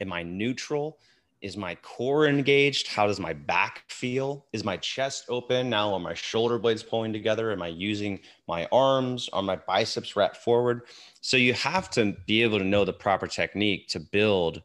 am 0.00 0.12
i 0.12 0.22
neutral 0.22 0.98
is 1.44 1.58
my 1.58 1.74
core 1.74 2.26
engaged? 2.26 2.88
How 2.88 3.06
does 3.06 3.20
my 3.20 3.34
back 3.34 3.84
feel? 3.88 4.46
Is 4.54 4.64
my 4.64 4.78
chest 4.78 5.26
open? 5.28 5.68
Now 5.68 5.92
are 5.92 6.00
my 6.00 6.14
shoulder 6.14 6.58
blades 6.58 6.82
pulling 6.82 7.12
together? 7.12 7.52
Am 7.52 7.60
I 7.60 7.66
using 7.68 8.20
my 8.48 8.66
arms? 8.72 9.28
Are 9.30 9.42
my 9.42 9.56
biceps 9.56 10.16
wrapped 10.16 10.38
forward? 10.38 10.86
So 11.20 11.36
you 11.36 11.52
have 11.52 11.90
to 11.90 12.16
be 12.26 12.42
able 12.42 12.58
to 12.60 12.64
know 12.64 12.86
the 12.86 12.94
proper 12.94 13.26
technique 13.26 13.88
to 13.88 14.00
build 14.00 14.62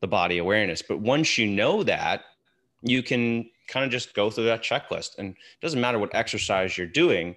the 0.00 0.08
body 0.08 0.38
awareness. 0.38 0.82
But 0.82 0.98
once 0.98 1.38
you 1.38 1.46
know 1.46 1.84
that, 1.84 2.22
you 2.82 3.04
can 3.04 3.48
kind 3.68 3.84
of 3.84 3.90
just 3.90 4.14
go 4.14 4.30
through 4.30 4.44
that 4.44 4.62
checklist. 4.62 5.18
And 5.18 5.30
it 5.30 5.60
doesn't 5.60 5.80
matter 5.80 5.98
what 5.98 6.14
exercise 6.14 6.76
you're 6.76 6.86
doing, 6.86 7.36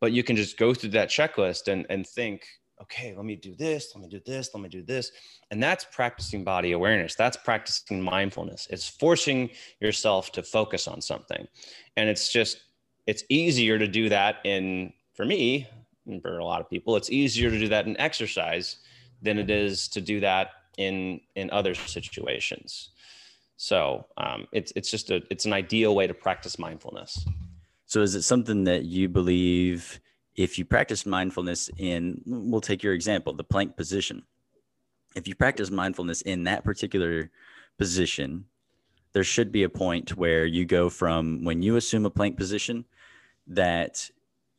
but 0.00 0.12
you 0.12 0.22
can 0.22 0.36
just 0.36 0.58
go 0.58 0.74
through 0.74 0.90
that 0.90 1.08
checklist 1.08 1.68
and, 1.68 1.86
and 1.88 2.06
think, 2.06 2.46
okay, 2.82 3.14
let 3.14 3.24
me 3.24 3.36
do 3.36 3.54
this, 3.54 3.92
let 3.94 4.02
me 4.02 4.08
do 4.08 4.20
this, 4.26 4.50
let 4.52 4.62
me 4.62 4.68
do 4.68 4.82
this. 4.82 5.12
And 5.50 5.62
that's 5.62 5.86
practicing 5.92 6.44
body 6.44 6.72
awareness. 6.72 7.14
That's 7.14 7.36
practicing 7.36 8.02
mindfulness. 8.02 8.66
It's 8.70 8.88
forcing 8.88 9.50
yourself 9.80 10.32
to 10.32 10.42
focus 10.42 10.88
on 10.88 11.00
something. 11.00 11.46
And 11.96 12.08
it's 12.08 12.30
just, 12.30 12.64
it's 13.06 13.24
easier 13.28 13.78
to 13.78 13.86
do 13.86 14.08
that 14.08 14.36
in, 14.44 14.92
for 15.14 15.24
me, 15.24 15.68
and 16.06 16.20
for 16.20 16.38
a 16.38 16.44
lot 16.44 16.60
of 16.60 16.68
people, 16.68 16.96
it's 16.96 17.10
easier 17.10 17.50
to 17.50 17.58
do 17.58 17.68
that 17.68 17.86
in 17.86 17.98
exercise 18.00 18.78
than 19.22 19.38
it 19.38 19.50
is 19.50 19.88
to 19.88 20.00
do 20.00 20.20
that 20.20 20.50
in, 20.76 21.20
in 21.36 21.50
other 21.50 21.74
situations. 21.74 22.90
So 23.56 24.06
um, 24.16 24.46
it's, 24.52 24.72
it's 24.76 24.90
just 24.90 25.10
a, 25.10 25.22
it's 25.30 25.44
an 25.44 25.52
ideal 25.52 25.94
way 25.94 26.06
to 26.06 26.14
practice 26.14 26.58
mindfulness. 26.58 27.24
So 27.86 28.02
is 28.02 28.14
it 28.14 28.22
something 28.22 28.64
that 28.64 28.84
you 28.84 29.08
believe 29.08 30.00
if 30.36 30.58
you 30.58 30.64
practice 30.64 31.06
mindfulness 31.06 31.70
in, 31.78 32.20
we'll 32.26 32.60
take 32.60 32.82
your 32.82 32.92
example, 32.92 33.32
the 33.32 33.44
plank 33.44 33.76
position. 33.76 34.24
If 35.14 35.28
you 35.28 35.34
practice 35.34 35.70
mindfulness 35.70 36.22
in 36.22 36.44
that 36.44 36.64
particular 36.64 37.30
position, 37.78 38.46
there 39.12 39.22
should 39.22 39.52
be 39.52 39.62
a 39.62 39.68
point 39.68 40.16
where 40.16 40.44
you 40.44 40.64
go 40.64 40.90
from 40.90 41.44
when 41.44 41.62
you 41.62 41.76
assume 41.76 42.04
a 42.04 42.10
plank 42.10 42.36
position 42.36 42.84
that 43.46 44.10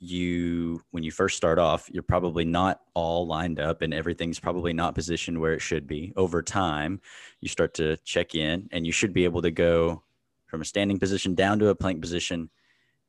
you 0.09 0.81
when 0.91 1.03
you 1.03 1.11
first 1.11 1.37
start 1.37 1.59
off 1.59 1.89
you're 1.91 2.03
probably 2.03 2.45
not 2.45 2.81
all 2.93 3.27
lined 3.27 3.59
up 3.59 3.81
and 3.81 3.93
everything's 3.93 4.39
probably 4.39 4.73
not 4.73 4.95
positioned 4.95 5.39
where 5.39 5.53
it 5.53 5.61
should 5.61 5.87
be. 5.87 6.13
Over 6.15 6.41
time 6.41 7.01
you 7.41 7.49
start 7.49 7.73
to 7.75 7.97
check 7.97 8.35
in 8.35 8.69
and 8.71 8.85
you 8.85 8.91
should 8.91 9.13
be 9.13 9.25
able 9.25 9.41
to 9.41 9.51
go 9.51 10.03
from 10.45 10.61
a 10.61 10.65
standing 10.65 10.99
position 10.99 11.35
down 11.35 11.59
to 11.59 11.69
a 11.69 11.75
plank 11.75 12.01
position 12.01 12.49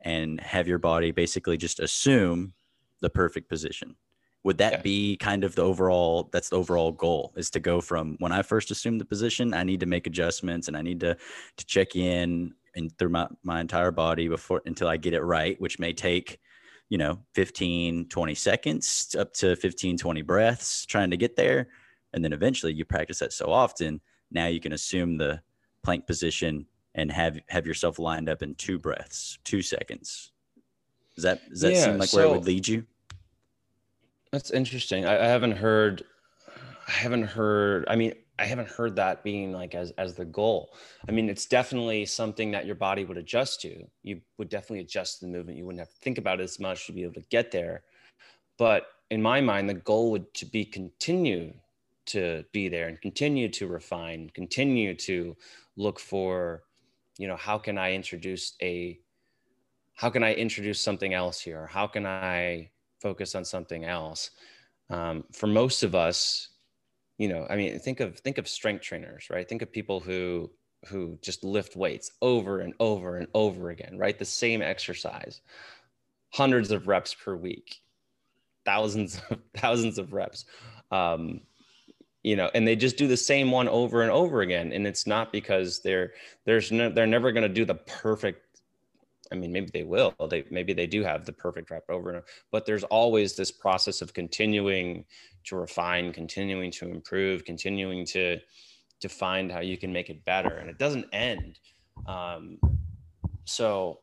and 0.01 0.41
have 0.41 0.69
your 0.69 0.79
body 0.79 1.11
basically 1.11 1.57
just 1.57 1.81
assume 1.81 2.53
the 3.01 3.11
perfect 3.11 3.49
position. 3.49 3.97
Would 4.45 4.59
that 4.59 4.85
be 4.85 5.17
kind 5.17 5.43
of 5.43 5.57
the 5.57 5.63
overall 5.63 6.29
that's 6.33 6.51
the 6.51 6.57
overall 6.57 6.93
goal 6.93 7.33
is 7.37 7.51
to 7.51 7.59
go 7.59 7.81
from 7.81 8.17
when 8.21 8.31
i 8.31 8.43
first 8.43 8.71
assume 8.71 8.97
the 8.97 9.05
position 9.05 9.53
i 9.53 9.65
need 9.65 9.81
to 9.81 9.87
make 9.87 10.07
adjustments 10.07 10.69
and 10.69 10.77
i 10.77 10.83
need 10.83 11.01
to 11.01 11.17
to 11.57 11.67
check 11.67 11.97
in 11.97 12.55
and 12.77 12.97
through 12.97 13.09
my, 13.09 13.27
my 13.43 13.61
entire 13.61 13.91
body 13.91 14.29
before 14.29 14.63
until 14.67 14.87
i 14.87 14.97
get 14.97 15.15
it 15.15 15.23
right 15.23 15.61
which 15.61 15.81
may 15.81 15.93
take 15.93 16.39
you 16.89 16.99
know 16.99 17.19
15 17.35 18.09
20 18.09 18.35
seconds 18.35 19.17
up 19.19 19.33
to 19.35 19.57
15 19.57 19.99
20 19.99 20.23
breaths 20.23 20.87
trying 20.87 21.11
to 21.11 21.17
get 21.17 21.37
there 21.37 21.69
and 22.13 22.25
then 22.25 22.33
eventually 22.33 22.73
you 22.73 22.85
practice 22.85 23.19
that 23.19 23.33
so 23.33 23.47
often 23.47 24.01
now 24.31 24.47
you 24.47 24.61
can 24.61 24.73
assume 24.73 25.19
the 25.19 25.41
plank 25.83 26.07
position 26.07 26.67
and 26.95 27.11
have 27.11 27.39
have 27.49 27.67
yourself 27.67 27.99
lined 27.99 28.29
up 28.29 28.43
in 28.43 28.55
two 28.55 28.79
breaths 28.79 29.39
two 29.45 29.63
seconds 29.63 30.33
does 31.17 31.25
that 31.25 31.49
does 31.49 31.61
that 31.63 31.73
yeah, 31.73 31.85
seem 31.85 31.99
like 31.99 32.09
so 32.11 32.19
where 32.19 32.27
it 32.27 32.31
would 32.31 32.47
lead 32.47 32.69
you? 32.69 32.85
That's 34.33 34.51
interesting. 34.51 35.07
I, 35.07 35.19
I 35.19 35.27
haven't 35.27 35.53
heard. 35.53 36.05
I 36.87 36.93
haven't 36.93 37.25
heard. 37.25 37.87
I 37.89 37.97
mean, 37.97 38.13
I 38.39 38.45
haven't 38.45 38.69
heard 38.69 38.97
that 38.97 39.25
being 39.25 39.53
like 39.53 39.75
as 39.75 39.93
as 39.93 40.15
the 40.15 40.25
goal. 40.25 40.75
I 41.09 41.13
mean, 41.13 41.29
it's 41.29 41.47
definitely 41.47 42.05
something 42.05 42.51
that 42.51 42.67
your 42.67 42.75
body 42.75 43.05
would 43.05 43.17
adjust 43.17 43.61
to. 43.63 43.87
You 44.03 44.21
would 44.39 44.49
definitely 44.49 44.81
adjust 44.81 45.21
the 45.21 45.27
movement. 45.27 45.59
You 45.59 45.65
wouldn't 45.65 45.81
have 45.81 45.91
to 45.91 46.01
think 46.01 46.19
about 46.19 46.41
it 46.41 46.45
as 46.45 46.61
much 46.61 46.87
to 46.87 46.93
be 46.93 47.03
able 47.03 47.15
to 47.15 47.29
get 47.31 47.51
there. 47.51 47.85
But 48.59 48.89
in 49.11 49.23
my 49.23 49.41
mind, 49.41 49.69
the 49.69 49.75
goal 49.75 50.11
would 50.13 50.33
to 50.35 50.47
be 50.47 50.65
continue 50.65 51.55
to 52.07 52.45
be 52.53 52.69
there 52.69 52.89
and 52.89 53.01
continue 53.01 53.49
to 53.51 53.67
refine, 53.67 54.31
continue 54.31 54.95
to 54.95 55.37
look 55.77 55.99
for, 55.99 56.63
you 57.19 57.27
know, 57.27 57.37
how 57.37 57.59
can 57.59 57.79
I 57.79 57.93
introduce 57.93 58.55
a 58.63 59.01
how 59.95 60.11
can 60.11 60.23
I 60.23 60.35
introduce 60.35 60.79
something 60.79 61.15
else 61.15 61.41
here? 61.41 61.67
How 61.67 61.87
can 61.87 62.05
I 62.05 62.71
focus 63.01 63.35
on 63.35 63.47
something 63.47 63.85
else? 63.87 64.31
Um, 64.91 65.25
for 65.33 65.47
most 65.47 65.83
of 65.83 65.95
us, 65.95 66.49
you 67.19 67.29
know, 67.29 67.47
I 67.49 67.57
mean, 67.57 67.79
think 67.79 68.01
of 68.01 68.19
think 68.19 68.39
of 68.39 68.49
strength 68.49 68.83
trainers, 68.83 69.29
right? 69.31 69.49
Think 69.49 69.63
of 69.63 69.73
people 69.73 70.01
who 70.01 70.51
who 70.87 71.19
just 71.23 71.45
lift 71.45 71.77
weights 71.77 72.13
over 72.23 72.61
and 72.61 72.75
over 72.79 73.17
and 73.17 73.27
over 73.35 73.71
again, 73.71 73.99
right? 73.99 74.19
The 74.19 74.25
same 74.25 74.63
exercise, 74.63 75.41
hundreds 76.31 76.71
of 76.71 76.89
reps 76.89 77.15
per 77.15 77.35
week, 77.35 77.81
thousands 78.65 79.21
of 79.31 79.39
thousands 79.57 79.99
of 79.99 80.13
reps. 80.13 80.45
Um, 80.91 81.41
you 82.23 82.35
know, 82.35 82.51
and 82.55 82.67
they 82.67 82.75
just 82.75 82.97
do 82.97 83.07
the 83.07 83.17
same 83.17 83.53
one 83.53 83.69
over 83.69 84.03
and 84.03 84.11
over 84.11 84.41
again. 84.41 84.73
And 84.73 84.85
it's 84.85 85.07
not 85.07 85.33
because 85.33 85.81
they're 85.83 86.13
there's 86.45 86.73
no, 86.73 86.91
they're 86.91 87.07
never 87.07 87.31
going 87.33 87.47
to 87.47 87.49
do 87.49 87.65
the 87.65 87.77
perfect 87.77 88.46
I 89.33 89.35
mean, 89.35 89.53
maybe 89.53 89.71
they 89.73 89.85
will. 89.85 90.15
They 90.31 90.45
maybe 90.51 90.73
they 90.73 90.87
do 90.87 91.03
have 91.03 91.25
the 91.25 91.33
perfect 91.33 91.71
over 91.71 91.85
over, 91.91 92.25
but 92.53 92.67
there's 92.67 92.85
always 92.85 93.37
this 93.37 93.51
process 93.51 94.03
of 94.03 94.15
continuing 94.15 95.05
to 95.45 95.57
refine, 95.57 96.13
continuing 96.13 96.71
to 96.73 96.89
improve, 96.89 97.45
continuing 97.45 98.05
to 98.07 98.39
to 99.01 99.09
find 99.09 99.53
how 99.53 99.61
you 99.61 99.77
can 99.77 99.93
make 99.93 100.11
it 100.11 100.25
better, 100.25 100.57
and 100.57 100.71
it 100.71 100.79
doesn't 100.79 101.07
end. 101.13 101.59
Um, 102.07 102.59
so, 103.45 104.01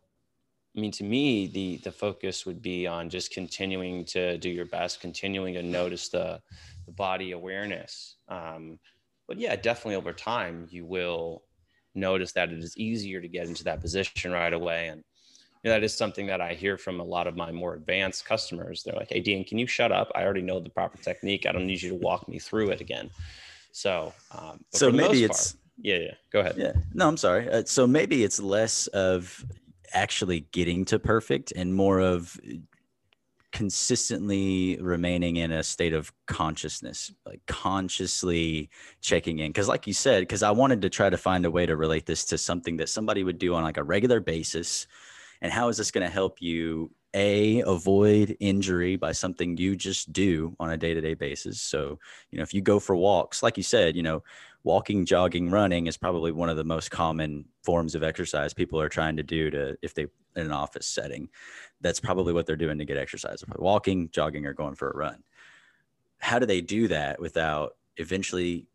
I 0.75 0.79
mean, 0.79 0.91
to 0.91 1.03
me, 1.03 1.47
the 1.47 1.77
the 1.77 1.91
focus 1.91 2.45
would 2.45 2.61
be 2.61 2.87
on 2.87 3.09
just 3.09 3.31
continuing 3.31 4.05
to 4.05 4.37
do 4.37 4.49
your 4.49 4.65
best, 4.65 5.01
continuing 5.01 5.53
to 5.55 5.63
notice 5.63 6.09
the 6.09 6.41
the 6.85 6.91
body 6.91 7.31
awareness. 7.31 8.17
Um, 8.27 8.79
but 9.27 9.39
yeah, 9.39 9.55
definitely 9.55 9.95
over 9.95 10.13
time, 10.13 10.67
you 10.69 10.85
will 10.85 11.43
notice 11.95 12.31
that 12.33 12.51
it 12.51 12.59
is 12.59 12.77
easier 12.77 13.21
to 13.21 13.27
get 13.27 13.47
into 13.47 13.63
that 13.63 13.81
position 13.81 14.31
right 14.31 14.53
away 14.53 14.87
and 14.87 15.03
that 15.63 15.83
is 15.83 15.95
something 15.95 16.27
that 16.27 16.41
I 16.41 16.53
hear 16.53 16.77
from 16.77 16.99
a 16.99 17.03
lot 17.03 17.27
of 17.27 17.35
my 17.35 17.51
more 17.51 17.73
advanced 17.73 18.25
customers. 18.25 18.83
They're 18.83 18.95
like, 18.95 19.09
"Hey, 19.09 19.21
Dean, 19.21 19.45
can 19.45 19.57
you 19.57 19.67
shut 19.67 19.91
up? 19.91 20.11
I 20.13 20.23
already 20.23 20.41
know 20.41 20.59
the 20.59 20.69
proper 20.69 20.97
technique. 20.97 21.45
I 21.45 21.51
don't 21.51 21.65
need 21.65 21.81
you 21.81 21.89
to 21.89 21.95
walk 21.95 22.27
me 22.27 22.39
through 22.39 22.69
it 22.69 22.81
again." 22.81 23.09
So, 23.71 24.13
um, 24.31 24.63
so 24.71 24.91
maybe 24.91 25.23
it's 25.23 25.53
part, 25.53 25.61
yeah, 25.77 25.97
yeah. 25.97 26.13
Go 26.31 26.41
ahead. 26.41 26.55
Yeah, 26.57 26.73
no, 26.93 27.07
I'm 27.07 27.17
sorry. 27.17 27.49
Uh, 27.49 27.63
so 27.65 27.87
maybe 27.87 28.23
it's 28.23 28.39
less 28.39 28.87
of 28.87 29.45
actually 29.93 30.41
getting 30.51 30.85
to 30.85 30.99
perfect 30.99 31.53
and 31.55 31.73
more 31.73 31.99
of 31.99 32.39
consistently 33.51 34.77
remaining 34.81 35.37
in 35.37 35.51
a 35.51 35.61
state 35.61 35.93
of 35.93 36.11
consciousness 36.25 37.11
like 37.23 37.39
consciously 37.45 38.67
checking 38.99 39.37
in 39.37 39.49
because 39.49 39.67
like 39.67 39.85
you 39.85 39.93
said 39.93 40.21
because 40.21 40.41
i 40.41 40.49
wanted 40.49 40.81
to 40.81 40.89
try 40.89 41.07
to 41.07 41.17
find 41.17 41.45
a 41.45 41.51
way 41.51 41.63
to 41.63 41.75
relate 41.75 42.07
this 42.07 42.25
to 42.25 42.35
something 42.35 42.77
that 42.77 42.89
somebody 42.89 43.23
would 43.23 43.37
do 43.37 43.53
on 43.53 43.61
like 43.61 43.77
a 43.77 43.83
regular 43.83 44.19
basis 44.19 44.87
and 45.43 45.51
how 45.51 45.67
is 45.67 45.77
this 45.77 45.91
going 45.91 46.05
to 46.05 46.11
help 46.11 46.41
you 46.41 46.89
a 47.13 47.59
avoid 47.67 48.35
injury 48.39 48.95
by 48.95 49.11
something 49.11 49.55
you 49.55 49.75
just 49.75 50.11
do 50.11 50.55
on 50.59 50.71
a 50.71 50.77
day-to-day 50.77 51.13
basis? 51.13 51.61
So 51.61 51.99
you 52.31 52.39
know 52.39 52.43
if 52.43 52.55
you 52.55 52.61
go 52.61 52.79
for 52.79 52.95
walks 52.95 53.43
like 53.43 53.57
you 53.57 53.63
said 53.63 53.95
you 53.95 54.01
know 54.01 54.23
walking 54.63 55.05
jogging 55.05 55.51
running 55.51 55.85
is 55.85 55.97
probably 55.97 56.31
one 56.31 56.49
of 56.49 56.57
the 56.57 56.63
most 56.63 56.89
common 56.89 57.45
forms 57.61 57.93
of 57.93 58.01
exercise 58.01 58.53
people 58.53 58.81
are 58.81 58.89
trying 58.89 59.17
to 59.17 59.23
do 59.23 59.51
to 59.51 59.77
if 59.83 59.93
they 59.93 60.07
in 60.35 60.45
an 60.45 60.51
office 60.51 60.87
setting. 60.87 61.29
That's 61.81 61.99
probably 61.99 62.33
what 62.33 62.45
they're 62.45 62.55
doing 62.55 62.77
to 62.77 62.85
get 62.85 62.97
exercise. 62.97 63.43
Walking 63.57 64.09
jogging 64.11 64.45
or 64.45 64.53
going 64.53 64.75
for 64.75 64.89
a 64.89 64.97
run. 64.97 65.23
How 66.19 66.39
do 66.39 66.45
they 66.45 66.61
do 66.61 66.87
that 66.87 67.19
without 67.19 67.75
eventually 67.97 68.67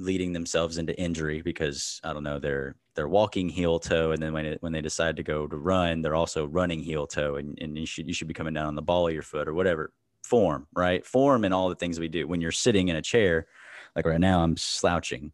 leading 0.00 0.32
themselves 0.32 0.78
into 0.78 0.98
injury 0.98 1.42
because 1.42 2.00
I 2.02 2.12
don't 2.12 2.22
know 2.22 2.38
they're 2.38 2.76
they're 2.94 3.08
walking 3.08 3.48
heel 3.48 3.78
toe 3.78 4.12
and 4.12 4.22
then 4.22 4.32
when 4.32 4.46
it, 4.46 4.62
when 4.62 4.72
they 4.72 4.80
decide 4.80 5.16
to 5.16 5.22
go 5.22 5.46
to 5.46 5.56
run 5.56 6.02
they're 6.02 6.14
also 6.14 6.46
running 6.46 6.80
heel 6.80 7.06
toe 7.06 7.36
and, 7.36 7.58
and 7.60 7.76
you 7.76 7.86
should 7.86 8.08
you 8.08 8.14
should 8.14 8.28
be 8.28 8.34
coming 8.34 8.54
down 8.54 8.66
on 8.66 8.74
the 8.74 8.82
ball 8.82 9.06
of 9.06 9.14
your 9.14 9.22
foot 9.22 9.48
or 9.48 9.54
whatever. 9.54 9.92
Form 10.24 10.66
right? 10.74 11.04
Form 11.04 11.44
and 11.44 11.54
all 11.54 11.68
the 11.68 11.74
things 11.74 11.98
we 11.98 12.08
do. 12.08 12.26
When 12.26 12.40
you're 12.40 12.52
sitting 12.52 12.88
in 12.88 12.96
a 12.96 13.02
chair 13.02 13.46
like 13.94 14.06
right 14.06 14.20
now 14.20 14.42
I'm 14.42 14.56
slouching. 14.56 15.32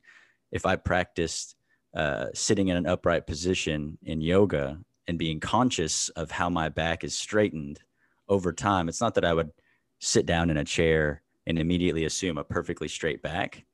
If 0.53 0.67
I 0.67 0.77
practiced 0.77 1.57
uh, 1.95 2.27
sitting 2.35 2.69
in 2.69 2.77
an 2.77 2.87
upright 2.87 3.27
position 3.27 3.99
in 4.03 4.21
yoga 4.21 4.79
and 5.07 5.19
being 5.19 5.41
conscious 5.41 6.09
of 6.11 6.31
how 6.31 6.51
my 6.51 6.69
back 6.69 7.05
is 7.05 7.17
straightened 7.17 7.81
over 8.29 8.53
time 8.53 8.89
it's 8.89 9.01
not 9.01 9.15
that 9.15 9.25
I 9.25 9.33
would 9.33 9.51
sit 10.01 10.27
down 10.27 10.51
in 10.51 10.57
a 10.57 10.65
chair 10.65 11.23
and 11.47 11.59
immediately 11.59 12.05
assume 12.05 12.39
a 12.39 12.45
perfectly 12.45 12.89
straight 12.89 13.23
back. 13.23 13.65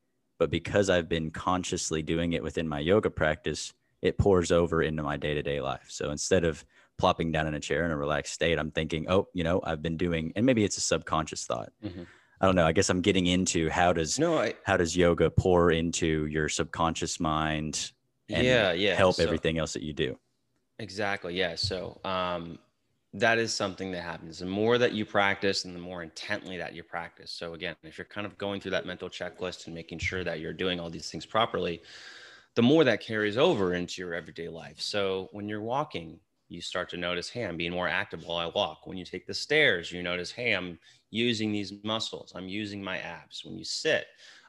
But 0.43 0.51
because 0.51 0.90
I've 0.90 1.09
been 1.09 1.30
consciously 1.30 2.03
doing 2.03 2.32
it 2.32 2.43
within 2.43 2.66
my 2.66 2.80
yoga 2.80 3.11
practice, 3.11 3.72
it 4.01 4.18
pours 4.18 4.51
over 4.51 4.82
into 4.82 5.01
my 5.05 5.16
day 5.16 5.34
to 5.34 5.43
day 5.43 5.61
life. 5.61 5.84
So 5.86 6.11
instead 6.11 6.43
of 6.43 6.64
plopping 6.99 7.30
down 7.30 7.47
in 7.47 7.55
a 7.55 7.61
chair 7.61 7.84
in 7.84 7.93
a 7.93 7.97
relaxed 7.97 8.32
state, 8.32 8.59
I'm 8.59 8.72
thinking, 8.72 9.07
oh, 9.09 9.28
you 9.34 9.45
know, 9.45 9.61
I've 9.62 9.82
been 9.82 9.97
doing, 9.97 10.32
and 10.34 10.45
maybe 10.45 10.64
it's 10.64 10.76
a 10.76 10.80
subconscious 10.80 11.47
thought. 11.47 11.70
Mm-hmm. 11.84 12.03
I 12.40 12.47
don't 12.47 12.57
know. 12.57 12.66
I 12.66 12.72
guess 12.72 12.90
I'm 12.90 13.03
getting 13.03 13.26
into 13.28 13.70
how 13.70 13.93
does 13.93 14.18
no, 14.18 14.36
I, 14.36 14.55
how 14.64 14.76
does 14.76 14.97
yoga 14.97 15.30
pour 15.30 15.70
into 15.70 16.26
your 16.26 16.49
subconscious 16.49 17.20
mind 17.20 17.93
and 18.28 18.45
yeah, 18.45 18.72
yeah. 18.72 18.97
help 18.97 19.14
so, 19.14 19.22
everything 19.22 19.59
else 19.59 19.74
that 19.74 19.84
you 19.84 19.93
do. 19.93 20.18
Exactly. 20.80 21.38
Yeah. 21.38 21.55
So 21.55 22.01
um, 22.05 22.59
that 23.14 23.38
is 23.38 23.52
something 23.52 23.92
that 23.92 24.02
happens. 24.02 24.38
The 24.38 24.46
more 24.46 24.78
that 24.78 24.92
you 24.92 25.04
practice 25.04 25.64
and 25.64 25.76
the 25.76 25.80
more 25.80 26.02
intently 26.02 26.56
that 26.56 26.74
you 26.74 26.82
practice. 26.82 27.30
So 27.30 27.54
again, 27.54 27.76
if 27.82 27.98
you're 27.98 28.06
kind 28.06 28.26
of 28.26 28.38
going 28.38 28.60
through 28.60 28.70
that 28.70 28.86
mental 28.86 29.10
checklist 29.10 29.66
and 29.66 29.74
making 29.74 29.98
sure 29.98 30.24
that 30.24 30.40
you're 30.40 30.54
doing 30.54 30.80
all 30.80 30.88
these 30.88 31.10
things 31.10 31.26
properly, 31.26 31.82
the 32.54 32.62
more 32.62 32.84
that 32.84 33.00
carries 33.00 33.36
over 33.36 33.74
into 33.74 34.00
your 34.00 34.14
everyday 34.14 34.48
life. 34.48 34.80
So 34.80 35.28
when 35.32 35.48
you're 35.48 35.60
walking, 35.60 36.18
you 36.48 36.60
start 36.60 36.88
to 36.90 36.96
notice, 36.96 37.28
hey, 37.28 37.44
I'm 37.44 37.56
being 37.56 37.72
more 37.72 37.88
active 37.88 38.24
while 38.24 38.38
I 38.38 38.46
walk. 38.46 38.86
When 38.86 38.98
you 38.98 39.04
take 39.04 39.26
the 39.26 39.34
stairs, 39.34 39.90
you 39.92 40.02
notice, 40.02 40.30
hey, 40.30 40.52
I'm 40.52 40.78
using 41.10 41.52
these 41.52 41.72
muscles. 41.82 42.32
I'm 42.34 42.48
using 42.48 42.82
my 42.82 42.98
abs. 42.98 43.44
When 43.44 43.56
you 43.56 43.64
sit, 43.64 44.06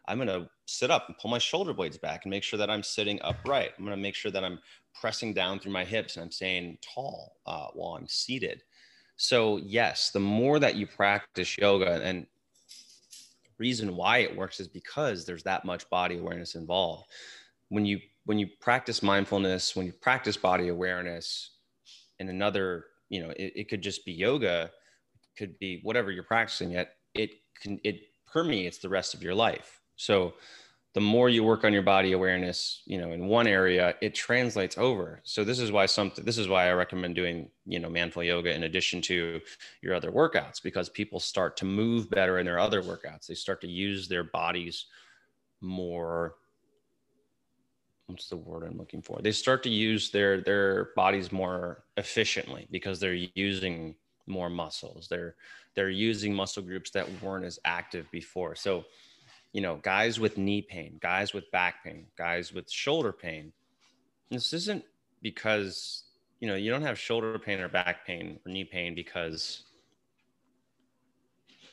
I'm 0.08 0.18
going 0.18 0.28
to 0.28 0.50
sit 0.66 0.92
up 0.92 1.08
and 1.08 1.18
pull 1.18 1.32
my 1.32 1.38
shoulder 1.38 1.74
blades 1.74 1.98
back 1.98 2.26
and 2.26 2.30
make 2.30 2.44
sure 2.44 2.58
that 2.58 2.70
I'm 2.70 2.84
sitting 2.84 3.20
upright. 3.22 3.72
I'm 3.78 3.86
going 3.86 3.96
to 3.96 4.02
make 4.02 4.16
sure 4.16 4.32
that 4.32 4.44
I'm 4.44 4.60
pressing 5.00 5.34
down 5.34 5.60
through 5.60 5.72
my 5.72 5.84
hips 5.84 6.16
and 6.16 6.24
I'm 6.24 6.32
staying 6.32 6.78
tall 6.82 7.38
uh, 7.46 7.68
while 7.74 7.96
I'm 7.96 8.08
seated. 8.08 8.64
So, 9.16 9.58
yes, 9.58 10.10
the 10.10 10.20
more 10.20 10.60
that 10.60 10.76
you 10.76 10.88
practice 10.88 11.58
yoga, 11.58 12.02
and 12.04 12.26
reason 13.58 13.96
why 13.96 14.20
it 14.20 14.36
works 14.36 14.60
is 14.60 14.68
because 14.68 15.26
there's 15.26 15.44
that 15.44 15.66
much 15.66 15.90
body 15.90 16.18
awareness 16.18 16.56
involved. 16.56 17.06
When 17.70 17.86
you 17.86 18.00
when 18.26 18.40
you 18.40 18.48
practice 18.60 19.04
mindfulness, 19.04 19.76
when 19.76 19.86
you 19.86 19.92
practice 19.92 20.38
body 20.38 20.70
awareness, 20.70 21.52
and 22.20 22.30
another, 22.30 22.86
you 23.10 23.22
know, 23.22 23.30
it, 23.32 23.54
it 23.56 23.70
could 23.70 23.82
just 23.82 24.06
be 24.06 24.14
yoga, 24.14 24.72
could 25.38 25.58
be 25.60 25.80
whatever 25.84 26.12
you're 26.12 26.24
practicing. 26.24 26.72
Yet 26.72 26.96
it 27.14 27.32
can 27.62 27.80
it 27.84 28.02
permeates 28.26 28.80
the 28.80 28.90
rest 28.90 29.14
of 29.14 29.22
your 29.22 29.36
life. 29.36 29.82
So 29.96 30.34
the 30.94 31.02
more 31.02 31.28
you 31.28 31.44
work 31.44 31.64
on 31.64 31.74
your 31.74 31.82
body 31.82 32.12
awareness, 32.12 32.84
you 32.86 33.00
know, 33.00 33.12
in 33.12 33.26
one 33.26 33.48
area, 33.48 33.96
it 34.02 34.14
translates 34.14 34.78
over. 34.78 35.22
So 35.24 35.44
this 35.44 35.60
is 35.60 35.72
why 35.72 35.88
something 35.88 36.24
this 36.24 36.38
is 36.38 36.48
why 36.48 36.70
I 36.70 36.74
recommend 36.74 37.16
doing, 37.16 37.50
you 37.66 37.80
know, 37.80 37.90
Man 37.90 38.12
Flow 38.12 38.22
yoga 38.22 38.54
in 38.54 38.64
addition 38.64 39.02
to 39.04 39.42
your 39.82 39.96
other 39.96 40.12
workouts 40.12 40.62
because 40.62 40.90
people 40.90 41.20
start 41.20 41.58
to 41.58 41.66
move 41.66 42.10
better 42.10 42.38
in 42.38 42.46
their 42.46 42.60
other 42.60 42.84
workouts. 42.84 43.26
They 43.26 43.34
start 43.34 43.60
to 43.62 43.68
use 43.68 44.08
their 44.08 44.24
bodies 44.24 44.86
more 45.62 46.36
what's 48.08 48.30
the 48.30 48.38
word 48.38 48.64
I'm 48.64 48.78
looking 48.78 49.02
for? 49.02 49.20
They 49.22 49.32
start 49.32 49.64
to 49.64 49.70
use 49.70 50.12
their 50.12 50.42
their 50.42 50.90
bodies 50.96 51.32
more 51.32 51.86
efficiently 51.98 52.68
because 52.70 53.00
they're 53.00 53.28
using 53.34 53.96
more 54.28 54.50
muscles. 54.50 55.08
They're 55.10 55.36
they're 55.76 55.90
using 55.90 56.36
muscle 56.36 56.62
groups 56.62 56.92
that 56.92 57.08
weren't 57.22 57.46
as 57.46 57.60
active 57.66 58.10
before. 58.12 58.56
So 58.56 58.86
you 59.54 59.62
know, 59.62 59.78
guys 59.78 60.20
with 60.20 60.38
knee 60.38 60.64
pain, 60.64 60.98
guys 61.00 61.34
with 61.34 61.50
back 61.52 61.84
pain, 61.84 62.08
guys 62.18 62.52
with 62.52 62.70
shoulder 62.70 63.14
pain. 63.14 63.54
This 64.30 64.52
isn't 64.52 64.84
because, 65.22 66.04
you 66.40 66.48
know, 66.48 66.56
you 66.56 66.72
don't 66.72 66.82
have 66.82 66.98
shoulder 67.00 67.38
pain 67.38 67.60
or 67.60 67.70
back 67.70 68.06
pain 68.06 68.40
or 68.46 68.52
knee 68.52 68.66
pain 68.66 68.96
because 68.96 69.64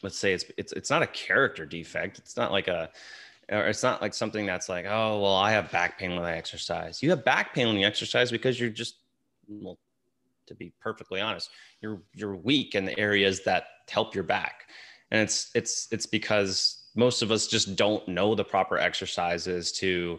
let's 0.03 0.19
say 0.19 0.35
it's 0.35 0.45
it's 0.59 0.73
it's 0.73 0.91
not 0.91 1.03
a 1.03 1.07
character 1.07 1.65
defect. 1.65 2.19
It's 2.19 2.37
not 2.37 2.53
like 2.53 2.69
a 2.69 2.91
or 3.51 3.67
it's 3.67 3.83
not 3.83 4.01
like 4.01 4.15
something 4.15 4.47
that's 4.47 4.69
like, 4.69 4.85
oh, 4.87 5.21
well, 5.21 5.35
I 5.35 5.51
have 5.53 5.73
back 5.73 5.99
pain 5.99 6.11
when 6.13 6.25
I 6.25 6.37
exercise. 6.37 7.03
You 7.03 7.11
have 7.11 7.25
back 7.25 7.55
pain 7.55 7.67
when 7.67 7.77
you 7.77 7.87
exercise 7.87 8.31
because 8.31 8.61
you're 8.61 8.71
just 8.71 8.97
well, 9.49 9.79
to 10.47 10.55
be 10.55 10.73
perfectly 10.81 11.21
honest, 11.21 11.51
you're 11.81 12.03
you're 12.15 12.37
weak 12.37 12.75
in 12.75 12.85
the 12.85 12.99
areas 12.99 13.43
that 13.45 13.65
help 13.89 14.15
your 14.15 14.25
back. 14.25 14.67
And 15.11 15.23
it's 15.23 15.51
it's 15.55 15.89
it's 15.91 16.07
because 16.07 16.80
most 16.95 17.23
of 17.23 17.31
us 17.31 17.47
just 17.47 17.77
don't 17.77 18.07
know 18.09 18.35
the 18.35 18.45
proper 18.45 18.79
exercises 18.79 19.73
to 19.73 20.19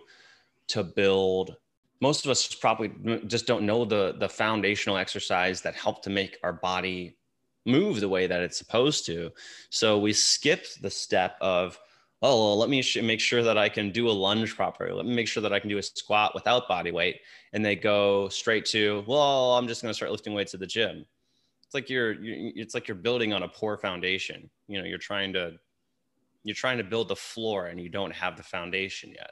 to 0.67 0.83
build. 0.83 1.55
Most 1.99 2.25
of 2.25 2.31
us 2.31 2.53
probably 2.55 2.91
just 3.27 3.45
don't 3.45 3.65
know 3.65 3.85
the 3.85 4.15
the 4.17 4.29
foundational 4.29 4.97
exercise 4.97 5.61
that 5.61 5.75
help 5.75 6.01
to 6.03 6.09
make 6.09 6.37
our 6.43 6.53
body 6.53 7.17
move 7.65 7.99
the 7.99 8.09
way 8.09 8.27
that 8.27 8.41
it's 8.41 8.57
supposed 8.57 9.05
to. 9.05 9.31
So 9.69 9.99
we 9.99 10.13
skip 10.13 10.65
the 10.81 10.89
step 10.89 11.35
of 11.41 11.79
oh 12.23 12.37
well, 12.47 12.57
let 12.57 12.69
me 12.69 12.81
sh- 12.81 13.01
make 13.01 13.19
sure 13.19 13.41
that 13.43 13.57
i 13.57 13.67
can 13.67 13.91
do 13.91 14.07
a 14.07 14.11
lunge 14.11 14.55
properly. 14.55 14.93
Let 14.93 15.05
me 15.05 15.15
make 15.15 15.27
sure 15.27 15.43
that 15.43 15.53
i 15.53 15.59
can 15.59 15.69
do 15.69 15.77
a 15.77 15.83
squat 15.83 16.33
without 16.33 16.67
body 16.67 16.91
weight. 16.91 17.17
And 17.53 17.63
they 17.65 17.75
go 17.75 18.29
straight 18.29 18.65
to 18.67 19.03
well 19.07 19.57
i'm 19.57 19.67
just 19.67 19.81
going 19.81 19.89
to 19.89 19.95
start 19.95 20.11
lifting 20.11 20.33
weights 20.33 20.53
at 20.53 20.59
the 20.59 20.67
gym. 20.67 21.05
It's 21.65 21.73
like 21.73 21.89
you're, 21.89 22.13
you're 22.13 22.51
it's 22.55 22.73
like 22.73 22.87
you're 22.87 22.95
building 22.95 23.33
on 23.33 23.43
a 23.43 23.47
poor 23.47 23.77
foundation. 23.77 24.49
You 24.67 24.79
know 24.79 24.85
you're 24.85 24.97
trying 24.97 25.33
to 25.33 25.53
you're 26.43 26.55
trying 26.55 26.77
to 26.77 26.83
build 26.83 27.07
the 27.07 27.15
floor 27.15 27.67
and 27.67 27.79
you 27.79 27.89
don't 27.89 28.13
have 28.13 28.37
the 28.37 28.43
foundation 28.43 29.11
yet. 29.11 29.31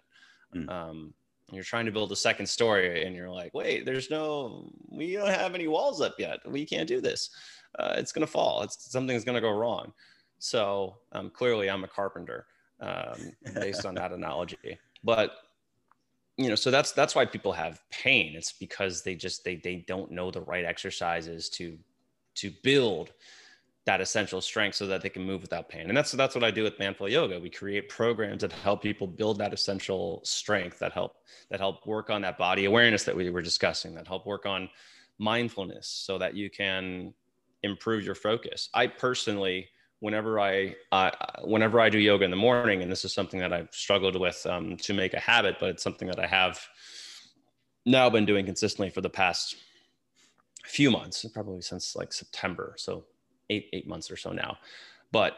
Mm. 0.55 0.70
Um, 0.70 1.14
you're 1.51 1.64
trying 1.64 1.86
to 1.86 1.91
build 1.91 2.12
a 2.12 2.16
second 2.16 2.45
story 2.45 3.05
and 3.05 3.16
you're 3.16 3.30
like, 3.30 3.53
wait, 3.53 3.86
there's 3.86 4.10
no, 4.10 4.72
we 4.88 5.14
don't 5.14 5.30
have 5.30 5.55
any 5.55 5.68
walls 5.68 6.01
up 6.01 6.16
yet. 6.20 6.39
We 6.45 6.66
can't 6.66 6.88
do 6.88 7.01
this. 7.01 7.32
Uh, 7.78 7.95
it's 7.97 8.12
going 8.12 8.26
to 8.26 8.32
fall. 8.32 8.62
It's 8.62 8.91
something's 8.91 9.24
going 9.24 9.36
to 9.36 9.41
go 9.41 9.51
wrong. 9.51 9.91
So 10.38 10.97
um, 11.12 11.32
clearly 11.32 11.70
I'm 11.70 11.84
a 11.84 11.88
carpenter 11.88 12.45
um, 12.80 13.32
based 13.55 13.86
on 13.86 13.95
that 13.95 14.12
analogy, 14.12 14.78
but 15.03 15.32
you 16.38 16.47
know, 16.47 16.55
so 16.55 16.72
that's, 16.72 16.93
that's 16.93 17.16
why 17.16 17.26
people 17.26 17.51
have 17.51 17.82
pain. 17.89 18.36
It's 18.36 18.53
because 18.53 19.03
they 19.03 19.16
just, 19.16 19.43
they, 19.43 19.57
they 19.57 19.84
don't 19.88 20.12
know 20.12 20.32
the 20.32 20.41
right 20.41 20.64
exercises 20.64 21.49
to, 21.49 21.78
to 22.36 22.51
build 22.64 23.12
that 23.86 24.01
essential 24.01 24.41
strength 24.41 24.75
so 24.75 24.86
that 24.88 25.01
they 25.01 25.09
can 25.09 25.23
move 25.23 25.41
without 25.41 25.69
pain. 25.69 25.88
And 25.88 25.97
that's 25.97 26.11
that's 26.11 26.36
what 26.36 26.43
I 26.43 26.51
do 26.51 26.63
with 26.63 26.77
Man 26.80 26.93
Flow 26.93 27.07
Yoga. 27.07 27.39
We 27.39 27.49
create 27.49 27.89
programs 27.89 28.41
that 28.41 28.51
help 28.51 28.84
people 28.84 29.07
build 29.07 29.39
that 29.39 29.53
essential 29.53 30.21
strength 30.23 30.80
that 30.80 30.91
help 30.91 31.17
that 31.49 31.59
help 31.59 31.86
work 31.88 32.09
on 32.09 32.21
that 32.21 32.38
body 32.38 32.65
awareness 32.65 33.03
that 33.05 33.15
we 33.15 33.30
were 33.30 33.41
discussing, 33.41 33.95
that 33.95 34.07
help 34.07 34.25
work 34.25 34.45
on 34.45 34.69
mindfulness 35.17 35.88
so 35.88 36.17
that 36.17 36.36
you 36.36 36.49
can 36.49 37.13
improve 37.63 38.05
your 38.05 38.15
focus. 38.15 38.69
I 38.73 38.88
personally 38.88 39.69
whenever 39.99 40.39
I 40.39 40.75
uh, 40.91 41.11
whenever 41.43 41.80
I 41.80 41.89
do 41.89 41.99
yoga 41.99 42.25
in 42.25 42.32
the 42.32 42.38
morning, 42.38 42.82
and 42.82 42.91
this 42.91 43.05
is 43.05 43.13
something 43.13 43.39
that 43.39 43.53
I've 43.53 43.69
struggled 43.71 44.19
with 44.19 44.45
um, 44.45 44.77
to 44.77 44.93
make 44.93 45.13
a 45.13 45.19
habit, 45.19 45.57
but 45.59 45.69
it's 45.69 45.84
something 45.84 46.07
that 46.07 46.19
I 46.19 46.27
have 46.27 46.59
now 47.86 48.09
been 48.09 48.25
doing 48.25 48.45
consistently 48.45 48.89
for 48.89 49.01
the 49.01 49.09
past 49.09 49.55
few 50.63 50.91
months, 50.91 51.25
probably 51.34 51.61
since 51.61 51.95
like 51.95 52.13
September. 52.13 52.75
So 52.77 53.05
eight 53.49 53.69
eight 53.73 53.87
months 53.87 54.11
or 54.11 54.17
so 54.17 54.31
now. 54.31 54.57
But 55.11 55.37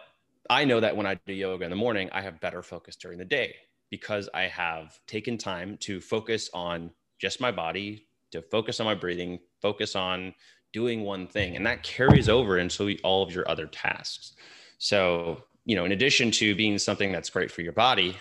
I 0.49 0.66
know 0.66 0.80
that 0.80 0.95
when 0.95 1.05
I 1.05 1.16
do 1.26 1.34
yoga 1.34 1.64
in 1.64 1.70
the 1.70 1.76
morning, 1.76 2.09
I 2.12 2.22
have 2.22 2.41
better 2.41 2.62
focus 2.62 2.95
during 2.95 3.18
the 3.18 3.26
day 3.26 3.55
because 3.89 4.30
I 4.34 4.43
have 4.43 4.99
taken 5.07 5.38
time 5.38 5.78
to 5.82 6.01
focus 6.01 6.49
on 6.53 6.91
just 7.20 7.39
my 7.39 7.51
body, 7.51 8.07
to 8.32 8.41
focus 8.41 8.80
on 8.80 8.86
my 8.86 8.95
breathing, 8.95 9.39
focus 9.62 9.95
on 9.95 10.34
doing 10.74 11.03
one 11.03 11.28
thing, 11.28 11.55
and 11.55 11.66
that 11.66 11.84
carries 11.84 12.30
over 12.30 12.57
into 12.57 12.97
all 13.03 13.24
of 13.24 13.34
your 13.34 13.47
other 13.49 13.68
tasks. 13.68 14.34
So, 14.78 15.43
you 15.66 15.76
know, 15.76 15.86
in 15.86 15.91
addition 15.91 16.32
to 16.32 16.55
being 16.55 16.78
something 16.78 17.12
that's 17.12 17.30
great 17.30 17.51
for 17.51 17.62
your 17.62 17.74
body, 17.74 18.18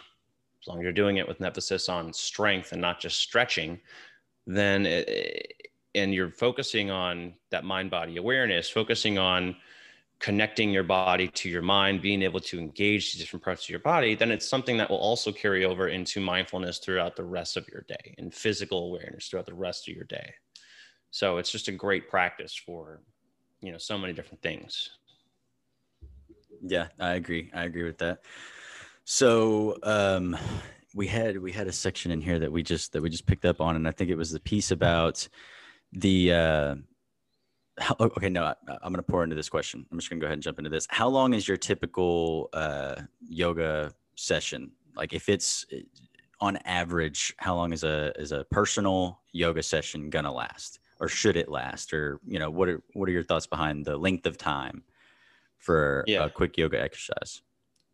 as 0.61 0.69
long 0.69 0.79
as 0.79 0.83
you're 0.83 0.93
doing 0.93 1.17
it 1.17 1.27
with 1.27 1.41
an 1.41 1.47
emphasis 1.47 1.89
on 1.89 2.13
strength 2.13 2.73
and 2.73 2.81
not 2.81 3.01
just 3.01 3.19
stretching, 3.19 3.81
then 4.47 4.85
it, 4.85 5.71
and 5.95 6.13
you're 6.13 6.31
focusing 6.31 6.91
on 6.91 7.35
that 7.51 7.65
mind 7.65 7.91
body 7.91 8.17
awareness, 8.17 8.69
focusing 8.69 9.17
on 9.19 9.57
connecting 10.21 10.71
your 10.71 10.85
body 10.85 11.29
to 11.29 11.49
your 11.49 11.63
mind, 11.63 12.03
being 12.03 12.23
able 12.23 12.41
to 12.41 12.59
engage 12.59 13.15
different 13.15 13.43
parts 13.43 13.65
of 13.65 13.71
your 13.71 13.81
body, 13.81 14.15
then 14.15 14.31
it's 14.31 14.47
something 14.47 14.77
that 14.77 14.91
will 14.91 14.99
also 14.99 15.33
carry 15.33 15.65
over 15.65 15.89
into 15.89 16.21
mindfulness 16.21 16.79
throughout 16.79 17.17
the 17.17 17.25
rest 17.25 17.57
of 17.57 17.67
your 17.69 17.85
day 17.89 18.15
and 18.19 18.33
physical 18.33 18.87
awareness 18.87 19.29
throughout 19.29 19.47
the 19.47 19.55
rest 19.55 19.89
of 19.89 19.95
your 19.95 20.05
day. 20.05 20.35
So 21.11 21.39
it's 21.39 21.51
just 21.51 21.69
a 21.69 21.73
great 21.73 22.09
practice 22.09 22.55
for, 22.55 23.01
you 23.63 23.73
know, 23.73 23.79
so 23.79 23.99
many 23.99 24.13
different 24.13 24.43
things. 24.43 24.91
Yeah, 26.63 26.89
I 27.01 27.15
agree. 27.15 27.51
I 27.55 27.65
agree 27.65 27.85
with 27.85 27.99
that. 27.99 28.21
So, 29.05 29.79
um, 29.83 30.37
we 30.95 31.07
had 31.07 31.39
we 31.39 31.53
had 31.53 31.69
a 31.69 31.73
section 31.73 32.11
in 32.11 32.21
here 32.21 32.41
that 32.41 32.51
we 32.51 32.63
just 32.63 32.93
that 32.93 33.03
we 33.03 33.11
just 33.11 33.27
picked 33.27 33.45
up 33.45 33.61
on, 33.61 33.77
and 33.77 33.87
I 33.87 33.93
think 33.93 34.11
it 34.11 34.17
was 34.17 34.33
the 34.33 34.41
piece 34.41 34.73
about 34.73 35.27
the 35.93 36.33
uh, 36.33 36.75
how, 37.81 37.97
okay, 38.01 38.29
no, 38.29 38.45
I, 38.45 38.55
am 38.69 38.93
going 38.93 38.97
to 38.97 39.03
pour 39.03 39.25
into 39.25 39.37
this 39.37 39.49
question. 39.49 39.87
I'm 39.91 39.99
just 39.99 40.11
going 40.11 40.21
to 40.21 40.25
go 40.25 40.27
ahead 40.27 40.35
and 40.35 40.43
jump 40.43 40.59
into 40.59 40.71
this. 40.71 40.87
How 40.91 41.09
long 41.09 41.35
is 41.35 41.49
your 41.49 41.57
typical 41.57 42.51
uh, 42.53 42.97
yoga 43.27 43.93
session? 44.15 44.71
Like, 44.95 45.13
if 45.13 45.29
it's 45.29 45.67
uh, 45.73 45.79
on 46.41 46.57
average, 46.59 47.35
how 47.39 47.55
long 47.55 47.73
is 47.73 47.85
a 47.85 48.13
is 48.19 48.33
a 48.33 48.45
personal 48.45 49.21
yoga 49.33 49.63
session 49.63 50.11
going 50.11 50.25
to 50.25 50.33
last, 50.33 50.81
or 51.01 51.09
should 51.09 51.37
it 51.37 51.49
last, 51.49 51.93
or 51.93 52.21
you 52.27 52.39
know, 52.39 52.51
what 52.51 52.69
are 52.69 52.83
what 52.95 53.09
are 53.09 53.13
your 53.13 53.23
thoughts 53.23 53.47
behind 53.47 53.85
the 53.85 53.97
length 53.97 54.27
of 54.27 54.39
time 54.39 54.83
for 55.59 56.05
Yeah. 56.07 56.25
a 56.25 56.31
quick 56.31 56.57
yoga 56.57 56.81
exercise. 56.81 57.43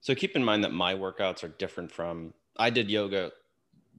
So 0.01 0.15
keep 0.15 0.37
in 0.37 0.45
mind 0.45 0.63
that 0.65 0.73
my 0.73 0.95
workouts 0.95 1.43
are 1.43 1.49
different 1.49 1.91
from 1.91 2.33
I 2.57 2.71
did 2.71 2.89
yoga 2.89 3.33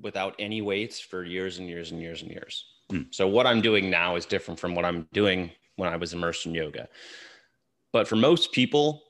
without 0.01 0.35
any 0.39 0.61
weights 0.61 0.99
for 0.99 1.23
years 1.23 1.57
and 1.59 1.67
years 1.67 1.91
and 1.91 2.01
years 2.01 2.21
and 2.21 2.31
years. 2.31 2.65
Hmm. 2.89 3.01
So 3.11 3.27
what 3.27 3.45
I'm 3.45 3.61
doing 3.61 3.89
now 3.89 4.15
is 4.15 4.25
different 4.25 4.59
from 4.59 4.73
what 4.75 4.85
I'm 4.85 5.07
doing 5.11 5.51
when 5.78 5.89
I 5.89 5.95
was 5.95 6.13
immersed 6.13 6.45
in 6.45 6.53
yoga. 6.53 6.89
But 7.93 8.07
for 8.07 8.17
most 8.17 8.51
people, 8.51 9.03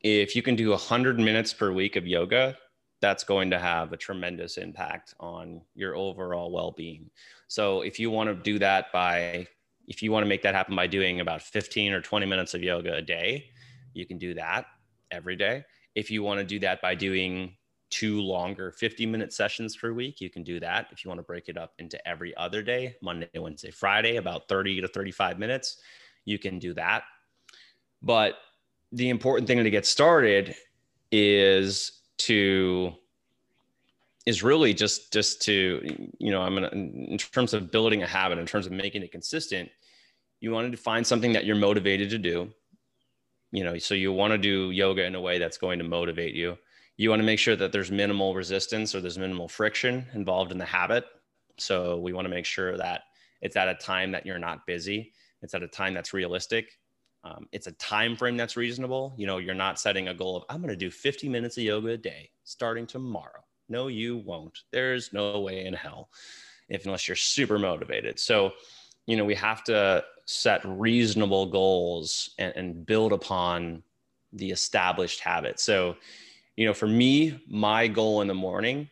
if 0.00 0.34
you 0.34 0.42
can 0.42 0.56
do 0.56 0.70
100 0.70 1.18
minutes 1.18 1.52
per 1.52 1.70
week 1.72 1.96
of 1.96 2.06
yoga, 2.06 2.56
that's 3.00 3.22
going 3.22 3.50
to 3.50 3.58
have 3.58 3.92
a 3.92 3.96
tremendous 3.96 4.56
impact 4.56 5.14
on 5.20 5.60
your 5.74 5.94
overall 5.94 6.50
well-being. 6.50 7.10
So 7.46 7.82
if 7.82 7.98
you 8.00 8.10
want 8.10 8.28
to 8.28 8.34
do 8.34 8.58
that 8.58 8.90
by 8.92 9.46
if 9.88 10.02
you 10.02 10.12
want 10.12 10.24
to 10.24 10.28
make 10.28 10.42
that 10.42 10.54
happen 10.54 10.76
by 10.76 10.86
doing 10.86 11.20
about 11.20 11.42
15 11.42 11.92
or 11.94 12.00
20 12.00 12.26
minutes 12.26 12.54
of 12.54 12.62
yoga 12.62 12.94
a 12.96 13.02
day, 13.02 13.46
you 13.94 14.04
can 14.06 14.18
do 14.18 14.34
that 14.34 14.66
every 15.10 15.34
day. 15.34 15.64
If 15.94 16.10
you 16.10 16.22
want 16.22 16.38
to 16.40 16.44
do 16.44 16.58
that 16.60 16.82
by 16.82 16.94
doing 16.94 17.56
two 17.90 18.20
longer 18.20 18.72
50 18.72 19.06
minute 19.06 19.32
sessions 19.32 19.76
per 19.76 19.92
week, 19.92 20.20
you 20.20 20.30
can 20.30 20.42
do 20.42 20.60
that. 20.60 20.88
If 20.90 21.04
you 21.04 21.08
want 21.08 21.18
to 21.18 21.24
break 21.24 21.48
it 21.48 21.56
up 21.56 21.74
into 21.78 22.06
every 22.06 22.36
other 22.36 22.62
day, 22.62 22.96
Monday, 23.02 23.28
Wednesday, 23.34 23.70
Friday, 23.70 24.16
about 24.16 24.48
30 24.48 24.80
to 24.82 24.88
35 24.88 25.38
minutes, 25.38 25.80
you 26.24 26.38
can 26.38 26.58
do 26.58 26.74
that. 26.74 27.04
But 28.02 28.36
the 28.92 29.08
important 29.08 29.48
thing 29.48 29.62
to 29.62 29.70
get 29.70 29.86
started 29.86 30.54
is 31.10 31.92
to 32.18 32.92
is 34.26 34.42
really 34.42 34.74
just 34.74 35.10
just 35.10 35.40
to 35.40 36.08
you 36.18 36.30
know 36.30 36.42
i'm 36.42 36.54
gonna 36.54 36.68
in 36.68 37.16
terms 37.16 37.54
of 37.54 37.70
building 37.70 38.02
a 38.02 38.06
habit 38.06 38.38
in 38.38 38.44
terms 38.44 38.66
of 38.66 38.72
making 38.72 39.02
it 39.02 39.10
consistent 39.10 39.70
you 40.40 40.50
wanted 40.50 40.70
to 40.70 40.76
find 40.76 41.06
something 41.06 41.32
that 41.32 41.46
you're 41.46 41.56
motivated 41.56 42.10
to 42.10 42.18
do 42.18 42.52
you 43.52 43.64
know 43.64 43.78
so 43.78 43.94
you 43.94 44.12
want 44.12 44.30
to 44.30 44.38
do 44.38 44.70
yoga 44.70 45.04
in 45.04 45.14
a 45.14 45.20
way 45.20 45.38
that's 45.38 45.56
going 45.56 45.78
to 45.78 45.84
motivate 45.84 46.34
you 46.34 46.58
you 46.98 47.08
want 47.08 47.20
to 47.20 47.26
make 47.26 47.38
sure 47.38 47.56
that 47.56 47.72
there's 47.72 47.90
minimal 47.90 48.34
resistance 48.34 48.94
or 48.94 49.00
there's 49.00 49.16
minimal 49.16 49.48
friction 49.48 50.04
involved 50.14 50.52
in 50.52 50.58
the 50.58 50.64
habit. 50.64 51.04
So 51.56 51.96
we 51.98 52.12
want 52.12 52.26
to 52.26 52.30
make 52.30 52.44
sure 52.44 52.76
that 52.76 53.02
it's 53.40 53.56
at 53.56 53.68
a 53.68 53.74
time 53.74 54.12
that 54.12 54.26
you're 54.26 54.38
not 54.38 54.66
busy. 54.66 55.12
It's 55.40 55.54
at 55.54 55.62
a 55.62 55.68
time 55.68 55.94
that's 55.94 56.12
realistic. 56.12 56.76
Um, 57.22 57.46
it's 57.52 57.68
a 57.68 57.72
time 57.72 58.16
frame 58.16 58.36
that's 58.36 58.56
reasonable. 58.56 59.14
You 59.16 59.26
know 59.28 59.38
you're 59.38 59.54
not 59.54 59.78
setting 59.78 60.08
a 60.08 60.14
goal 60.14 60.36
of 60.36 60.44
i'm 60.48 60.58
going 60.58 60.68
to 60.70 60.76
do 60.76 60.90
50 60.90 61.28
minutes 61.28 61.56
of 61.56 61.64
yoga 61.64 61.90
a 61.90 61.96
day 61.96 62.30
starting 62.44 62.86
tomorrow. 62.86 63.44
No 63.68 63.86
you 63.86 64.18
won't. 64.18 64.58
There's 64.72 65.12
no 65.12 65.40
way 65.40 65.66
in 65.66 65.74
hell 65.74 66.10
if 66.68 66.84
unless 66.84 67.06
you're 67.08 67.16
super 67.16 67.58
motivated. 67.58 68.18
So 68.18 68.52
you 69.06 69.16
know 69.16 69.24
we 69.24 69.36
have 69.36 69.62
to 69.64 70.04
set 70.26 70.62
reasonable 70.64 71.46
goals 71.46 72.30
and, 72.38 72.52
and 72.56 72.86
build 72.86 73.12
upon 73.12 73.84
the 74.32 74.50
established 74.50 75.20
habit. 75.20 75.60
So 75.60 75.96
you 76.58 76.66
know 76.66 76.74
for 76.74 76.88
me 76.88 77.40
my 77.48 77.86
goal 77.86 78.20
in 78.20 78.26
the 78.26 78.34
morning 78.34 78.88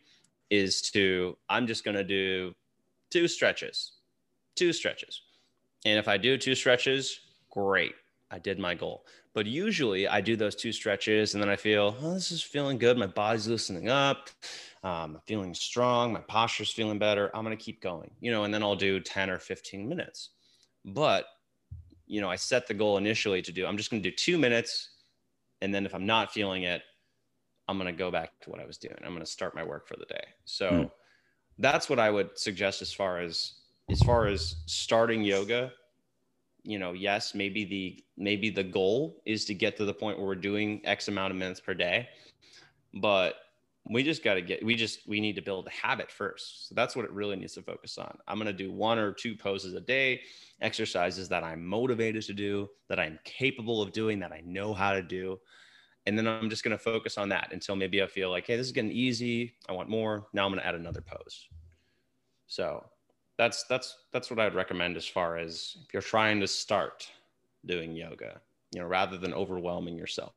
is 0.51 0.81
to 0.81 1.37
i'm 1.49 1.67
just 1.67 1.85
going 1.85 1.97
to 1.97 2.05
do 2.05 2.55
two 3.11 3.27
stretches 3.27 3.95
two 4.55 4.73
stretches. 4.73 5.23
And 5.85 5.99
if 5.99 6.07
i 6.07 6.17
do 6.17 6.39
two 6.39 6.55
stretches 6.55 7.21
great. 7.51 7.95
I 8.31 8.39
did 8.39 8.59
my 8.59 8.75
goal. 8.75 9.05
But 9.35 9.47
usually 9.47 10.07
i 10.07 10.21
do 10.21 10.37
those 10.37 10.55
two 10.55 10.71
stretches 10.71 11.35
and 11.35 11.43
then 11.43 11.51
i 11.51 11.57
feel 11.57 11.97
oh 12.01 12.15
this 12.15 12.31
is 12.31 12.41
feeling 12.41 12.79
good. 12.79 12.97
My 12.97 13.09
body's 13.09 13.49
loosening 13.49 13.89
up. 13.89 14.31
Um, 14.85 15.17
I'm 15.17 15.21
feeling 15.27 15.53
strong. 15.53 16.13
My 16.13 16.21
posture's 16.21 16.71
feeling 16.71 17.01
better. 17.01 17.35
I'm 17.35 17.45
going 17.45 17.57
to 17.57 17.63
keep 17.63 17.83
going 17.83 18.13
you 18.21 18.31
know 18.31 18.45
and 18.45 18.55
then 18.55 18.63
i'll 18.63 18.77
do 18.77 19.01
10 19.01 19.29
or 19.29 19.41
15 19.41 19.89
minutes. 19.89 20.31
But 20.85 21.27
you 22.07 22.21
know 22.21 22.31
i 22.31 22.37
set 22.37 22.69
the 22.69 22.75
goal 22.75 22.97
initially 22.97 23.43
to 23.43 23.51
do 23.51 23.67
i'm 23.67 23.77
just 23.77 23.91
going 23.91 24.01
to 24.01 24.09
do 24.09 24.15
two 24.15 24.39
minutes. 24.39 24.91
And 25.63 25.75
then 25.75 25.85
if 25.85 25.97
i'm 25.97 26.07
not 26.07 26.33
feeling 26.33 26.63
it 26.63 26.83
i'm 27.69 27.79
going 27.79 27.93
to 27.93 27.99
go 27.99 28.11
back 28.11 28.31
to 28.41 28.51
what 28.51 28.61
i 28.61 28.67
was 28.67 28.79
doing. 28.79 28.97
I'm 29.05 29.13
going 29.13 29.21
to 29.21 29.27
start 29.31 29.55
my 29.55 29.65
work 29.65 29.87
for 29.89 29.97
the 29.97 30.07
day. 30.07 30.25
So 30.45 30.69
Hmm. 30.71 30.85
that's 31.59 31.89
what 31.89 31.99
i 31.99 32.11
would 32.11 32.39
suggest 32.39 32.83
as 32.83 32.93
far 32.93 33.21
as 33.21 33.55
as 33.91 34.01
far 34.03 34.27
as 34.27 34.57
starting 34.67 35.23
yoga 35.23 35.73
you 36.63 36.79
know 36.79 36.93
yes 36.93 37.35
maybe 37.35 37.65
the 37.65 38.05
maybe 38.17 38.51
the 38.51 38.65
goal 38.65 39.23
is 39.25 39.45
to 39.47 39.55
get 39.55 39.77
to 39.77 39.85
the 39.85 39.95
point 39.95 40.19
where 40.19 40.27
we're 40.27 40.35
doing 40.35 40.81
x 40.85 41.09
amount 41.09 41.31
of 41.31 41.37
minutes 41.39 41.61
per 41.61 41.75
day 41.75 42.09
but 42.95 43.37
we 43.89 44.03
just 44.03 44.25
got 44.25 44.35
to 44.35 44.43
get 44.43 44.65
we 44.65 44.75
just 44.75 45.07
we 45.07 45.21
need 45.21 45.37
to 45.37 45.43
build 45.43 45.67
a 45.69 45.71
habit 45.71 46.11
first. 46.11 46.69
So 46.69 46.75
that's 46.75 46.97
what 46.97 47.05
it 47.05 47.13
really 47.13 47.37
needs 47.37 47.55
to 47.55 47.63
focus 47.63 47.99
on. 47.99 48.19
I'm 48.27 48.37
going 48.37 48.47
to 48.49 48.53
do 48.53 48.73
one 48.73 48.99
or 48.99 49.13
two 49.13 49.37
poses 49.37 49.75
a 49.75 49.81
day 49.81 50.23
exercises 50.61 51.29
that 51.29 51.45
i'm 51.45 51.65
motivated 51.65 52.23
to 52.23 52.33
do 52.33 52.69
that 52.89 52.99
i'm 52.99 53.19
capable 53.25 53.83
of 53.83 53.93
doing 53.93 54.19
that 54.19 54.33
i 54.33 54.41
know 54.45 54.73
how 54.73 54.93
to 54.93 55.03
do 55.03 55.39
and 56.07 56.17
then 56.19 56.27
i'm 56.27 56.51
just 56.51 56.65
going 56.65 56.77
to 56.77 56.83
focus 56.83 57.19
on 57.19 57.29
that 57.29 57.49
until 57.53 57.77
maybe 57.77 58.03
i 58.03 58.07
feel 58.07 58.31
like 58.31 58.47
hey 58.47 58.57
this 58.57 58.67
is 58.67 58.73
getting 58.73 58.93
easy 58.93 59.55
i 59.69 59.73
want 59.73 59.89
more 59.89 60.27
now 60.33 60.45
i'm 60.45 60.51
going 60.51 60.61
to 60.61 60.67
add 60.67 60.75
another 60.75 61.01
pose 61.01 61.49
so 62.47 62.85
that's 63.39 63.65
that's 63.65 63.97
that's 64.13 64.31
what 64.31 64.39
i'd 64.41 64.55
recommend 64.55 64.97
as 64.97 65.07
far 65.07 65.37
as 65.37 65.77
if 65.87 65.93
you're 65.93 66.03
trying 66.03 66.41
to 66.41 66.47
start 66.47 67.09
doing 67.65 67.93
yoga 67.93 68.41
you 68.73 68.81
know 68.81 68.87
rather 68.87 69.17
than 69.17 69.35
overwhelming 69.35 69.97
yourself 69.97 70.35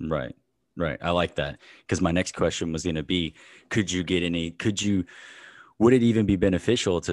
Right. 0.00 0.34
Right. 0.76 0.98
I 1.00 1.10
like 1.10 1.36
that. 1.36 1.58
Because 1.80 2.00
my 2.00 2.10
next 2.10 2.34
question 2.34 2.72
was 2.72 2.84
going 2.84 2.96
to 2.96 3.02
be 3.02 3.34
could 3.70 3.90
you 3.90 4.02
get 4.02 4.22
any, 4.22 4.50
could 4.50 4.80
you, 4.80 5.04
would 5.78 5.92
it 5.92 6.02
even 6.02 6.26
be 6.26 6.36
beneficial 6.36 7.00
to, 7.02 7.12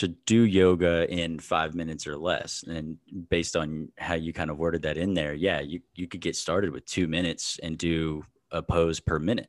to 0.00 0.08
do 0.08 0.44
yoga 0.44 1.06
in 1.12 1.38
five 1.38 1.74
minutes 1.74 2.06
or 2.06 2.16
less? 2.16 2.64
And 2.66 2.96
based 3.28 3.54
on 3.54 3.90
how 3.98 4.14
you 4.14 4.32
kind 4.32 4.50
of 4.50 4.56
worded 4.56 4.82
that 4.82 4.96
in 4.96 5.12
there, 5.12 5.34
yeah, 5.34 5.60
you, 5.60 5.80
you 5.94 6.08
could 6.08 6.22
get 6.22 6.36
started 6.36 6.70
with 6.70 6.86
two 6.86 7.06
minutes 7.06 7.60
and 7.62 7.76
do 7.76 8.24
a 8.50 8.62
pose 8.62 8.98
per 8.98 9.18
minute. 9.18 9.48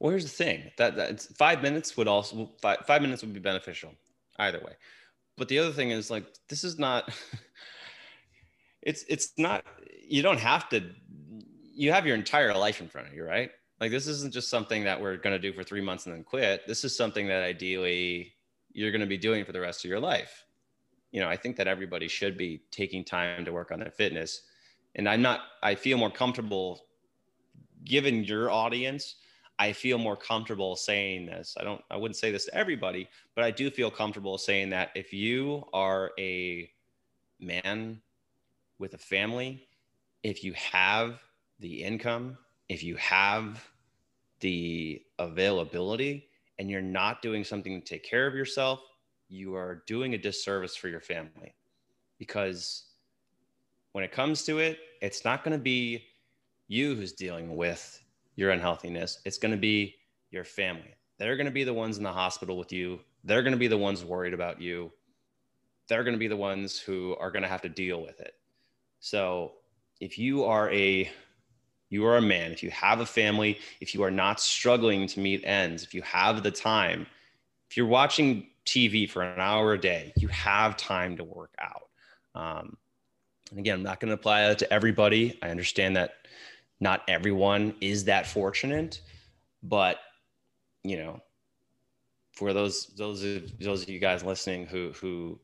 Well, 0.00 0.10
here's 0.10 0.24
the 0.24 0.30
thing 0.30 0.72
that, 0.78 1.22
five 1.38 1.62
minutes 1.62 1.96
would 1.96 2.08
also 2.08 2.50
five, 2.60 2.78
five 2.86 3.02
minutes 3.02 3.22
would 3.22 3.32
be 3.32 3.38
beneficial 3.38 3.94
either 4.36 4.58
way. 4.58 4.72
But 5.38 5.46
the 5.46 5.60
other 5.60 5.70
thing 5.70 5.92
is 5.92 6.10
like 6.10 6.24
this 6.48 6.64
is 6.64 6.76
not. 6.76 7.08
it's 8.82 9.04
it's 9.08 9.32
not. 9.38 9.64
You 10.04 10.22
don't 10.22 10.40
have 10.40 10.68
to. 10.70 10.82
You 11.72 11.92
have 11.92 12.04
your 12.04 12.16
entire 12.16 12.52
life 12.52 12.80
in 12.80 12.88
front 12.88 13.06
of 13.06 13.14
you, 13.14 13.24
right? 13.24 13.50
Like 13.80 13.92
this 13.92 14.08
isn't 14.08 14.32
just 14.32 14.50
something 14.50 14.84
that 14.84 15.00
we're 15.00 15.16
going 15.16 15.34
to 15.34 15.38
do 15.38 15.52
for 15.52 15.62
three 15.62 15.80
months 15.80 16.06
and 16.06 16.14
then 16.14 16.24
quit. 16.24 16.66
This 16.66 16.84
is 16.84 16.96
something 16.96 17.28
that 17.28 17.44
ideally 17.44 18.31
you're 18.72 18.90
going 18.90 19.00
to 19.00 19.06
be 19.06 19.18
doing 19.18 19.44
for 19.44 19.52
the 19.52 19.60
rest 19.60 19.84
of 19.84 19.90
your 19.90 20.00
life. 20.00 20.44
You 21.10 21.20
know, 21.20 21.28
I 21.28 21.36
think 21.36 21.56
that 21.56 21.68
everybody 21.68 22.08
should 22.08 22.38
be 22.38 22.62
taking 22.70 23.04
time 23.04 23.44
to 23.44 23.52
work 23.52 23.70
on 23.70 23.80
their 23.80 23.90
fitness, 23.90 24.42
and 24.94 25.08
I'm 25.08 25.22
not. 25.22 25.40
I 25.62 25.74
feel 25.74 25.98
more 25.98 26.10
comfortable 26.10 26.86
given 27.84 28.24
your 28.24 28.50
audience 28.50 29.16
I 29.62 29.72
feel 29.72 29.96
more 29.96 30.16
comfortable 30.16 30.74
saying 30.74 31.26
this. 31.26 31.56
I 31.56 31.62
don't 31.62 31.80
I 31.88 31.96
wouldn't 31.96 32.16
say 32.16 32.32
this 32.32 32.46
to 32.46 32.54
everybody, 32.54 33.08
but 33.36 33.44
I 33.44 33.52
do 33.52 33.70
feel 33.70 33.92
comfortable 33.92 34.36
saying 34.36 34.70
that 34.70 34.90
if 34.96 35.12
you 35.12 35.64
are 35.72 36.10
a 36.18 36.68
man 37.38 38.00
with 38.80 38.94
a 38.94 38.98
family, 38.98 39.68
if 40.24 40.42
you 40.42 40.52
have 40.54 41.22
the 41.60 41.84
income, 41.84 42.38
if 42.68 42.82
you 42.82 42.96
have 42.96 43.70
the 44.40 45.02
availability 45.20 46.28
and 46.58 46.70
you're 46.70 46.82
not 46.82 47.22
doing 47.22 47.44
something 47.44 47.80
to 47.80 47.86
take 47.86 48.04
care 48.04 48.26
of 48.26 48.34
yourself, 48.34 48.80
you 49.28 49.54
are 49.54 49.82
doing 49.86 50.14
a 50.14 50.18
disservice 50.18 50.76
for 50.76 50.88
your 50.88 51.00
family. 51.00 51.54
Because 52.18 52.84
when 53.92 54.04
it 54.04 54.12
comes 54.12 54.44
to 54.44 54.58
it, 54.58 54.78
it's 55.00 55.24
not 55.24 55.44
going 55.44 55.56
to 55.56 55.62
be 55.62 56.04
you 56.68 56.94
who's 56.94 57.12
dealing 57.12 57.56
with 57.56 58.02
your 58.36 58.50
unhealthiness. 58.50 59.20
It's 59.24 59.38
going 59.38 59.52
to 59.52 59.58
be 59.58 59.96
your 60.30 60.44
family. 60.44 60.94
They're 61.18 61.36
going 61.36 61.46
to 61.46 61.52
be 61.52 61.64
the 61.64 61.74
ones 61.74 61.98
in 61.98 62.04
the 62.04 62.12
hospital 62.12 62.56
with 62.56 62.72
you. 62.72 63.00
They're 63.24 63.42
going 63.42 63.52
to 63.52 63.58
be 63.58 63.68
the 63.68 63.78
ones 63.78 64.04
worried 64.04 64.34
about 64.34 64.60
you. 64.60 64.90
They're 65.88 66.04
going 66.04 66.14
to 66.14 66.18
be 66.18 66.28
the 66.28 66.36
ones 66.36 66.78
who 66.78 67.16
are 67.20 67.30
going 67.30 67.42
to 67.42 67.48
have 67.48 67.62
to 67.62 67.68
deal 67.68 68.02
with 68.02 68.20
it. 68.20 68.34
So, 69.00 69.52
if 70.00 70.18
you 70.18 70.44
are 70.44 70.70
a 70.70 71.10
you 71.92 72.06
are 72.06 72.16
a 72.16 72.22
man, 72.22 72.52
if 72.52 72.62
you 72.62 72.70
have 72.70 73.00
a 73.00 73.06
family, 73.06 73.58
if 73.80 73.94
you 73.94 74.02
are 74.02 74.10
not 74.10 74.40
struggling 74.40 75.06
to 75.08 75.20
meet 75.20 75.42
ends, 75.44 75.82
if 75.82 75.94
you 75.94 76.02
have 76.02 76.42
the 76.42 76.50
time, 76.50 77.06
if 77.70 77.76
you're 77.76 77.86
watching 77.86 78.46
TV 78.66 79.08
for 79.08 79.22
an 79.22 79.40
hour 79.40 79.74
a 79.74 79.80
day, 79.80 80.12
you 80.16 80.28
have 80.28 80.76
time 80.76 81.16
to 81.16 81.24
work 81.24 81.54
out. 81.58 81.88
Um, 82.34 82.76
and 83.50 83.58
again, 83.58 83.76
I'm 83.76 83.82
not 83.82 84.00
going 84.00 84.08
to 84.08 84.14
apply 84.14 84.48
that 84.48 84.58
to 84.60 84.72
everybody. 84.72 85.38
I 85.42 85.50
understand 85.50 85.96
that 85.96 86.14
not 86.80 87.02
everyone 87.08 87.74
is 87.80 88.04
that 88.04 88.26
fortunate, 88.26 89.00
but 89.62 89.98
you 90.82 90.96
know, 90.96 91.20
for 92.32 92.52
those 92.52 92.86
those 92.96 93.22
of 93.22 93.58
those 93.58 93.82
of 93.82 93.88
you 93.88 93.98
guys 93.98 94.24
listening 94.24 94.66
who 94.66 94.92
who 94.92 95.38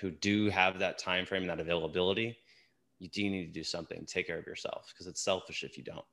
who 0.00 0.10
do 0.10 0.50
have 0.50 0.78
that 0.78 0.98
time 0.98 1.24
frame 1.26 1.46
that 1.46 1.58
availability, 1.58 2.38
you 2.98 3.08
do 3.08 3.28
need 3.28 3.46
to 3.46 3.52
do 3.52 3.64
something 3.64 4.04
take 4.06 4.26
care 4.26 4.38
of 4.38 4.46
yourself 4.46 4.86
because 4.92 5.06
it's 5.06 5.20
selfish 5.20 5.62
if 5.62 5.76
you 5.76 5.84
don't. 5.84 6.04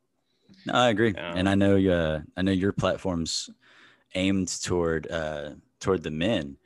No, 0.65 0.73
I 0.73 0.89
agree, 0.89 1.13
Yeah. 1.15 1.33
and 1.35 1.47
I 1.47 1.55
know 1.55 1.77
uh, 1.77 2.21
I 2.35 2.41
know 2.41 2.51
your 2.51 2.73
platform's 2.73 3.49
aimed 4.15 4.49
toward 4.61 5.09
uh, 5.11 5.51
toward 5.79 6.03
the 6.03 6.11
men. 6.11 6.57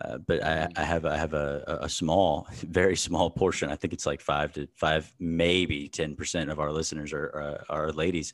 Uh, 0.00 0.16
but 0.16 0.42
I, 0.42 0.66
I, 0.76 0.82
have 0.82 1.04
I 1.04 1.14
have 1.14 1.34
a, 1.34 1.80
a 1.82 1.88
small, 1.88 2.46
very 2.52 2.96
small 2.96 3.28
portion. 3.28 3.68
I 3.68 3.76
think 3.76 3.92
it's 3.92 4.06
like 4.06 4.22
five 4.22 4.50
to 4.54 4.66
five, 4.74 5.12
maybe 5.18 5.88
ten 5.88 6.16
percent 6.16 6.50
of 6.50 6.58
our 6.58 6.72
listeners 6.72 7.12
are 7.12 7.26
are, 7.26 7.64
are 7.68 7.92
ladies. 7.92 8.32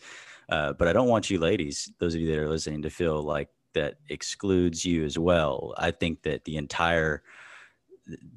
Uh, 0.48 0.72
but 0.74 0.86
I 0.86 0.92
don't 0.92 1.08
want 1.08 1.28
you 1.28 1.40
ladies, 1.40 1.92
those 1.98 2.14
of 2.14 2.20
you 2.20 2.28
that 2.28 2.38
are 2.38 2.48
listening, 2.48 2.82
to 2.82 2.90
feel 2.90 3.20
like 3.20 3.48
that 3.74 3.96
excludes 4.10 4.84
you 4.84 5.04
as 5.04 5.18
well. 5.18 5.74
I 5.76 5.90
think 5.90 6.22
that 6.22 6.44
the 6.44 6.56
entire 6.56 7.24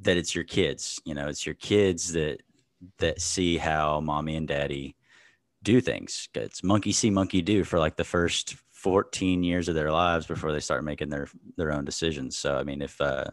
that 0.02 0.18
it's 0.18 0.34
your 0.34 0.44
kids. 0.44 1.00
You 1.06 1.14
know, 1.14 1.28
it's 1.28 1.46
your 1.46 1.56
kids 1.56 2.14
that 2.14 2.42
that 3.00 3.22
see 3.22 3.58
how 3.58 4.00
mommy 4.00 4.36
and 4.36 4.48
daddy 4.48 4.96
do 5.64 5.82
things. 5.82 6.30
It's 6.34 6.64
monkey 6.64 6.92
see, 6.92 7.10
monkey 7.10 7.42
do 7.42 7.64
for 7.64 7.80
like 7.80 7.96
the 7.96 8.04
first 8.04 8.56
14 8.72 9.44
years 9.44 9.68
of 9.68 9.76
their 9.76 9.92
lives 9.92 10.26
before 10.26 10.54
they 10.54 10.60
start 10.60 10.84
making 10.84 11.10
their 11.10 11.28
their 11.58 11.74
own 11.74 11.86
decisions. 11.86 12.38
So 12.38 12.58
I 12.58 12.64
mean, 12.64 12.82
if 12.82 13.00
uh, 13.02 13.26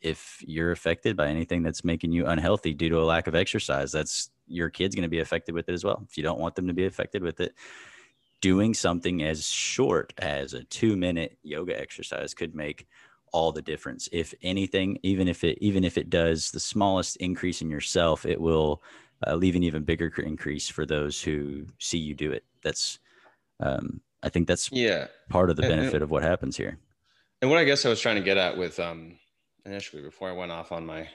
if 0.00 0.42
you're 0.46 0.72
affected 0.72 1.16
by 1.16 1.28
anything 1.28 1.62
that's 1.62 1.84
making 1.84 2.12
you 2.12 2.26
unhealthy 2.26 2.74
due 2.74 2.88
to 2.90 3.00
a 3.00 3.04
lack 3.04 3.26
of 3.26 3.34
exercise, 3.34 3.92
that's 3.92 4.30
your 4.46 4.70
kid's 4.70 4.94
going 4.94 5.02
to 5.02 5.08
be 5.08 5.20
affected 5.20 5.54
with 5.54 5.68
it 5.68 5.72
as 5.72 5.84
well. 5.84 6.04
If 6.08 6.16
you 6.16 6.22
don't 6.22 6.40
want 6.40 6.54
them 6.54 6.68
to 6.68 6.74
be 6.74 6.86
affected 6.86 7.22
with 7.22 7.40
it, 7.40 7.54
doing 8.40 8.74
something 8.74 9.22
as 9.22 9.46
short 9.46 10.12
as 10.18 10.54
a 10.54 10.64
two 10.64 10.96
minute 10.96 11.38
yoga 11.42 11.78
exercise 11.78 12.34
could 12.34 12.54
make 12.54 12.86
all 13.32 13.52
the 13.52 13.62
difference. 13.62 14.08
If 14.12 14.34
anything 14.42 14.98
even 15.02 15.28
if 15.28 15.44
it 15.44 15.58
even 15.60 15.84
if 15.84 15.98
it 15.98 16.10
does 16.10 16.50
the 16.50 16.60
smallest 16.60 17.16
increase 17.16 17.62
in 17.62 17.70
yourself 17.70 18.26
it 18.26 18.40
will 18.40 18.82
uh, 19.26 19.34
leave 19.34 19.56
an 19.56 19.62
even 19.62 19.82
bigger 19.82 20.08
increase 20.18 20.68
for 20.68 20.86
those 20.86 21.22
who 21.22 21.66
see 21.78 21.98
you 21.98 22.14
do 22.14 22.32
it. 22.32 22.44
That's 22.62 22.98
um, 23.60 24.00
i 24.22 24.28
think 24.28 24.46
that's 24.46 24.70
yeah. 24.72 25.06
part 25.28 25.50
of 25.50 25.56
the 25.56 25.62
benefit 25.62 25.94
and, 25.94 26.02
of 26.02 26.10
what 26.10 26.22
happens 26.22 26.56
here. 26.56 26.78
And 27.42 27.50
what 27.50 27.58
i 27.58 27.64
guess 27.64 27.84
i 27.86 27.88
was 27.88 28.00
trying 28.00 28.16
to 28.16 28.22
get 28.22 28.36
at 28.36 28.56
with 28.56 28.78
um 28.80 29.18
initially 29.64 30.02
before 30.02 30.28
i 30.28 30.32
went 30.32 30.52
off 30.52 30.72
on 30.72 30.84
my 30.86 31.08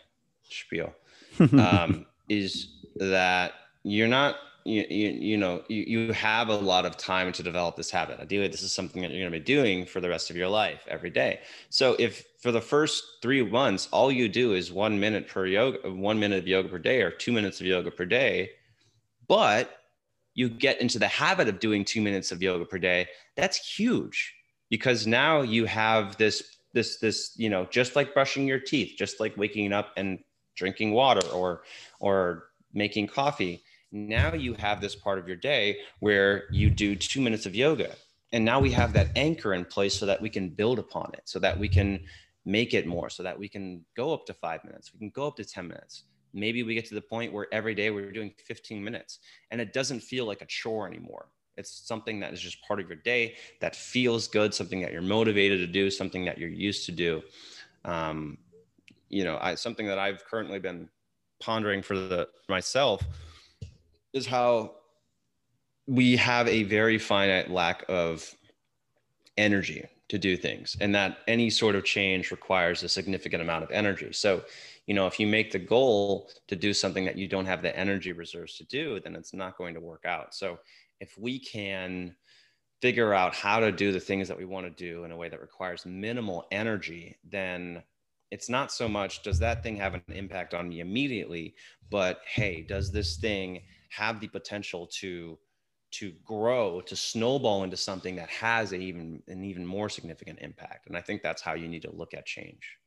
spiel 0.43 0.93
um, 1.59 2.05
is 2.30 2.68
that 2.95 3.53
you're 3.84 4.07
not 4.07 4.36
you, 4.66 4.86
you, 4.89 5.09
you 5.11 5.38
know 5.38 5.63
you, 5.68 5.84
you 5.88 6.11
have 6.11 6.49
a 6.49 6.55
lot 6.55 6.86
of 6.86 6.97
time 6.97 7.32
to 7.32 7.43
develop 7.43 7.76
this 7.76 7.91
habit. 7.91 8.20
Ideally 8.20 8.47
this 8.47 8.63
is 8.63 8.74
something 8.74 9.01
that 9.01 9.11
you're 9.11 9.22
going 9.22 9.32
to 9.32 9.39
be 9.39 9.43
doing 9.43 9.86
for 9.86 10.01
the 10.01 10.09
rest 10.09 10.30
of 10.30 10.36
your 10.36 10.49
life 10.49 10.84
every 10.88 11.11
day. 11.11 11.39
So 11.70 11.95
if 11.99 12.26
for 12.45 12.51
the 12.51 12.61
first 12.61 13.03
three 13.24 13.43
months 13.43 13.88
all 13.91 14.11
you 14.11 14.30
do 14.30 14.53
is 14.53 14.72
one 14.72 14.99
minute 14.99 15.28
per 15.28 15.47
yoga 15.47 15.91
one 15.91 16.20
minute 16.20 16.38
of 16.38 16.47
yoga 16.47 16.70
per 16.70 16.78
day 16.78 17.01
or 17.01 17.09
two 17.09 17.32
minutes 17.32 17.59
of 17.59 17.66
yoga 17.66 17.89
per 17.89 18.05
day 18.05 18.51
but 19.28 19.80
you 20.36 20.47
get 20.47 20.80
into 20.80 20.99
the 20.99 21.07
habit 21.07 21.47
of 21.47 21.59
doing 21.59 21.84
two 21.84 22.01
minutes 22.01 22.32
of 22.32 22.43
yoga 22.43 22.63
per 22.63 22.78
day 22.78 23.07
that's 23.36 23.57
huge 23.57 24.36
because 24.70 25.07
now 25.07 25.41
you 25.41 25.66
have 25.66 26.16
this 26.18 26.57
this 26.74 26.99
this 26.99 27.34
you 27.36 27.49
know 27.49 27.66
just 27.72 27.95
like 27.95 28.13
brushing 28.13 28.47
your 28.47 28.59
teeth 28.59 28.93
just 28.95 29.20
like 29.20 29.36
waking 29.38 29.74
up 29.74 29.91
and 29.97 30.20
drinking 30.55 30.91
water 30.91 31.26
or 31.30 31.63
or 31.99 32.49
making 32.76 33.07
coffee 33.07 33.63
now 33.95 34.33
you 34.33 34.53
have 34.55 34.81
this 34.81 34.93
part 34.93 35.17
of 35.17 35.27
your 35.27 35.37
day 35.37 35.77
where 35.99 36.43
you 36.51 36.69
do 36.69 36.95
two 36.95 37.21
minutes 37.21 37.45
of 37.45 37.55
yoga. 37.55 37.95
And 38.33 38.43
now 38.43 38.59
we 38.59 38.71
have 38.71 38.91
that 38.93 39.07
anchor 39.15 39.53
in 39.53 39.63
place 39.63 39.93
so 39.97 40.05
that 40.05 40.21
we 40.21 40.29
can 40.29 40.49
build 40.49 40.79
upon 40.79 41.11
it, 41.13 41.21
so 41.23 41.39
that 41.39 41.57
we 41.57 41.69
can 41.69 42.01
make 42.43 42.73
it 42.73 42.85
more, 42.85 43.09
so 43.09 43.23
that 43.23 43.39
we 43.39 43.47
can 43.47 43.85
go 43.95 44.13
up 44.13 44.25
to 44.25 44.33
five 44.33 44.63
minutes, 44.65 44.91
we 44.93 44.99
can 44.99 45.09
go 45.11 45.27
up 45.27 45.37
to 45.37 45.45
10 45.45 45.67
minutes. 45.67 46.03
Maybe 46.33 46.63
we 46.63 46.75
get 46.75 46.85
to 46.87 46.95
the 46.95 47.01
point 47.01 47.31
where 47.31 47.47
every 47.53 47.73
day 47.73 47.89
we're 47.89 48.11
doing 48.11 48.33
15 48.45 48.83
minutes 48.83 49.19
and 49.51 49.61
it 49.61 49.71
doesn't 49.71 50.01
feel 50.01 50.25
like 50.25 50.41
a 50.41 50.45
chore 50.45 50.85
anymore. 50.85 51.29
It's 51.55 51.87
something 51.87 52.19
that 52.19 52.33
is 52.33 52.41
just 52.41 52.61
part 52.67 52.81
of 52.81 52.89
your 52.89 52.97
day 52.97 53.35
that 53.61 53.73
feels 53.73 54.27
good, 54.27 54.53
something 54.53 54.81
that 54.81 54.91
you're 54.91 55.01
motivated 55.01 55.59
to 55.59 55.67
do, 55.67 55.89
something 55.89 56.25
that 56.25 56.37
you're 56.37 56.49
used 56.49 56.85
to 56.87 56.91
do. 56.91 57.21
Um, 57.85 58.37
you 59.07 59.23
know, 59.23 59.37
I, 59.39 59.55
something 59.55 59.87
that 59.87 59.97
I've 59.97 60.25
currently 60.25 60.59
been 60.59 60.89
pondering 61.39 61.81
for 61.81 61.97
the 61.97 62.27
myself 62.49 63.01
is 64.16 64.26
how 64.26 64.72
we 65.88 66.16
have 66.16 66.47
a 66.47 66.63
very 66.63 66.97
finite 66.97 67.51
lack 67.51 67.84
of 67.89 68.34
energy 69.38 69.86
to 70.07 70.18
do 70.18 70.38
things 70.38 70.78
and 70.80 70.95
that 70.95 71.18
any 71.28 71.49
sort 71.49 71.76
of 71.76 71.84
change 71.84 72.32
requires 72.32 72.82
a 72.84 72.89
significant 72.89 73.41
amount 73.41 73.63
of 73.63 73.72
energy. 73.72 74.11
So 74.13 74.43
you 74.88 74.93
know 74.93 75.05
if 75.05 75.20
you 75.20 75.28
make 75.28 75.51
the 75.51 75.59
goal 75.59 76.30
to 76.47 76.55
do 76.55 76.74
something 76.74 77.05
that 77.05 77.18
you 77.18 77.28
don't 77.28 77.45
have 77.45 77.61
the 77.61 77.78
energy 77.78 78.13
reserves 78.13 78.57
to 78.57 78.63
do 78.66 78.99
then 78.99 79.16
it's 79.16 79.34
not 79.34 79.57
going 79.57 79.74
to 79.74 79.82
work 79.82 80.05
out. 80.05 80.34
So 80.34 80.59
if 80.99 81.18
we 81.18 81.38
can 81.38 82.16
figure 82.82 83.13
out 83.13 83.36
how 83.36 83.59
to 83.59 83.72
do 83.72 83.91
the 83.91 83.99
things 83.99 84.28
that 84.28 84.38
we 84.38 84.45
want 84.45 84.66
to 84.66 84.70
do 84.72 85.03
in 85.03 85.11
a 85.11 85.18
way 85.18 85.28
that 85.28 85.41
requires 85.41 85.86
minimal 85.86 86.45
energy 86.51 87.18
then 87.30 87.84
it's 88.32 88.49
not 88.49 88.72
so 88.72 88.88
much 88.88 89.24
does 89.24 89.39
that 89.39 89.63
thing 89.63 89.76
have 89.76 89.93
an 89.93 90.03
impact 90.09 90.53
on 90.53 90.70
me 90.70 90.80
immediately 90.80 91.55
but 91.89 92.22
hey 92.28 92.61
does 92.61 92.91
this 92.91 93.18
thing 93.18 93.61
have 93.95 94.19
the 94.19 94.27
potential 94.27 94.87
to 94.99 95.37
to 95.91 96.11
grow 96.25 96.81
to 96.81 96.95
snowball 96.95 97.63
into 97.63 97.77
something 97.77 98.15
that 98.17 98.29
has 98.29 98.73
a 98.73 98.75
even 98.75 99.21
an 99.27 99.43
even 99.43 99.65
more 99.65 99.89
significant 99.89 100.39
impact. 100.41 100.87
And 100.87 100.97
i 100.97 101.01
think 101.01 101.21
that's 101.21 101.41
how 101.41 101.53
you 101.53 101.67
need 101.67 101.83
to 101.83 101.91
look 101.91 102.13
at 102.13 102.25
change. 102.25 102.77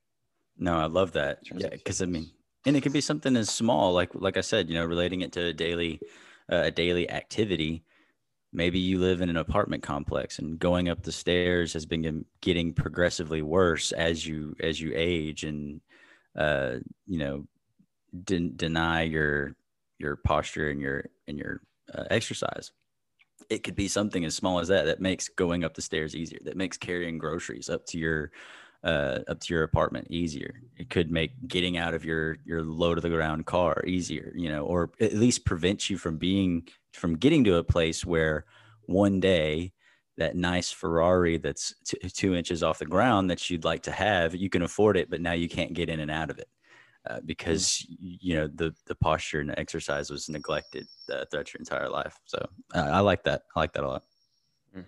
No 0.57 0.77
i 0.79 0.87
love 0.87 1.13
that. 1.13 1.39
Yeah 1.55 1.71
because 1.71 2.03
i 2.03 2.07
mean 2.07 2.31
and 2.67 2.77
it 2.77 2.83
can 2.83 2.93
be 2.93 3.01
something 3.01 3.37
as 3.37 3.49
small 3.49 3.93
like 3.93 4.15
like 4.15 4.37
i 4.37 4.43
said 4.43 4.69
you 4.69 4.75
know 4.75 4.85
relating 4.85 5.23
it 5.23 5.33
to 5.33 5.47
a 5.47 5.53
daily 5.53 6.01
uh, 6.51 6.65
a 6.65 6.71
daily 6.71 7.09
activity. 7.11 7.85
Maybe 8.51 8.79
you 8.79 8.99
live 8.99 9.21
in 9.21 9.29
an 9.29 9.37
apartment 9.37 9.83
complex 9.83 10.39
and 10.39 10.59
going 10.59 10.89
up 10.89 11.03
the 11.03 11.13
stairs 11.13 11.75
has 11.75 11.85
been 11.85 12.25
getting 12.41 12.73
progressively 12.73 13.43
worse 13.43 13.93
as 13.93 14.27
you 14.27 14.57
as 14.61 14.81
you 14.81 14.93
age 14.95 15.45
and 15.45 15.81
uh 16.37 16.77
you 17.07 17.19
know 17.19 17.47
de- 18.25 18.51
deny 18.51 19.03
your 19.03 19.55
your 19.99 20.17
posture 20.17 20.71
and 20.71 20.81
your 20.81 21.07
and 21.27 21.39
your 21.39 21.63
uh, 21.95 22.05
exercise. 22.11 22.73
It 23.51 23.63
could 23.63 23.77
be 23.77 23.89
something 23.89 24.25
as 24.25 24.35
small 24.35 24.59
as 24.59 24.69
that 24.69 24.87
that 24.87 25.01
makes 25.01 25.29
going 25.29 25.65
up 25.65 25.75
the 25.75 25.83
stairs 25.83 26.15
easier 26.15 26.41
that 26.45 26.57
makes 26.57 26.77
carrying 26.77 27.19
groceries 27.19 27.69
up 27.69 27.87
to 27.87 27.99
your 27.99 28.33
uh, 28.85 29.21
up 29.29 29.41
to 29.41 29.55
your 29.55 29.65
apartment 29.65 30.07
easier. 30.11 30.63
It 30.77 30.91
could 30.91 31.11
make 31.11 31.33
getting 31.49 31.77
out 31.77 31.95
of 31.95 32.05
your 32.05 32.37
your 32.45 32.63
low 32.63 32.95
to 32.95 33.01
the 33.01 33.09
ground 33.09 33.47
car 33.47 33.83
easier 33.87 34.33
you 34.37 34.49
know 34.49 34.65
or 34.65 34.91
at 35.01 35.15
least 35.15 35.45
prevent 35.45 35.91
you 35.91 35.99
from 35.99 36.17
being 36.17 36.69
from 36.93 37.17
getting 37.17 37.45
to 37.45 37.57
a 37.57 37.65
place 37.65 38.05
where 38.05 38.45
one 38.87 39.21
day 39.21 39.73
that 40.17 40.37
nice 40.37 40.71
ferrari 40.71 41.39
that's 41.39 41.75
t- 41.85 42.09
two 42.09 42.35
inches 42.35 42.63
off 42.63 42.79
the 42.79 42.85
ground 42.85 43.31
that 43.31 43.49
you'd 43.49 43.65
like 43.65 43.83
to 43.83 43.93
have 43.93 44.35
you 44.35 44.51
can 44.51 44.63
afford 44.63 44.97
it 44.97 45.09
but 45.09 45.21
now 45.21 45.33
you 45.33 45.49
can't 45.49 45.75
get 45.75 45.89
in 45.89 46.01
and 46.01 46.11
out 46.11 46.31
of 46.31 46.39
it 46.39 46.49
uh, 47.09 47.21
because 47.25 47.87
you 47.99 48.35
know 48.35 48.47
the 48.47 48.75
the 48.87 48.95
posture 48.95 49.41
and 49.41 49.51
the 49.51 49.59
exercise 49.59 50.11
was 50.11 50.29
neglected 50.29 50.87
uh, 51.13 51.25
throughout 51.31 51.53
your 51.53 51.59
entire 51.59 51.89
life. 51.89 52.19
So 52.27 52.39
uh, 52.75 52.91
I 52.93 53.01
like 53.01 53.25
that. 53.25 53.43
I 53.57 53.61
like 53.61 53.73
that 53.73 53.85
a 53.85 53.89
lot. 53.89 54.03
Mm. 54.77 54.85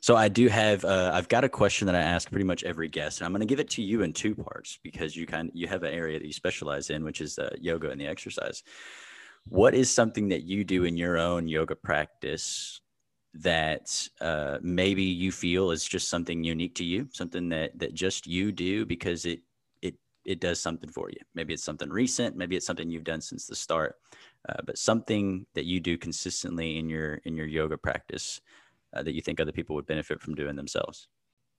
So 0.00 0.14
I 0.14 0.28
do 0.28 0.48
have 0.48 0.84
uh, 0.84 1.10
I've 1.14 1.28
got 1.28 1.44
a 1.44 1.48
question 1.48 1.86
that 1.86 1.94
I 1.94 2.00
ask 2.00 2.30
pretty 2.30 2.44
much 2.44 2.64
every 2.64 2.88
guest, 2.88 3.20
and 3.20 3.26
I'm 3.26 3.32
going 3.32 3.40
to 3.40 3.46
give 3.46 3.60
it 3.60 3.70
to 3.70 3.82
you 3.82 4.02
in 4.02 4.12
two 4.12 4.34
parts 4.34 4.78
because 4.82 5.16
you 5.16 5.26
kind 5.26 5.48
of, 5.48 5.56
you 5.56 5.66
have 5.68 5.82
an 5.82 5.94
area 5.94 6.18
that 6.18 6.26
you 6.26 6.32
specialize 6.32 6.90
in, 6.90 7.02
which 7.02 7.20
is 7.20 7.38
uh, 7.38 7.54
yoga 7.58 7.90
and 7.90 8.00
the 8.00 8.06
exercise. 8.06 8.62
What 9.46 9.74
is 9.74 9.90
something 9.90 10.28
that 10.28 10.42
you 10.42 10.64
do 10.64 10.84
in 10.84 10.98
your 10.98 11.16
own 11.16 11.48
yoga 11.48 11.74
practice 11.74 12.82
that 13.34 14.08
uh, 14.20 14.58
maybe 14.60 15.04
you 15.04 15.32
feel 15.32 15.70
is 15.70 15.84
just 15.84 16.08
something 16.08 16.44
unique 16.44 16.74
to 16.74 16.84
you, 16.84 17.08
something 17.12 17.48
that 17.50 17.78
that 17.78 17.94
just 17.94 18.26
you 18.26 18.52
do 18.52 18.84
because 18.84 19.24
it 19.24 19.40
it 20.28 20.40
does 20.40 20.60
something 20.60 20.90
for 20.90 21.08
you. 21.08 21.16
Maybe 21.34 21.54
it's 21.54 21.64
something 21.64 21.88
recent, 21.88 22.36
maybe 22.36 22.54
it's 22.54 22.66
something 22.66 22.90
you've 22.90 23.02
done 23.02 23.22
since 23.22 23.46
the 23.46 23.56
start, 23.56 23.96
uh, 24.46 24.60
but 24.66 24.76
something 24.76 25.46
that 25.54 25.64
you 25.64 25.80
do 25.80 25.96
consistently 25.96 26.78
in 26.78 26.90
your 26.90 27.14
in 27.24 27.34
your 27.34 27.46
yoga 27.46 27.78
practice 27.78 28.42
uh, 28.94 29.02
that 29.02 29.14
you 29.14 29.22
think 29.22 29.40
other 29.40 29.52
people 29.52 29.74
would 29.74 29.86
benefit 29.86 30.20
from 30.20 30.34
doing 30.34 30.54
themselves. 30.54 31.08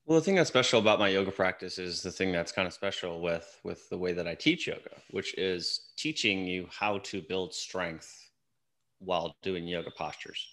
Well, 0.06 0.20
the 0.20 0.24
thing 0.24 0.36
that's 0.36 0.50
special 0.50 0.80
about 0.80 1.00
my 1.00 1.08
yoga 1.08 1.32
practice 1.32 1.80
is 1.80 2.04
the 2.04 2.12
thing 2.12 2.32
that's 2.32 2.52
kind 2.52 2.68
of 2.68 2.74
special 2.74 3.22
with 3.22 3.60
with 3.64 3.90
the 3.90 3.98
way 3.98 4.14
that 4.14 4.28
I 4.28 4.36
teach 4.36 4.68
yoga, 4.68 5.02
which 5.10 5.34
is 5.36 5.94
teaching 5.98 6.46
you 6.46 6.68
how 6.70 7.00
to 7.00 7.24
build 7.24 7.56
strength 7.56 8.30
while 9.00 9.36
doing 9.42 9.68
yoga 9.68 9.90
postures. 9.98 10.48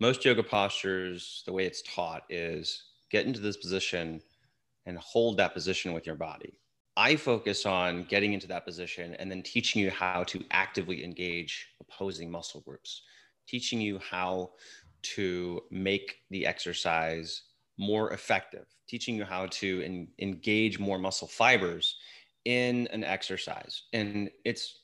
Most 0.00 0.24
yoga 0.24 0.42
postures, 0.42 1.44
the 1.46 1.52
way 1.52 1.64
it's 1.64 1.82
taught 1.82 2.24
is 2.28 2.82
get 3.08 3.24
into 3.24 3.38
this 3.38 3.56
position 3.56 4.20
and 4.84 4.98
hold 4.98 5.36
that 5.36 5.54
position 5.54 5.92
with 5.92 6.06
your 6.06 6.16
body 6.16 6.58
I 6.96 7.16
focus 7.16 7.66
on 7.66 8.04
getting 8.04 8.32
into 8.32 8.46
that 8.48 8.64
position 8.64 9.14
and 9.14 9.30
then 9.30 9.42
teaching 9.42 9.82
you 9.82 9.90
how 9.90 10.24
to 10.24 10.44
actively 10.50 11.04
engage 11.04 11.68
opposing 11.80 12.30
muscle 12.30 12.62
groups, 12.62 13.02
teaching 13.46 13.80
you 13.80 13.98
how 13.98 14.52
to 15.02 15.62
make 15.70 16.16
the 16.30 16.46
exercise 16.46 17.42
more 17.78 18.12
effective, 18.12 18.66
teaching 18.88 19.14
you 19.14 19.24
how 19.24 19.46
to 19.46 20.06
engage 20.18 20.78
more 20.78 20.98
muscle 20.98 21.28
fibers 21.28 21.96
in 22.46 22.86
an 22.88 23.04
exercise. 23.04 23.82
And 23.92 24.30
it's 24.44 24.80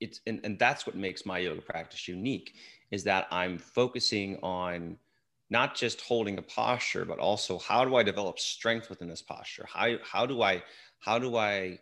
it's 0.00 0.20
and, 0.26 0.40
and 0.44 0.58
that's 0.58 0.86
what 0.86 0.94
makes 0.94 1.24
my 1.24 1.38
yoga 1.38 1.62
practice 1.62 2.06
unique 2.06 2.54
is 2.90 3.02
that 3.04 3.26
I'm 3.30 3.56
focusing 3.58 4.38
on 4.42 4.98
not 5.48 5.74
just 5.74 6.00
holding 6.00 6.38
a 6.38 6.42
posture, 6.42 7.04
but 7.04 7.18
also 7.18 7.58
how 7.58 7.84
do 7.84 7.96
I 7.96 8.02
develop 8.02 8.38
strength 8.38 8.90
within 8.90 9.08
this 9.08 9.22
posture? 9.22 9.66
How, 9.72 9.96
how 10.02 10.26
do 10.26 10.42
I 10.42 10.62
how 10.98 11.18
do 11.18 11.36
I 11.36 11.78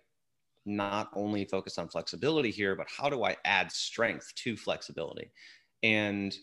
not 0.66 1.10
only 1.14 1.44
focus 1.44 1.78
on 1.78 1.88
flexibility 1.88 2.50
here, 2.50 2.74
but 2.74 2.86
how 2.88 3.10
do 3.10 3.24
I 3.24 3.36
add 3.44 3.70
strength 3.70 4.32
to 4.36 4.56
flexibility? 4.56 5.30
And 5.82 6.36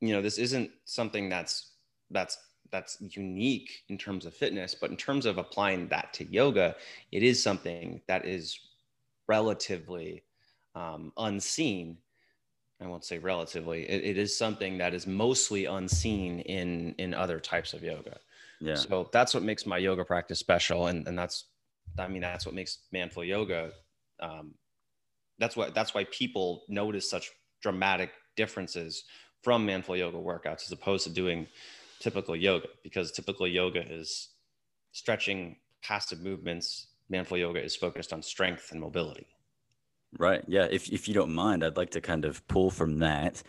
you 0.00 0.12
know, 0.12 0.22
this 0.22 0.38
isn't 0.38 0.70
something 0.84 1.28
that's 1.28 1.72
that's 2.10 2.36
that's 2.70 2.98
unique 3.00 3.82
in 3.88 3.96
terms 3.96 4.26
of 4.26 4.34
fitness, 4.34 4.74
but 4.74 4.90
in 4.90 4.96
terms 4.96 5.26
of 5.26 5.38
applying 5.38 5.88
that 5.88 6.12
to 6.14 6.24
yoga, 6.24 6.74
it 7.12 7.22
is 7.22 7.40
something 7.42 8.00
that 8.08 8.26
is 8.26 8.58
relatively 9.28 10.24
um, 10.74 11.12
unseen. 11.16 11.96
I 12.80 12.86
won't 12.86 13.04
say 13.04 13.18
relatively. 13.18 13.88
It, 13.88 14.04
it 14.04 14.18
is 14.18 14.36
something 14.36 14.78
that 14.78 14.92
is 14.92 15.06
mostly 15.06 15.66
unseen 15.66 16.40
in 16.40 16.94
in 16.98 17.14
other 17.14 17.38
types 17.38 17.72
of 17.72 17.82
yoga. 17.82 18.18
Yeah. 18.60 18.74
So 18.74 19.08
that's 19.12 19.32
what 19.32 19.42
makes 19.42 19.64
my 19.64 19.78
yoga 19.78 20.04
practice 20.04 20.38
special, 20.38 20.88
and 20.88 21.06
and 21.06 21.18
that's, 21.18 21.44
I 21.98 22.08
mean, 22.08 22.22
that's 22.22 22.46
what 22.46 22.54
makes 22.54 22.78
Man 22.92 23.10
Flow 23.10 23.22
Yoga. 23.22 23.72
Um, 24.20 24.54
that's 25.38 25.56
what 25.56 25.74
that's 25.74 25.94
why 25.94 26.04
people 26.04 26.64
notice 26.68 27.08
such 27.08 27.30
dramatic 27.62 28.10
differences 28.36 29.04
from 29.42 29.66
Man 29.66 29.82
Flow 29.82 29.94
Yoga 29.94 30.18
workouts 30.18 30.64
as 30.64 30.72
opposed 30.72 31.04
to 31.04 31.10
doing 31.10 31.46
typical 32.00 32.36
yoga 32.36 32.68
because 32.82 33.12
typical 33.12 33.46
yoga 33.46 33.80
is 33.80 34.28
stretching 34.92 35.56
passive 35.82 36.20
movements. 36.20 36.88
Man 37.08 37.24
Flow 37.24 37.38
yoga 37.38 37.62
is 37.62 37.76
focused 37.76 38.12
on 38.12 38.22
strength 38.22 38.72
and 38.72 38.80
mobility. 38.80 39.26
Right. 40.18 40.44
Yeah. 40.46 40.66
If, 40.70 40.88
if 40.90 41.08
you 41.08 41.14
don't 41.14 41.34
mind 41.34 41.64
i'd 41.64 41.76
like 41.76 41.90
to 41.90 42.00
kind 42.00 42.24
of 42.24 42.46
pull 42.46 42.70
from 42.70 43.00
that 43.00 43.42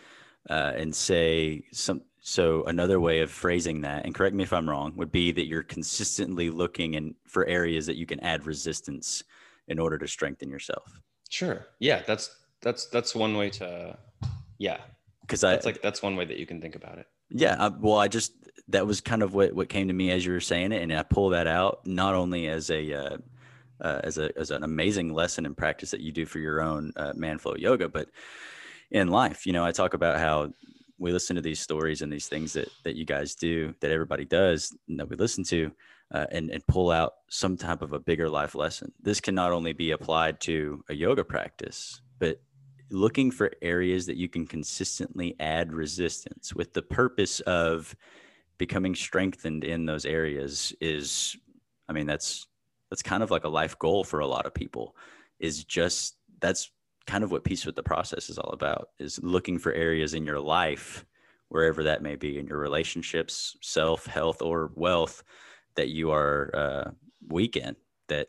uh, 0.50 0.72
and 0.76 0.94
say 0.94 1.64
some 1.72 2.02
so 2.28 2.64
another 2.64 2.98
way 2.98 3.20
of 3.20 3.30
phrasing 3.30 3.82
that 3.82 4.04
and 4.04 4.14
correct 4.14 4.34
me 4.34 4.42
if 4.42 4.52
i'm 4.52 4.68
wrong 4.68 4.92
would 4.96 5.12
be 5.12 5.30
that 5.30 5.46
you're 5.46 5.62
consistently 5.62 6.50
looking 6.50 6.94
in 6.94 7.14
for 7.24 7.46
areas 7.46 7.86
that 7.86 7.96
you 7.96 8.04
can 8.06 8.18
add 8.20 8.44
resistance 8.46 9.22
in 9.68 9.78
order 9.78 9.98
to 9.98 10.06
strengthen 10.06 10.48
yourself. 10.48 11.00
Sure. 11.30 11.66
Yeah 11.78 12.02
that's 12.06 12.34
that's 12.62 12.86
that's 12.86 13.14
one 13.14 13.36
way 13.36 13.50
to 13.50 13.96
yeah. 14.58 14.78
Because 15.20 15.44
I 15.44 15.52
that's 15.52 15.66
like 15.66 15.82
that's 15.82 16.02
one 16.02 16.16
way 16.16 16.24
that 16.24 16.38
you 16.38 16.46
can 16.46 16.60
think 16.60 16.76
about 16.76 16.98
it. 16.98 17.06
Yeah, 17.30 17.56
I, 17.58 17.68
well, 17.68 17.98
I 17.98 18.08
just 18.08 18.32
that 18.68 18.86
was 18.86 19.00
kind 19.00 19.22
of 19.22 19.34
what 19.34 19.52
what 19.52 19.68
came 19.68 19.88
to 19.88 19.94
me 19.94 20.10
as 20.10 20.24
you 20.24 20.32
were 20.32 20.40
saying 20.40 20.72
it, 20.72 20.82
and 20.82 20.92
I 20.92 21.02
pull 21.02 21.30
that 21.30 21.46
out 21.46 21.86
not 21.86 22.14
only 22.14 22.46
as 22.46 22.70
a 22.70 22.92
uh, 22.92 23.16
uh, 23.80 24.00
as 24.04 24.18
a 24.18 24.30
as 24.38 24.52
an 24.52 24.62
amazing 24.62 25.12
lesson 25.12 25.44
in 25.44 25.54
practice 25.54 25.90
that 25.90 26.00
you 26.00 26.12
do 26.12 26.26
for 26.26 26.38
your 26.38 26.60
own 26.60 26.92
uh, 26.96 27.12
Man 27.16 27.38
Flow 27.38 27.56
yoga, 27.56 27.88
but 27.88 28.08
in 28.92 29.08
life, 29.08 29.46
you 29.46 29.52
know, 29.52 29.64
I 29.64 29.72
talk 29.72 29.94
about 29.94 30.20
how 30.20 30.52
we 30.98 31.12
listen 31.12 31.36
to 31.36 31.42
these 31.42 31.60
stories 31.60 32.02
and 32.02 32.12
these 32.12 32.28
things 32.28 32.52
that 32.54 32.68
that 32.84 32.96
you 32.96 33.04
guys 33.04 33.34
do, 33.34 33.74
that 33.80 33.90
everybody 33.90 34.24
does, 34.24 34.74
that 34.88 35.08
we 35.08 35.16
listen 35.16 35.44
to, 35.44 35.70
uh, 36.12 36.26
and 36.30 36.50
and 36.50 36.66
pull 36.66 36.90
out 36.90 37.14
some 37.28 37.56
type 37.56 37.82
of 37.82 37.92
a 37.92 37.98
bigger 37.98 38.28
life 38.28 38.54
lesson. 38.54 38.92
This 39.02 39.20
can 39.20 39.34
not 39.34 39.52
only 39.52 39.72
be 39.72 39.90
applied 39.90 40.40
to 40.42 40.82
a 40.88 40.94
yoga 40.94 41.24
practice, 41.24 42.00
but 42.18 42.40
looking 42.90 43.30
for 43.30 43.52
areas 43.62 44.06
that 44.06 44.16
you 44.16 44.28
can 44.28 44.46
consistently 44.46 45.34
add 45.40 45.72
resistance 45.72 46.54
with 46.54 46.72
the 46.72 46.82
purpose 46.82 47.40
of 47.40 47.94
becoming 48.58 48.94
strengthened 48.94 49.64
in 49.64 49.84
those 49.84 50.06
areas 50.06 50.72
is 50.80 51.36
i 51.88 51.92
mean 51.92 52.06
that's 52.06 52.46
that's 52.90 53.02
kind 53.02 53.22
of 53.22 53.30
like 53.30 53.44
a 53.44 53.48
life 53.48 53.78
goal 53.78 54.04
for 54.04 54.20
a 54.20 54.26
lot 54.26 54.46
of 54.46 54.54
people 54.54 54.94
is 55.40 55.64
just 55.64 56.16
that's 56.40 56.70
kind 57.06 57.24
of 57.24 57.30
what 57.30 57.44
peace 57.44 57.64
with 57.64 57.76
the 57.76 57.82
process 57.82 58.28
is 58.28 58.38
all 58.38 58.50
about 58.50 58.90
is 58.98 59.20
looking 59.22 59.58
for 59.58 59.72
areas 59.72 60.14
in 60.14 60.26
your 60.26 60.40
life 60.40 61.04
wherever 61.48 61.84
that 61.84 62.02
may 62.02 62.16
be 62.16 62.38
in 62.38 62.46
your 62.46 62.58
relationships 62.58 63.56
self 63.62 64.06
health 64.06 64.42
or 64.42 64.72
wealth 64.74 65.22
that 65.76 65.88
you 65.88 66.10
are 66.10 66.50
uh, 66.54 66.90
weak 67.28 67.56
in 67.56 67.76
that 68.08 68.28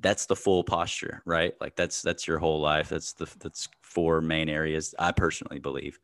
that's 0.00 0.26
the 0.26 0.36
full 0.36 0.64
posture 0.64 1.22
right 1.26 1.54
like 1.60 1.76
that's 1.76 2.02
that's 2.02 2.26
your 2.26 2.38
whole 2.38 2.60
life 2.60 2.88
that's 2.88 3.12
the 3.12 3.28
that's 3.40 3.68
four 3.82 4.20
main 4.20 4.48
areas 4.48 4.94
i 4.98 5.12
personally 5.12 5.58
believe 5.58 5.98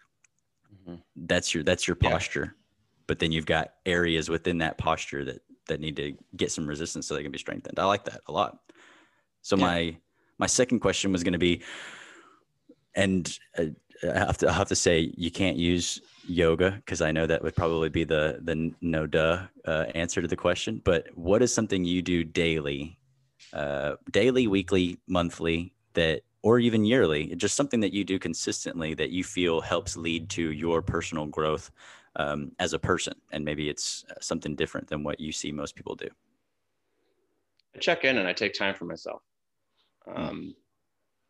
mm-hmm. 0.73 0.97
that's 1.17 1.55
your 1.55 1.63
that's 1.63 1.87
your 1.87 1.95
posture 1.95 2.45
yeah. 2.45 2.63
but 3.07 3.19
then 3.19 3.33
you've 3.33 3.47
got 3.47 3.75
areas 3.87 4.29
within 4.29 4.59
that 4.59 4.77
posture 4.79 5.25
that 5.25 5.41
that 5.67 5.81
need 5.81 5.97
to 5.97 6.15
get 6.37 6.53
some 6.53 6.67
resistance 6.67 7.07
so 7.07 7.15
they 7.15 7.23
can 7.23 7.33
be 7.33 7.39
strengthened 7.39 7.79
i 7.79 7.85
like 7.85 8.05
that 8.05 8.21
a 8.27 8.33
lot 8.33 8.59
so 9.43 9.57
yeah. 9.57 9.65
my 9.65 9.97
my 10.39 10.47
second 10.47 10.81
question 10.81 11.13
was 11.13 11.23
going 11.23 11.33
to 11.33 11.39
be 11.39 11.63
and 12.95 13.39
uh, 13.59 13.65
I 14.03 14.19
have 14.19 14.39
to 14.39 14.49
I 14.49 14.53
have 14.53 14.69
to 14.69 14.77
say 14.77 15.13
you 15.17 15.31
can't 15.31 15.57
use 15.57 16.01
yoga 16.27 16.73
because 16.73 17.01
I 17.01 17.13
know 17.13 17.27
that 17.27 17.43
would 17.43 17.57
probably 17.57 17.89
be 17.89 18.05
the 18.05 18.41
the 18.43 18.73
no 18.81 19.07
duh 19.07 19.47
uh, 19.67 19.87
answer 19.95 20.21
to 20.21 20.29
the 20.29 20.37
question. 20.37 20.81
But 20.85 21.07
what 21.15 21.43
is 21.43 21.55
something 21.55 21.85
you 21.85 22.03
do 22.03 22.25
daily 22.25 22.99
uh, 23.53 23.97
daily, 24.11 24.47
weekly, 24.47 24.99
monthly, 25.07 25.73
that 25.95 26.23
or 26.43 26.59
even 26.59 26.85
yearly, 26.85 27.35
just 27.37 27.55
something 27.55 27.81
that 27.81 27.93
you 27.93 28.05
do 28.05 28.19
consistently 28.19 28.95
that 28.95 29.11
you 29.11 29.25
feel 29.25 29.61
helps 29.61 29.97
lead 29.97 30.29
to 30.29 30.53
your 30.53 30.83
personal 30.83 31.27
growth 31.27 31.71
um, 32.17 32.53
as 32.59 32.75
a 32.75 32.79
person, 32.79 33.15
and 33.33 33.45
maybe 33.45 33.69
it's 33.69 34.05
uh, 34.11 34.15
something 34.21 34.55
different 34.55 34.87
than 34.89 35.03
what 35.03 35.19
you 35.19 35.33
see 35.33 35.51
most 35.51 35.75
people 35.75 35.95
do. 35.95 36.09
I 37.75 37.79
check 37.79 38.05
in 38.05 38.19
and 38.19 38.29
I 38.29 38.33
take 38.33 38.55
time 38.55 38.75
for 38.75 38.85
myself. 38.85 39.23
Hmm. 40.07 40.17
Um. 40.17 40.55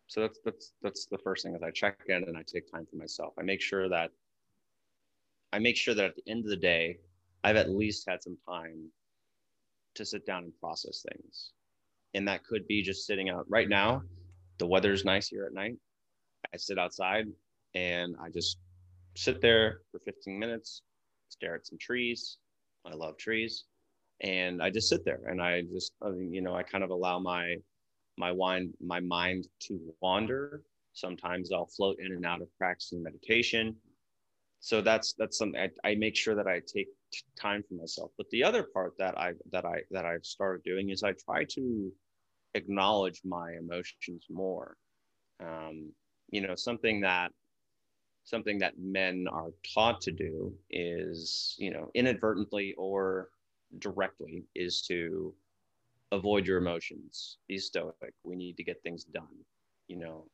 So 0.07 0.21
that's 0.21 0.39
that's 0.45 0.73
that's 0.83 1.07
the 1.07 1.19
first 1.19 1.45
thing 1.45 1.55
is 1.55 1.63
I 1.63 1.71
check 1.71 1.99
in 2.09 2.25
and 2.25 2.37
I 2.37 2.43
take 2.47 2.71
time 2.71 2.87
for 2.87 2.97
myself. 2.97 3.35
I 3.39 3.43
make 3.43 3.61
sure 3.61 3.89
that 3.89 4.11
I 5.53 5.59
make 5.59 5.77
sure 5.77 5.95
that 5.95 6.05
at 6.05 6.17
the 6.17 6.31
end 6.31 6.45
of 6.45 6.51
the 6.51 6.57
day, 6.57 6.99
I've 7.43 7.57
at 7.57 7.71
least 7.71 8.09
had 8.09 8.23
some 8.23 8.37
time 8.49 8.91
to 9.95 10.05
sit 10.05 10.27
down 10.27 10.45
and 10.45 10.53
process 10.61 11.05
things 11.13 11.53
and 12.15 12.27
that 12.27 12.45
could 12.45 12.67
be 12.67 12.83
just 12.83 13.07
sitting 13.07 13.29
out 13.29 13.45
right 13.49 13.69
now 13.69 14.03
the 14.59 14.67
weather's 14.67 15.05
nice 15.05 15.29
here 15.29 15.45
at 15.45 15.53
night 15.53 15.77
i 16.53 16.57
sit 16.57 16.79
outside 16.79 17.27
and 17.75 18.17
i 18.21 18.29
just 18.31 18.59
sit 19.17 19.41
there 19.41 19.81
for 19.91 19.99
15 20.01 20.39
minutes 20.39 20.83
stare 21.29 21.55
at 21.55 21.67
some 21.67 21.79
trees 21.79 22.39
i 22.87 22.95
love 22.95 23.17
trees 23.17 23.65
and 24.21 24.63
i 24.63 24.71
just 24.71 24.89
sit 24.89 25.05
there 25.05 25.21
and 25.27 25.43
i 25.43 25.63
just 25.73 25.93
you 26.17 26.41
know 26.41 26.55
i 26.55 26.63
kind 26.63 26.85
of 26.85 26.91
allow 26.91 27.19
my 27.19 27.57
my 28.17 28.33
mind 28.33 28.75
my 28.81 29.01
mind 29.01 29.47
to 29.61 29.81
wander. 30.01 30.63
Sometimes 30.93 31.53
i'll 31.53 31.67
float 31.67 31.97
in 31.99 32.13
and 32.13 32.25
out 32.25 32.43
of 32.43 32.49
practicing 32.59 33.03
meditation. 33.03 33.77
So 34.61 34.81
that's 34.81 35.15
that's 35.19 35.39
something 35.39 35.61
I, 35.61 35.91
I 35.91 35.95
make 35.97 36.17
sure 36.17 36.35
that 36.35 36.47
i 36.47 36.61
take 36.67 36.89
time 37.39 37.63
for 37.69 37.75
myself. 37.75 38.11
But 38.17 38.31
the 38.31 38.45
other 38.45 38.63
part 38.63 38.95
that 38.99 39.19
i 39.19 39.33
that 39.53 39.65
i 39.65 39.83
that 39.91 40.05
i've 40.07 40.25
started 40.25 40.63
doing 40.65 40.91
is 40.91 41.03
i 41.03 41.13
try 41.13 41.45
to 41.51 41.93
acknowledge 42.55 43.21
my 43.25 43.53
emotions 43.59 44.27
more. 44.31 44.77
Um, 45.41 45.93
you 46.31 46.41
know, 46.41 46.55
something 46.55 47.01
that 47.03 47.33
something 48.25 48.59
that 48.59 48.79
men 48.79 49.27
are 49.31 49.51
taught 49.75 50.01
to 50.01 50.11
do 50.11 50.53
is, 50.71 51.55
you 51.59 51.71
know, 51.71 51.91
inadvertently 51.95 52.75
or 52.79 53.29
directly 53.79 54.45
is 54.55 54.83
to 54.83 55.35
avoid 56.13 56.47
your 56.47 56.59
emotions. 56.59 57.39
Be 57.49 57.59
stoic. 57.59 57.95
We 58.23 58.37
need 58.37 58.57
to 58.57 58.65
get 58.65 58.83
things 58.83 59.05
done. 59.05 59.45
You 59.89 59.99
know, 59.99 60.27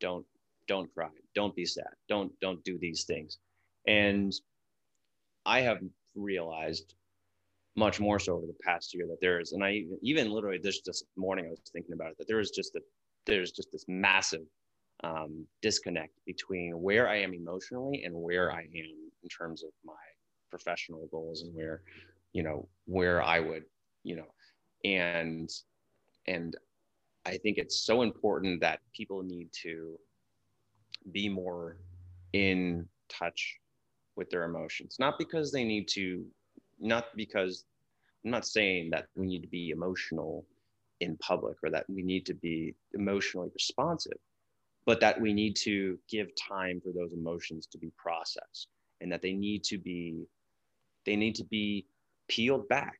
don't 0.00 0.26
don't 0.66 0.92
cry. 0.94 1.10
Don't 1.34 1.54
be 1.54 1.64
sad. 1.64 1.92
Don't 2.08 2.32
don't 2.40 2.62
do 2.64 2.78
these 2.78 3.04
things. 3.04 3.38
And 3.86 4.32
I 5.46 5.60
have 5.60 5.78
realized 6.14 6.94
much 7.76 8.00
more 8.00 8.18
so 8.18 8.34
over 8.34 8.46
the 8.46 8.56
past 8.64 8.92
year 8.92 9.06
that 9.06 9.20
there 9.20 9.40
is, 9.40 9.52
and 9.52 9.64
I 9.64 9.84
even 10.02 10.30
literally 10.30 10.58
this 10.62 10.80
this 10.84 11.02
morning 11.16 11.46
I 11.46 11.50
was 11.50 11.60
thinking 11.72 11.94
about 11.94 12.10
it 12.10 12.18
that 12.18 12.28
there 12.28 12.40
is 12.40 12.50
just 12.50 12.74
a 12.76 12.80
there's 13.26 13.52
just 13.52 13.70
this 13.72 13.84
massive 13.88 14.46
um, 15.04 15.46
disconnect 15.62 16.12
between 16.26 16.72
where 16.82 17.08
I 17.08 17.16
am 17.20 17.34
emotionally 17.34 18.02
and 18.04 18.14
where 18.14 18.52
I 18.52 18.62
am 18.62 19.10
in 19.22 19.28
terms 19.28 19.62
of 19.62 19.70
my 19.84 19.94
professional 20.50 21.06
goals 21.10 21.42
and 21.42 21.54
where 21.54 21.82
you 22.32 22.42
know 22.42 22.68
where 22.86 23.22
I 23.22 23.38
would 23.40 23.64
you 24.02 24.16
know 24.16 24.26
and 24.84 25.50
and 26.26 26.56
I 27.26 27.36
think 27.36 27.58
it's 27.58 27.80
so 27.80 28.02
important 28.02 28.60
that 28.60 28.80
people 28.94 29.22
need 29.22 29.50
to 29.62 29.98
be 31.12 31.28
more 31.28 31.78
in 32.32 32.86
touch 33.08 33.58
with 34.16 34.30
their 34.30 34.44
emotions. 34.44 34.96
Not 34.98 35.18
because 35.18 35.50
they 35.52 35.64
need 35.64 35.88
to 35.88 36.24
not 36.78 37.06
because 37.16 37.64
I'm 38.24 38.30
not 38.30 38.46
saying 38.46 38.90
that 38.90 39.06
we 39.16 39.26
need 39.26 39.42
to 39.42 39.48
be 39.48 39.70
emotional 39.70 40.44
in 41.00 41.16
public 41.18 41.56
or 41.62 41.70
that 41.70 41.84
we 41.88 42.02
need 42.02 42.26
to 42.26 42.34
be 42.34 42.74
emotionally 42.94 43.48
responsive, 43.54 44.18
but 44.86 45.00
that 45.00 45.20
we 45.20 45.32
need 45.32 45.54
to 45.56 45.98
give 46.08 46.28
time 46.34 46.80
for 46.80 46.92
those 46.92 47.12
emotions 47.12 47.66
to 47.66 47.78
be 47.78 47.90
processed 47.96 48.68
and 49.00 49.10
that 49.12 49.22
they 49.22 49.32
need 49.32 49.64
to 49.64 49.78
be 49.78 50.26
they 51.06 51.16
need 51.16 51.34
to 51.36 51.44
be 51.44 51.86
peeled 52.28 52.68
back 52.68 52.98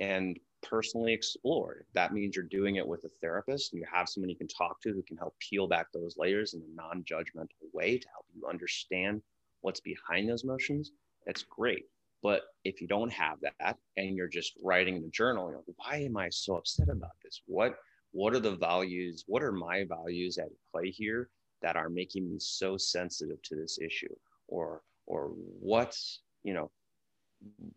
and 0.00 0.38
personally 0.62 1.12
explored. 1.12 1.86
That 1.94 2.12
means 2.12 2.36
you're 2.36 2.44
doing 2.44 2.76
it 2.76 2.86
with 2.86 3.04
a 3.04 3.08
therapist 3.20 3.72
and 3.72 3.80
you 3.80 3.86
have 3.92 4.08
someone 4.08 4.30
you 4.30 4.36
can 4.36 4.48
talk 4.48 4.80
to 4.82 4.92
who 4.92 5.02
can 5.02 5.16
help 5.16 5.34
peel 5.40 5.66
back 5.68 5.86
those 5.92 6.16
layers 6.18 6.54
in 6.54 6.62
a 6.62 6.74
non-judgmental 6.74 7.46
way 7.72 7.98
to 7.98 8.08
help 8.08 8.26
you 8.34 8.46
understand 8.48 9.22
what's 9.62 9.80
behind 9.80 10.28
those 10.28 10.44
emotions. 10.44 10.92
That's 11.26 11.42
great 11.44 11.84
But 12.22 12.42
if 12.64 12.80
you 12.80 12.86
don't 12.88 13.12
have 13.12 13.38
that 13.60 13.78
and 13.96 14.16
you're 14.16 14.28
just 14.28 14.54
writing 14.62 14.96
in 14.96 15.02
the 15.02 15.10
journal, 15.10 15.48
you're 15.50 15.58
like, 15.58 15.76
why 15.76 15.96
am 15.98 16.16
I 16.16 16.28
so 16.30 16.56
upset 16.56 16.88
about 16.88 17.16
this? 17.24 17.42
What 17.46 17.76
what 18.12 18.34
are 18.34 18.40
the 18.40 18.56
values? 18.56 19.24
What 19.26 19.42
are 19.42 19.52
my 19.52 19.84
values 19.84 20.38
at 20.38 20.48
play 20.72 20.90
here 20.90 21.30
that 21.62 21.76
are 21.76 21.88
making 21.88 22.28
me 22.30 22.38
so 22.38 22.76
sensitive 22.76 23.40
to 23.42 23.56
this 23.56 23.78
issue? 23.80 24.14
Or 24.48 24.82
or 25.06 25.28
what's, 25.60 26.22
you 26.44 26.54
know, 26.54 26.70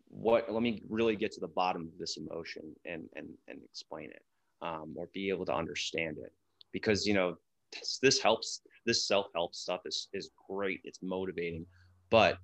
what 0.08 0.50
let 0.52 0.62
me 0.62 0.82
really 0.88 1.16
get 1.16 1.32
to 1.32 1.40
the 1.40 1.48
bottom 1.48 1.82
of 1.82 1.98
this 1.98 2.16
emotion 2.16 2.74
and 2.84 3.08
and 3.16 3.28
and 3.48 3.60
explain 3.64 4.10
it 4.10 4.22
um, 4.62 4.94
or 4.96 5.08
be 5.12 5.28
able 5.28 5.44
to 5.44 5.54
understand 5.54 6.16
it 6.18 6.32
because 6.72 7.06
you 7.06 7.14
know 7.14 7.36
this, 7.72 7.98
this 8.02 8.20
helps 8.20 8.62
this 8.84 9.06
self-help 9.06 9.54
stuff 9.54 9.80
is 9.84 10.08
is 10.12 10.30
great 10.48 10.80
it's 10.84 11.00
motivating 11.02 11.66
but 12.10 12.38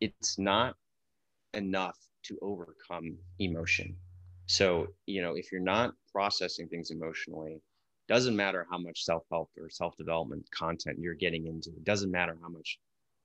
it's 0.00 0.38
not 0.38 0.76
enough 1.54 1.96
to 2.24 2.38
overcome 2.42 3.16
emotion. 3.38 3.96
So, 4.46 4.88
you 5.06 5.22
know, 5.22 5.34
if 5.34 5.50
you're 5.50 5.60
not 5.60 5.94
processing 6.12 6.68
things 6.68 6.90
emotionally, 6.90 7.60
doesn't 8.08 8.36
matter 8.36 8.66
how 8.70 8.78
much 8.78 9.04
self-help 9.04 9.50
or 9.58 9.70
self-development 9.70 10.46
content 10.50 10.98
you're 10.98 11.14
getting 11.14 11.46
into. 11.46 11.70
It 11.70 11.84
doesn't 11.84 12.10
matter 12.10 12.36
how 12.42 12.48
much, 12.48 12.78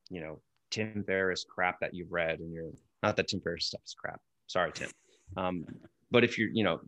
you 0.09 0.21
know, 0.21 0.39
Tim 0.71 1.03
Ferriss 1.05 1.45
crap 1.47 1.79
that 1.79 1.93
you've 1.93 2.11
read 2.11 2.39
and 2.39 2.53
you're 2.53 2.71
not 3.03 3.15
that 3.15 3.27
Tim 3.27 3.41
Ferriss 3.41 3.67
stuff 3.67 3.81
is 3.85 3.93
crap. 3.93 4.19
Sorry, 4.47 4.71
Tim. 4.71 4.89
Um, 5.37 5.65
but 6.11 6.23
if 6.23 6.37
you're, 6.37 6.49
you 6.49 6.63
know, 6.63 6.79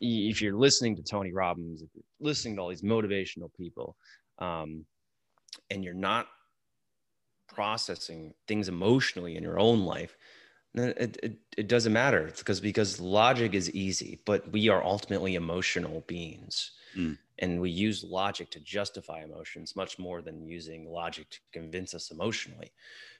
if 0.00 0.42
you're 0.42 0.56
listening 0.56 0.96
to 0.96 1.02
Tony 1.02 1.32
Robbins, 1.32 1.82
if 1.82 1.88
you're 1.94 2.04
listening 2.20 2.56
to 2.56 2.62
all 2.62 2.68
these 2.68 2.82
motivational 2.82 3.50
people, 3.56 3.96
um, 4.38 4.84
and 5.70 5.84
you're 5.84 5.94
not 5.94 6.26
processing 7.48 8.32
things 8.48 8.68
emotionally 8.68 9.36
in 9.36 9.42
your 9.42 9.58
own 9.58 9.84
life, 9.84 10.16
then 10.74 10.94
it, 10.96 11.18
it, 11.22 11.38
it 11.58 11.68
doesn't 11.68 11.92
matter. 11.92 12.26
It's 12.26 12.40
because 12.40 12.60
because 12.60 12.98
logic 12.98 13.54
is 13.54 13.70
easy, 13.72 14.20
but 14.24 14.50
we 14.50 14.68
are 14.68 14.82
ultimately 14.82 15.34
emotional 15.34 16.02
beings. 16.06 16.72
Mm. 16.96 17.18
And 17.38 17.60
we 17.60 17.70
use 17.70 18.04
logic 18.04 18.50
to 18.50 18.60
justify 18.60 19.22
emotions 19.22 19.74
much 19.74 19.98
more 19.98 20.22
than 20.22 20.46
using 20.46 20.90
logic 20.90 21.30
to 21.30 21.38
convince 21.52 21.94
us 21.94 22.10
emotionally. 22.10 22.72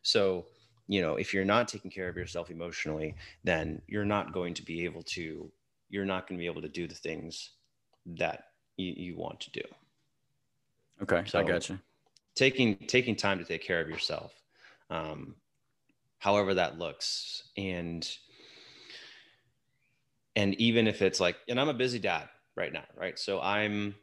So, 0.02 0.46
you 0.86 1.00
know, 1.00 1.16
if 1.16 1.34
you're 1.34 1.44
not 1.44 1.68
taking 1.68 1.90
care 1.90 2.08
of 2.08 2.16
yourself 2.16 2.50
emotionally, 2.50 3.14
then 3.42 3.82
you're 3.88 4.04
not 4.04 4.32
going 4.32 4.54
to 4.54 4.62
be 4.62 4.84
able 4.84 5.02
to, 5.04 5.50
you're 5.88 6.04
not 6.04 6.28
going 6.28 6.38
to 6.38 6.42
be 6.42 6.46
able 6.46 6.62
to 6.62 6.68
do 6.68 6.86
the 6.86 6.94
things 6.94 7.50
that 8.06 8.44
you, 8.76 8.92
you 8.96 9.16
want 9.16 9.40
to 9.40 9.50
do. 9.50 9.62
Okay. 11.02 11.22
So, 11.26 11.40
I 11.40 11.42
got 11.42 11.68
you 11.68 11.78
taking 12.34 12.76
taking 12.86 13.16
time 13.16 13.38
to 13.38 13.44
take 13.44 13.62
care 13.62 13.80
of 13.80 13.88
yourself 13.88 14.32
um, 14.90 15.34
however 16.18 16.54
that 16.54 16.78
looks 16.78 17.44
and 17.56 18.16
and 20.36 20.54
even 20.54 20.86
if 20.86 21.02
it's 21.02 21.20
like 21.20 21.36
and 21.48 21.60
i'm 21.60 21.68
a 21.68 21.74
busy 21.74 21.98
dad 21.98 22.28
right 22.56 22.72
now 22.72 22.84
right 22.96 23.18
so 23.18 23.40
i'm 23.40 23.94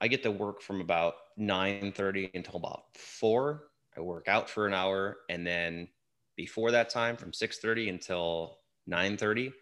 i 0.00 0.08
get 0.08 0.22
to 0.22 0.30
work 0.30 0.62
from 0.62 0.80
about 0.80 1.14
9 1.36 1.92
30 1.92 2.30
until 2.34 2.56
about 2.56 2.84
4 2.94 3.64
i 3.96 4.00
work 4.00 4.28
out 4.28 4.48
for 4.48 4.66
an 4.66 4.74
hour 4.74 5.18
and 5.28 5.46
then 5.46 5.88
before 6.36 6.70
that 6.70 6.90
time 6.90 7.16
from 7.16 7.32
6 7.32 7.58
30 7.58 7.88
until 7.88 8.58
9 8.86 9.16
30 9.16 9.52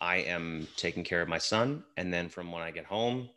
i 0.00 0.16
am 0.16 0.66
taking 0.76 1.04
care 1.04 1.22
of 1.22 1.28
my 1.28 1.38
son 1.38 1.84
and 1.96 2.12
then 2.12 2.28
from 2.28 2.50
when 2.50 2.62
i 2.62 2.70
get 2.70 2.84
home 2.84 3.28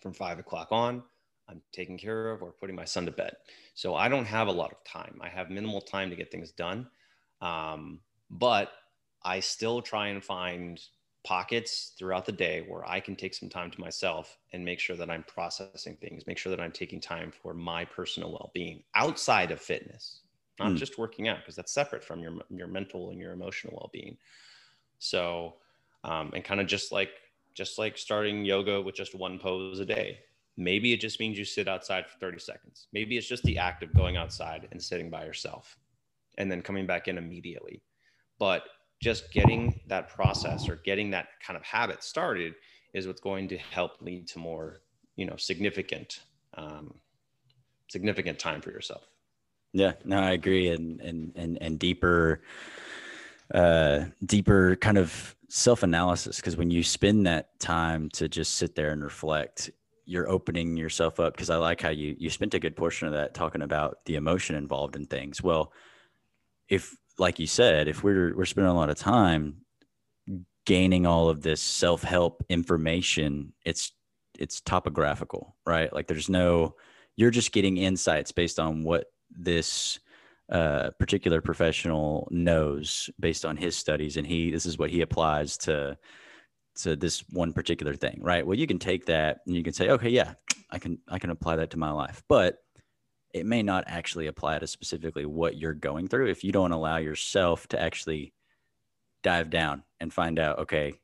from 0.00 0.12
5 0.12 0.38
o'clock 0.38 0.68
on 0.70 1.02
I'm 1.48 1.62
taking 1.72 1.98
care 1.98 2.30
of 2.30 2.42
or 2.42 2.52
putting 2.52 2.76
my 2.76 2.84
son 2.84 3.06
to 3.06 3.12
bed. 3.12 3.36
So 3.74 3.94
I 3.94 4.08
don't 4.08 4.24
have 4.24 4.48
a 4.48 4.52
lot 4.52 4.72
of 4.72 4.82
time. 4.84 5.20
I 5.20 5.28
have 5.28 5.50
minimal 5.50 5.80
time 5.80 6.10
to 6.10 6.16
get 6.16 6.30
things 6.30 6.50
done. 6.50 6.88
Um, 7.40 8.00
but 8.30 8.72
I 9.22 9.40
still 9.40 9.82
try 9.82 10.08
and 10.08 10.22
find 10.24 10.80
pockets 11.26 11.92
throughout 11.98 12.24
the 12.24 12.32
day 12.32 12.64
where 12.68 12.88
I 12.88 13.00
can 13.00 13.16
take 13.16 13.34
some 13.34 13.48
time 13.48 13.70
to 13.72 13.80
myself 13.80 14.38
and 14.52 14.64
make 14.64 14.78
sure 14.78 14.96
that 14.96 15.10
I'm 15.10 15.24
processing 15.24 15.96
things, 15.96 16.26
make 16.26 16.38
sure 16.38 16.50
that 16.50 16.60
I'm 16.60 16.72
taking 16.72 17.00
time 17.00 17.32
for 17.32 17.52
my 17.52 17.84
personal 17.84 18.30
well 18.30 18.50
being 18.54 18.82
outside 18.94 19.50
of 19.50 19.60
fitness, 19.60 20.20
not 20.58 20.72
mm. 20.72 20.76
just 20.76 20.98
working 20.98 21.28
out, 21.28 21.38
because 21.38 21.56
that's 21.56 21.72
separate 21.72 22.04
from 22.04 22.20
your, 22.20 22.34
your 22.50 22.68
mental 22.68 23.10
and 23.10 23.20
your 23.20 23.32
emotional 23.32 23.74
well 23.74 23.90
being. 23.92 24.16
So, 24.98 25.54
um, 26.04 26.30
and 26.34 26.44
kind 26.44 26.60
of 26.60 26.66
just 26.66 26.92
like, 26.92 27.10
just 27.54 27.78
like 27.78 27.98
starting 27.98 28.44
yoga 28.44 28.80
with 28.80 28.94
just 28.94 29.14
one 29.14 29.38
pose 29.38 29.80
a 29.80 29.84
day 29.84 30.20
Maybe 30.56 30.92
it 30.92 31.00
just 31.00 31.20
means 31.20 31.38
you 31.38 31.44
sit 31.44 31.68
outside 31.68 32.06
for 32.06 32.18
30 32.18 32.38
seconds. 32.38 32.88
Maybe 32.92 33.18
it's 33.18 33.28
just 33.28 33.42
the 33.42 33.58
act 33.58 33.82
of 33.82 33.94
going 33.94 34.16
outside 34.16 34.68
and 34.72 34.82
sitting 34.82 35.10
by 35.10 35.24
yourself 35.24 35.76
and 36.38 36.50
then 36.50 36.62
coming 36.62 36.86
back 36.86 37.08
in 37.08 37.18
immediately. 37.18 37.82
But 38.38 38.62
just 39.00 39.32
getting 39.32 39.80
that 39.86 40.08
process 40.08 40.68
or 40.68 40.76
getting 40.76 41.10
that 41.10 41.28
kind 41.46 41.56
of 41.56 41.62
habit 41.62 42.02
started 42.02 42.54
is 42.94 43.06
what's 43.06 43.20
going 43.20 43.48
to 43.48 43.58
help 43.58 44.00
lead 44.00 44.26
to 44.28 44.38
more, 44.38 44.80
you 45.16 45.26
know, 45.26 45.36
significant, 45.36 46.20
um, 46.54 46.94
significant 47.88 48.38
time 48.38 48.60
for 48.60 48.70
yourself. 48.70 49.06
Yeah, 49.72 49.92
no, 50.04 50.18
I 50.18 50.32
agree. 50.32 50.68
And, 50.68 51.00
and, 51.00 51.32
and, 51.36 51.58
and 51.60 51.78
deeper, 51.78 52.40
uh, 53.52 54.06
deeper 54.24 54.76
kind 54.76 54.96
of 54.96 55.36
self 55.48 55.82
analysis. 55.82 56.40
Cause 56.40 56.56
when 56.56 56.70
you 56.70 56.82
spend 56.82 57.26
that 57.26 57.58
time 57.60 58.08
to 58.10 58.28
just 58.28 58.54
sit 58.56 58.74
there 58.74 58.90
and 58.90 59.04
reflect, 59.04 59.70
you're 60.06 60.30
opening 60.30 60.76
yourself 60.76 61.20
up 61.20 61.34
because 61.34 61.50
I 61.50 61.56
like 61.56 61.82
how 61.82 61.90
you 61.90 62.14
you 62.18 62.30
spent 62.30 62.54
a 62.54 62.60
good 62.60 62.76
portion 62.76 63.08
of 63.08 63.14
that 63.14 63.34
talking 63.34 63.62
about 63.62 64.04
the 64.06 64.14
emotion 64.14 64.54
involved 64.54 64.94
in 64.94 65.04
things. 65.04 65.42
Well, 65.42 65.72
if 66.68 66.96
like 67.18 67.38
you 67.38 67.46
said, 67.46 67.88
if 67.88 68.02
we're 68.02 68.36
we're 68.36 68.44
spending 68.44 68.70
a 68.70 68.74
lot 68.74 68.90
of 68.90 68.96
time 68.96 69.62
gaining 70.66 71.06
all 71.06 71.28
of 71.28 71.42
this 71.42 71.62
self-help 71.62 72.44
information, 72.48 73.52
it's 73.64 73.92
it's 74.38 74.60
topographical, 74.60 75.56
right? 75.66 75.92
Like 75.92 76.06
there's 76.06 76.28
no 76.28 76.74
you're 77.16 77.30
just 77.30 77.52
getting 77.52 77.78
insights 77.78 78.32
based 78.32 78.58
on 78.58 78.82
what 78.82 79.06
this 79.30 79.98
uh, 80.50 80.90
particular 80.98 81.40
professional 81.40 82.28
knows 82.30 83.10
based 83.18 83.44
on 83.44 83.56
his 83.56 83.76
studies 83.76 84.16
and 84.16 84.26
he 84.26 84.50
this 84.50 84.66
is 84.66 84.78
what 84.78 84.90
he 84.90 85.00
applies 85.00 85.56
to 85.56 85.98
to 86.76 86.94
this 86.94 87.24
one 87.30 87.52
particular 87.52 87.94
thing, 87.94 88.18
right? 88.20 88.46
Well, 88.46 88.58
you 88.58 88.66
can 88.66 88.78
take 88.78 89.06
that 89.06 89.38
and 89.46 89.56
you 89.56 89.62
can 89.62 89.72
say, 89.72 89.88
okay, 89.88 90.10
yeah, 90.10 90.34
I 90.70 90.78
can 90.78 90.98
I 91.08 91.18
can 91.18 91.30
apply 91.30 91.56
that 91.56 91.70
to 91.70 91.78
my 91.78 91.90
life, 91.90 92.22
but 92.28 92.58
it 93.36 93.44
may 93.44 93.62
not 93.62 93.84
actually 93.86 94.28
apply 94.28 94.58
to 94.58 94.66
specifically 94.66 95.26
what 95.26 95.58
you're 95.58 95.74
going 95.74 96.08
through 96.08 96.28
if 96.28 96.42
you 96.42 96.52
don't 96.52 96.72
allow 96.72 96.96
yourself 96.96 97.68
to 97.68 97.80
actually 97.80 98.32
dive 99.22 99.50
down 99.50 99.82
and 100.00 100.10
find 100.10 100.38
out, 100.38 100.58
okay, 100.58 100.94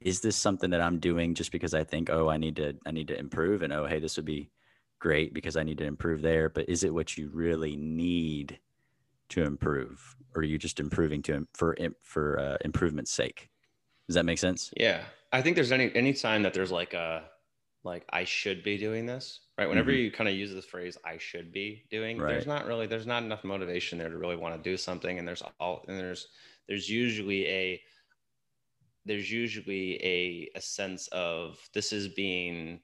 is 0.00 0.20
this 0.20 0.36
something 0.36 0.68
that 0.70 0.82
I'm 0.82 0.98
doing 0.98 1.34
just 1.34 1.50
because 1.50 1.72
I 1.72 1.82
think, 1.82 2.10
oh, 2.10 2.28
I 2.28 2.36
need 2.36 2.56
to 2.56 2.74
I 2.84 2.90
need 2.90 3.08
to 3.08 3.18
improve 3.18 3.62
and 3.62 3.72
oh, 3.72 3.86
hey, 3.86 4.00
this 4.00 4.16
would 4.16 4.26
be 4.26 4.50
great 4.98 5.32
because 5.32 5.56
I 5.56 5.62
need 5.62 5.78
to 5.78 5.86
improve 5.86 6.20
there, 6.20 6.50
but 6.50 6.68
is 6.68 6.84
it 6.84 6.92
what 6.92 7.16
you 7.16 7.30
really 7.32 7.74
need 7.74 8.58
to 9.30 9.44
improve 9.44 10.16
or 10.34 10.42
are 10.42 10.44
you 10.44 10.58
just 10.58 10.78
improving 10.78 11.22
to 11.22 11.48
for 11.54 11.74
for 12.02 12.38
uh, 12.38 12.58
improvement's 12.66 13.12
sake? 13.12 13.48
Does 14.08 14.14
that 14.16 14.26
make 14.26 14.38
sense? 14.38 14.70
Yeah. 14.76 15.04
I 15.32 15.40
think 15.40 15.56
there's 15.56 15.72
any 15.72 15.90
any 15.94 16.12
time 16.12 16.42
that 16.42 16.52
there's 16.52 16.70
like 16.70 16.92
a 16.92 17.22
like 17.84 18.04
I 18.10 18.24
should 18.24 18.62
be 18.62 18.78
doing 18.78 19.06
this, 19.06 19.40
right? 19.58 19.68
Whenever 19.68 19.90
mm-hmm. 19.90 20.04
you 20.04 20.10
kind 20.10 20.28
of 20.28 20.34
use 20.34 20.52
this 20.52 20.64
phrase 20.64 20.96
I 21.04 21.18
should 21.18 21.52
be 21.52 21.84
doing, 21.90 22.18
right. 22.18 22.30
there's 22.30 22.46
not 22.46 22.66
really 22.66 22.86
there's 22.86 23.06
not 23.06 23.22
enough 23.22 23.44
motivation 23.44 23.98
there 23.98 24.08
to 24.08 24.18
really 24.18 24.36
want 24.36 24.56
to 24.56 24.70
do 24.70 24.76
something 24.76 25.18
and 25.18 25.28
there's 25.28 25.42
all 25.60 25.84
and 25.86 25.98
there's 25.98 26.28
there's 26.66 26.88
usually 26.88 27.46
a 27.46 27.82
there's 29.04 29.30
usually 29.30 30.02
a 30.02 30.50
a 30.56 30.60
sense 30.60 31.08
of 31.08 31.58
this 31.74 31.92
is 31.92 32.08
being 32.08 32.80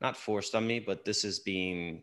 not 0.00 0.16
forced 0.16 0.54
on 0.54 0.66
me, 0.66 0.80
but 0.80 1.04
this 1.04 1.24
is 1.24 1.38
being 1.38 2.02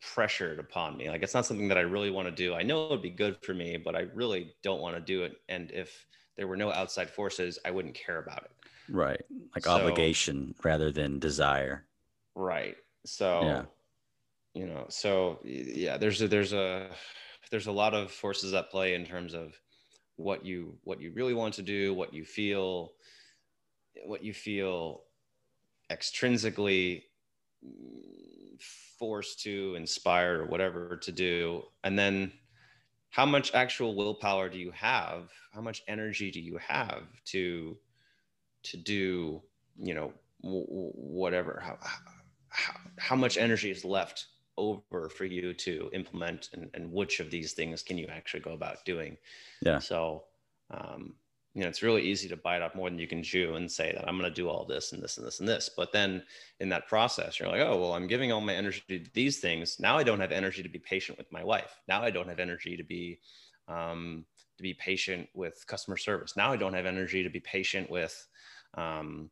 pressured 0.00 0.58
upon 0.58 0.96
me. 0.96 1.08
Like 1.08 1.22
it's 1.22 1.34
not 1.34 1.46
something 1.46 1.68
that 1.68 1.78
I 1.78 1.82
really 1.82 2.10
want 2.10 2.28
to 2.28 2.34
do. 2.34 2.54
I 2.54 2.62
know 2.62 2.84
it 2.84 2.90
would 2.90 3.02
be 3.02 3.10
good 3.10 3.38
for 3.42 3.54
me, 3.54 3.76
but 3.76 3.94
I 3.94 4.06
really 4.14 4.54
don't 4.62 4.80
want 4.80 4.96
to 4.96 5.00
do 5.00 5.22
it. 5.22 5.36
And 5.48 5.70
if 5.70 6.06
there 6.36 6.48
were 6.48 6.56
no 6.56 6.72
outside 6.72 7.08
forces, 7.08 7.58
I 7.64 7.70
wouldn't 7.70 7.94
care 7.94 8.18
about 8.18 8.44
it. 8.44 8.50
Right. 8.88 9.22
Like 9.54 9.64
so, 9.64 9.70
obligation 9.70 10.54
rather 10.62 10.90
than 10.90 11.18
desire. 11.18 11.86
Right. 12.34 12.76
So, 13.06 13.42
yeah. 13.42 13.62
you 14.54 14.66
know, 14.66 14.86
so 14.88 15.40
yeah, 15.44 15.96
there's 15.96 16.20
a, 16.22 16.28
there's 16.28 16.52
a, 16.52 16.90
there's 17.50 17.66
a 17.66 17.72
lot 17.72 17.94
of 17.94 18.10
forces 18.10 18.54
at 18.54 18.70
play 18.70 18.94
in 18.94 19.04
terms 19.04 19.34
of 19.34 19.54
what 20.16 20.44
you, 20.44 20.76
what 20.84 21.00
you 21.00 21.12
really 21.12 21.34
want 21.34 21.54
to 21.54 21.62
do, 21.62 21.94
what 21.94 22.14
you 22.14 22.24
feel, 22.24 22.92
what 24.06 24.24
you 24.24 24.32
feel 24.32 25.02
extrinsically 25.90 27.02
forced 28.98 29.40
to 29.42 29.74
inspire 29.76 30.42
or 30.42 30.46
whatever 30.46 30.96
to 30.96 31.12
do. 31.12 31.62
And 31.82 31.98
then 31.98 32.32
how 33.10 33.26
much 33.26 33.54
actual 33.54 33.94
willpower 33.94 34.48
do 34.48 34.58
you 34.58 34.72
have 34.72 35.30
how 35.54 35.60
much 35.60 35.84
energy 35.86 36.32
do 36.32 36.40
you 36.40 36.58
have 36.58 37.04
to 37.24 37.78
to 38.64 38.76
do 38.76 39.42
you 39.76 39.94
know 39.94 40.12
w- 40.42 40.66
whatever 40.66 41.60
how, 41.64 41.78
how 42.48 42.74
how 42.98 43.16
much 43.16 43.36
energy 43.36 43.70
is 43.70 43.84
left 43.84 44.26
over 44.56 45.08
for 45.08 45.24
you 45.24 45.52
to 45.52 45.90
implement 45.92 46.50
and, 46.52 46.70
and 46.74 46.92
which 46.92 47.18
of 47.18 47.30
these 47.30 47.52
things 47.52 47.82
can 47.82 47.98
you 47.98 48.06
actually 48.06 48.40
go 48.40 48.52
about 48.52 48.84
doing? 48.84 49.16
Yeah. 49.62 49.78
so 49.78 50.24
um, 50.70 51.14
you 51.54 51.62
know 51.62 51.68
it's 51.68 51.82
really 51.82 52.02
easy 52.02 52.28
to 52.28 52.36
bite 52.36 52.62
off 52.62 52.74
more 52.74 52.90
than 52.90 52.98
you 52.98 53.06
can 53.06 53.22
chew 53.22 53.54
and 53.54 53.70
say 53.70 53.92
that 53.92 54.08
i'm 54.08 54.18
going 54.18 54.28
to 54.28 54.34
do 54.34 54.48
all 54.48 54.64
this 54.64 54.92
and 54.92 55.02
this 55.02 55.18
and 55.18 55.26
this 55.26 55.40
and 55.40 55.48
this. 55.48 55.70
But 55.74 55.92
then 55.92 56.22
in 56.60 56.68
that 56.70 56.88
process 56.88 57.38
you're 57.38 57.48
like 57.48 57.60
oh 57.60 57.80
well 57.80 57.94
i'm 57.94 58.06
giving 58.06 58.32
all 58.32 58.40
my 58.40 58.54
energy 58.54 58.82
to 58.88 59.04
these 59.14 59.38
things. 59.40 59.78
Now 59.80 59.96
i 59.96 60.02
don't 60.02 60.20
have 60.20 60.32
energy 60.32 60.62
to 60.62 60.68
be 60.68 60.78
patient 60.78 61.18
with 61.18 61.30
my 61.32 61.44
wife. 61.44 61.80
Now 61.88 62.02
i 62.02 62.10
don't 62.10 62.28
have 62.28 62.40
energy 62.40 62.76
to 62.76 62.84
be 62.84 63.20
um, 63.66 64.26
to 64.58 64.62
be 64.62 64.74
patient 64.74 65.28
with 65.34 65.64
customer 65.66 65.96
service. 65.96 66.36
Now 66.36 66.52
i 66.52 66.56
don't 66.56 66.74
have 66.74 66.86
energy 66.86 67.22
to 67.22 67.30
be 67.30 67.40
patient 67.40 67.88
with 67.88 68.26
um, 68.76 69.30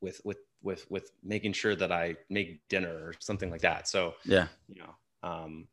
with 0.00 0.20
with 0.24 0.38
with 0.62 0.90
with 0.90 1.10
making 1.22 1.52
sure 1.52 1.74
that 1.76 1.92
I 1.92 2.16
make 2.30 2.60
dinner 2.68 2.94
or 2.94 3.14
something 3.18 3.50
like 3.50 3.62
that. 3.62 3.88
So 3.88 4.14
Yeah. 4.24 4.48
you 4.68 4.82
know, 4.82 5.28
um, 5.28 5.68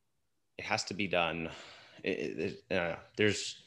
it 0.58 0.66
has 0.66 0.84
to 0.86 0.94
be 0.94 1.08
done. 1.08 1.50
It, 2.04 2.62
it, 2.70 2.78
uh, 2.78 2.96
there's, 3.18 3.62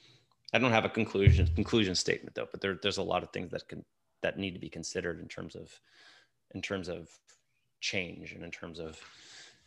I 0.53 0.59
don't 0.59 0.73
have 0.73 0.85
a 0.85 0.89
conclusion 0.89 1.47
conclusion 1.55 1.95
statement 1.95 2.35
though, 2.35 2.49
but 2.51 2.61
there, 2.61 2.79
there's 2.83 2.99
a 2.99 3.03
lot 3.03 3.23
of 3.23 3.31
things 3.31 3.51
that 3.51 3.69
can 3.69 3.85
that 4.23 4.39
need 4.39 4.53
to 4.53 4.61
be 4.61 4.69
considered 4.69 5.21
in 5.21 5.29
terms 5.29 5.55
of 5.57 5.71
in 6.55 6.63
terms 6.63 6.89
of 6.89 7.09
change 7.81 8.33
and 8.33 8.45
in 8.45 8.51
terms 8.51 8.79
of 8.79 9.01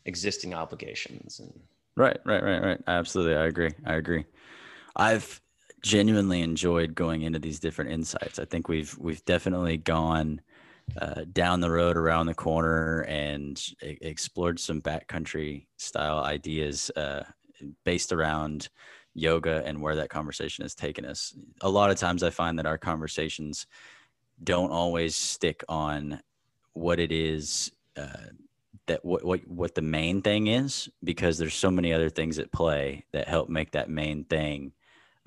existing 0.05 0.53
obligations 0.53 1.39
and 1.39 1.59
Right, 1.97 2.17
right, 2.25 2.43
right, 2.43 2.61
right. 2.61 2.81
Absolutely. 2.87 3.35
I 3.35 3.45
agree. 3.45 3.71
I 3.85 3.93
agree. 3.95 4.25
I've 4.97 5.41
genuinely 5.81 6.41
enjoyed 6.41 6.95
going 6.95 7.21
into 7.21 7.39
these 7.39 7.59
different 7.59 7.91
insights. 7.91 8.39
I 8.39 8.45
think 8.45 8.67
we've 8.67 8.97
we've 8.97 9.23
definitely 9.25 9.77
gone 9.77 10.41
uh, 10.99 11.25
down 11.31 11.59
the 11.59 11.71
road 11.71 11.97
around 11.97 12.27
the 12.27 12.33
corner 12.33 13.01
and 13.07 13.61
e- 13.81 13.97
explored 14.01 14.59
some 14.59 14.81
backcountry 14.81 15.65
style 15.77 16.19
ideas 16.19 16.91
uh, 16.91 17.23
based 17.83 18.11
around 18.11 18.69
yoga 19.13 19.63
and 19.65 19.81
where 19.81 19.95
that 19.95 20.09
conversation 20.09 20.63
has 20.63 20.75
taken 20.75 21.05
us. 21.05 21.33
A 21.61 21.69
lot 21.69 21.89
of 21.89 21.97
times 21.97 22.21
I 22.21 22.29
find 22.29 22.59
that 22.59 22.65
our 22.65 22.77
conversations 22.77 23.65
don't 24.43 24.71
always 24.71 25.15
stick 25.15 25.63
on 25.69 26.21
what 26.73 26.99
it 26.99 27.11
is 27.11 27.71
uh, 27.97 28.27
that 28.87 29.03
what, 29.03 29.23
what 29.23 29.47
what 29.47 29.75
the 29.75 29.81
main 29.81 30.21
thing 30.21 30.47
is 30.47 30.89
because 31.03 31.37
there's 31.37 31.53
so 31.53 31.71
many 31.71 31.93
other 31.93 32.09
things 32.09 32.37
at 32.37 32.51
play 32.51 33.05
that 33.13 33.27
help 33.27 33.49
make 33.49 33.71
that 33.71 33.89
main 33.89 34.23
thing 34.25 34.73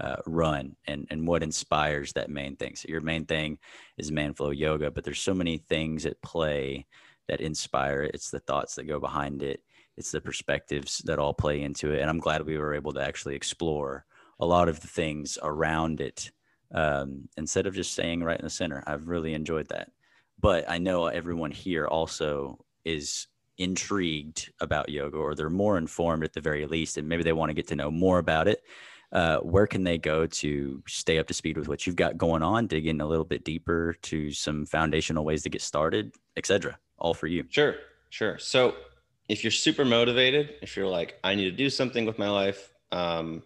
uh, 0.01 0.17
run 0.27 0.77
and 0.87 1.07
and 1.11 1.27
what 1.27 1.43
inspires 1.43 2.13
that 2.13 2.31
main 2.31 2.57
thing. 2.57 2.77
So 2.77 2.87
your 2.89 3.01
main 3.01 3.27
thing 3.27 3.59
is 3.97 4.13
Man 4.13 4.35
Flow 4.35 4.51
yoga 4.51 4.91
but 4.91 5.05
there's 5.05 5.21
so 5.21 5.35
many 5.35 5.59
things 5.59 6.07
at 6.07 6.21
play 6.23 6.87
that 7.29 7.41
inspire 7.41 8.03
it. 8.03 8.13
It's 8.15 8.31
the 8.31 8.41
thoughts 8.41 8.75
that 8.77 8.85
go 8.85 9.01
behind 9.01 9.43
it. 9.43 9.63
It's 9.97 10.13
the 10.13 10.21
perspectives 10.21 10.99
that 11.05 11.19
all 11.19 11.35
play 11.35 11.63
into 11.63 11.93
it. 11.93 12.01
And 12.01 12.09
i'm 12.09 12.21
glad 12.21 12.45
we 12.45 12.59
were 12.59 12.75
able 12.75 12.93
to 12.93 13.03
actually 13.03 13.35
explore 13.35 14.05
a 14.41 14.47
lot 14.47 14.69
of 14.69 14.81
the 14.81 14.87
things 14.87 15.37
around 15.43 16.01
it 16.01 16.31
um, 16.73 17.29
instead 17.37 17.67
of 17.67 17.75
just 17.75 17.93
staying 17.93 18.23
right 18.23 18.39
in 18.39 18.45
the 18.45 18.51
center. 18.51 18.85
I've 18.87 19.09
really 19.09 19.35
enjoyed 19.35 19.69
that. 19.69 19.91
But 20.41 20.71
i 20.71 20.79
know 20.79 21.07
everyone 21.07 21.51
here 21.51 21.87
also 21.87 22.65
is 22.85 23.27
intrigued 23.59 24.53
about 24.61 24.89
yoga 24.89 25.17
or 25.17 25.35
they're 25.35 25.51
more 25.51 25.79
informed 25.79 26.23
at 26.25 26.33
the 26.33 26.41
very 26.41 26.65
least 26.67 26.97
and 26.97 27.09
maybe 27.09 27.25
they 27.25 27.33
want 27.33 27.51
to 27.51 27.55
get 27.55 27.67
to 27.67 27.77
know 27.77 27.91
more 27.91 28.19
about 28.19 28.47
it 28.47 28.63
uh, 29.13 29.39
where 29.39 29.67
can 29.67 29.85
they 29.85 29.99
go 29.99 30.27
to 30.27 30.83
stay 30.87 31.19
up 31.19 31.27
to 31.27 31.35
speed 31.35 31.57
with 31.57 31.69
what 31.69 31.87
you've 31.87 31.97
got 31.97 32.17
going 32.19 32.43
on 32.43 32.67
dig 32.67 32.87
in 32.87 33.01
a 33.01 33.07
little 33.07 33.25
bit 33.25 33.45
deeper 33.45 33.95
to 34.03 34.31
some 34.31 34.67
foundational 34.67 35.25
ways 35.25 35.43
to 35.43 35.51
get 35.51 35.63
started 35.63 36.15
etc 36.37 36.79
all 36.99 37.15
for 37.15 37.27
you 37.27 37.45
Sure, 37.49 37.77
sure. 38.11 38.39
So 38.39 38.75
if 39.29 39.45
you're 39.45 39.51
super 39.51 39.85
motivated, 39.85 40.55
if 40.63 40.77
you're 40.77 40.87
like, 40.87 41.19
I 41.25 41.35
need 41.35 41.45
to 41.45 41.57
do 41.57 41.71
something 41.71 42.05
with 42.05 42.19
my 42.19 42.29
life, 42.29 42.73
um, 42.93 43.43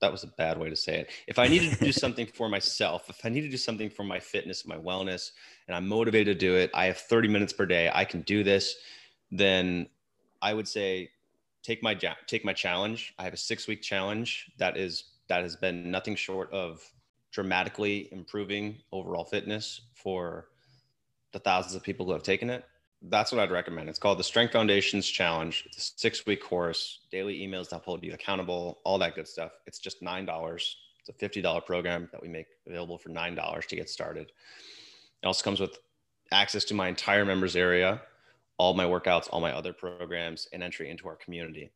that 0.00 0.12
was 0.12 0.22
a 0.22 0.28
bad 0.28 0.58
way 0.58 0.70
to 0.70 0.76
say 0.76 1.00
it. 1.00 1.10
If 1.26 1.38
I 1.38 1.48
needed 1.48 1.72
to 1.72 1.84
do 1.84 1.92
something 2.04 2.26
for 2.26 2.48
myself, 2.48 3.10
if 3.10 3.24
I 3.24 3.28
need 3.28 3.40
to 3.42 3.48
do 3.48 3.56
something 3.56 3.90
for 3.90 4.04
my 4.04 4.20
fitness, 4.20 4.66
my 4.66 4.76
wellness, 4.76 5.32
and 5.66 5.76
I'm 5.76 5.88
motivated 5.88 6.38
to 6.38 6.46
do 6.46 6.54
it, 6.54 6.70
I 6.74 6.84
have 6.86 6.98
30 6.98 7.28
minutes 7.28 7.52
per 7.52 7.66
day, 7.66 7.90
I 7.92 8.04
can 8.04 8.22
do 8.22 8.44
this, 8.44 8.76
then 9.30 9.88
I 10.40 10.54
would 10.54 10.68
say 10.68 11.10
take 11.62 11.82
my 11.82 11.96
ja- 12.00 12.16
take 12.26 12.44
my 12.44 12.52
challenge. 12.52 13.14
I 13.18 13.24
have 13.24 13.34
a 13.34 13.38
six 13.38 13.66
week 13.66 13.82
challenge 13.82 14.50
that 14.58 14.76
is 14.76 15.04
that 15.28 15.42
has 15.42 15.56
been 15.56 15.90
nothing 15.90 16.16
short 16.16 16.52
of 16.52 16.82
dramatically 17.30 18.08
improving 18.12 18.76
overall 18.92 19.24
fitness 19.24 19.82
for 19.94 20.48
the 21.32 21.38
thousands 21.38 21.74
of 21.74 21.82
people 21.82 22.06
who 22.06 22.12
have 22.12 22.22
taken 22.22 22.48
it. 22.48 22.64
That's 23.02 23.30
what 23.30 23.40
I'd 23.40 23.50
recommend. 23.50 23.88
It's 23.88 23.98
called 23.98 24.18
the 24.18 24.24
Strength 24.24 24.52
Foundations 24.52 25.06
Challenge. 25.06 25.62
It's 25.66 25.76
a 25.76 25.98
six 25.98 26.26
week 26.26 26.42
course, 26.42 27.00
daily 27.12 27.38
emails 27.38 27.68
to 27.68 27.78
hold 27.78 28.02
you 28.02 28.12
accountable, 28.12 28.80
all 28.84 28.98
that 28.98 29.14
good 29.14 29.28
stuff. 29.28 29.52
It's 29.66 29.78
just 29.78 30.02
$9. 30.02 30.74
It's 31.06 31.08
a 31.08 31.12
$50 31.12 31.64
program 31.64 32.08
that 32.12 32.20
we 32.20 32.28
make 32.28 32.46
available 32.66 32.98
for 32.98 33.10
$9 33.10 33.66
to 33.66 33.76
get 33.76 33.88
started. 33.88 34.32
It 35.22 35.26
also 35.26 35.44
comes 35.44 35.60
with 35.60 35.78
access 36.32 36.64
to 36.64 36.74
my 36.74 36.88
entire 36.88 37.24
members 37.24 37.56
area, 37.56 38.00
all 38.58 38.74
my 38.74 38.84
workouts, 38.84 39.28
all 39.30 39.40
my 39.40 39.52
other 39.52 39.72
programs, 39.72 40.48
and 40.52 40.62
entry 40.62 40.90
into 40.90 41.08
our 41.08 41.16
community. 41.16 41.70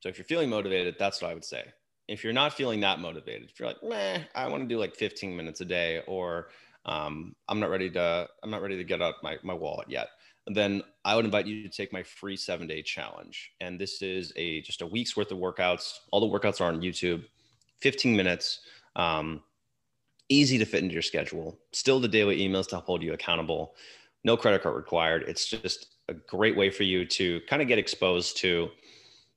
So 0.00 0.08
if 0.08 0.18
you're 0.18 0.24
feeling 0.24 0.50
motivated, 0.50 0.96
that's 0.98 1.22
what 1.22 1.30
I 1.30 1.34
would 1.34 1.44
say. 1.44 1.64
If 2.08 2.24
you're 2.24 2.32
not 2.32 2.52
feeling 2.52 2.80
that 2.80 3.00
motivated, 3.00 3.48
if 3.50 3.58
you're 3.58 3.68
like, 3.68 3.82
meh, 3.82 4.20
I 4.34 4.48
want 4.48 4.62
to 4.62 4.68
do 4.68 4.78
like 4.78 4.94
15 4.94 5.36
minutes 5.36 5.60
a 5.60 5.64
day, 5.64 6.02
or 6.06 6.48
um, 6.84 7.34
I'm 7.48 7.60
not 7.60 7.70
ready 7.70 7.90
to, 7.90 8.28
I'm 8.42 8.50
not 8.50 8.60
ready 8.60 8.76
to 8.76 8.84
get 8.84 9.00
out 9.00 9.14
my, 9.22 9.38
my 9.42 9.54
wallet 9.54 9.88
yet 9.88 10.08
then 10.46 10.82
I 11.04 11.16
would 11.16 11.24
invite 11.24 11.46
you 11.46 11.62
to 11.62 11.68
take 11.68 11.92
my 11.92 12.02
free 12.02 12.36
seven 12.36 12.66
day 12.66 12.82
challenge. 12.82 13.52
And 13.60 13.80
this 13.80 14.02
is 14.02 14.32
a 14.36 14.60
just 14.62 14.82
a 14.82 14.86
week's 14.86 15.16
worth 15.16 15.32
of 15.32 15.38
workouts. 15.38 16.00
All 16.10 16.20
the 16.20 16.26
workouts 16.26 16.60
are 16.60 16.64
on 16.64 16.82
YouTube, 16.82 17.24
15 17.80 18.14
minutes, 18.14 18.60
um, 18.96 19.42
easy 20.28 20.58
to 20.58 20.64
fit 20.64 20.82
into 20.82 20.92
your 20.92 21.02
schedule. 21.02 21.58
Still 21.72 22.00
the 22.00 22.08
daily 22.08 22.38
emails 22.38 22.68
to 22.68 22.76
hold 22.76 23.02
you 23.02 23.14
accountable. 23.14 23.74
No 24.22 24.36
credit 24.36 24.62
card 24.62 24.76
required. 24.76 25.24
It's 25.26 25.46
just 25.46 25.93
a 26.08 26.14
great 26.14 26.56
way 26.56 26.70
for 26.70 26.82
you 26.82 27.06
to 27.06 27.40
kind 27.48 27.62
of 27.62 27.68
get 27.68 27.78
exposed 27.78 28.36
to 28.38 28.70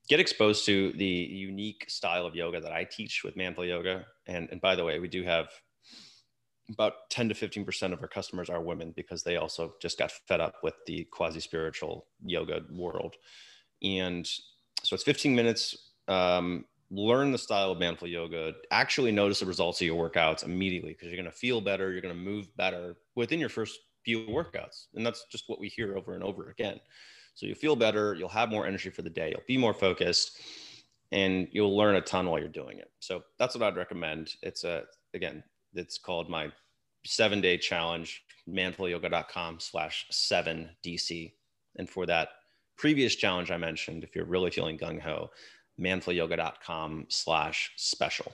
get 0.08 0.20
exposed 0.20 0.66
to 0.66 0.94
the 0.94 1.06
unique 1.06 1.86
style 1.90 2.26
of 2.26 2.36
yoga 2.36 2.62
that 2.62 2.72
I 2.72 2.86
teach 2.86 3.24
with 3.24 3.36
Man 3.36 3.54
Flow 3.54 3.66
Yoga. 3.66 4.06
And, 4.26 4.48
and 4.52 4.62
by 4.62 4.76
the 4.76 4.84
way, 4.84 5.00
we 5.00 5.08
do 5.08 5.24
have 5.24 5.50
about 6.70 7.10
10 7.10 7.30
to 7.30 7.36
15% 7.36 7.94
of 7.94 8.02
our 8.02 8.08
customers 8.08 8.50
are 8.50 8.62
women 8.62 8.94
because 8.96 9.24
they 9.24 9.38
also 9.38 9.74
just 9.82 9.98
got 9.98 10.12
fed 10.12 10.42
up 10.42 10.56
with 10.64 10.76
the 10.86 11.06
quasi 11.12 11.40
spiritual 11.40 12.08
yoga 12.26 12.62
world. 12.72 13.16
And 13.84 14.28
so 14.84 14.94
it's 14.94 15.04
15 15.04 15.36
minutes. 15.36 15.92
Um, 16.08 16.66
learn 16.90 17.32
the 17.32 17.38
style 17.38 17.72
of 17.72 17.80
Man 17.80 17.96
Flow 17.96 18.08
yoga, 18.08 18.54
actually 18.72 19.12
notice 19.12 19.40
the 19.42 19.46
results 19.46 19.82
of 19.82 19.88
your 19.88 20.10
workouts 20.10 20.44
immediately 20.44 20.92
because 20.94 21.08
you're 21.08 21.22
going 21.22 21.32
to 21.32 21.38
feel 21.38 21.60
better. 21.60 21.92
You're 21.92 22.02
going 22.02 22.16
to 22.16 22.20
move 22.20 22.56
better 22.56 22.96
within 23.16 23.40
your 23.40 23.50
first 23.50 23.80
few 24.08 24.26
workouts. 24.28 24.86
And 24.96 25.06
that's 25.06 25.26
just 25.30 25.50
what 25.50 25.60
we 25.60 25.68
hear 25.68 25.98
over 25.98 26.14
and 26.14 26.24
over 26.24 26.50
again. 26.50 26.80
So 27.36 27.46
you'll 27.46 27.58
feel 27.58 27.76
better. 27.76 28.14
You'll 28.14 28.30
have 28.30 28.50
more 28.50 28.66
energy 28.66 28.90
for 28.90 29.02
the 29.02 29.10
day. 29.10 29.32
You'll 29.32 29.42
be 29.50 29.58
more 29.58 29.74
focused 29.74 30.40
and 31.12 31.50
you'll 31.52 31.76
learn 31.76 31.98
a 31.98 32.02
ton 32.02 32.26
while 32.26 32.40
you're 32.40 32.48
doing 32.48 32.80
it. 32.80 32.90
So 33.00 33.22
that's 33.38 33.54
what 33.54 33.64
I'd 33.66 33.76
recommend. 33.76 34.32
It's 34.42 34.64
a, 34.64 34.84
again, 35.14 35.44
it's 35.74 35.98
called 35.98 36.30
my 36.30 36.54
seven 37.06 37.42
day 37.42 37.58
challenge, 37.58 38.24
manflowyoga.com 38.50 39.60
slash 39.60 40.06
seven 40.10 40.70
DC. 40.86 41.34
And 41.78 41.90
for 41.90 42.06
that 42.06 42.30
previous 42.78 43.14
challenge 43.14 43.52
I 43.52 43.58
mentioned, 43.58 44.06
if 44.06 44.16
you're 44.16 44.26
really 44.26 44.52
feeling 44.52 44.78
gung 44.78 45.02
ho, 45.02 45.32
manflowyoga.com 45.78 47.08
slash 47.10 47.72
special. 47.76 48.32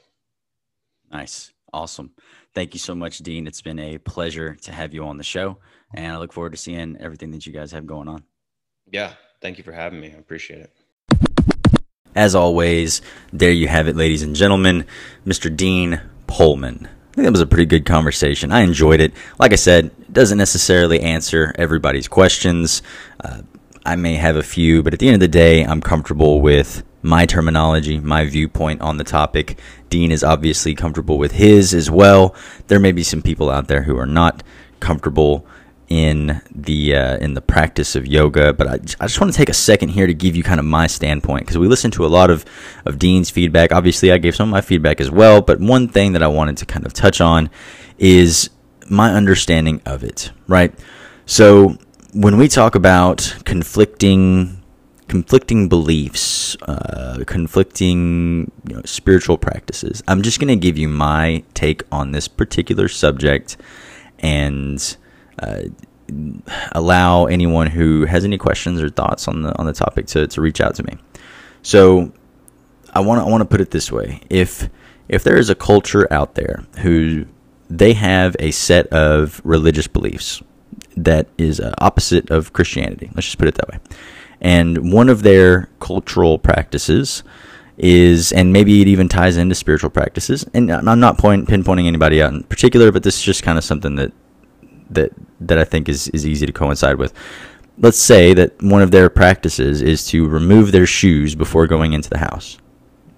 Nice. 1.11 1.51
Awesome. 1.71 2.11
Thank 2.53 2.73
you 2.73 2.79
so 2.79 2.93
much, 2.93 3.19
Dean. 3.19 3.47
It's 3.47 3.61
been 3.61 3.79
a 3.79 3.97
pleasure 3.97 4.55
to 4.61 4.71
have 4.71 4.93
you 4.93 5.05
on 5.05 5.17
the 5.17 5.23
show. 5.23 5.57
And 5.93 6.13
I 6.13 6.17
look 6.17 6.33
forward 6.33 6.51
to 6.51 6.57
seeing 6.57 6.97
everything 6.99 7.31
that 7.31 7.45
you 7.45 7.53
guys 7.53 7.71
have 7.71 7.87
going 7.87 8.07
on. 8.07 8.23
Yeah. 8.91 9.13
Thank 9.41 9.57
you 9.57 9.63
for 9.63 9.73
having 9.73 9.99
me. 9.99 10.13
I 10.15 10.19
appreciate 10.19 10.61
it. 10.61 10.71
As 12.15 12.35
always, 12.35 13.01
there 13.31 13.51
you 13.51 13.67
have 13.67 13.87
it, 13.87 13.95
ladies 13.95 14.21
and 14.21 14.35
gentlemen, 14.35 14.85
Mr. 15.25 15.55
Dean 15.55 15.99
Pohlman. 16.27 16.85
I 16.85 17.15
think 17.15 17.25
that 17.25 17.31
was 17.31 17.41
a 17.41 17.47
pretty 17.47 17.65
good 17.65 17.85
conversation. 17.85 18.51
I 18.51 18.61
enjoyed 18.61 19.01
it. 19.01 19.13
Like 19.39 19.51
I 19.51 19.55
said, 19.55 19.85
it 19.85 20.13
doesn't 20.13 20.37
necessarily 20.37 21.01
answer 21.01 21.53
everybody's 21.57 22.07
questions. 22.07 22.81
Uh, 23.19 23.41
I 23.85 23.95
may 23.95 24.15
have 24.15 24.35
a 24.35 24.43
few, 24.43 24.81
but 24.81 24.93
at 24.93 24.99
the 24.99 25.07
end 25.07 25.15
of 25.15 25.19
the 25.19 25.27
day, 25.27 25.63
I'm 25.63 25.81
comfortable 25.81 26.39
with 26.39 26.83
my 27.03 27.25
terminology, 27.25 27.99
my 27.99 28.25
viewpoint 28.25 28.81
on 28.81 28.97
the 28.97 29.03
topic. 29.03 29.59
Dean 29.89 30.11
is 30.11 30.23
obviously 30.23 30.73
comfortable 30.73 31.17
with 31.17 31.33
his 31.33 31.73
as 31.73 31.91
well. 31.91 32.33
There 32.67 32.79
may 32.79 32.93
be 32.93 33.03
some 33.03 33.21
people 33.21 33.51
out 33.51 33.67
there 33.67 33.83
who 33.83 33.97
are 33.97 34.07
not 34.07 34.41
comfortable 34.79 35.45
in 35.89 36.41
the 36.49 36.95
uh, 36.95 37.17
in 37.17 37.33
the 37.33 37.41
practice 37.41 37.95
of 37.95 38.07
yoga, 38.07 38.53
but 38.53 38.67
I, 38.67 38.73
I 38.73 39.07
just 39.07 39.19
want 39.19 39.31
to 39.31 39.37
take 39.37 39.49
a 39.49 39.53
second 39.53 39.89
here 39.89 40.07
to 40.07 40.13
give 40.13 40.35
you 40.35 40.41
kind 40.41 40.59
of 40.59 40.65
my 40.65 40.87
standpoint 40.87 41.43
because 41.43 41.57
we 41.57 41.67
listened 41.67 41.93
to 41.93 42.05
a 42.05 42.07
lot 42.07 42.31
of 42.31 42.45
of 42.85 42.97
Dean's 42.97 43.29
feedback. 43.29 43.71
Obviously, 43.71 44.11
I 44.11 44.17
gave 44.17 44.35
some 44.35 44.49
of 44.49 44.51
my 44.51 44.61
feedback 44.61 45.01
as 45.01 45.11
well, 45.11 45.41
but 45.41 45.59
one 45.59 45.87
thing 45.87 46.13
that 46.13 46.23
I 46.23 46.27
wanted 46.27 46.57
to 46.57 46.65
kind 46.65 46.85
of 46.85 46.93
touch 46.93 47.21
on 47.21 47.49
is 47.99 48.49
my 48.89 49.13
understanding 49.13 49.81
of 49.85 50.03
it. 50.03 50.31
Right, 50.47 50.73
so 51.25 51.77
when 52.13 52.37
we 52.37 52.47
talk 52.47 52.75
about 52.75 53.35
conflicting 53.43 54.62
conflicting 55.13 55.69
beliefs, 55.69 56.57
uh, 56.63 57.23
conflicting 57.27 58.51
you 58.67 58.75
know, 58.75 58.81
spiritual 58.83 59.37
practices. 59.37 60.01
I'm 60.07 60.23
just 60.23 60.39
going 60.39 60.47
to 60.47 60.55
give 60.55 60.75
you 60.75 60.87
my 60.87 61.43
take 61.53 61.83
on 61.91 62.13
this 62.13 62.27
particular 62.27 62.87
subject 62.87 63.55
and 64.17 64.97
uh, 65.37 65.65
allow 66.71 67.27
anyone 67.27 67.67
who 67.67 68.05
has 68.05 68.25
any 68.25 68.39
questions 68.39 68.81
or 68.81 68.89
thoughts 68.89 69.27
on 69.27 69.43
the 69.43 69.55
on 69.59 69.67
the 69.67 69.73
topic 69.73 70.07
to, 70.07 70.25
to 70.25 70.41
reach 70.41 70.59
out 70.59 70.73
to 70.77 70.83
me. 70.83 70.97
So 71.61 72.11
I 72.91 73.01
want 73.01 73.21
to 73.21 73.25
I 73.27 73.29
want 73.29 73.41
to 73.41 73.45
put 73.45 73.61
it 73.61 73.69
this 73.69 73.91
way: 73.91 74.19
if 74.31 74.67
if 75.09 75.23
there 75.23 75.37
is 75.37 75.51
a 75.51 75.55
culture 75.55 76.11
out 76.11 76.33
there 76.33 76.65
who 76.79 77.27
they 77.69 77.93
have 77.93 78.35
a 78.39 78.49
set 78.49 78.87
of 78.87 79.41
religious 79.43 79.85
beliefs 79.85 80.41
that 80.97 81.27
is 81.37 81.59
uh, 81.59 81.71
opposite 81.77 82.31
of 82.31 82.51
Christianity, 82.51 83.11
let's 83.13 83.27
just 83.27 83.37
put 83.37 83.47
it 83.47 83.53
that 83.53 83.69
way, 83.69 83.77
and 84.43 84.91
one 84.91 85.09
of 85.09 85.23
their 85.23 85.69
cultural 85.79 86.37
practices 86.37 87.23
is, 87.77 88.31
and 88.33 88.53
maybe 88.53 88.81
it 88.81 88.87
even 88.87 89.09
ties 89.09 89.37
into 89.37 89.55
spiritual 89.55 89.89
practices. 89.89 90.45
And 90.53 90.71
I'm 90.71 90.99
not 90.99 91.17
point, 91.17 91.47
pinpointing 91.47 91.87
anybody 91.87 92.21
out 92.21 92.33
in 92.33 92.43
particular, 92.43 92.91
but 92.91 93.03
this 93.03 93.17
is 93.17 93.23
just 93.23 93.41
kind 93.41 93.57
of 93.57 93.63
something 93.63 93.95
that 93.95 94.11
that 94.89 95.11
that 95.39 95.57
I 95.57 95.63
think 95.63 95.89
is 95.89 96.09
is 96.09 96.27
easy 96.27 96.45
to 96.45 96.51
coincide 96.51 96.97
with. 96.97 97.13
Let's 97.79 97.97
say 97.97 98.33
that 98.35 98.61
one 98.61 98.83
of 98.83 98.91
their 98.91 99.09
practices 99.09 99.81
is 99.81 100.05
to 100.07 100.27
remove 100.27 100.71
their 100.71 100.85
shoes 100.85 101.33
before 101.33 101.65
going 101.65 101.93
into 101.93 102.09
the 102.09 102.19
house. 102.19 102.59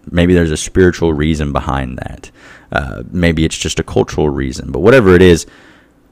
Maybe 0.10 0.34
there's 0.34 0.52
a 0.52 0.58
spiritual 0.58 1.12
reason 1.12 1.52
behind 1.52 1.98
that. 1.98 2.32
Uh, 2.72 3.04
maybe 3.12 3.44
it's 3.44 3.58
just 3.58 3.80
a 3.80 3.84
cultural 3.84 4.30
reason, 4.30 4.72
but 4.72 4.80
whatever 4.80 5.14
it 5.16 5.22
is, 5.22 5.46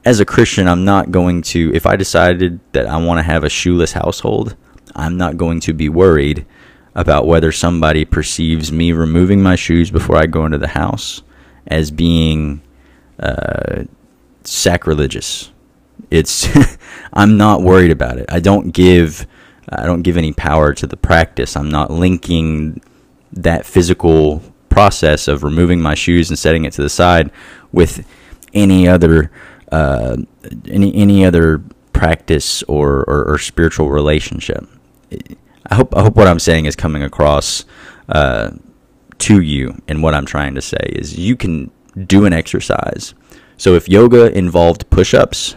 as 0.04 0.20
a 0.20 0.24
Christian, 0.24 0.68
I'm 0.68 0.84
not 0.84 1.10
going 1.10 1.42
to, 1.42 1.72
if 1.74 1.86
I 1.86 1.96
decided 1.96 2.60
that 2.72 2.86
I 2.86 2.96
want 2.98 3.18
to 3.18 3.22
have 3.22 3.44
a 3.44 3.48
shoeless 3.48 3.92
household, 3.92 4.56
I'm 4.94 5.16
not 5.16 5.36
going 5.36 5.60
to 5.60 5.72
be 5.72 5.88
worried 5.88 6.46
about 6.94 7.26
whether 7.26 7.50
somebody 7.50 8.04
perceives 8.04 8.70
me 8.70 8.92
removing 8.92 9.42
my 9.42 9.56
shoes 9.56 9.90
before 9.90 10.16
I 10.16 10.26
go 10.26 10.44
into 10.44 10.58
the 10.58 10.68
house 10.68 11.22
as 11.66 11.90
being 11.90 12.62
uh, 13.18 13.84
sacrilegious. 14.44 15.50
It's 16.10 16.48
I'm 17.12 17.36
not 17.36 17.62
worried 17.62 17.90
about 17.90 18.18
it. 18.18 18.26
I 18.30 18.40
don't 18.40 18.70
give 18.70 19.26
I 19.68 19.86
don't 19.86 20.02
give 20.02 20.16
any 20.16 20.32
power 20.32 20.74
to 20.74 20.86
the 20.86 20.96
practice. 20.96 21.56
I'm 21.56 21.70
not 21.70 21.90
linking 21.90 22.80
that 23.32 23.66
physical 23.66 24.42
process 24.68 25.26
of 25.28 25.42
removing 25.42 25.80
my 25.80 25.94
shoes 25.94 26.30
and 26.30 26.38
setting 26.38 26.64
it 26.64 26.72
to 26.74 26.82
the 26.82 26.88
side 26.88 27.30
with 27.72 28.06
any 28.52 28.86
other 28.86 29.30
uh, 29.72 30.16
any 30.66 30.94
any 30.94 31.24
other 31.24 31.62
practice 31.92 32.62
or, 32.64 33.04
or, 33.04 33.24
or, 33.24 33.38
spiritual 33.38 33.88
relationship. 33.88 34.66
I 35.70 35.74
hope 35.74 35.96
I 35.96 36.02
hope 36.02 36.16
what 36.16 36.26
I'm 36.26 36.38
saying 36.38 36.66
is 36.66 36.76
coming 36.76 37.02
across 37.02 37.64
uh, 38.08 38.50
to 39.18 39.40
you, 39.40 39.80
and 39.88 40.02
what 40.02 40.14
I'm 40.14 40.26
trying 40.26 40.54
to 40.54 40.62
say 40.62 40.90
is 40.92 41.18
you 41.18 41.36
can 41.36 41.70
do 42.06 42.26
an 42.26 42.32
exercise. 42.32 43.14
So 43.56 43.74
if 43.74 43.88
yoga 43.88 44.36
involved 44.36 44.90
push-ups, 44.90 45.56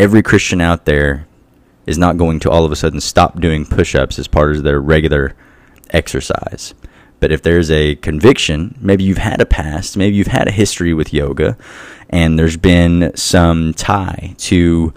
every 0.00 0.22
Christian 0.22 0.60
out 0.60 0.86
there 0.86 1.26
is 1.86 1.98
not 1.98 2.16
going 2.16 2.40
to 2.40 2.50
all 2.50 2.64
of 2.64 2.72
a 2.72 2.76
sudden 2.76 3.00
stop 3.00 3.40
doing 3.40 3.66
push-ups 3.66 4.18
as 4.18 4.26
part 4.26 4.56
of 4.56 4.62
their 4.62 4.80
regular 4.80 5.36
exercise. 5.90 6.74
But 7.20 7.32
if 7.32 7.42
there's 7.42 7.70
a 7.70 7.96
conviction, 7.96 8.76
maybe 8.80 9.04
you've 9.04 9.18
had 9.18 9.40
a 9.40 9.46
past, 9.46 9.96
maybe 9.96 10.16
you've 10.16 10.26
had 10.26 10.48
a 10.48 10.52
history 10.52 10.92
with 10.92 11.14
yoga, 11.14 11.56
and 12.10 12.38
there's 12.38 12.56
been 12.56 13.12
some 13.14 13.72
tie 13.74 14.34
to 14.38 14.92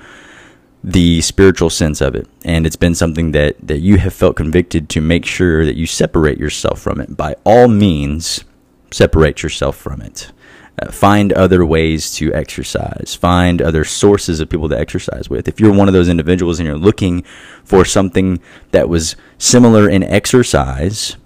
the 0.84 1.22
spiritual 1.22 1.70
sense 1.70 2.02
of 2.02 2.16
it. 2.16 2.28
And 2.46 2.66
it's 2.66 2.76
been 2.76 2.96
something 2.96 3.32
that, 3.34 3.56
that 3.62 3.80
you 3.80 3.98
have 3.98 4.14
felt 4.14 4.36
convicted 4.36 4.90
to 4.90 5.02
make 5.02 5.26
sure 5.26 5.66
that 5.66 5.76
you 5.76 5.86
separate 5.86 6.38
yourself 6.38 6.80
from 6.80 7.02
it. 7.02 7.18
By 7.18 7.36
all 7.44 7.68
means, 7.68 8.46
separate 8.92 9.44
yourself 9.44 9.76
from 9.76 10.02
it. 10.02 10.32
Uh, 10.82 10.92
find 10.92 11.34
other 11.34 11.66
ways 11.66 12.14
to 12.14 12.34
exercise. 12.34 13.14
Find 13.20 13.62
other 13.62 13.84
sources 13.84 14.40
of 14.40 14.50
people 14.50 14.70
to 14.70 14.80
exercise 14.80 15.30
with. 15.30 15.48
If 15.48 15.60
you're 15.60 15.74
one 15.74 15.90
of 15.90 15.94
those 15.94 16.08
individuals 16.08 16.60
and 16.60 16.68
you're 16.68 16.78
looking 16.78 17.24
for 17.66 17.84
something 17.84 18.40
that 18.72 18.88
was 18.88 19.18
similar 19.38 19.90
in 19.90 20.04
exercise, 20.04 21.18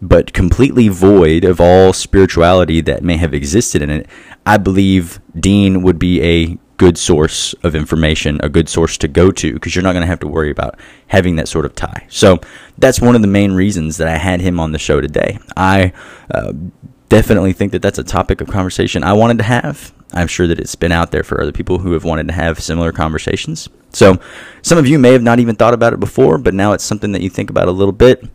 but 0.00 0.32
completely 0.32 0.88
void 0.88 1.44
of 1.44 1.60
all 1.60 1.92
spirituality 1.92 2.80
that 2.82 3.02
may 3.02 3.16
have 3.16 3.34
existed 3.34 3.82
in 3.82 3.90
it, 3.90 4.06
I 4.46 4.56
believe 4.56 5.20
Dean 5.38 5.82
would 5.82 5.98
be 5.98 6.22
a 6.22 6.58
good 6.80 6.96
source 6.96 7.52
of 7.62 7.74
information, 7.74 8.40
a 8.42 8.48
good 8.48 8.66
source 8.66 8.96
to 8.96 9.06
go 9.06 9.30
to, 9.30 9.52
because 9.52 9.76
you're 9.76 9.82
not 9.82 9.92
going 9.92 10.00
to 10.00 10.06
have 10.06 10.18
to 10.18 10.26
worry 10.26 10.50
about 10.50 10.80
having 11.08 11.36
that 11.36 11.46
sort 11.46 11.66
of 11.66 11.74
tie. 11.74 12.06
So 12.08 12.40
that's 12.78 13.02
one 13.02 13.14
of 13.14 13.20
the 13.20 13.28
main 13.28 13.52
reasons 13.52 13.98
that 13.98 14.08
I 14.08 14.16
had 14.16 14.40
him 14.40 14.58
on 14.58 14.72
the 14.72 14.78
show 14.78 14.98
today. 14.98 15.38
I 15.58 15.92
uh, 16.30 16.54
definitely 17.10 17.52
think 17.52 17.72
that 17.72 17.82
that's 17.82 17.98
a 17.98 18.02
topic 18.02 18.40
of 18.40 18.48
conversation 18.48 19.04
I 19.04 19.12
wanted 19.12 19.36
to 19.36 19.44
have. 19.44 19.92
I'm 20.14 20.26
sure 20.26 20.46
that 20.46 20.58
it's 20.58 20.74
been 20.74 20.90
out 20.90 21.10
there 21.10 21.22
for 21.22 21.38
other 21.42 21.52
people 21.52 21.80
who 21.80 21.92
have 21.92 22.04
wanted 22.04 22.28
to 22.28 22.32
have 22.32 22.58
similar 22.60 22.92
conversations. 22.92 23.68
So 23.92 24.18
some 24.62 24.78
of 24.78 24.86
you 24.86 24.98
may 24.98 25.12
have 25.12 25.22
not 25.22 25.38
even 25.38 25.56
thought 25.56 25.74
about 25.74 25.92
it 25.92 26.00
before, 26.00 26.38
but 26.38 26.54
now 26.54 26.72
it's 26.72 26.82
something 26.82 27.12
that 27.12 27.20
you 27.20 27.28
think 27.28 27.50
about 27.50 27.68
a 27.68 27.72
little 27.72 27.92
bit. 27.92 28.26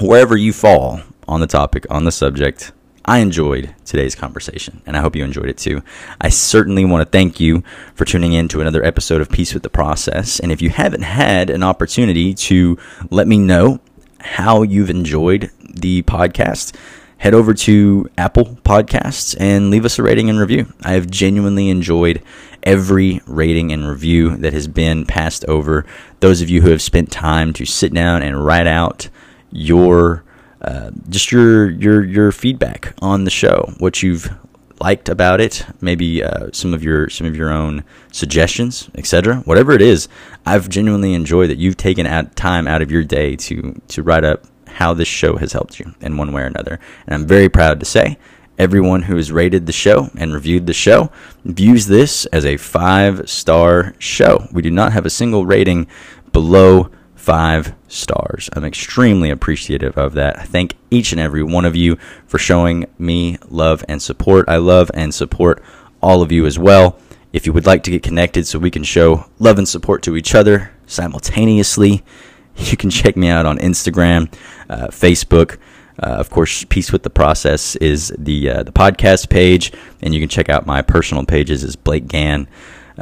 Wherever 0.00 0.36
you 0.36 0.52
fall 0.52 1.02
on 1.28 1.38
the 1.38 1.46
topic, 1.46 1.86
on 1.88 2.02
the 2.02 2.10
subject, 2.10 2.72
I 3.08 3.18
enjoyed 3.18 3.72
today's 3.84 4.16
conversation, 4.16 4.82
and 4.84 4.96
I 4.96 5.00
hope 5.00 5.14
you 5.14 5.22
enjoyed 5.22 5.48
it 5.48 5.58
too. 5.58 5.82
I 6.20 6.28
certainly 6.28 6.84
want 6.84 7.06
to 7.06 7.10
thank 7.10 7.38
you 7.38 7.62
for 7.94 8.04
tuning 8.04 8.32
in 8.32 8.48
to 8.48 8.60
another 8.60 8.84
episode 8.84 9.20
of 9.20 9.30
Peace 9.30 9.54
with 9.54 9.62
the 9.62 9.70
Process. 9.70 10.40
And 10.40 10.50
if 10.50 10.60
you 10.60 10.70
haven't 10.70 11.02
had 11.02 11.48
an 11.48 11.62
opportunity 11.62 12.34
to 12.34 12.76
let 13.08 13.28
me 13.28 13.38
know 13.38 13.78
how 14.18 14.62
you've 14.62 14.90
enjoyed 14.90 15.52
the 15.60 16.02
podcast, 16.02 16.74
head 17.18 17.32
over 17.32 17.54
to 17.54 18.10
Apple 18.18 18.58
Podcasts 18.64 19.36
and 19.38 19.70
leave 19.70 19.84
us 19.84 20.00
a 20.00 20.02
rating 20.02 20.28
and 20.28 20.40
review. 20.40 20.66
I 20.82 20.94
have 20.94 21.08
genuinely 21.08 21.70
enjoyed 21.70 22.22
every 22.64 23.20
rating 23.24 23.70
and 23.70 23.88
review 23.88 24.36
that 24.38 24.52
has 24.52 24.66
been 24.66 25.06
passed 25.06 25.44
over. 25.44 25.86
Those 26.18 26.42
of 26.42 26.50
you 26.50 26.62
who 26.62 26.70
have 26.70 26.82
spent 26.82 27.12
time 27.12 27.52
to 27.52 27.64
sit 27.64 27.94
down 27.94 28.22
and 28.22 28.44
write 28.44 28.66
out 28.66 29.08
your 29.52 30.24
uh, 30.62 30.90
just 31.08 31.30
your 31.32 31.70
your 31.70 32.04
your 32.04 32.32
feedback 32.32 32.94
on 33.00 33.24
the 33.24 33.30
show, 33.30 33.74
what 33.78 34.02
you've 34.02 34.32
liked 34.80 35.08
about 35.08 35.40
it, 35.40 35.66
maybe 35.80 36.22
uh, 36.22 36.48
some 36.52 36.74
of 36.74 36.82
your 36.82 37.08
some 37.08 37.26
of 37.26 37.36
your 37.36 37.50
own 37.50 37.84
suggestions, 38.12 38.90
etc. 38.94 39.36
Whatever 39.44 39.72
it 39.72 39.82
is, 39.82 40.08
I've 40.44 40.68
genuinely 40.68 41.14
enjoyed 41.14 41.50
that 41.50 41.58
you've 41.58 41.76
taken 41.76 42.06
out 42.06 42.36
time 42.36 42.66
out 42.66 42.82
of 42.82 42.90
your 42.90 43.04
day 43.04 43.36
to 43.36 43.80
to 43.88 44.02
write 44.02 44.24
up 44.24 44.44
how 44.66 44.92
this 44.92 45.08
show 45.08 45.36
has 45.36 45.52
helped 45.52 45.78
you 45.78 45.94
in 46.00 46.16
one 46.16 46.32
way 46.32 46.42
or 46.42 46.46
another. 46.46 46.78
And 47.06 47.14
I'm 47.14 47.26
very 47.26 47.48
proud 47.48 47.80
to 47.80 47.86
say 47.86 48.18
everyone 48.58 49.02
who 49.02 49.16
has 49.16 49.32
rated 49.32 49.66
the 49.66 49.72
show 49.72 50.10
and 50.16 50.32
reviewed 50.32 50.66
the 50.66 50.72
show 50.72 51.10
views 51.44 51.86
this 51.86 52.26
as 52.26 52.44
a 52.44 52.56
five 52.56 53.28
star 53.28 53.94
show. 53.98 54.46
We 54.52 54.62
do 54.62 54.70
not 54.70 54.92
have 54.92 55.06
a 55.06 55.10
single 55.10 55.46
rating 55.46 55.86
below 56.32 56.90
five 57.26 57.74
stars. 57.88 58.48
I'm 58.52 58.64
extremely 58.64 59.30
appreciative 59.30 59.98
of 59.98 60.12
that. 60.12 60.38
I 60.38 60.44
thank 60.44 60.76
each 60.92 61.10
and 61.10 61.20
every 61.20 61.42
one 61.42 61.64
of 61.64 61.74
you 61.74 61.96
for 62.28 62.38
showing 62.38 62.86
me 63.00 63.36
love 63.48 63.84
and 63.88 64.00
support. 64.00 64.48
I 64.48 64.58
love 64.58 64.92
and 64.94 65.12
support 65.12 65.60
all 66.00 66.22
of 66.22 66.30
you 66.30 66.46
as 66.46 66.56
well. 66.56 67.00
If 67.32 67.44
you 67.44 67.52
would 67.52 67.66
like 67.66 67.82
to 67.82 67.90
get 67.90 68.04
connected 68.04 68.46
so 68.46 68.60
we 68.60 68.70
can 68.70 68.84
show 68.84 69.26
love 69.40 69.58
and 69.58 69.68
support 69.68 70.04
to 70.04 70.16
each 70.16 70.36
other 70.36 70.70
simultaneously, 70.86 72.04
you 72.58 72.76
can 72.76 72.90
check 72.90 73.16
me 73.16 73.26
out 73.28 73.44
on 73.44 73.58
Instagram, 73.58 74.32
uh, 74.70 74.86
Facebook. 74.86 75.58
Uh, 76.00 76.06
of 76.06 76.30
course, 76.30 76.62
Peace 76.62 76.92
with 76.92 77.02
the 77.02 77.10
Process 77.10 77.74
is 77.76 78.14
the 78.16 78.50
uh, 78.50 78.62
the 78.62 78.70
podcast 78.70 79.30
page, 79.30 79.72
and 80.00 80.14
you 80.14 80.20
can 80.20 80.28
check 80.28 80.48
out 80.48 80.64
my 80.64 80.80
personal 80.80 81.24
pages 81.24 81.64
as 81.64 81.74
Blake 81.74 82.06
Gann, 82.06 82.46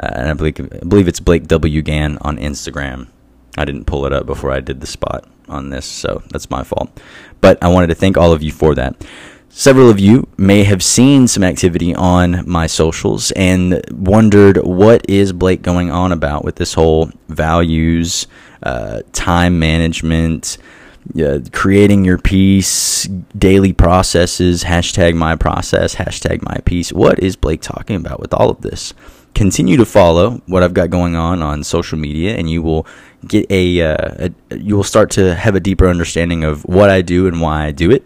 uh, 0.03 0.09
and 0.15 0.31
I 0.31 0.33
believe 0.33 0.59
I 0.61 0.87
believe 0.87 1.09
it's 1.09 1.21
Blake 1.21 1.47
W 1.47 1.83
Gann 1.83 2.17
on 2.23 2.39
Instagram. 2.39 3.09
I 3.57 3.65
didn't 3.65 3.85
pull 3.85 4.07
it 4.07 4.13
up 4.13 4.27
before 4.27 4.51
I 4.51 4.61
did 4.61 4.81
the 4.81 4.87
spot 4.87 5.27
on 5.49 5.71
this, 5.71 5.87
so 5.87 6.23
that's 6.31 6.51
my 6.51 6.65
fault. 6.65 7.01
But 7.41 7.63
I 7.63 7.69
wanted 7.69 7.89
to 7.89 7.95
thank 7.95 8.17
all 8.17 8.33
of 8.33 8.43
you 8.43 8.53
for 8.53 8.75
that. 8.75 9.05
Several 9.57 9.89
of 9.89 10.01
you 10.01 10.27
may 10.37 10.65
have 10.65 10.83
seen 10.83 11.29
some 11.29 11.45
activity 11.45 11.95
on 11.95 12.43
my 12.49 12.67
socials 12.67 13.31
and 13.33 13.81
wondered 13.93 14.57
what 14.59 15.09
is 15.09 15.33
Blake 15.33 15.63
going 15.63 15.93
on 15.93 16.11
about 16.11 16.45
with 16.45 16.57
this 16.57 16.75
whole 16.75 17.13
values, 17.29 18.27
uh, 18.65 19.03
time 19.13 19.61
management, 19.61 20.59
uh, 21.23 21.39
creating 21.53 22.05
your 22.05 22.19
peace, 22.19 23.05
daily 23.39 23.73
processes, 23.73 24.65
hashtag 24.65 25.15
my 25.15 25.37
process, 25.37 25.95
hashtag 25.95 26.43
my 26.43 26.59
peace. 26.65 26.93
What 26.93 27.21
is 27.21 27.37
Blake 27.37 27.61
talking 27.61 27.95
about 27.95 28.19
with 28.19 28.35
all 28.35 28.51
of 28.51 28.63
this? 28.63 28.93
Continue 29.35 29.77
to 29.77 29.87
follow 29.87 30.43
what 30.47 30.65
I've 30.65 30.75
got 30.75 30.91
going 30.91 31.15
on 31.15 31.43
on 31.43 31.63
social 31.63 31.99
media, 31.99 32.35
and 32.35 32.51
you 32.51 32.61
will 32.61 32.87
get 33.29 33.51
a, 33.51 33.83
uh, 33.83 34.29
a 34.51 34.57
you 34.57 34.77
will 34.77 34.85
start 34.85 35.11
to 35.13 35.35
have 35.35 35.55
a 35.55 35.61
deeper 35.61 35.89
understanding 35.89 36.45
of 36.45 36.65
what 36.65 36.91
I 36.91 37.03
do 37.03 37.27
and 37.27 37.41
why 37.41 37.67
I 37.67 37.73
do 37.73 37.91
it. 37.91 38.05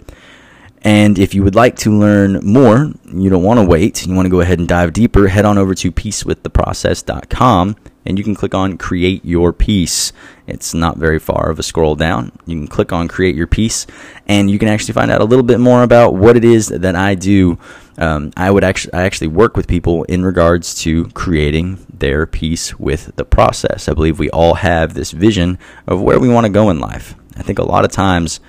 And 0.82 1.18
if 1.18 1.34
you 1.34 1.42
would 1.42 1.56
like 1.56 1.76
to 1.78 1.90
learn 1.90 2.40
more, 2.44 2.92
you 3.12 3.28
don't 3.28 3.42
want 3.42 3.58
to 3.58 3.66
wait, 3.66 4.06
you 4.06 4.14
want 4.14 4.26
to 4.26 4.30
go 4.30 4.40
ahead 4.40 4.58
and 4.58 4.68
dive 4.68 4.92
deeper, 4.92 5.28
head 5.28 5.44
on 5.44 5.58
over 5.58 5.74
to 5.74 5.90
peacewiththeprocess.com 5.90 7.76
and 8.08 8.18
you 8.18 8.24
can 8.24 8.34
click 8.34 8.54
on 8.54 8.78
create 8.78 9.24
your 9.24 9.52
peace. 9.52 10.12
It's 10.46 10.72
not 10.72 10.96
very 10.96 11.18
far 11.18 11.50
of 11.50 11.58
a 11.58 11.62
scroll 11.62 11.94
down. 11.94 12.32
You 12.46 12.56
can 12.56 12.66
click 12.66 12.90
on 12.90 13.06
create 13.06 13.36
your 13.36 13.46
peace 13.46 13.86
and 14.26 14.50
you 14.50 14.58
can 14.58 14.68
actually 14.68 14.94
find 14.94 15.10
out 15.10 15.20
a 15.20 15.24
little 15.24 15.44
bit 15.44 15.60
more 15.60 15.82
about 15.82 16.14
what 16.14 16.36
it 16.36 16.44
is 16.44 16.68
that 16.68 16.96
I 16.96 17.14
do. 17.14 17.58
Um, 17.98 18.32
I 18.36 18.50
would 18.50 18.64
actually 18.64 18.94
I 18.94 19.02
actually 19.02 19.26
work 19.28 19.56
with 19.56 19.68
people 19.68 20.04
in 20.04 20.24
regards 20.24 20.74
to 20.82 21.06
creating 21.10 21.84
their 21.92 22.26
peace 22.26 22.78
with 22.78 23.14
the 23.16 23.24
process. 23.24 23.88
I 23.88 23.94
believe 23.94 24.18
we 24.18 24.30
all 24.30 24.54
have 24.54 24.94
this 24.94 25.12
vision 25.12 25.58
of 25.86 26.00
where 26.00 26.18
we 26.18 26.28
want 26.28 26.46
to 26.46 26.52
go 26.52 26.70
in 26.70 26.80
life. 26.80 27.14
I 27.36 27.42
think 27.42 27.58
a 27.58 27.64
lot 27.64 27.84
of 27.84 27.92
times 27.92 28.40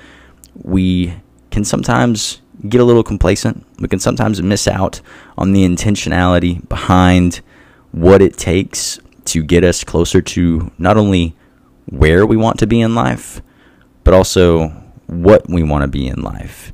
we 0.55 1.15
can 1.51 1.65
sometimes 1.65 2.41
get 2.67 2.79
a 2.79 2.85
little 2.85 3.03
complacent. 3.03 3.65
We 3.79 3.89
can 3.89 3.99
sometimes 3.99 4.41
miss 4.41 4.67
out 4.67 5.01
on 5.37 5.51
the 5.51 5.65
intentionality 5.65 6.67
behind 6.69 7.41
what 7.91 8.21
it 8.21 8.37
takes 8.37 8.99
to 9.29 9.43
get 9.43 9.63
us 9.63 9.83
closer 9.83 10.21
to 10.21 10.71
not 10.77 10.97
only 10.97 11.35
where 11.85 12.25
we 12.25 12.37
want 12.37 12.59
to 12.59 12.67
be 12.67 12.81
in 12.81 12.95
life, 12.95 13.41
but 14.03 14.13
also 14.13 14.69
what 15.07 15.49
we 15.49 15.63
want 15.63 15.83
to 15.83 15.87
be 15.87 16.07
in 16.07 16.21
life. 16.21 16.71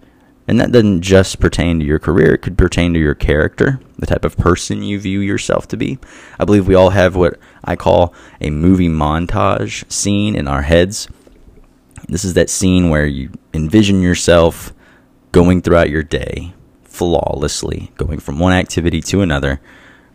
And 0.47 0.59
that 0.59 0.71
doesn't 0.71 1.01
just 1.01 1.39
pertain 1.39 1.79
to 1.79 1.85
your 1.85 1.97
career, 1.97 2.35
it 2.35 2.41
could 2.41 2.57
pertain 2.57 2.93
to 2.93 2.99
your 2.99 3.15
character, 3.15 3.79
the 3.97 4.05
type 4.05 4.25
of 4.25 4.37
person 4.37 4.83
you 4.83 4.99
view 4.99 5.19
yourself 5.19 5.67
to 5.69 5.77
be. 5.77 5.97
I 6.39 6.45
believe 6.45 6.67
we 6.67 6.75
all 6.75 6.91
have 6.91 7.15
what 7.15 7.39
I 7.63 7.75
call 7.75 8.13
a 8.39 8.51
movie 8.51 8.89
montage 8.89 9.89
scene 9.91 10.35
in 10.35 10.47
our 10.47 10.61
heads. 10.61 11.07
This 12.07 12.23
is 12.23 12.35
that 12.35 12.51
scene 12.51 12.89
where 12.89 13.07
you 13.07 13.31
envision 13.53 14.01
yourself 14.01 14.73
going 15.31 15.61
throughout 15.61 15.89
your 15.89 16.03
day 16.03 16.53
flawlessly, 16.83 17.91
going 17.97 18.19
from 18.19 18.37
one 18.37 18.53
activity 18.53 19.01
to 19.01 19.21
another 19.21 19.59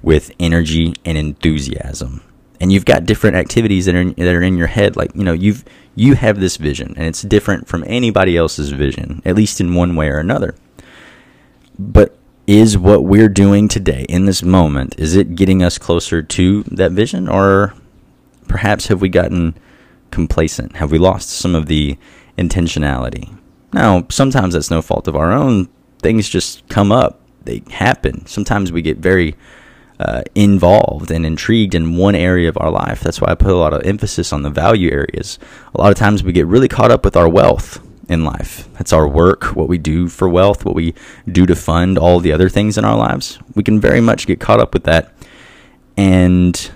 with 0.03 0.31
energy 0.39 0.95
and 1.05 1.19
enthusiasm. 1.19 2.23
And 2.61 2.71
you've 2.71 2.85
got 2.85 3.07
different 3.07 3.37
activities 3.37 3.87
that 3.87 3.95
are 3.95 4.01
in, 4.01 4.15
that 4.15 4.35
are 4.35 4.43
in 4.43 4.57
your 4.57 4.67
head 4.67 4.97
like, 4.97 5.15
you 5.15 5.25
know, 5.25 5.33
you've 5.33 5.65
you 5.95 6.15
have 6.15 6.41
this 6.41 6.57
vision 6.57 6.95
and 6.97 7.07
it's 7.07 7.23
different 7.23 7.67
from 7.67 7.85
anybody 7.87 8.37
else's 8.37 8.71
vision, 8.71 9.23
at 9.25 9.35
least 9.35 9.61
in 9.61 9.75
one 9.75 9.97
way 9.97 10.09
or 10.09 10.19
another. 10.19 10.55
But 11.79 12.17
is 12.47 12.77
what 12.77 13.05
we're 13.05 13.29
doing 13.29 13.69
today 13.69 14.05
in 14.09 14.25
this 14.25 14.43
moment 14.43 14.95
is 14.99 15.15
it 15.15 15.37
getting 15.37 15.63
us 15.63 15.79
closer 15.79 16.21
to 16.21 16.63
that 16.65 16.93
vision 16.93 17.29
or 17.29 17.75
perhaps 18.49 18.89
have 18.89 19.01
we 19.01 19.09
gotten 19.09 19.55
complacent? 20.11 20.77
Have 20.77 20.91
we 20.91 20.99
lost 20.99 21.31
some 21.31 21.55
of 21.55 21.67
the 21.67 21.97
intentionality? 22.37 23.37
Now, 23.73 24.05
sometimes 24.11 24.55
that's 24.55 24.71
no 24.71 24.83
fault 24.83 25.07
of 25.07 25.15
our 25.15 25.33
own. 25.33 25.69
Things 26.01 26.29
just 26.29 26.69
come 26.69 26.91
up, 26.91 27.21
they 27.45 27.63
happen. 27.71 28.27
Sometimes 28.27 28.73
we 28.73 28.83
get 28.83 28.99
very 28.99 29.37
uh, 30.01 30.23
involved 30.35 31.11
and 31.11 31.27
intrigued 31.27 31.75
in 31.75 31.95
one 31.95 32.15
area 32.15 32.49
of 32.49 32.57
our 32.59 32.71
life. 32.71 33.01
That's 33.01 33.21
why 33.21 33.31
I 33.31 33.35
put 33.35 33.53
a 33.53 33.57
lot 33.57 33.75
of 33.75 33.85
emphasis 33.85 34.33
on 34.33 34.41
the 34.41 34.49
value 34.49 34.91
areas. 34.91 35.39
A 35.75 35.81
lot 35.81 35.93
of 35.93 35.99
times 35.99 36.23
we 36.23 36.33
get 36.33 36.47
really 36.47 36.69
caught 36.69 36.91
up 36.91 37.05
with 37.05 37.17
our 37.17 37.29
wealth 37.29 37.87
in 38.09 38.25
life. 38.25 38.67
That's 38.79 38.95
our 38.95 39.07
work, 39.07 39.55
what 39.55 39.69
we 39.69 39.77
do 39.77 40.09
for 40.09 40.27
wealth, 40.27 40.65
what 40.65 40.75
we 40.75 40.95
do 41.31 41.45
to 41.45 41.55
fund 41.55 41.99
all 41.99 42.19
the 42.19 42.33
other 42.33 42.49
things 42.49 42.79
in 42.79 42.85
our 42.85 42.97
lives. 42.97 43.39
We 43.55 43.63
can 43.63 43.79
very 43.79 44.01
much 44.01 44.27
get 44.27 44.41
caught 44.41 44.59
up 44.59 44.73
with 44.73 44.85
that 44.85 45.13
and 45.99 46.71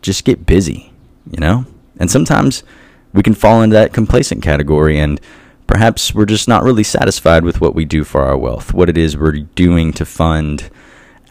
just 0.00 0.24
get 0.24 0.46
busy, 0.46 0.92
you 1.28 1.40
know? 1.40 1.66
And 1.98 2.08
sometimes 2.08 2.62
we 3.12 3.24
can 3.24 3.34
fall 3.34 3.62
into 3.62 3.74
that 3.74 3.92
complacent 3.92 4.44
category 4.44 5.00
and 5.00 5.20
perhaps 5.66 6.14
we're 6.14 6.24
just 6.24 6.46
not 6.46 6.62
really 6.62 6.84
satisfied 6.84 7.42
with 7.42 7.60
what 7.60 7.74
we 7.74 7.84
do 7.84 8.04
for 8.04 8.22
our 8.22 8.38
wealth, 8.38 8.72
what 8.72 8.88
it 8.88 8.96
is 8.96 9.16
we're 9.16 9.40
doing 9.40 9.92
to 9.94 10.04
fund 10.04 10.70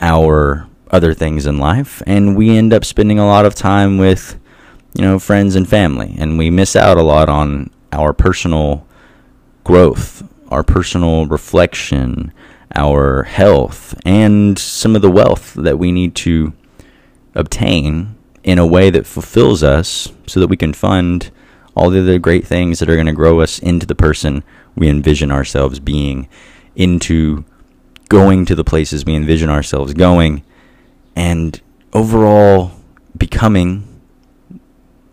our 0.01 0.67
other 0.93 1.13
things 1.13 1.47
in 1.47 1.57
life, 1.57 2.03
and 2.05 2.37
we 2.37 2.55
end 2.55 2.71
up 2.71 2.85
spending 2.85 3.17
a 3.17 3.25
lot 3.25 3.45
of 3.45 3.55
time 3.55 3.97
with, 3.97 4.39
you 4.93 5.03
know, 5.03 5.17
friends 5.17 5.55
and 5.55 5.67
family, 5.67 6.15
and 6.19 6.37
we 6.37 6.51
miss 6.51 6.75
out 6.75 6.97
a 6.97 7.01
lot 7.01 7.27
on 7.27 7.71
our 7.91 8.13
personal 8.13 8.85
growth, 9.63 10.23
our 10.49 10.63
personal 10.63 11.25
reflection, 11.25 12.31
our 12.75 13.23
health, 13.23 13.99
and 14.05 14.57
some 14.59 14.95
of 14.95 15.01
the 15.01 15.09
wealth 15.09 15.55
that 15.55 15.79
we 15.79 15.91
need 15.91 16.13
to 16.13 16.53
obtain 17.33 18.15
in 18.43 18.59
a 18.59 18.65
way 18.65 18.91
that 18.91 19.07
fulfills 19.07 19.63
us 19.63 20.13
so 20.27 20.39
that 20.39 20.47
we 20.47 20.57
can 20.57 20.73
fund 20.73 21.31
all 21.75 21.89
the 21.89 22.01
other 22.01 22.19
great 22.19 22.45
things 22.45 22.77
that 22.77 22.89
are 22.89 22.95
going 22.95 23.07
to 23.07 23.13
grow 23.13 23.41
us 23.41 23.57
into 23.57 23.87
the 23.87 23.95
person 23.95 24.43
we 24.75 24.87
envision 24.87 25.31
ourselves 25.31 25.79
being, 25.79 26.29
into 26.75 27.43
going 28.09 28.45
to 28.45 28.53
the 28.53 28.63
places 28.63 29.05
we 29.05 29.15
envision 29.15 29.49
ourselves 29.49 29.93
going, 29.95 30.43
and 31.15 31.61
overall 31.93 32.71
becoming 33.17 33.87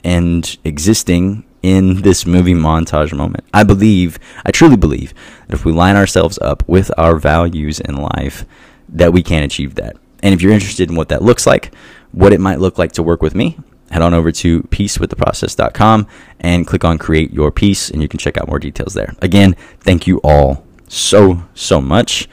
and 0.03 0.59
existing 0.65 1.45
in 1.63 2.03
this 2.03 2.25
movie 2.25 2.55
montage 2.55 3.13
moment. 3.13 3.45
I 3.53 3.65
believe, 3.65 4.19
I 4.45 4.51
truly 4.51 4.77
believe, 4.77 5.13
that 5.47 5.55
if 5.55 5.65
we 5.65 5.73
line 5.73 5.97
ourselves 5.97 6.39
up 6.39 6.67
with 6.67 6.91
our 6.97 7.17
values 7.17 7.81
in 7.81 7.97
life, 7.97 8.45
that 8.89 9.13
we 9.13 9.23
can 9.23 9.43
achieve 9.43 9.75
that. 9.75 9.97
And 10.23 10.35
if 10.35 10.43
you're 10.43 10.53
interested 10.53 10.89
in 10.89 10.97
what 10.97 11.09
that 11.11 11.23
looks 11.23 11.47
like, 11.47 11.75
what 12.13 12.33
it 12.33 12.41
might 12.41 12.61
look 12.61 12.79
like 12.79 12.93
to 12.93 13.03
work 13.03 13.23
with 13.23 13.35
me, 13.35 13.59
head 13.91 14.03
on 14.03 14.15
over 14.15 14.33
to 14.33 14.63
peacewiththeprocess.com 14.65 16.07
and 16.41 16.67
click 16.67 16.85
on 16.85 16.99
create 16.99 17.33
your 17.33 17.51
peace 17.51 17.91
and 17.91 18.01
you 18.01 18.09
can 18.09 18.19
check 18.19 18.39
out 18.39 18.49
more 18.49 18.59
details 18.59 18.95
there. 18.95 19.15
Again, 19.21 19.55
thank 19.81 20.07
you 20.07 20.19
all 20.23 20.65
so, 20.89 21.45
so 21.55 21.81
much 21.81 22.29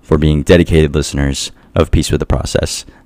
for 0.00 0.18
being 0.18 0.42
dedicated 0.42 0.94
listeners 0.94 1.52
of 1.74 1.90
Peace 1.90 2.10
with 2.10 2.20
the 2.20 2.26
Process, 2.26 2.84